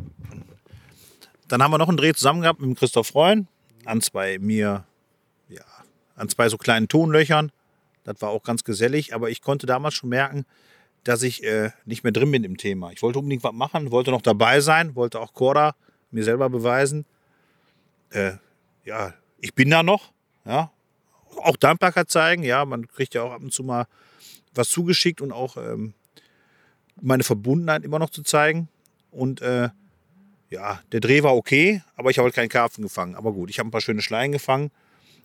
Dann 1.48 1.62
haben 1.62 1.72
wir 1.72 1.78
noch 1.78 1.88
einen 1.88 1.96
Dreh 1.96 2.12
zusammen 2.12 2.42
gehabt 2.42 2.60
mit 2.60 2.78
Christoph 2.78 3.08
Freund. 3.08 3.48
Ans 3.84 4.10
bei 4.10 4.38
mir, 4.38 4.84
ja, 5.48 5.64
an 6.14 6.28
zwei 6.28 6.48
so 6.48 6.56
kleinen 6.56 6.86
Tonlöchern. 6.86 7.50
Das 8.04 8.22
war 8.22 8.30
auch 8.30 8.44
ganz 8.44 8.62
gesellig, 8.62 9.12
aber 9.12 9.28
ich 9.28 9.42
konnte 9.42 9.66
damals 9.66 9.94
schon 9.94 10.08
merken, 10.08 10.46
dass 11.04 11.22
ich 11.22 11.42
äh, 11.44 11.70
nicht 11.84 12.04
mehr 12.04 12.12
drin 12.12 12.30
bin 12.30 12.44
im 12.44 12.56
Thema. 12.56 12.92
Ich 12.92 13.02
wollte 13.02 13.18
unbedingt 13.18 13.44
was 13.44 13.52
machen, 13.52 13.90
wollte 13.90 14.10
noch 14.10 14.22
dabei 14.22 14.60
sein, 14.60 14.94
wollte 14.94 15.20
auch 15.20 15.34
Korda 15.34 15.74
mir 16.10 16.24
selber 16.24 16.48
beweisen. 16.48 17.04
Äh, 18.10 18.32
ja, 18.84 19.14
ich 19.40 19.54
bin 19.54 19.70
da 19.70 19.82
noch, 19.82 20.12
ja. 20.44 20.70
Auch 21.36 21.56
Dampfbarkeit 21.56 22.10
zeigen, 22.10 22.42
ja, 22.42 22.64
man 22.64 22.86
kriegt 22.86 23.14
ja 23.14 23.22
auch 23.22 23.32
ab 23.32 23.42
und 23.42 23.52
zu 23.52 23.64
mal 23.64 23.86
was 24.54 24.68
zugeschickt 24.68 25.20
und 25.20 25.32
auch 25.32 25.56
ähm, 25.56 25.94
meine 27.00 27.24
Verbundenheit 27.24 27.84
immer 27.84 27.98
noch 27.98 28.10
zu 28.10 28.22
zeigen. 28.22 28.68
Und 29.10 29.40
äh, 29.40 29.70
ja, 30.50 30.80
der 30.92 31.00
Dreh 31.00 31.22
war 31.22 31.34
okay, 31.34 31.82
aber 31.96 32.10
ich 32.10 32.18
habe 32.18 32.26
halt 32.26 32.34
keinen 32.34 32.50
Karpfen 32.50 32.82
gefangen. 32.82 33.14
Aber 33.14 33.32
gut, 33.32 33.50
ich 33.50 33.58
habe 33.58 33.68
ein 33.68 33.70
paar 33.72 33.80
schöne 33.80 34.02
Schleien 34.02 34.32
gefangen. 34.32 34.70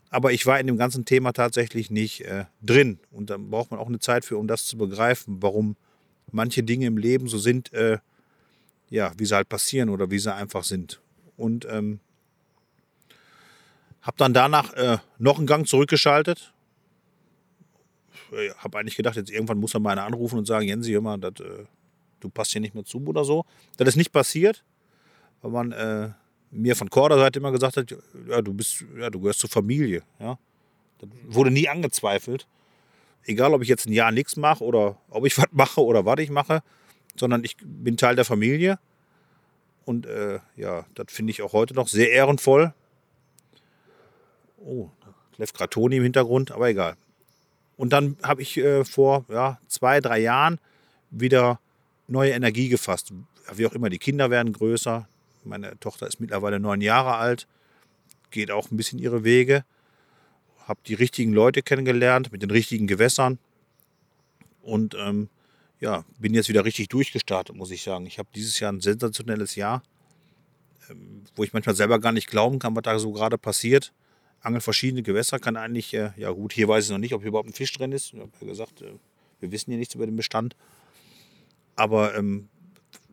Aber 0.10 0.32
ich 0.32 0.46
war 0.46 0.60
in 0.60 0.68
dem 0.68 0.78
ganzen 0.78 1.06
Thema 1.06 1.34
tatsächlich 1.34 1.92
nicht 1.92 2.22
äh, 2.22 2.46
drin. 2.62 3.00
Und 3.12 3.30
dann 3.30 3.50
braucht 3.50 3.72
man 3.72 3.80
auch 3.80 3.88
eine 3.88 4.00
Zeit 4.00 4.24
für, 4.26 4.38
um 4.38 4.48
das 4.48 4.66
zu 4.66 4.78
begreifen, 4.78 5.42
warum 5.42 5.76
manche 6.32 6.64
Dinge 6.64 6.86
im 6.86 6.98
Leben 6.98 7.28
so 7.28 7.38
sind, 7.38 7.74
äh, 7.74 7.98
ja, 8.90 9.12
wie 9.18 9.26
sie 9.26 9.36
halt 9.36 9.50
passieren 9.50 9.90
oder 9.90 10.10
wie 10.12 10.20
sie 10.20 10.34
einfach 10.34 10.64
sind. 10.64 11.02
Und 11.36 11.68
ähm, 11.70 12.00
habe 14.02 14.18
dann 14.18 14.34
danach 14.34 14.74
äh, 14.74 14.98
noch 15.18 15.38
einen 15.38 15.48
Gang 15.48 15.68
zurückgeschaltet. 15.68 16.54
Ich 18.32 18.56
habe 18.58 18.80
eigentlich 18.80 18.96
gedacht, 18.96 19.16
jetzt 19.16 19.30
irgendwann 19.30 19.58
muss 19.58 19.74
er 19.74 19.80
mal 19.80 19.92
einer 19.92 20.06
anrufen 20.06 20.40
und 20.40 20.46
sagen, 20.46 20.66
Jensi, 20.68 20.92
hör 20.92 21.02
mal, 21.02 21.18
dat, 21.18 21.42
äh, 21.42 21.66
du 22.22 22.30
passt 22.30 22.52
hier 22.52 22.62
nicht 22.62 22.74
mehr 22.74 22.86
zu 22.86 23.06
oder 23.06 23.26
so. 23.26 23.46
Das 23.76 23.88
ist 23.90 23.96
nicht 23.98 24.12
passiert, 24.12 24.64
weil 25.42 25.52
man 25.52 25.72
äh, 25.74 26.10
mir 26.52 26.76
von 26.76 26.90
Korda-Seite 26.90 27.40
immer 27.40 27.52
gesagt 27.52 27.78
hat, 27.78 27.96
ja, 28.28 28.42
du 28.42 28.54
bist, 28.54 28.86
ja, 28.98 29.10
du 29.10 29.20
gehörst 29.20 29.40
zur 29.40 29.50
Familie. 29.50 30.04
Ja. 30.20 30.38
Das 31.00 31.10
wurde 31.26 31.52
nie 31.52 31.68
angezweifelt. 31.68 32.48
Egal, 33.26 33.54
ob 33.54 33.62
ich 33.62 33.68
jetzt 33.68 33.88
ein 33.88 33.94
Jahr 33.94 34.12
nichts 34.12 34.38
mache 34.38 34.64
oder 34.64 34.98
ob 35.10 35.26
ich 35.26 35.38
was 35.38 35.48
mache 35.52 35.84
oder 35.84 36.06
was 36.06 36.20
ich 36.20 36.30
mache, 36.30 36.64
sondern 37.16 37.44
ich 37.44 37.58
bin 37.62 37.98
Teil 37.98 38.16
der 38.16 38.26
Familie. 38.26 38.80
Und 39.86 40.06
äh, 40.06 40.40
ja, 40.56 40.86
das 40.96 41.08
finde 41.10 41.32
ich 41.32 41.42
auch 41.42 41.54
heute 41.54 41.74
noch 41.74 41.88
sehr 41.88 42.12
ehrenvoll. 42.12 42.74
Oh, 44.58 44.90
Clef 45.34 45.54
Gratoni 45.54 45.98
im 45.98 46.04
Hintergrund, 46.04 46.52
aber 46.52 46.68
egal. 46.70 46.96
Und 47.78 47.94
dann 47.94 48.18
habe 48.24 48.42
ich 48.42 48.58
äh, 48.58 48.84
vor 48.84 49.26
ja, 49.30 49.60
zwei, 49.68 50.02
drei 50.02 50.20
Jahren 50.20 50.60
wieder 51.12 51.60
neue 52.08 52.32
Energie 52.32 52.70
gefasst. 52.70 53.14
Wie 53.54 53.66
auch 53.66 53.74
immer, 53.74 53.90
die 53.90 54.00
Kinder 54.00 54.30
werden 54.30 54.52
größer, 54.52 55.08
meine 55.48 55.80
Tochter 55.80 56.08
ist 56.08 56.20
mittlerweile 56.20 56.60
neun 56.60 56.82
Jahre 56.82 57.16
alt, 57.16 57.48
geht 58.32 58.52
auch 58.52 58.72
ein 58.72 58.78
bisschen 58.78 59.00
ihre 59.00 59.24
Wege. 59.24 59.64
Habe 60.68 60.80
die 60.86 60.94
richtigen 60.94 61.34
Leute 61.34 61.62
kennengelernt 61.62 62.32
mit 62.32 62.42
den 62.42 62.52
richtigen 62.52 62.88
Gewässern. 62.88 63.40
Und 64.62 64.96
ähm, 64.96 65.30
ja, 65.80 66.04
bin 66.20 66.34
jetzt 66.34 66.50
wieder 66.50 66.66
richtig 66.66 66.90
durchgestartet, 66.90 67.56
muss 67.56 67.72
ich 67.72 67.84
sagen. 67.84 68.06
Ich 68.06 68.20
habe 68.20 68.30
dieses 68.36 68.60
Jahr 68.60 68.72
ein 68.72 68.82
sensationelles 68.82 69.56
Jahr, 69.56 69.84
ähm, 70.90 71.24
wo 71.36 71.44
ich 71.44 71.54
manchmal 71.54 71.76
selber 71.76 72.00
gar 72.00 72.12
nicht 72.12 72.28
glauben 72.28 72.60
kann, 72.60 72.76
was 72.76 72.84
da 72.84 73.00
so 73.00 73.12
gerade 73.12 73.38
passiert. 73.38 73.94
Angel 74.42 74.62
verschiedene 74.62 75.04
Gewässer 75.04 75.40
kann 75.40 75.56
eigentlich, 75.56 75.94
äh, 75.94 76.12
ja 76.18 76.32
gut, 76.32 76.54
hier 76.54 76.68
weiß 76.68 76.86
ich 76.86 76.92
noch 76.92 76.98
nicht, 76.98 77.14
ob 77.14 77.22
hier 77.22 77.30
überhaupt 77.30 77.50
ein 77.50 77.54
Fisch 77.54 77.72
drin 77.74 77.92
ist. 77.92 78.14
Ich 78.14 78.20
habe 78.20 78.32
ja 78.42 78.48
gesagt, 78.48 78.82
äh, 78.82 78.94
wir 79.40 79.52
wissen 79.52 79.72
hier 79.72 79.78
nichts 79.78 79.96
über 79.96 80.06
den 80.06 80.16
Bestand. 80.16 80.56
Aber 81.76 82.16
ähm, 82.16 82.50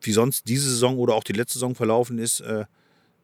wie 0.04 0.12
sonst 0.12 0.48
diese 0.48 0.68
Saison 0.70 0.98
oder 0.98 1.14
auch 1.14 1.24
die 1.24 1.32
letzte 1.32 1.54
Saison 1.54 1.74
verlaufen 1.74 2.18
ist, 2.18 2.40
äh, 2.40 2.64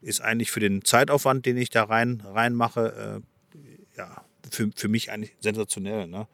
ist 0.03 0.21
eigentlich 0.21 0.51
für 0.51 0.61
den 0.61 0.85
Zeitaufwand, 0.85 1.47
den 1.47 1.57
ich 1.57 1.71
da 1.71 1.85
rein, 1.85 2.23
reinmache, 2.25 3.23
äh, 3.55 3.99
ja, 3.99 4.25
für, 4.51 4.71
für 4.75 4.89
mich 4.89 5.11
eigentlich 5.11 5.35
sensationell. 5.41 6.07
Ne? 6.07 6.27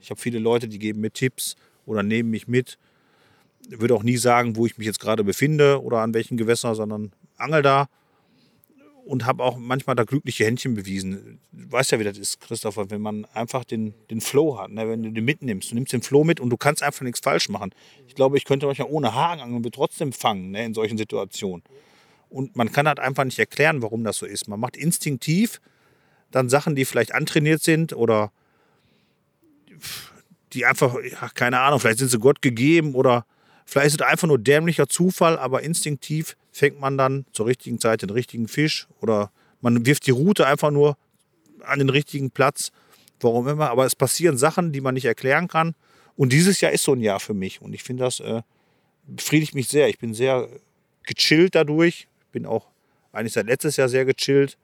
Ich 0.00 0.10
habe 0.10 0.20
viele 0.20 0.38
Leute, 0.38 0.68
die 0.68 0.78
geben 0.78 1.00
mir 1.00 1.12
Tipps 1.12 1.56
oder 1.86 2.02
nehmen 2.02 2.30
mich 2.30 2.48
mit. 2.48 2.78
Ich 3.70 3.80
würde 3.80 3.94
auch 3.94 4.02
nie 4.02 4.16
sagen, 4.16 4.56
wo 4.56 4.66
ich 4.66 4.76
mich 4.76 4.86
jetzt 4.86 4.98
gerade 4.98 5.22
befinde 5.22 5.82
oder 5.82 5.98
an 5.98 6.14
welchem 6.14 6.36
Gewässer, 6.36 6.74
sondern 6.74 7.12
angel 7.36 7.62
da 7.62 7.88
und 9.04 9.26
habe 9.26 9.42
auch 9.42 9.56
manchmal 9.56 9.96
da 9.96 10.04
glückliche 10.04 10.44
Händchen 10.44 10.74
bewiesen. 10.74 11.40
Du 11.50 11.72
weißt 11.72 11.92
ja, 11.92 11.98
wie 11.98 12.04
das 12.04 12.18
ist, 12.18 12.40
Christopher, 12.40 12.90
wenn 12.90 13.00
man 13.00 13.24
einfach 13.26 13.64
den, 13.64 13.94
den 14.10 14.20
Flow 14.20 14.58
hat, 14.58 14.70
ne? 14.70 14.88
wenn 14.88 15.02
du 15.02 15.10
den 15.10 15.24
mitnimmst. 15.24 15.70
Du 15.70 15.74
nimmst 15.74 15.92
den 15.92 16.02
Flow 16.02 16.24
mit 16.24 16.40
und 16.40 16.50
du 16.50 16.56
kannst 16.56 16.82
einfach 16.82 17.02
nichts 17.02 17.20
falsch 17.20 17.48
machen. 17.48 17.74
Ich 18.06 18.14
glaube, 18.14 18.36
ich 18.36 18.44
könnte 18.44 18.66
manchmal 18.66 18.88
ohne 18.90 19.14
Haken 19.14 19.40
angeln 19.40 19.56
und 19.56 19.64
wir 19.64 19.72
trotzdem 19.72 20.12
fangen 20.12 20.52
ne? 20.52 20.64
in 20.64 20.74
solchen 20.74 20.98
Situationen. 20.98 21.64
Und 22.28 22.56
man 22.56 22.72
kann 22.72 22.86
halt 22.86 23.00
einfach 23.00 23.24
nicht 23.24 23.38
erklären, 23.38 23.82
warum 23.82 24.04
das 24.04 24.16
so 24.16 24.26
ist. 24.26 24.48
Man 24.48 24.60
macht 24.60 24.76
instinktiv 24.76 25.60
dann 26.30 26.48
Sachen, 26.48 26.74
die 26.74 26.84
vielleicht 26.84 27.14
antrainiert 27.14 27.62
sind 27.62 27.92
oder 27.92 28.32
die 30.52 30.64
einfach, 30.64 30.96
ja, 31.02 31.28
keine 31.34 31.60
Ahnung, 31.60 31.80
vielleicht 31.80 31.98
sind 31.98 32.10
sie 32.10 32.18
Gott 32.18 32.40
gegeben 32.40 32.94
oder 32.94 33.26
vielleicht 33.66 33.88
ist 33.88 34.00
es 34.00 34.06
einfach 34.06 34.28
nur 34.28 34.38
dämlicher 34.38 34.88
Zufall, 34.88 35.38
aber 35.38 35.62
instinktiv 35.62 36.36
fängt 36.52 36.78
man 36.78 36.98
dann 36.98 37.24
zur 37.32 37.46
richtigen 37.46 37.80
Zeit 37.80 38.02
den 38.02 38.10
richtigen 38.10 38.46
Fisch 38.46 38.86
oder 39.00 39.32
man 39.60 39.86
wirft 39.86 40.06
die 40.06 40.10
Route 40.10 40.46
einfach 40.46 40.70
nur 40.70 40.96
an 41.64 41.78
den 41.78 41.88
richtigen 41.88 42.30
Platz, 42.30 42.72
warum 43.20 43.48
immer. 43.48 43.70
Aber 43.70 43.86
es 43.86 43.96
passieren 43.96 44.36
Sachen, 44.36 44.72
die 44.72 44.80
man 44.80 44.94
nicht 44.94 45.06
erklären 45.06 45.48
kann. 45.48 45.74
Und 46.16 46.32
dieses 46.32 46.60
Jahr 46.60 46.72
ist 46.72 46.84
so 46.84 46.92
ein 46.92 47.00
Jahr 47.00 47.20
für 47.20 47.34
mich. 47.34 47.62
Und 47.62 47.72
ich 47.72 47.82
finde 47.82 48.04
das 48.04 48.20
äh, 48.20 48.42
befriedigt 49.06 49.54
mich 49.54 49.68
sehr. 49.68 49.88
Ich 49.88 49.98
bin 49.98 50.14
sehr 50.14 50.48
gechillt 51.04 51.54
dadurch. 51.54 52.06
Ich 52.26 52.32
bin 52.32 52.44
auch 52.44 52.66
eigentlich 53.12 53.32
seit 53.32 53.46
letztes 53.46 53.76
Jahr 53.76 53.88
sehr 53.88 54.04
gechillt. 54.04 54.58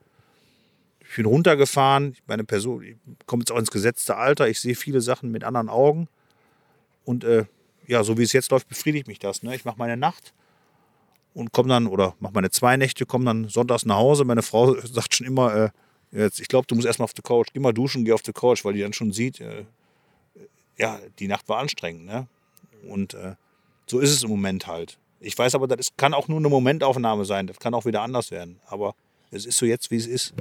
Ich 1.00 1.16
bin 1.16 1.24
runtergefahren. 1.24 2.16
Meine 2.26 2.44
Person, 2.44 2.82
ich 2.82 2.96
komme 3.26 3.42
jetzt 3.42 3.50
auch 3.50 3.58
ins 3.58 3.70
gesetzte 3.70 4.16
Alter. 4.16 4.48
Ich 4.48 4.60
sehe 4.60 4.74
viele 4.74 5.00
Sachen 5.00 5.30
mit 5.30 5.42
anderen 5.44 5.68
Augen. 5.68 6.08
Und 7.04 7.24
äh, 7.24 7.46
ja, 7.86 8.04
so 8.04 8.18
wie 8.18 8.24
es 8.24 8.32
jetzt 8.32 8.50
läuft, 8.50 8.68
befriedigt 8.68 9.06
mich 9.06 9.18
das. 9.18 9.42
Ne? 9.42 9.54
Ich 9.54 9.64
mache 9.64 9.78
meine 9.78 9.96
Nacht 9.96 10.34
und 11.38 11.52
komme 11.52 11.68
dann, 11.68 11.86
oder 11.86 12.16
mache 12.18 12.32
meine 12.34 12.50
zwei 12.50 12.76
Nächte, 12.76 13.06
komme 13.06 13.24
dann 13.24 13.48
sonntags 13.48 13.86
nach 13.86 13.94
Hause. 13.94 14.24
Meine 14.24 14.42
Frau 14.42 14.74
sagt 14.80 15.14
schon 15.14 15.26
immer, 15.26 15.54
äh, 15.54 15.70
jetzt, 16.10 16.40
ich 16.40 16.48
glaube, 16.48 16.66
du 16.66 16.74
musst 16.74 16.84
erstmal 16.84 17.04
auf 17.04 17.14
die 17.14 17.22
Couch, 17.22 17.46
geh 17.52 17.60
mal 17.60 17.72
duschen, 17.72 18.04
geh 18.04 18.12
auf 18.12 18.22
die 18.22 18.32
Couch, 18.32 18.64
weil 18.64 18.72
die 18.72 18.80
dann 18.80 18.92
schon 18.92 19.12
sieht, 19.12 19.40
äh, 19.40 19.64
ja, 20.76 20.98
die 21.20 21.28
Nacht 21.28 21.48
war 21.48 21.58
anstrengend. 21.58 22.06
Ne? 22.06 22.26
Und 22.88 23.14
äh, 23.14 23.36
so 23.86 24.00
ist 24.00 24.10
es 24.10 24.24
im 24.24 24.30
Moment 24.30 24.66
halt. 24.66 24.98
Ich 25.20 25.38
weiß 25.38 25.54
aber, 25.54 25.68
das 25.68 25.96
kann 25.96 26.12
auch 26.12 26.26
nur 26.26 26.38
eine 26.38 26.48
Momentaufnahme 26.48 27.24
sein, 27.24 27.46
das 27.46 27.60
kann 27.60 27.72
auch 27.72 27.84
wieder 27.84 28.02
anders 28.02 28.32
werden. 28.32 28.58
Aber 28.66 28.96
es 29.30 29.46
ist 29.46 29.58
so 29.58 29.66
jetzt, 29.66 29.92
wie 29.92 29.96
es 29.96 30.08
ist. 30.08 30.34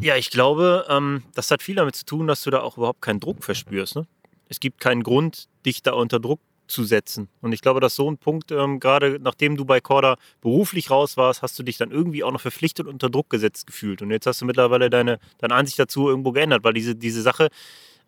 Ja, 0.00 0.16
ich 0.16 0.30
glaube, 0.30 0.86
ähm, 0.88 1.22
das 1.34 1.50
hat 1.50 1.62
viel 1.62 1.74
damit 1.74 1.96
zu 1.96 2.06
tun, 2.06 2.28
dass 2.28 2.42
du 2.44 2.50
da 2.50 2.62
auch 2.62 2.78
überhaupt 2.78 3.02
keinen 3.02 3.20
Druck 3.20 3.44
verspürst. 3.44 3.96
Ne? 3.96 4.06
Es 4.48 4.58
gibt 4.58 4.80
keinen 4.80 5.02
Grund, 5.02 5.48
dich 5.66 5.82
da 5.82 5.92
unter 5.92 6.18
Druck 6.18 6.40
zu 6.68 6.84
setzen. 6.84 7.28
Und 7.40 7.52
ich 7.52 7.62
glaube, 7.62 7.80
dass 7.80 7.94
so 7.94 8.10
ein 8.10 8.18
Punkt, 8.18 8.52
ähm, 8.52 8.78
gerade 8.78 9.18
nachdem 9.20 9.56
du 9.56 9.64
bei 9.64 9.80
Corda 9.80 10.16
beruflich 10.40 10.90
raus 10.90 11.16
warst, 11.16 11.42
hast 11.42 11.58
du 11.58 11.62
dich 11.62 11.78
dann 11.78 11.90
irgendwie 11.90 12.22
auch 12.22 12.30
noch 12.30 12.40
verpflichtet 12.40 12.86
unter 12.86 13.10
Druck 13.10 13.30
gesetzt 13.30 13.66
gefühlt. 13.66 14.02
Und 14.02 14.10
jetzt 14.10 14.26
hast 14.26 14.40
du 14.40 14.44
mittlerweile 14.44 14.90
deine, 14.90 15.18
deine 15.38 15.54
Ansicht 15.54 15.78
dazu 15.78 16.08
irgendwo 16.08 16.32
geändert, 16.32 16.62
weil 16.64 16.74
diese, 16.74 16.94
diese 16.94 17.22
Sache 17.22 17.48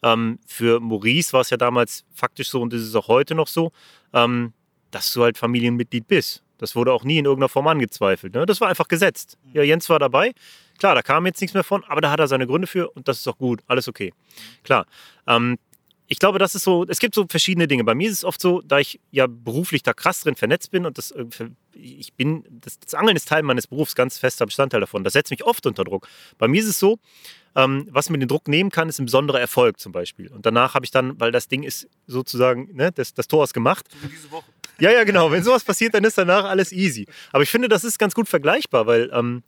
ähm, 0.02 0.38
für 0.46 0.80
Maurice 0.80 1.32
war 1.32 1.40
es 1.40 1.50
ja 1.50 1.56
damals 1.56 2.04
faktisch 2.14 2.50
so 2.50 2.60
und 2.60 2.72
ist 2.72 2.82
es 2.82 2.94
auch 2.94 3.08
heute 3.08 3.34
noch 3.34 3.48
so, 3.48 3.72
ähm, 4.12 4.52
dass 4.90 5.12
du 5.12 5.22
halt 5.22 5.38
Familienmitglied 5.38 6.06
bist. 6.06 6.42
Das 6.58 6.76
wurde 6.76 6.92
auch 6.92 7.04
nie 7.04 7.18
in 7.18 7.24
irgendeiner 7.24 7.48
Form 7.48 7.66
angezweifelt. 7.66 8.34
Ne? 8.34 8.44
Das 8.44 8.60
war 8.60 8.68
einfach 8.68 8.88
gesetzt. 8.88 9.38
Ja, 9.54 9.62
Jens 9.62 9.88
war 9.88 9.98
dabei. 9.98 10.32
Klar, 10.78 10.94
da 10.94 11.02
kam 11.02 11.24
jetzt 11.26 11.40
nichts 11.40 11.54
mehr 11.54 11.64
von, 11.64 11.84
aber 11.84 12.02
da 12.02 12.10
hat 12.10 12.20
er 12.20 12.28
seine 12.28 12.46
Gründe 12.46 12.66
für 12.66 12.90
und 12.90 13.08
das 13.08 13.20
ist 13.20 13.28
auch 13.28 13.38
gut. 13.38 13.62
Alles 13.66 13.88
okay. 13.88 14.12
Klar. 14.62 14.86
Ähm, 15.26 15.58
ich 16.10 16.18
glaube, 16.18 16.40
das 16.40 16.56
ist 16.56 16.64
so, 16.64 16.84
es 16.88 16.98
gibt 16.98 17.14
so 17.14 17.24
verschiedene 17.30 17.68
Dinge. 17.68 17.84
Bei 17.84 17.94
mir 17.94 18.08
ist 18.08 18.18
es 18.18 18.24
oft 18.24 18.40
so, 18.40 18.60
da 18.62 18.80
ich 18.80 18.98
ja 19.12 19.28
beruflich 19.28 19.84
da 19.84 19.92
krass 19.92 20.22
drin 20.22 20.34
vernetzt 20.34 20.72
bin 20.72 20.84
und 20.84 20.98
das, 20.98 21.12
äh, 21.12 21.24
ich 21.72 22.14
bin, 22.14 22.44
das, 22.50 22.80
das 22.80 22.94
Angeln 22.94 23.16
ist 23.16 23.28
Teil 23.28 23.44
meines 23.44 23.68
Berufs, 23.68 23.94
ganz 23.94 24.18
fester 24.18 24.44
Bestandteil 24.44 24.80
davon. 24.80 25.04
Das 25.04 25.12
setzt 25.12 25.30
mich 25.30 25.44
oft 25.44 25.64
unter 25.66 25.84
Druck. 25.84 26.08
Bei 26.36 26.48
mir 26.48 26.60
ist 26.60 26.66
es 26.66 26.80
so, 26.80 26.98
ähm, 27.54 27.86
was 27.92 28.10
mir 28.10 28.18
den 28.18 28.26
Druck 28.26 28.48
nehmen 28.48 28.70
kann, 28.70 28.88
ist 28.88 28.98
ein 28.98 29.04
besonderer 29.04 29.38
Erfolg 29.38 29.78
zum 29.78 29.92
Beispiel. 29.92 30.26
Und 30.32 30.44
danach 30.44 30.74
habe 30.74 30.84
ich 30.84 30.90
dann, 30.90 31.18
weil 31.20 31.30
das 31.30 31.46
Ding 31.46 31.62
ist 31.62 31.88
sozusagen, 32.08 32.74
ne, 32.74 32.90
das, 32.90 33.14
das 33.14 33.28
Tor 33.28 33.44
ist 33.44 33.54
gemacht. 33.54 33.86
So 34.02 34.08
diese 34.08 34.30
Woche. 34.32 34.50
Ja, 34.80 34.90
ja, 34.90 35.04
genau. 35.04 35.30
Wenn 35.30 35.44
sowas 35.44 35.62
passiert, 35.62 35.94
dann 35.94 36.02
ist 36.02 36.18
danach 36.18 36.44
alles 36.44 36.72
easy. 36.72 37.06
Aber 37.30 37.44
ich 37.44 37.50
finde, 37.50 37.68
das 37.68 37.84
ist 37.84 37.98
ganz 37.98 38.16
gut 38.16 38.28
vergleichbar, 38.28 38.88
weil 38.88 39.10
ähm, 39.12 39.44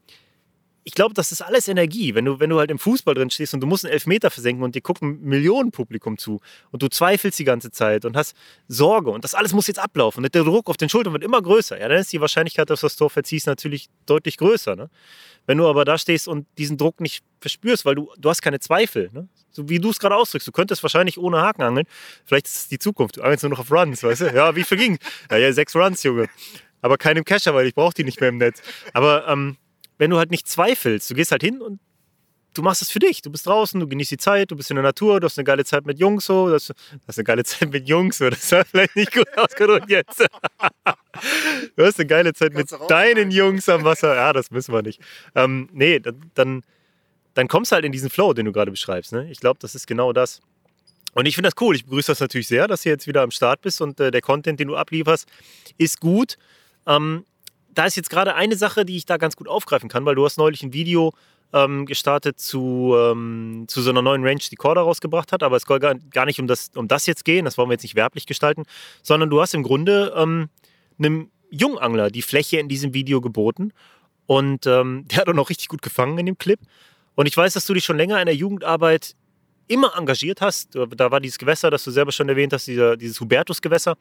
ich 0.85 0.95
glaube, 0.95 1.15
das 1.15 1.31
ist 1.31 1.43
alles 1.43 1.69
Energie. 1.69 2.15
Wenn 2.15 2.25
du, 2.25 2.41
wenn 2.41 2.51
du 2.51 2.59
halt 2.59 2.71
im 2.71 2.79
Fußball 2.79 3.15
drin 3.15 3.31
stehst 3.31 3.55
und 3.55 3.61
du 3.61 3.67
musst 3.67 3.85
einen 3.85 3.93
Elfmeter 3.93 4.31
versenken 4.31 4.65
und 4.65 4.75
dir 4.75 4.81
guckt 4.81 5.03
ein 5.03 5.21
Millionenpublikum 5.21 6.19
zu 6.19 6.41
und 6.71 6.83
du 6.83 6.89
zweifelst 6.89 7.39
die 7.39 7.45
ganze 7.45 7.71
Zeit 7.71 8.05
und 8.05 8.17
hast 8.17 8.35
Sorge 8.69 9.11
und 9.11 9.23
das 9.23 9.35
alles 9.35 9.53
muss 9.53 9.69
jetzt 9.69 9.79
ablaufen 9.79 10.25
und 10.25 10.35
der 10.35 10.43
Druck 10.43 10.69
auf 10.69 10.77
den 10.77 10.89
Schultern 10.89 11.13
wird 11.13 11.23
immer 11.23 11.41
größer, 11.41 11.79
ja, 11.79 11.89
dann 11.89 11.99
ist 11.99 12.13
die 12.13 12.21
Wahrscheinlichkeit, 12.21 12.69
dass 12.69 12.81
du 12.81 12.87
das 12.87 12.97
Tor 12.97 13.11
verziehst, 13.11 13.47
natürlich 13.47 13.89
deutlich 14.07 14.37
größer. 14.37 14.75
Ne? 14.75 14.91
Wenn 15.47 15.59
du 15.59 15.69
aber 15.69 15.85
da 15.85 15.99
stehst 15.99 16.27
und 16.27 16.47
diesen 16.59 16.79
Druck 16.79 17.01
nicht 17.01 17.23
verspürst, 17.41 17.85
weil 17.85 17.95
du, 17.95 18.11
du 18.19 18.29
hast 18.29 18.43
keine 18.43 18.59
Zweifel, 18.59 19.11
ne? 19.13 19.29
so 19.51 19.69
wie 19.69 19.79
du 19.79 19.91
es 19.91 20.01
gerade 20.01 20.17
ausdrückst, 20.17 20.49
du 20.49 20.53
könntest 20.53 20.83
wahrscheinlich 20.83 21.19
ohne 21.19 21.41
Haken 21.41 21.63
angeln, 21.63 21.87
vielleicht 22.25 22.47
ist 22.47 22.57
es 22.57 22.69
die 22.69 22.79
Zukunft, 22.79 23.19
du 23.19 23.23
angelst 23.23 23.45
nur 23.45 23.51
noch 23.51 23.61
auf 23.61 23.71
Runs, 23.71 24.03
weißt 24.03 24.23
du? 24.23 24.35
Ja, 24.35 24.57
wie 24.57 24.65
viel 24.65 24.79
ging? 24.79 24.99
Ja, 25.31 25.37
ja, 25.37 25.53
sechs 25.53 25.77
Runs, 25.77 26.03
Junge. 26.03 26.29
Aber 26.81 26.99
keine 26.99 27.21
im 27.21 27.25
Kescher, 27.25 27.55
weil 27.55 27.67
ich 27.67 27.75
brauche 27.75 27.95
die 27.95 28.03
nicht 28.03 28.21
mehr 28.21 28.31
im 28.31 28.39
Netz. 28.39 28.61
Aber 28.93 29.29
ähm, 29.29 29.57
wenn 30.03 30.11
du 30.11 30.19
halt 30.19 30.33
nicht 30.33 30.49
zweifelst, 30.49 31.09
du 31.09 31.15
gehst 31.15 31.31
halt 31.31 31.45
hin 31.45 31.63
und 31.63 31.79
du 32.55 32.63
machst 32.63 32.83
es 32.83 32.91
für 32.91 32.99
dich. 32.99 33.23
Du 33.23 33.31
bist 33.31 33.47
draußen, 33.47 33.79
du 33.79 33.87
genießt 33.87 34.11
die 34.11 34.17
Zeit, 34.17 34.51
du 34.51 34.57
bist 34.57 34.69
in 34.69 34.75
der 34.75 34.83
Natur, 34.83 35.21
du 35.21 35.27
hast 35.27 35.39
eine 35.39 35.45
geile 35.45 35.65
Zeit 35.65 35.87
mit 35.87 36.01
Jungs 36.01 36.27
so. 36.27 36.49
Du 36.49 36.55
hast, 36.55 36.71
du 36.71 36.75
hast 37.07 37.19
eine 37.19 37.25
geile 37.25 37.45
Zeit 37.45 37.71
mit 37.71 37.89
Jungs 37.89 38.19
so. 38.19 38.29
Das 38.29 38.51
war 38.51 38.65
vielleicht 38.65 38.97
nicht 38.97 39.15
gut 39.15 39.29
ausgedrückt 39.39 39.89
jetzt. 39.89 40.19
du 41.77 41.85
hast 41.85 42.01
eine 42.01 42.09
geile 42.09 42.33
Zeit 42.35 42.53
mit 42.53 42.69
deinen 42.89 43.31
Jungs 43.31 43.69
am 43.69 43.85
Wasser. 43.85 44.17
Ja, 44.17 44.33
das 44.33 44.51
müssen 44.51 44.75
wir 44.75 44.83
nicht. 44.83 45.01
Ähm, 45.37 45.69
nee, 45.73 46.01
dann, 46.01 46.21
dann, 46.35 46.63
dann 47.35 47.47
kommst 47.47 47.71
du 47.71 47.77
halt 47.77 47.85
in 47.85 47.93
diesen 47.93 48.11
Flow, 48.11 48.33
den 48.33 48.47
du 48.47 48.51
gerade 48.51 48.73
beschreibst. 48.73 49.13
Ne? 49.13 49.31
Ich 49.31 49.39
glaube, 49.39 49.61
das 49.61 49.77
ist 49.77 49.87
genau 49.87 50.13
das. 50.13 50.41
Und 51.15 51.27
ich 51.27 51.37
finde 51.37 51.49
das 51.49 51.63
cool. 51.63 51.77
Ich 51.77 51.85
begrüße 51.85 52.11
das 52.11 52.19
natürlich 52.19 52.49
sehr, 52.49 52.67
dass 52.67 52.83
du 52.83 52.89
jetzt 52.89 53.07
wieder 53.07 53.23
am 53.23 53.31
Start 53.31 53.61
bist 53.61 53.81
und 53.81 54.01
äh, 54.01 54.11
der 54.11 54.21
Content, 54.21 54.59
den 54.59 54.67
du 54.67 54.75
ablieferst, 54.75 55.29
ist 55.79 56.01
gut. 56.01 56.39
Ähm, 56.89 57.25
da 57.75 57.87
ist 57.87 57.97
jetzt 57.97 58.11
gerade 58.11 58.35
eine 58.35 58.57
Sache, 58.57 58.85
die 58.85 58.97
ich 58.97 59.07
da 59.07 59.17
ganz 59.17 59.37
gut 59.37 59.49
aufgreifen 59.49 59.89
kann, 59.89 60.05
weil 60.05 60.15
du 60.15 60.25
hast 60.25 60.39
neulich 60.39 60.63
ein 60.63 60.73
Video 60.73 61.13
ähm, 61.53 61.87
gestartet 61.87 62.41
zu, 62.41 62.95
ähm, 62.97 63.65
zu 63.69 63.83
so 63.83 63.91
einer 63.91 64.03
neuen 64.03 64.25
Range, 64.25 64.41
die 64.51 64.57
Corda 64.57 64.83
rausgebracht 64.83 65.33
hat. 65.33 65.43
Aber 65.43 65.57
es 65.57 65.63
soll 65.63 65.79
gar, 65.79 65.95
gar 65.95 66.27
nicht 66.27 66.41
um 66.41 66.47
das, 66.47 66.71
um 66.75 66.89
das 66.89 67.07
jetzt 67.07 67.25
gehen, 67.25 67.45
das 67.45 67.59
wollen 67.59 67.69
wir 67.69 67.75
jetzt 67.75 67.83
nicht 67.83 67.95
werblich 67.95 68.27
gestalten, 68.27 68.65
sondern 69.03 69.31
du 69.31 69.41
hast 69.41 69.55
im 69.55 69.63
Grunde 69.63 70.15
ähm, 70.17 70.49
einem 70.99 71.31
Jungangler 71.51 72.11
die 72.11 72.23
Fläche 72.23 72.59
in 72.59 72.69
diesem 72.69 72.95
Video 72.95 73.21
geboten. 73.21 73.73
Und 74.27 74.67
ähm, 74.67 75.05
der 75.11 75.19
hat 75.19 75.29
auch 75.29 75.35
noch 75.35 75.51
richtig 75.51 75.69
gut 75.69 75.83
gefangen 75.83 76.19
in 76.19 76.27
dem 76.27 76.39
Clip. 76.39 76.61
Und 77.15 77.27
ich 77.27 77.37
weiß, 77.37 77.53
dass 77.55 77.67
du 77.67 77.75
dich 77.75 77.85
schon 77.85 77.99
länger 77.99 78.21
in 78.21 78.27
der 78.27 78.35
Jugendarbeit 78.35 79.15
immer 79.69 79.97
engagiert 79.97 80.41
hast. 80.41 80.75
Da 80.75 81.11
war 81.11 81.21
dieses 81.21 81.39
Gewässer, 81.39 81.71
das 81.71 81.85
du 81.85 81.91
selber 81.91 82.13
schon 82.13 82.29
erwähnt 82.29 82.53
hast, 82.53 82.67
dieser, 82.67 82.97
dieses 82.97 83.21
Hubertus-Gewässer, 83.21 83.97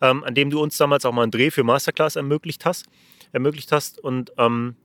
ähm, 0.00 0.24
an 0.24 0.34
dem 0.34 0.50
du 0.50 0.60
uns 0.60 0.76
damals 0.76 1.04
auch 1.04 1.12
mal 1.12 1.22
einen 1.22 1.30
Dreh 1.30 1.50
für 1.50 1.64
Masterclass 1.64 2.16
ermöglicht 2.16 2.64
hast. 2.64 2.86
Ermöglicht 3.32 3.72
hast. 3.72 3.98
Und 3.98 4.32
ähm, 4.38 4.76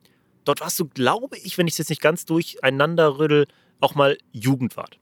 dort 0.46 0.62
warst 0.62 0.80
du, 0.80 0.86
glaube 0.86 1.38
ich, 1.38 1.58
wenn 1.58 1.68
ich 1.68 1.74
es 1.74 1.80
jetzt 1.80 1.90
nicht 1.90 2.02
ganz 2.02 2.26
durcheinander 2.26 3.18
rüttel, 3.18 3.48
auch 3.80 3.96
mal 3.96 4.18
Jugendwart. 4.32 5.00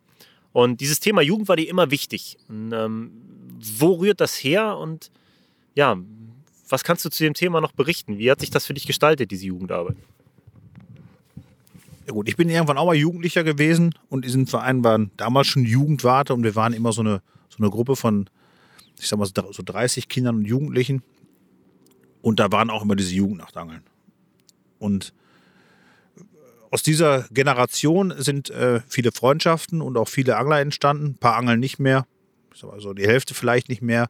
Und 0.52 0.82
dieses 0.82 1.00
Thema 1.00 1.22
Jugend 1.22 1.48
war 1.48 1.56
dir 1.56 1.70
immer 1.70 1.92
wichtig. 1.92 2.38
Und, 2.48 2.72
ähm, 2.74 3.12
wo 3.60 3.96
rührt 3.96 4.22
das 4.22 4.36
her 4.36 4.78
und 4.78 5.12
ja, 5.76 5.98
was 6.68 6.84
kannst 6.84 7.04
du 7.06 7.10
zu 7.10 7.24
dem 7.24 7.34
Thema 7.34 7.62
noch 7.62 7.72
berichten? 7.72 8.18
Wie 8.18 8.30
hat 8.32 8.40
sich 8.40 8.50
das 8.50 8.66
für 8.66 8.74
dich 8.74 8.86
gestaltet, 8.86 9.32
diese 9.32 9.46
Jugendarbeit? 9.48 9.98
Gut, 12.10 12.28
ich 12.28 12.36
bin 12.36 12.50
irgendwann 12.50 12.78
auch 12.78 12.88
mal 12.88 12.96
Jugendlicher 12.96 13.44
gewesen 13.44 13.94
und 14.10 14.20
in 14.20 14.22
diesem 14.24 14.48
Verein 14.48 14.84
waren 14.84 15.12
damals 15.18 15.48
schon 15.48 15.64
Jugendwarte 15.64 16.34
und 16.34 16.44
wir 16.44 16.56
waren 16.56 16.74
immer 16.74 16.92
so 16.92 17.02
eine, 17.02 17.22
so 17.50 17.58
eine 17.60 17.70
Gruppe 17.70 17.96
von, 17.96 18.30
ich 19.00 19.08
sag 19.08 19.20
mal, 19.20 19.28
so 19.28 19.64
30 19.64 20.10
Kindern 20.10 20.38
und 20.38 20.46
Jugendlichen. 20.46 21.04
Und 22.22 22.40
da 22.40 22.52
waren 22.52 22.70
auch 22.70 22.82
immer 22.84 22.96
diese 22.96 23.14
Jugendnachtangeln. 23.14 23.84
Und 24.80 25.14
aus 26.72 26.84
dieser 26.84 27.28
Generation 27.32 28.14
sind 28.18 28.50
äh, 28.50 28.82
viele 28.88 29.12
Freundschaften 29.12 29.82
und 29.82 29.98
auch 29.98 30.08
viele 30.08 30.38
Angler 30.38 30.60
entstanden. 30.60 31.06
Ein 31.06 31.18
paar 31.18 31.36
Angeln 31.36 31.60
nicht 31.60 31.80
mehr, 31.80 32.06
also 32.72 32.94
die 32.94 33.08
Hälfte 33.08 33.34
vielleicht 33.34 33.70
nicht 33.70 33.82
mehr. 33.82 34.08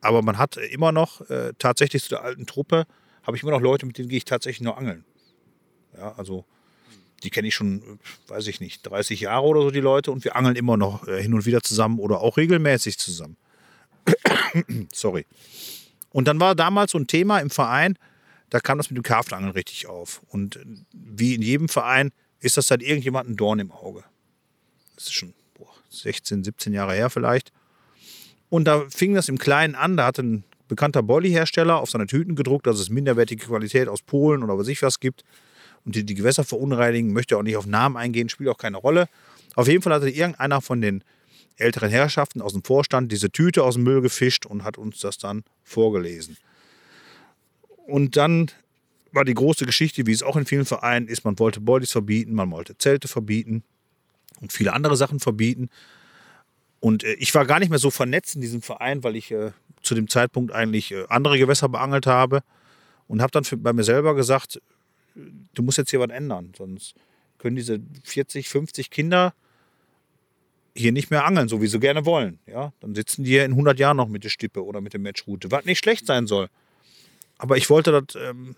Aber 0.00 0.22
man 0.22 0.38
hat 0.38 0.56
immer 0.56 0.92
noch, 0.92 1.28
äh, 1.30 1.52
tatsächlich 1.58 2.02
zu 2.02 2.10
der 2.10 2.22
alten 2.22 2.46
Truppe, 2.46 2.86
habe 3.22 3.36
ich 3.36 3.42
immer 3.42 3.52
noch 3.52 3.60
Leute, 3.60 3.86
mit 3.86 3.98
denen 3.98 4.08
gehe 4.08 4.18
ich 4.18 4.24
tatsächlich 4.24 4.62
nur 4.62 4.76
angeln. 4.76 5.04
Ja, 5.96 6.12
also 6.16 6.44
die 7.24 7.30
kenne 7.30 7.48
ich 7.48 7.54
schon, 7.54 7.98
weiß 8.28 8.46
ich 8.48 8.60
nicht, 8.60 8.82
30 8.82 9.20
Jahre 9.20 9.46
oder 9.46 9.62
so, 9.62 9.70
die 9.70 9.80
Leute. 9.80 10.10
Und 10.10 10.24
wir 10.24 10.36
angeln 10.36 10.56
immer 10.56 10.76
noch 10.76 11.06
äh, 11.06 11.22
hin 11.22 11.34
und 11.34 11.46
wieder 11.46 11.62
zusammen 11.62 11.98
oder 11.98 12.20
auch 12.20 12.36
regelmäßig 12.36 12.98
zusammen. 12.98 13.36
Sorry. 14.92 15.26
Und 16.10 16.28
dann 16.28 16.40
war 16.40 16.54
damals 16.54 16.92
so 16.92 16.98
ein 16.98 17.06
Thema 17.06 17.38
im 17.38 17.50
Verein, 17.50 17.96
da 18.50 18.60
kam 18.60 18.76
das 18.76 18.90
mit 18.90 18.98
dem 18.98 19.02
Karpfenangeln 19.02 19.52
richtig 19.52 19.86
auf. 19.86 20.20
Und 20.28 20.58
wie 20.92 21.34
in 21.34 21.42
jedem 21.42 21.68
Verein 21.68 22.10
ist 22.40 22.56
das 22.56 22.66
seit 22.66 22.82
irgendjemand 22.82 23.28
ein 23.28 23.36
Dorn 23.36 23.60
im 23.60 23.72
Auge. 23.72 24.04
Das 24.94 25.04
ist 25.04 25.14
schon 25.14 25.32
boah, 25.54 25.70
16, 25.88 26.44
17 26.44 26.72
Jahre 26.74 26.92
her 26.92 27.08
vielleicht. 27.08 27.50
Und 28.50 28.64
da 28.64 28.84
fing 28.90 29.14
das 29.14 29.30
im 29.30 29.38
Kleinen 29.38 29.74
an. 29.74 29.96
Da 29.96 30.04
hat 30.04 30.18
ein 30.18 30.44
bekannter 30.68 31.02
Bolli-Hersteller 31.02 31.78
auf 31.78 31.90
seine 31.90 32.06
Tüten 32.06 32.34
gedruckt, 32.34 32.66
dass 32.66 32.78
es 32.78 32.90
minderwertige 32.90 33.46
Qualität 33.46 33.88
aus 33.88 34.02
Polen 34.02 34.42
oder 34.42 34.58
was 34.58 34.68
ich 34.68 34.82
was 34.82 35.00
gibt. 35.00 35.24
Und 35.84 35.96
die, 35.96 36.04
die 36.04 36.14
Gewässer 36.14 36.44
verunreinigen, 36.44 37.12
möchte 37.12 37.36
auch 37.36 37.42
nicht 37.42 37.56
auf 37.56 37.66
Namen 37.66 37.96
eingehen, 37.96 38.28
spielt 38.28 38.48
auch 38.48 38.58
keine 38.58 38.76
Rolle. 38.76 39.08
Auf 39.54 39.68
jeden 39.68 39.82
Fall 39.82 39.92
hatte 39.92 40.08
irgendeiner 40.08 40.60
von 40.60 40.80
den 40.80 41.02
älteren 41.56 41.90
Herrschaften 41.90 42.40
aus 42.40 42.52
dem 42.52 42.64
Vorstand 42.64 43.12
diese 43.12 43.30
Tüte 43.30 43.62
aus 43.62 43.74
dem 43.74 43.84
Müll 43.84 44.00
gefischt 44.00 44.46
und 44.46 44.64
hat 44.64 44.78
uns 44.78 45.00
das 45.00 45.18
dann 45.18 45.44
vorgelesen. 45.62 46.36
Und 47.86 48.16
dann 48.16 48.50
war 49.12 49.24
die 49.24 49.34
große 49.34 49.66
Geschichte, 49.66 50.06
wie 50.06 50.12
es 50.12 50.22
auch 50.22 50.36
in 50.36 50.46
vielen 50.46 50.64
Vereinen 50.64 51.08
ist, 51.08 51.24
man 51.24 51.38
wollte 51.38 51.60
Bodies 51.60 51.92
verbieten, 51.92 52.34
man 52.34 52.50
wollte 52.50 52.78
Zelte 52.78 53.08
verbieten 53.08 53.62
und 54.40 54.52
viele 54.52 54.72
andere 54.72 54.96
Sachen 54.96 55.20
verbieten. 55.20 55.68
Und 56.80 57.04
äh, 57.04 57.12
ich 57.14 57.34
war 57.34 57.44
gar 57.44 57.58
nicht 57.58 57.68
mehr 57.68 57.78
so 57.78 57.90
vernetzt 57.90 58.34
in 58.34 58.40
diesem 58.40 58.62
Verein, 58.62 59.04
weil 59.04 59.16
ich 59.16 59.30
äh, 59.30 59.52
zu 59.82 59.94
dem 59.94 60.08
Zeitpunkt 60.08 60.52
eigentlich 60.52 60.92
äh, 60.92 61.04
andere 61.08 61.38
Gewässer 61.38 61.68
beangelt 61.68 62.06
habe 62.06 62.42
und 63.06 63.20
habe 63.20 63.30
dann 63.30 63.44
für, 63.44 63.56
bei 63.56 63.72
mir 63.72 63.84
selber 63.84 64.14
gesagt, 64.14 64.60
du 65.14 65.62
musst 65.62 65.78
jetzt 65.78 65.90
hier 65.90 66.00
was 66.00 66.10
ändern, 66.10 66.52
sonst 66.56 66.94
können 67.38 67.56
diese 67.56 67.80
40, 68.04 68.48
50 68.48 68.90
Kinder 68.90 69.34
hier 70.74 70.92
nicht 70.92 71.10
mehr 71.10 71.24
angeln, 71.24 71.48
so 71.48 71.60
wie 71.60 71.66
sie 71.66 71.80
gerne 71.80 72.06
wollen. 72.06 72.38
Ja? 72.46 72.72
Dann 72.80 72.94
sitzen 72.94 73.24
die 73.24 73.30
hier 73.30 73.44
in 73.44 73.52
100 73.52 73.78
Jahren 73.78 73.96
noch 73.96 74.08
mit 74.08 74.24
der 74.24 74.30
Stippe 74.30 74.64
oder 74.64 74.80
mit 74.80 74.92
der 74.92 75.00
Matchroute, 75.00 75.50
was 75.50 75.64
nicht 75.64 75.78
schlecht 75.78 76.06
sein 76.06 76.26
soll. 76.26 76.48
Aber 77.38 77.56
ich 77.56 77.68
wollte 77.68 77.90
das, 77.90 78.20
ähm, 78.20 78.56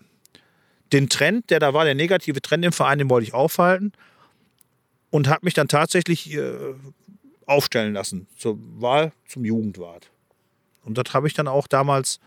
den 0.93 1.09
Trend, 1.09 1.49
der 1.49 1.59
da 1.59 1.73
war, 1.73 1.83
der 1.83 1.95
negative 1.95 2.41
Trend 2.41 2.63
im 2.63 2.71
Verein, 2.71 2.99
den 2.99 3.09
wollte 3.09 3.27
ich 3.27 3.33
aufhalten 3.33 3.91
und 5.09 5.27
habe 5.27 5.45
mich 5.45 5.53
dann 5.53 5.67
tatsächlich 5.67 6.33
äh, 6.33 6.73
aufstellen 7.45 7.93
lassen 7.93 8.27
zur 8.37 8.57
Wahl 8.59 9.11
zum 9.27 9.43
Jugendwart. 9.45 10.09
Und 10.83 10.97
das 10.97 11.13
habe 11.13 11.27
ich 11.27 11.33
dann 11.33 11.47
auch 11.47 11.67
damals 11.67 12.19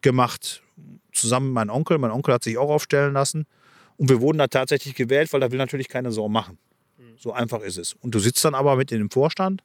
gemacht, 0.00 0.62
zusammen 1.12 1.46
mit 1.46 1.54
meinem 1.54 1.70
Onkel. 1.70 1.98
Mein 1.98 2.10
Onkel 2.10 2.34
hat 2.34 2.44
sich 2.44 2.58
auch 2.58 2.70
aufstellen 2.70 3.12
lassen. 3.12 3.46
Und 3.96 4.08
wir 4.08 4.20
wurden 4.20 4.38
da 4.38 4.46
tatsächlich 4.46 4.94
gewählt, 4.94 5.32
weil 5.32 5.40
da 5.40 5.50
will 5.50 5.58
natürlich 5.58 5.88
keine 5.88 6.12
Sau 6.12 6.28
machen. 6.28 6.58
So 7.18 7.32
einfach 7.32 7.60
ist 7.60 7.76
es. 7.76 7.94
Und 8.00 8.14
du 8.14 8.18
sitzt 8.18 8.44
dann 8.44 8.54
aber 8.54 8.76
mit 8.76 8.92
in 8.92 8.98
dem 8.98 9.10
Vorstand 9.10 9.62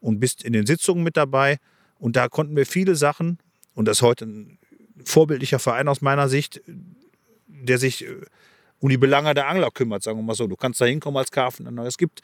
und 0.00 0.20
bist 0.20 0.44
in 0.44 0.52
den 0.52 0.66
Sitzungen 0.66 1.02
mit 1.02 1.16
dabei. 1.16 1.58
Und 1.98 2.16
da 2.16 2.28
konnten 2.28 2.54
wir 2.54 2.66
viele 2.66 2.96
Sachen, 2.96 3.38
und 3.74 3.86
das 3.86 3.98
ist 3.98 4.02
heute 4.02 4.26
ein 4.26 4.58
vorbildlicher 5.04 5.58
Verein 5.58 5.88
aus 5.88 6.02
meiner 6.02 6.28
Sicht, 6.28 6.60
der 7.46 7.78
sich 7.78 8.04
äh, 8.04 8.16
um 8.80 8.88
die 8.88 8.98
Belange 8.98 9.32
der 9.32 9.48
Angler 9.48 9.70
kümmert, 9.70 10.02
sagen 10.02 10.18
wir 10.18 10.22
mal 10.22 10.34
so. 10.34 10.46
Du 10.46 10.56
kannst 10.56 10.80
da 10.80 10.84
hinkommen 10.84 11.16
als 11.16 11.30
Karpfenangler. 11.30 11.86
Es 11.86 11.96
gibt 11.96 12.20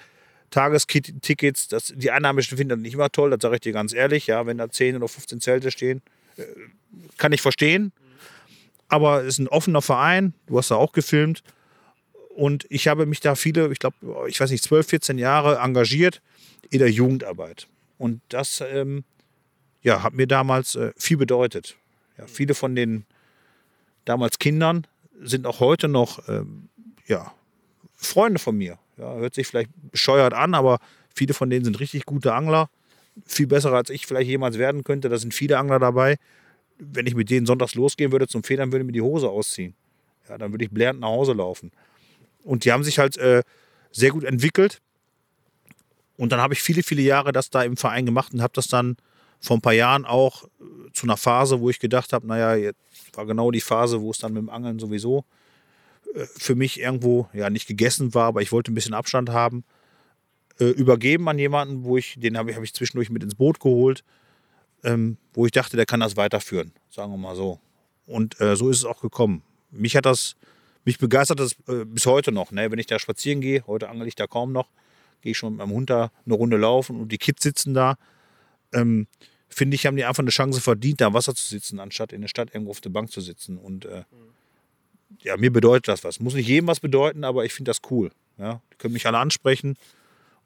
Tagestickets, 0.50 1.68
das, 1.68 1.92
die 1.94 2.10
Einheimischen 2.10 2.58
finden 2.58 2.70
das 2.70 2.78
nicht 2.80 2.94
immer 2.94 3.10
toll, 3.10 3.30
das 3.30 3.38
sage 3.40 3.56
ich 3.56 3.60
dir 3.60 3.72
ganz 3.72 3.92
ehrlich. 3.92 4.26
Ja, 4.26 4.46
wenn 4.46 4.58
da 4.58 4.68
10 4.68 4.96
oder 4.96 5.08
15 5.08 5.40
Zelte 5.40 5.70
stehen, 5.70 6.02
äh, 6.36 6.44
kann 7.16 7.32
ich 7.32 7.40
verstehen. 7.40 7.92
Aber 8.88 9.22
es 9.22 9.34
ist 9.34 9.38
ein 9.38 9.48
offener 9.48 9.82
Verein, 9.82 10.34
du 10.46 10.58
hast 10.58 10.70
da 10.70 10.76
auch 10.76 10.92
gefilmt. 10.92 11.42
Und 12.34 12.66
ich 12.70 12.88
habe 12.88 13.04
mich 13.06 13.20
da 13.20 13.34
viele, 13.34 13.70
ich 13.72 13.78
glaube, 13.78 13.96
ich 14.28 14.40
weiß 14.40 14.50
nicht, 14.50 14.64
12, 14.64 14.86
14 14.86 15.18
Jahre 15.18 15.58
engagiert 15.58 16.22
in 16.70 16.78
der 16.78 16.90
Jugendarbeit. 16.90 17.66
Und 17.98 18.20
das 18.28 18.62
ähm, 18.66 19.04
ja, 19.82 20.02
hat 20.02 20.14
mir 20.14 20.26
damals 20.26 20.74
äh, 20.76 20.92
viel 20.96 21.16
bedeutet. 21.16 21.76
Ja, 22.16 22.26
viele 22.26 22.54
von 22.54 22.74
den 22.74 23.04
damals 24.04 24.38
Kindern 24.38 24.86
sind 25.20 25.46
auch 25.46 25.60
heute 25.60 25.88
noch 25.88 26.28
ähm, 26.28 26.68
ja, 27.06 27.32
Freunde 27.94 28.38
von 28.38 28.56
mir. 28.56 28.78
Ja, 28.96 29.14
hört 29.14 29.34
sich 29.34 29.46
vielleicht 29.46 29.70
bescheuert 29.90 30.32
an, 30.32 30.54
aber 30.54 30.78
viele 31.14 31.34
von 31.34 31.50
denen 31.50 31.64
sind 31.64 31.80
richtig 31.80 32.06
gute 32.06 32.34
Angler. 32.34 32.70
Viel 33.26 33.48
besser 33.48 33.72
als 33.72 33.90
ich 33.90 34.06
vielleicht 34.06 34.28
jemals 34.28 34.58
werden 34.58 34.84
könnte. 34.84 35.08
Da 35.08 35.18
sind 35.18 35.34
viele 35.34 35.58
Angler 35.58 35.78
dabei. 35.78 36.18
Wenn 36.78 37.06
ich 37.06 37.14
mit 37.14 37.30
denen 37.30 37.46
sonntags 37.46 37.74
losgehen 37.74 38.12
würde 38.12 38.28
zum 38.28 38.42
Federn, 38.42 38.72
würde 38.72 38.84
mir 38.84 38.92
die 38.92 39.00
Hose 39.00 39.28
ausziehen. 39.28 39.74
Ja, 40.28 40.38
dann 40.38 40.52
würde 40.52 40.64
ich 40.64 40.70
blähend 40.70 41.00
nach 41.00 41.08
Hause 41.08 41.32
laufen. 41.32 41.72
Und 42.44 42.64
die 42.64 42.72
haben 42.72 42.84
sich 42.84 42.98
halt 42.98 43.16
äh, 43.16 43.42
sehr 43.90 44.10
gut 44.10 44.24
entwickelt. 44.24 44.80
Und 46.16 46.32
dann 46.32 46.40
habe 46.40 46.54
ich 46.54 46.62
viele, 46.62 46.82
viele 46.82 47.02
Jahre 47.02 47.32
das 47.32 47.50
da 47.50 47.62
im 47.62 47.76
Verein 47.76 48.06
gemacht 48.06 48.32
und 48.32 48.42
habe 48.42 48.52
das 48.54 48.68
dann 48.68 48.96
vor 49.40 49.56
ein 49.56 49.60
paar 49.60 49.72
Jahren 49.72 50.04
auch 50.04 50.44
äh, 50.44 50.48
zu 50.92 51.06
einer 51.06 51.16
Phase, 51.16 51.60
wo 51.60 51.70
ich 51.70 51.78
gedacht 51.78 52.12
habe, 52.12 52.26
naja, 52.26 52.54
jetzt 52.54 52.78
war 53.12 53.26
genau 53.26 53.50
die 53.50 53.60
Phase, 53.60 54.00
wo 54.00 54.10
es 54.10 54.18
dann 54.18 54.32
mit 54.32 54.42
dem 54.42 54.50
Angeln 54.50 54.78
sowieso 54.78 55.24
äh, 56.14 56.26
für 56.36 56.54
mich 56.54 56.80
irgendwo, 56.80 57.28
ja, 57.32 57.50
nicht 57.50 57.68
gegessen 57.68 58.14
war, 58.14 58.26
aber 58.26 58.42
ich 58.42 58.52
wollte 58.52 58.72
ein 58.72 58.74
bisschen 58.74 58.94
Abstand 58.94 59.30
haben, 59.30 59.64
äh, 60.58 60.64
übergeben 60.64 61.28
an 61.28 61.38
jemanden, 61.38 61.84
wo 61.84 61.96
ich, 61.96 62.16
den 62.18 62.36
habe 62.36 62.50
ich, 62.50 62.56
hab 62.56 62.64
ich 62.64 62.74
zwischendurch 62.74 63.10
mit 63.10 63.22
ins 63.22 63.36
Boot 63.36 63.60
geholt, 63.60 64.02
ähm, 64.84 65.16
wo 65.32 65.46
ich 65.46 65.52
dachte, 65.52 65.76
der 65.76 65.86
kann 65.86 66.00
das 66.00 66.16
weiterführen, 66.16 66.72
sagen 66.90 67.12
wir 67.12 67.18
mal 67.18 67.36
so. 67.36 67.60
Und 68.06 68.40
äh, 68.40 68.56
so 68.56 68.70
ist 68.70 68.78
es 68.78 68.84
auch 68.84 69.00
gekommen. 69.00 69.42
Mich 69.70 69.96
hat 69.96 70.06
das, 70.06 70.36
mich 70.84 70.98
begeistert 70.98 71.40
das 71.40 71.52
äh, 71.68 71.84
bis 71.84 72.06
heute 72.06 72.32
noch. 72.32 72.52
Ne? 72.52 72.70
Wenn 72.70 72.78
ich 72.78 72.86
da 72.86 72.98
spazieren 72.98 73.40
gehe, 73.40 73.64
heute 73.66 73.88
angel 73.88 74.08
ich 74.08 74.14
da 74.14 74.26
kaum 74.26 74.52
noch, 74.52 74.70
gehe 75.20 75.32
ich 75.32 75.38
schon 75.38 75.54
mit 75.54 75.58
meinem 75.58 75.74
Hund 75.74 75.90
da 75.90 76.10
eine 76.24 76.34
Runde 76.34 76.56
laufen 76.56 77.00
und 77.00 77.12
die 77.12 77.18
Kids 77.18 77.42
sitzen 77.42 77.74
da 77.74 77.96
ähm, 78.72 79.06
finde 79.48 79.74
ich, 79.74 79.86
haben 79.86 79.96
die 79.96 80.04
einfach 80.04 80.22
eine 80.22 80.30
Chance 80.30 80.60
verdient, 80.60 81.00
da 81.00 81.06
am 81.06 81.14
Wasser 81.14 81.34
zu 81.34 81.46
sitzen, 81.46 81.80
anstatt 81.80 82.12
in 82.12 82.20
der 82.20 82.28
Stadt 82.28 82.50
irgendwo 82.52 82.70
auf 82.70 82.80
der 82.80 82.90
Bank 82.90 83.10
zu 83.10 83.20
sitzen. 83.20 83.58
Und 83.58 83.86
äh, 83.86 84.04
ja, 85.22 85.36
mir 85.36 85.52
bedeutet 85.52 85.88
das 85.88 86.04
was. 86.04 86.20
Muss 86.20 86.34
nicht 86.34 86.48
jedem 86.48 86.66
was 86.66 86.80
bedeuten, 86.80 87.24
aber 87.24 87.44
ich 87.44 87.52
finde 87.52 87.70
das 87.70 87.80
cool. 87.90 88.10
Ja? 88.36 88.60
Die 88.72 88.76
können 88.76 88.94
mich 88.94 89.06
alle 89.06 89.18
ansprechen. 89.18 89.76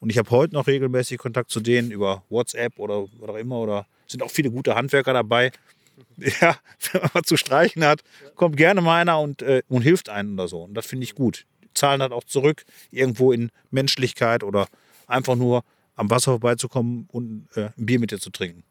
Und 0.02 0.10
ich 0.10 0.18
habe 0.18 0.28
heute 0.30 0.54
noch 0.54 0.66
regelmäßig 0.66 1.18
Kontakt 1.18 1.52
zu 1.52 1.60
denen 1.60 1.92
über 1.92 2.24
WhatsApp 2.28 2.80
oder 2.80 3.04
was 3.20 3.30
auch 3.30 3.36
immer. 3.36 3.60
Oder 3.60 3.86
sind 4.08 4.20
auch 4.24 4.32
viele 4.32 4.50
gute 4.50 4.74
Handwerker 4.74 5.12
dabei. 5.12 5.52
Ja, 6.40 6.56
wenn 6.90 7.02
man 7.02 7.10
was 7.12 7.22
zu 7.24 7.36
streichen 7.36 7.84
hat, 7.84 8.00
kommt 8.34 8.56
gerne 8.56 8.80
mal 8.80 9.00
einer 9.00 9.20
und, 9.20 9.42
äh, 9.42 9.62
und 9.68 9.82
hilft 9.82 10.08
einem 10.08 10.34
oder 10.34 10.48
so. 10.48 10.62
Und 10.62 10.74
das 10.74 10.86
finde 10.86 11.04
ich 11.04 11.14
gut. 11.14 11.46
Die 11.62 11.68
zahlen 11.74 12.00
halt 12.00 12.12
auch 12.12 12.24
zurück, 12.24 12.64
irgendwo 12.90 13.30
in 13.30 13.50
Menschlichkeit 13.70 14.42
oder 14.42 14.68
einfach 15.06 15.36
nur 15.36 15.62
am 15.94 16.10
Wasser 16.10 16.32
vorbeizukommen 16.32 17.08
und 17.12 17.46
äh, 17.54 17.68
ein 17.78 17.86
Bier 17.86 18.00
mit 18.00 18.10
dir 18.10 18.18
zu 18.18 18.30
trinken. 18.30 18.64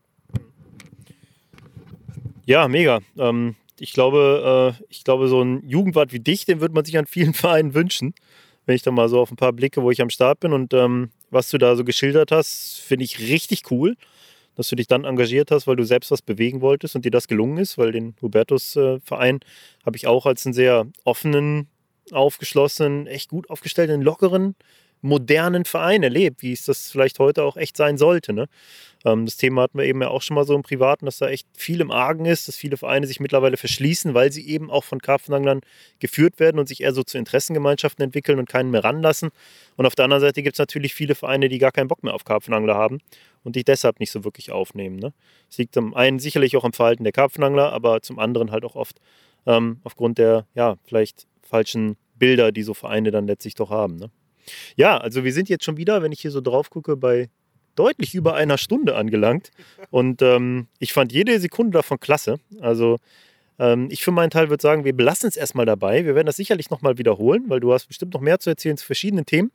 Ja, 2.46 2.68
mega. 2.68 3.00
Ähm, 3.18 3.56
ich, 3.80 3.94
glaube, 3.94 4.76
äh, 4.80 4.84
ich 4.90 5.04
glaube, 5.04 5.28
so 5.28 5.42
ein 5.42 5.68
Jugendwart 5.68 6.12
wie 6.12 6.20
dich, 6.20 6.46
den 6.46 6.60
würde 6.60 6.74
man 6.74 6.84
sich 6.84 6.98
an 6.98 7.06
vielen 7.06 7.34
Vereinen 7.36 7.74
wünschen. 7.74 8.16
Wenn 8.72 8.78
ich 8.78 8.84
da 8.84 8.92
mal 8.92 9.10
so 9.10 9.20
auf 9.20 9.30
ein 9.30 9.36
paar 9.36 9.52
Blicke, 9.52 9.84
wo 9.84 9.92
ich 9.92 10.02
am 10.02 10.10
Start 10.10 10.40
bin 10.40 10.54
und 10.54 10.74
ähm, 10.74 11.10
was 11.30 11.50
du 11.50 11.58
da 11.58 11.76
so 11.76 11.84
geschildert 11.84 12.32
hast, 12.32 12.80
finde 12.80 13.04
ich 13.04 13.20
richtig 13.20 13.70
cool, 13.70 13.98
dass 14.56 14.70
du 14.70 14.78
dich 14.78 14.88
dann 14.88 15.04
engagiert 15.04 15.52
hast, 15.52 15.68
weil 15.68 15.76
du 15.76 15.84
selbst 15.84 16.10
was 16.10 16.22
bewegen 16.22 16.62
wolltest 16.62 16.96
und 16.96 17.04
dir 17.04 17.12
das 17.12 17.28
gelungen 17.28 17.58
ist, 17.58 17.78
weil 17.78 17.92
den 17.92 18.16
Hubertus-Verein 18.22 19.40
äh, 19.42 19.86
habe 19.86 19.98
ich 19.98 20.08
auch 20.08 20.26
als 20.26 20.46
einen 20.46 20.54
sehr 20.54 20.88
offenen, 21.04 21.68
aufgeschlossenen, 22.14 23.08
echt 23.08 23.30
gut 23.30 23.50
aufgestellten, 23.50 24.02
lockeren 24.02 24.56
modernen 25.02 25.66
Verein 25.66 26.04
erlebt, 26.04 26.42
wie 26.42 26.54
es 26.54 26.66
das 26.66 26.92
vielleicht 26.92 27.20
heute 27.20 27.44
auch 27.44 27.58
echt 27.58 27.76
sein 27.76 27.98
sollte. 27.98 28.34
Ne? 28.34 28.48
Ähm, 29.04 29.26
das 29.26 29.38
Thema 29.38 29.64
hatten 29.64 29.78
wir 29.78 29.86
eben 29.86 30.02
ja 30.02 30.10
auch 30.10 30.22
schon 30.22 30.36
mal 30.36 30.46
so 30.46 30.56
im 30.56 30.62
Privaten, 30.62 31.06
dass 31.06 31.18
da 31.18 31.28
echt 31.28 31.48
viel 31.54 31.82
im 31.82 31.92
Argen 31.92 32.26
ist, 32.26 32.48
dass 32.48 32.56
viele 32.56 32.78
Vereine 32.78 33.08
sich 33.08 33.20
mittlerweile 33.20 33.58
verschließen, 33.58 34.14
weil 34.14 34.32
sie 34.32 34.48
eben 34.48 34.70
auch 34.70 34.84
von 34.84 35.00
Karpfenanglern 35.00 35.62
geführt 36.00 36.40
werden 36.40 36.60
und 36.60 36.68
sich 36.68 36.82
eher 36.82 36.94
so 36.94 37.04
zu 37.04 37.18
Interessengemeinschaften 37.18 38.04
entwickeln 38.04 38.40
und 38.40 38.48
keinen 38.48 38.72
mehr 38.72 38.84
ranlassen. 38.84 39.30
Und 39.76 39.86
auf 39.86 39.96
der 39.96 40.06
anderen 40.06 40.22
Seite 40.22 40.44
gibt 40.44 40.56
es 40.56 40.60
natürlich 40.60 40.94
viele 40.94 41.16
Vereine, 41.16 41.50
die 41.50 41.58
gar 41.58 41.72
keinen 41.72 41.88
Bock 41.88 42.04
mehr 42.04 42.14
auf 42.14 42.24
Karpfenangler 42.24 42.76
haben 42.76 43.00
und 43.44 43.56
die 43.56 43.64
deshalb 43.64 44.00
nicht 44.00 44.12
so 44.12 44.24
wirklich 44.24 44.52
aufnehmen. 44.52 44.98
Ne? 44.98 45.14
Das 45.48 45.58
liegt 45.58 45.74
zum 45.74 45.96
einen 45.96 46.20
sicherlich 46.20 46.56
auch 46.58 46.66
im 46.66 46.74
Verhalten 46.74 47.04
der 47.04 47.14
Karpfenangler, 47.14 47.74
aber 47.74 48.02
zum 48.02 48.20
anderen 48.20 48.52
halt 48.52 48.66
auch 48.66 48.76
oft 48.76 49.00
ähm, 49.48 49.80
aufgrund 49.84 50.20
der, 50.20 50.46
ja, 50.54 50.76
vielleicht 50.86 51.26
falschen 51.42 51.98
Bilder, 52.16 52.52
die 52.52 52.62
so 52.62 52.76
Vereine 52.76 53.10
dann 53.10 53.26
letztlich 53.26 53.56
doch 53.56 53.72
haben. 53.72 53.96
Ne? 53.96 54.12
Ja, 54.76 54.98
also 54.98 55.24
wir 55.24 55.34
sind 55.34 55.50
jetzt 55.50 55.64
schon 55.64 55.78
wieder, 55.78 56.02
wenn 56.02 56.12
ich 56.12 56.22
hier 56.22 56.32
so 56.32 56.42
drauf 56.42 56.70
gucke, 56.70 56.98
bei 56.98 57.30
deutlich 57.76 58.16
über 58.16 58.36
einer 58.36 58.58
Stunde 58.58 58.96
angelangt. 58.96 59.52
Und 59.90 60.22
ähm, 60.22 60.68
ich 60.80 60.94
fand 60.94 61.12
jede 61.12 61.40
Sekunde 61.40 61.72
davon 61.72 62.00
klasse. 62.00 62.40
Also 62.60 62.98
ähm, 63.60 63.88
ich 63.92 64.04
für 64.04 64.12
meinen 64.12 64.30
Teil 64.30 64.50
würde 64.50 64.62
sagen, 64.62 64.84
wir 64.84 64.94
belassen 64.94 65.30
es 65.30 65.38
erstmal 65.38 65.66
dabei. 65.66 66.06
Wir 66.06 66.16
werden 66.16 66.28
das 66.28 66.36
sicherlich 66.36 66.70
nochmal 66.70 66.98
wiederholen, 66.98 67.46
weil 67.48 67.60
du 67.60 67.74
hast 67.74 67.88
bestimmt 67.88 68.14
noch 68.14 68.22
mehr 68.22 68.40
zu 68.40 68.50
erzählen 68.50 68.78
zu 68.78 68.86
verschiedenen 68.86 69.26
Themen. 69.26 69.52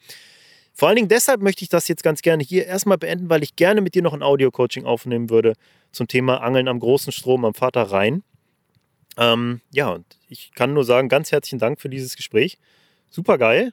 Vor 0.73 0.89
allen 0.89 0.97
Dingen 0.97 1.09
deshalb 1.09 1.41
möchte 1.41 1.63
ich 1.63 1.71
das 1.71 1.89
jetzt 1.89 2.03
ganz 2.03 2.21
gerne 2.21 2.45
hier 2.45 2.67
erstmal 2.67 2.99
beenden, 2.99 3.31
weil 3.31 3.43
ich 3.43 3.57
gerne 3.57 3.81
mit 3.81 3.95
dir 3.95 4.03
noch 4.03 4.13
ein 4.13 4.23
Audio-Coaching 4.23 4.85
aufnehmen 4.85 5.31
würde 5.31 5.55
zum 5.91 6.07
Thema 6.07 6.43
Angeln 6.43 6.69
am 6.69 6.81
großen 6.81 7.13
Strom 7.13 7.47
am 7.47 7.55
Vater 7.55 7.83
Rhein. 7.83 8.23
Ähm, 9.17 9.63
ja, 9.73 9.89
und 9.89 10.05
ich 10.29 10.53
kann 10.55 10.75
nur 10.75 10.85
sagen, 10.85 11.09
ganz 11.09 11.33
herzlichen 11.33 11.59
Dank 11.59 11.81
für 11.81 11.89
dieses 11.89 12.15
Gespräch. 12.15 12.59
Super 13.09 13.39
geil. 13.39 13.73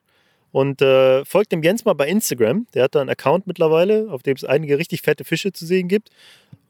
Und 0.54 0.84
äh, 0.84 1.26
folgt 1.26 1.52
dem 1.52 1.64
Jens 1.64 1.84
mal 1.84 1.94
bei 1.94 2.08
Instagram. 2.08 2.68
Der 2.76 2.84
hat 2.84 2.94
da 2.94 3.02
einen 3.02 3.10
Account 3.10 3.48
mittlerweile, 3.48 4.06
auf 4.12 4.22
dem 4.22 4.36
es 4.36 4.44
einige 4.44 4.78
richtig 4.78 5.02
fette 5.02 5.26
Fische 5.26 5.52
zu 5.52 5.66
sehen 5.66 5.88
gibt. 5.88 6.12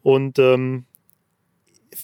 Und 0.01 0.39
ähm, 0.39 0.86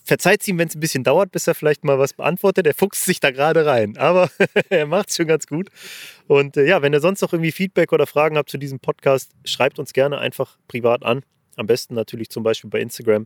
verzeiht 0.03 0.45
ihm, 0.49 0.57
wenn 0.57 0.67
es 0.67 0.75
ein 0.75 0.82
bisschen 0.82 1.05
dauert, 1.05 1.32
bis 1.32 1.47
er 1.47 1.55
vielleicht 1.55 1.86
mal 1.86 1.97
was 1.97 2.11
beantwortet. 2.11 2.67
Er 2.67 2.73
fuchst 2.73 3.05
sich 3.05 3.21
da 3.21 3.32
gerade 3.32 3.65
rein. 3.65 3.95
Aber 3.97 4.30
er 4.69 4.88
macht 4.88 5.09
es 5.09 5.15
schon 5.15 5.27
ganz 5.27 5.47
gut. 5.47 5.69
Und 6.27 6.57
äh, 6.57 6.67
ja, 6.67 6.82
wenn 6.82 6.91
ihr 6.91 6.99
sonst 6.99 7.21
noch 7.21 7.32
irgendwie 7.32 7.53
Feedback 7.53 7.93
oder 7.93 8.05
Fragen 8.05 8.38
habt 8.38 8.49
zu 8.49 8.57
diesem 8.57 8.82
Podcast, 8.82 9.32
schreibt 9.45 9.80
uns 9.80 9.93
gerne 9.93 10.17
einfach 10.17 10.57
privat 10.67 11.03
an. 11.03 11.23
Am 11.55 11.65
besten 11.65 11.95
natürlich 11.95 12.30
zum 12.30 12.43
Beispiel 12.43 12.69
bei 12.69 12.82
Instagram. 12.82 13.25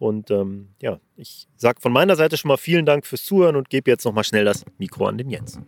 Und 0.00 0.32
ähm, 0.32 0.70
ja, 0.82 0.98
ich 1.16 1.46
sage 1.56 1.80
von 1.80 1.92
meiner 1.92 2.16
Seite 2.16 2.36
schon 2.38 2.48
mal 2.48 2.56
vielen 2.56 2.86
Dank 2.86 3.06
fürs 3.06 3.22
Zuhören 3.22 3.54
und 3.54 3.70
gebe 3.70 3.88
jetzt 3.88 4.04
nochmal 4.04 4.24
schnell 4.24 4.44
das 4.44 4.64
Mikro 4.78 5.06
an 5.06 5.16
den 5.16 5.30
Jens. 5.30 5.60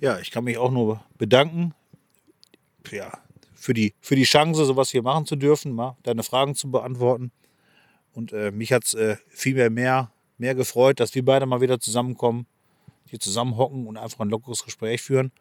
Ja, 0.00 0.18
ich 0.18 0.30
kann 0.30 0.44
mich 0.44 0.58
auch 0.58 0.70
nur 0.70 1.02
bedanken 1.16 1.74
ja, 2.92 3.10
für, 3.54 3.74
die, 3.74 3.94
für 4.00 4.16
die 4.16 4.24
Chance, 4.24 4.64
sowas 4.64 4.90
hier 4.90 5.02
machen 5.02 5.26
zu 5.26 5.36
dürfen, 5.36 5.72
mal 5.72 5.96
deine 6.02 6.22
Fragen 6.22 6.54
zu 6.54 6.70
beantworten. 6.70 7.32
Und 8.12 8.32
äh, 8.32 8.50
mich 8.50 8.72
hat 8.72 8.84
es 8.84 8.94
äh, 8.94 9.16
viel 9.28 9.70
mehr, 9.70 10.10
mehr 10.38 10.54
gefreut, 10.54 11.00
dass 11.00 11.14
wir 11.14 11.24
beide 11.24 11.46
mal 11.46 11.60
wieder 11.60 11.80
zusammenkommen, 11.80 12.46
hier 13.06 13.20
zusammenhocken 13.20 13.86
und 13.86 13.96
einfach 13.96 14.20
ein 14.20 14.30
lockeres 14.30 14.64
Gespräch 14.64 15.02
führen. 15.02 15.32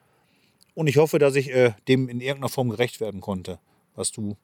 Und 0.74 0.88
ich 0.88 0.98
hoffe, 0.98 1.20
dass 1.20 1.36
ich 1.36 1.52
äh, 1.52 1.74
dem 1.88 2.10
in 2.10 2.20
irgendeiner 2.20 2.50
Form 2.50 2.70
gerecht 2.70 3.00
werden 3.00 3.22
konnte, 3.22 3.60
was 3.96 4.12
du 4.12 4.38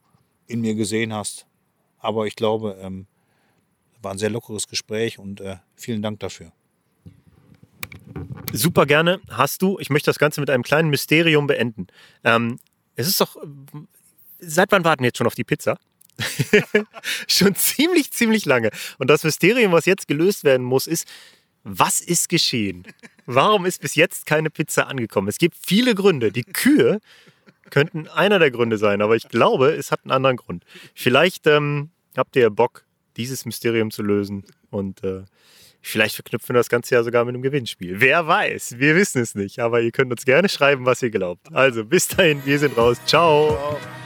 in 0.47 0.61
mir 0.61 0.75
gesehen 0.75 1.13
hast. 1.13 1.45
Aber 1.99 2.25
ich 2.25 2.35
glaube, 2.35 2.77
ähm, 2.79 3.07
war 4.01 4.11
ein 4.11 4.17
sehr 4.17 4.29
lockeres 4.29 4.67
Gespräch 4.67 5.19
und 5.19 5.41
äh, 5.41 5.57
vielen 5.75 6.01
Dank 6.01 6.19
dafür. 6.19 6.51
Super 8.53 8.85
gerne. 8.85 9.21
Hast 9.29 9.61
du, 9.61 9.79
ich 9.79 9.89
möchte 9.89 10.09
das 10.09 10.19
Ganze 10.19 10.39
mit 10.41 10.49
einem 10.49 10.63
kleinen 10.63 10.89
Mysterium 10.89 11.47
beenden. 11.47 11.87
Ähm, 12.23 12.59
es 12.95 13.07
ist 13.07 13.21
doch, 13.21 13.37
seit 14.39 14.71
wann 14.71 14.83
warten 14.83 15.03
wir 15.03 15.07
jetzt 15.07 15.17
schon 15.17 15.27
auf 15.27 15.35
die 15.35 15.43
Pizza? 15.43 15.79
schon 17.27 17.55
ziemlich, 17.55 18.11
ziemlich 18.11 18.45
lange. 18.45 18.69
Und 18.97 19.09
das 19.09 19.23
Mysterium, 19.23 19.71
was 19.71 19.85
jetzt 19.85 20.07
gelöst 20.07 20.43
werden 20.43 20.65
muss, 20.65 20.87
ist, 20.87 21.07
was 21.63 22.01
ist 22.01 22.29
geschehen? 22.29 22.83
Warum 23.25 23.65
ist 23.65 23.81
bis 23.81 23.95
jetzt 23.95 24.25
keine 24.25 24.49
Pizza 24.49 24.87
angekommen? 24.87 25.27
Es 25.27 25.37
gibt 25.37 25.55
viele 25.55 25.95
Gründe. 25.95 26.31
Die 26.31 26.43
Kühe 26.43 26.99
könnten 27.69 28.07
einer 28.07 28.39
der 28.39 28.51
Gründe 28.51 28.77
sein, 28.77 29.01
aber 29.01 29.15
ich 29.15 29.29
glaube, 29.29 29.71
es 29.71 29.91
hat 29.91 30.01
einen 30.03 30.11
anderen 30.11 30.37
Grund. 30.37 30.65
Vielleicht 30.93 31.47
ähm, 31.47 31.91
habt 32.17 32.35
ihr 32.35 32.49
Bock, 32.49 32.83
dieses 33.17 33.45
Mysterium 33.45 33.91
zu 33.91 34.03
lösen 34.03 34.43
und 34.69 35.03
äh, 35.03 35.23
Vielleicht 35.81 36.15
verknüpfen 36.15 36.49
wir 36.49 36.59
das 36.59 36.69
Ganze 36.69 36.95
ja 36.95 37.03
sogar 37.03 37.25
mit 37.25 37.33
einem 37.33 37.41
Gewinnspiel. 37.41 37.99
Wer 37.99 38.27
weiß, 38.27 38.75
wir 38.77 38.95
wissen 38.95 39.21
es 39.21 39.35
nicht, 39.35 39.59
aber 39.59 39.81
ihr 39.81 39.91
könnt 39.91 40.11
uns 40.11 40.25
gerne 40.25 40.47
schreiben, 40.47 40.85
was 40.85 41.01
ihr 41.01 41.09
glaubt. 41.09 41.53
Also 41.53 41.83
bis 41.83 42.07
dahin, 42.07 42.41
wir 42.45 42.59
sind 42.59 42.77
raus. 42.77 42.97
Ciao. 43.05 43.57
Ciao. 43.57 44.00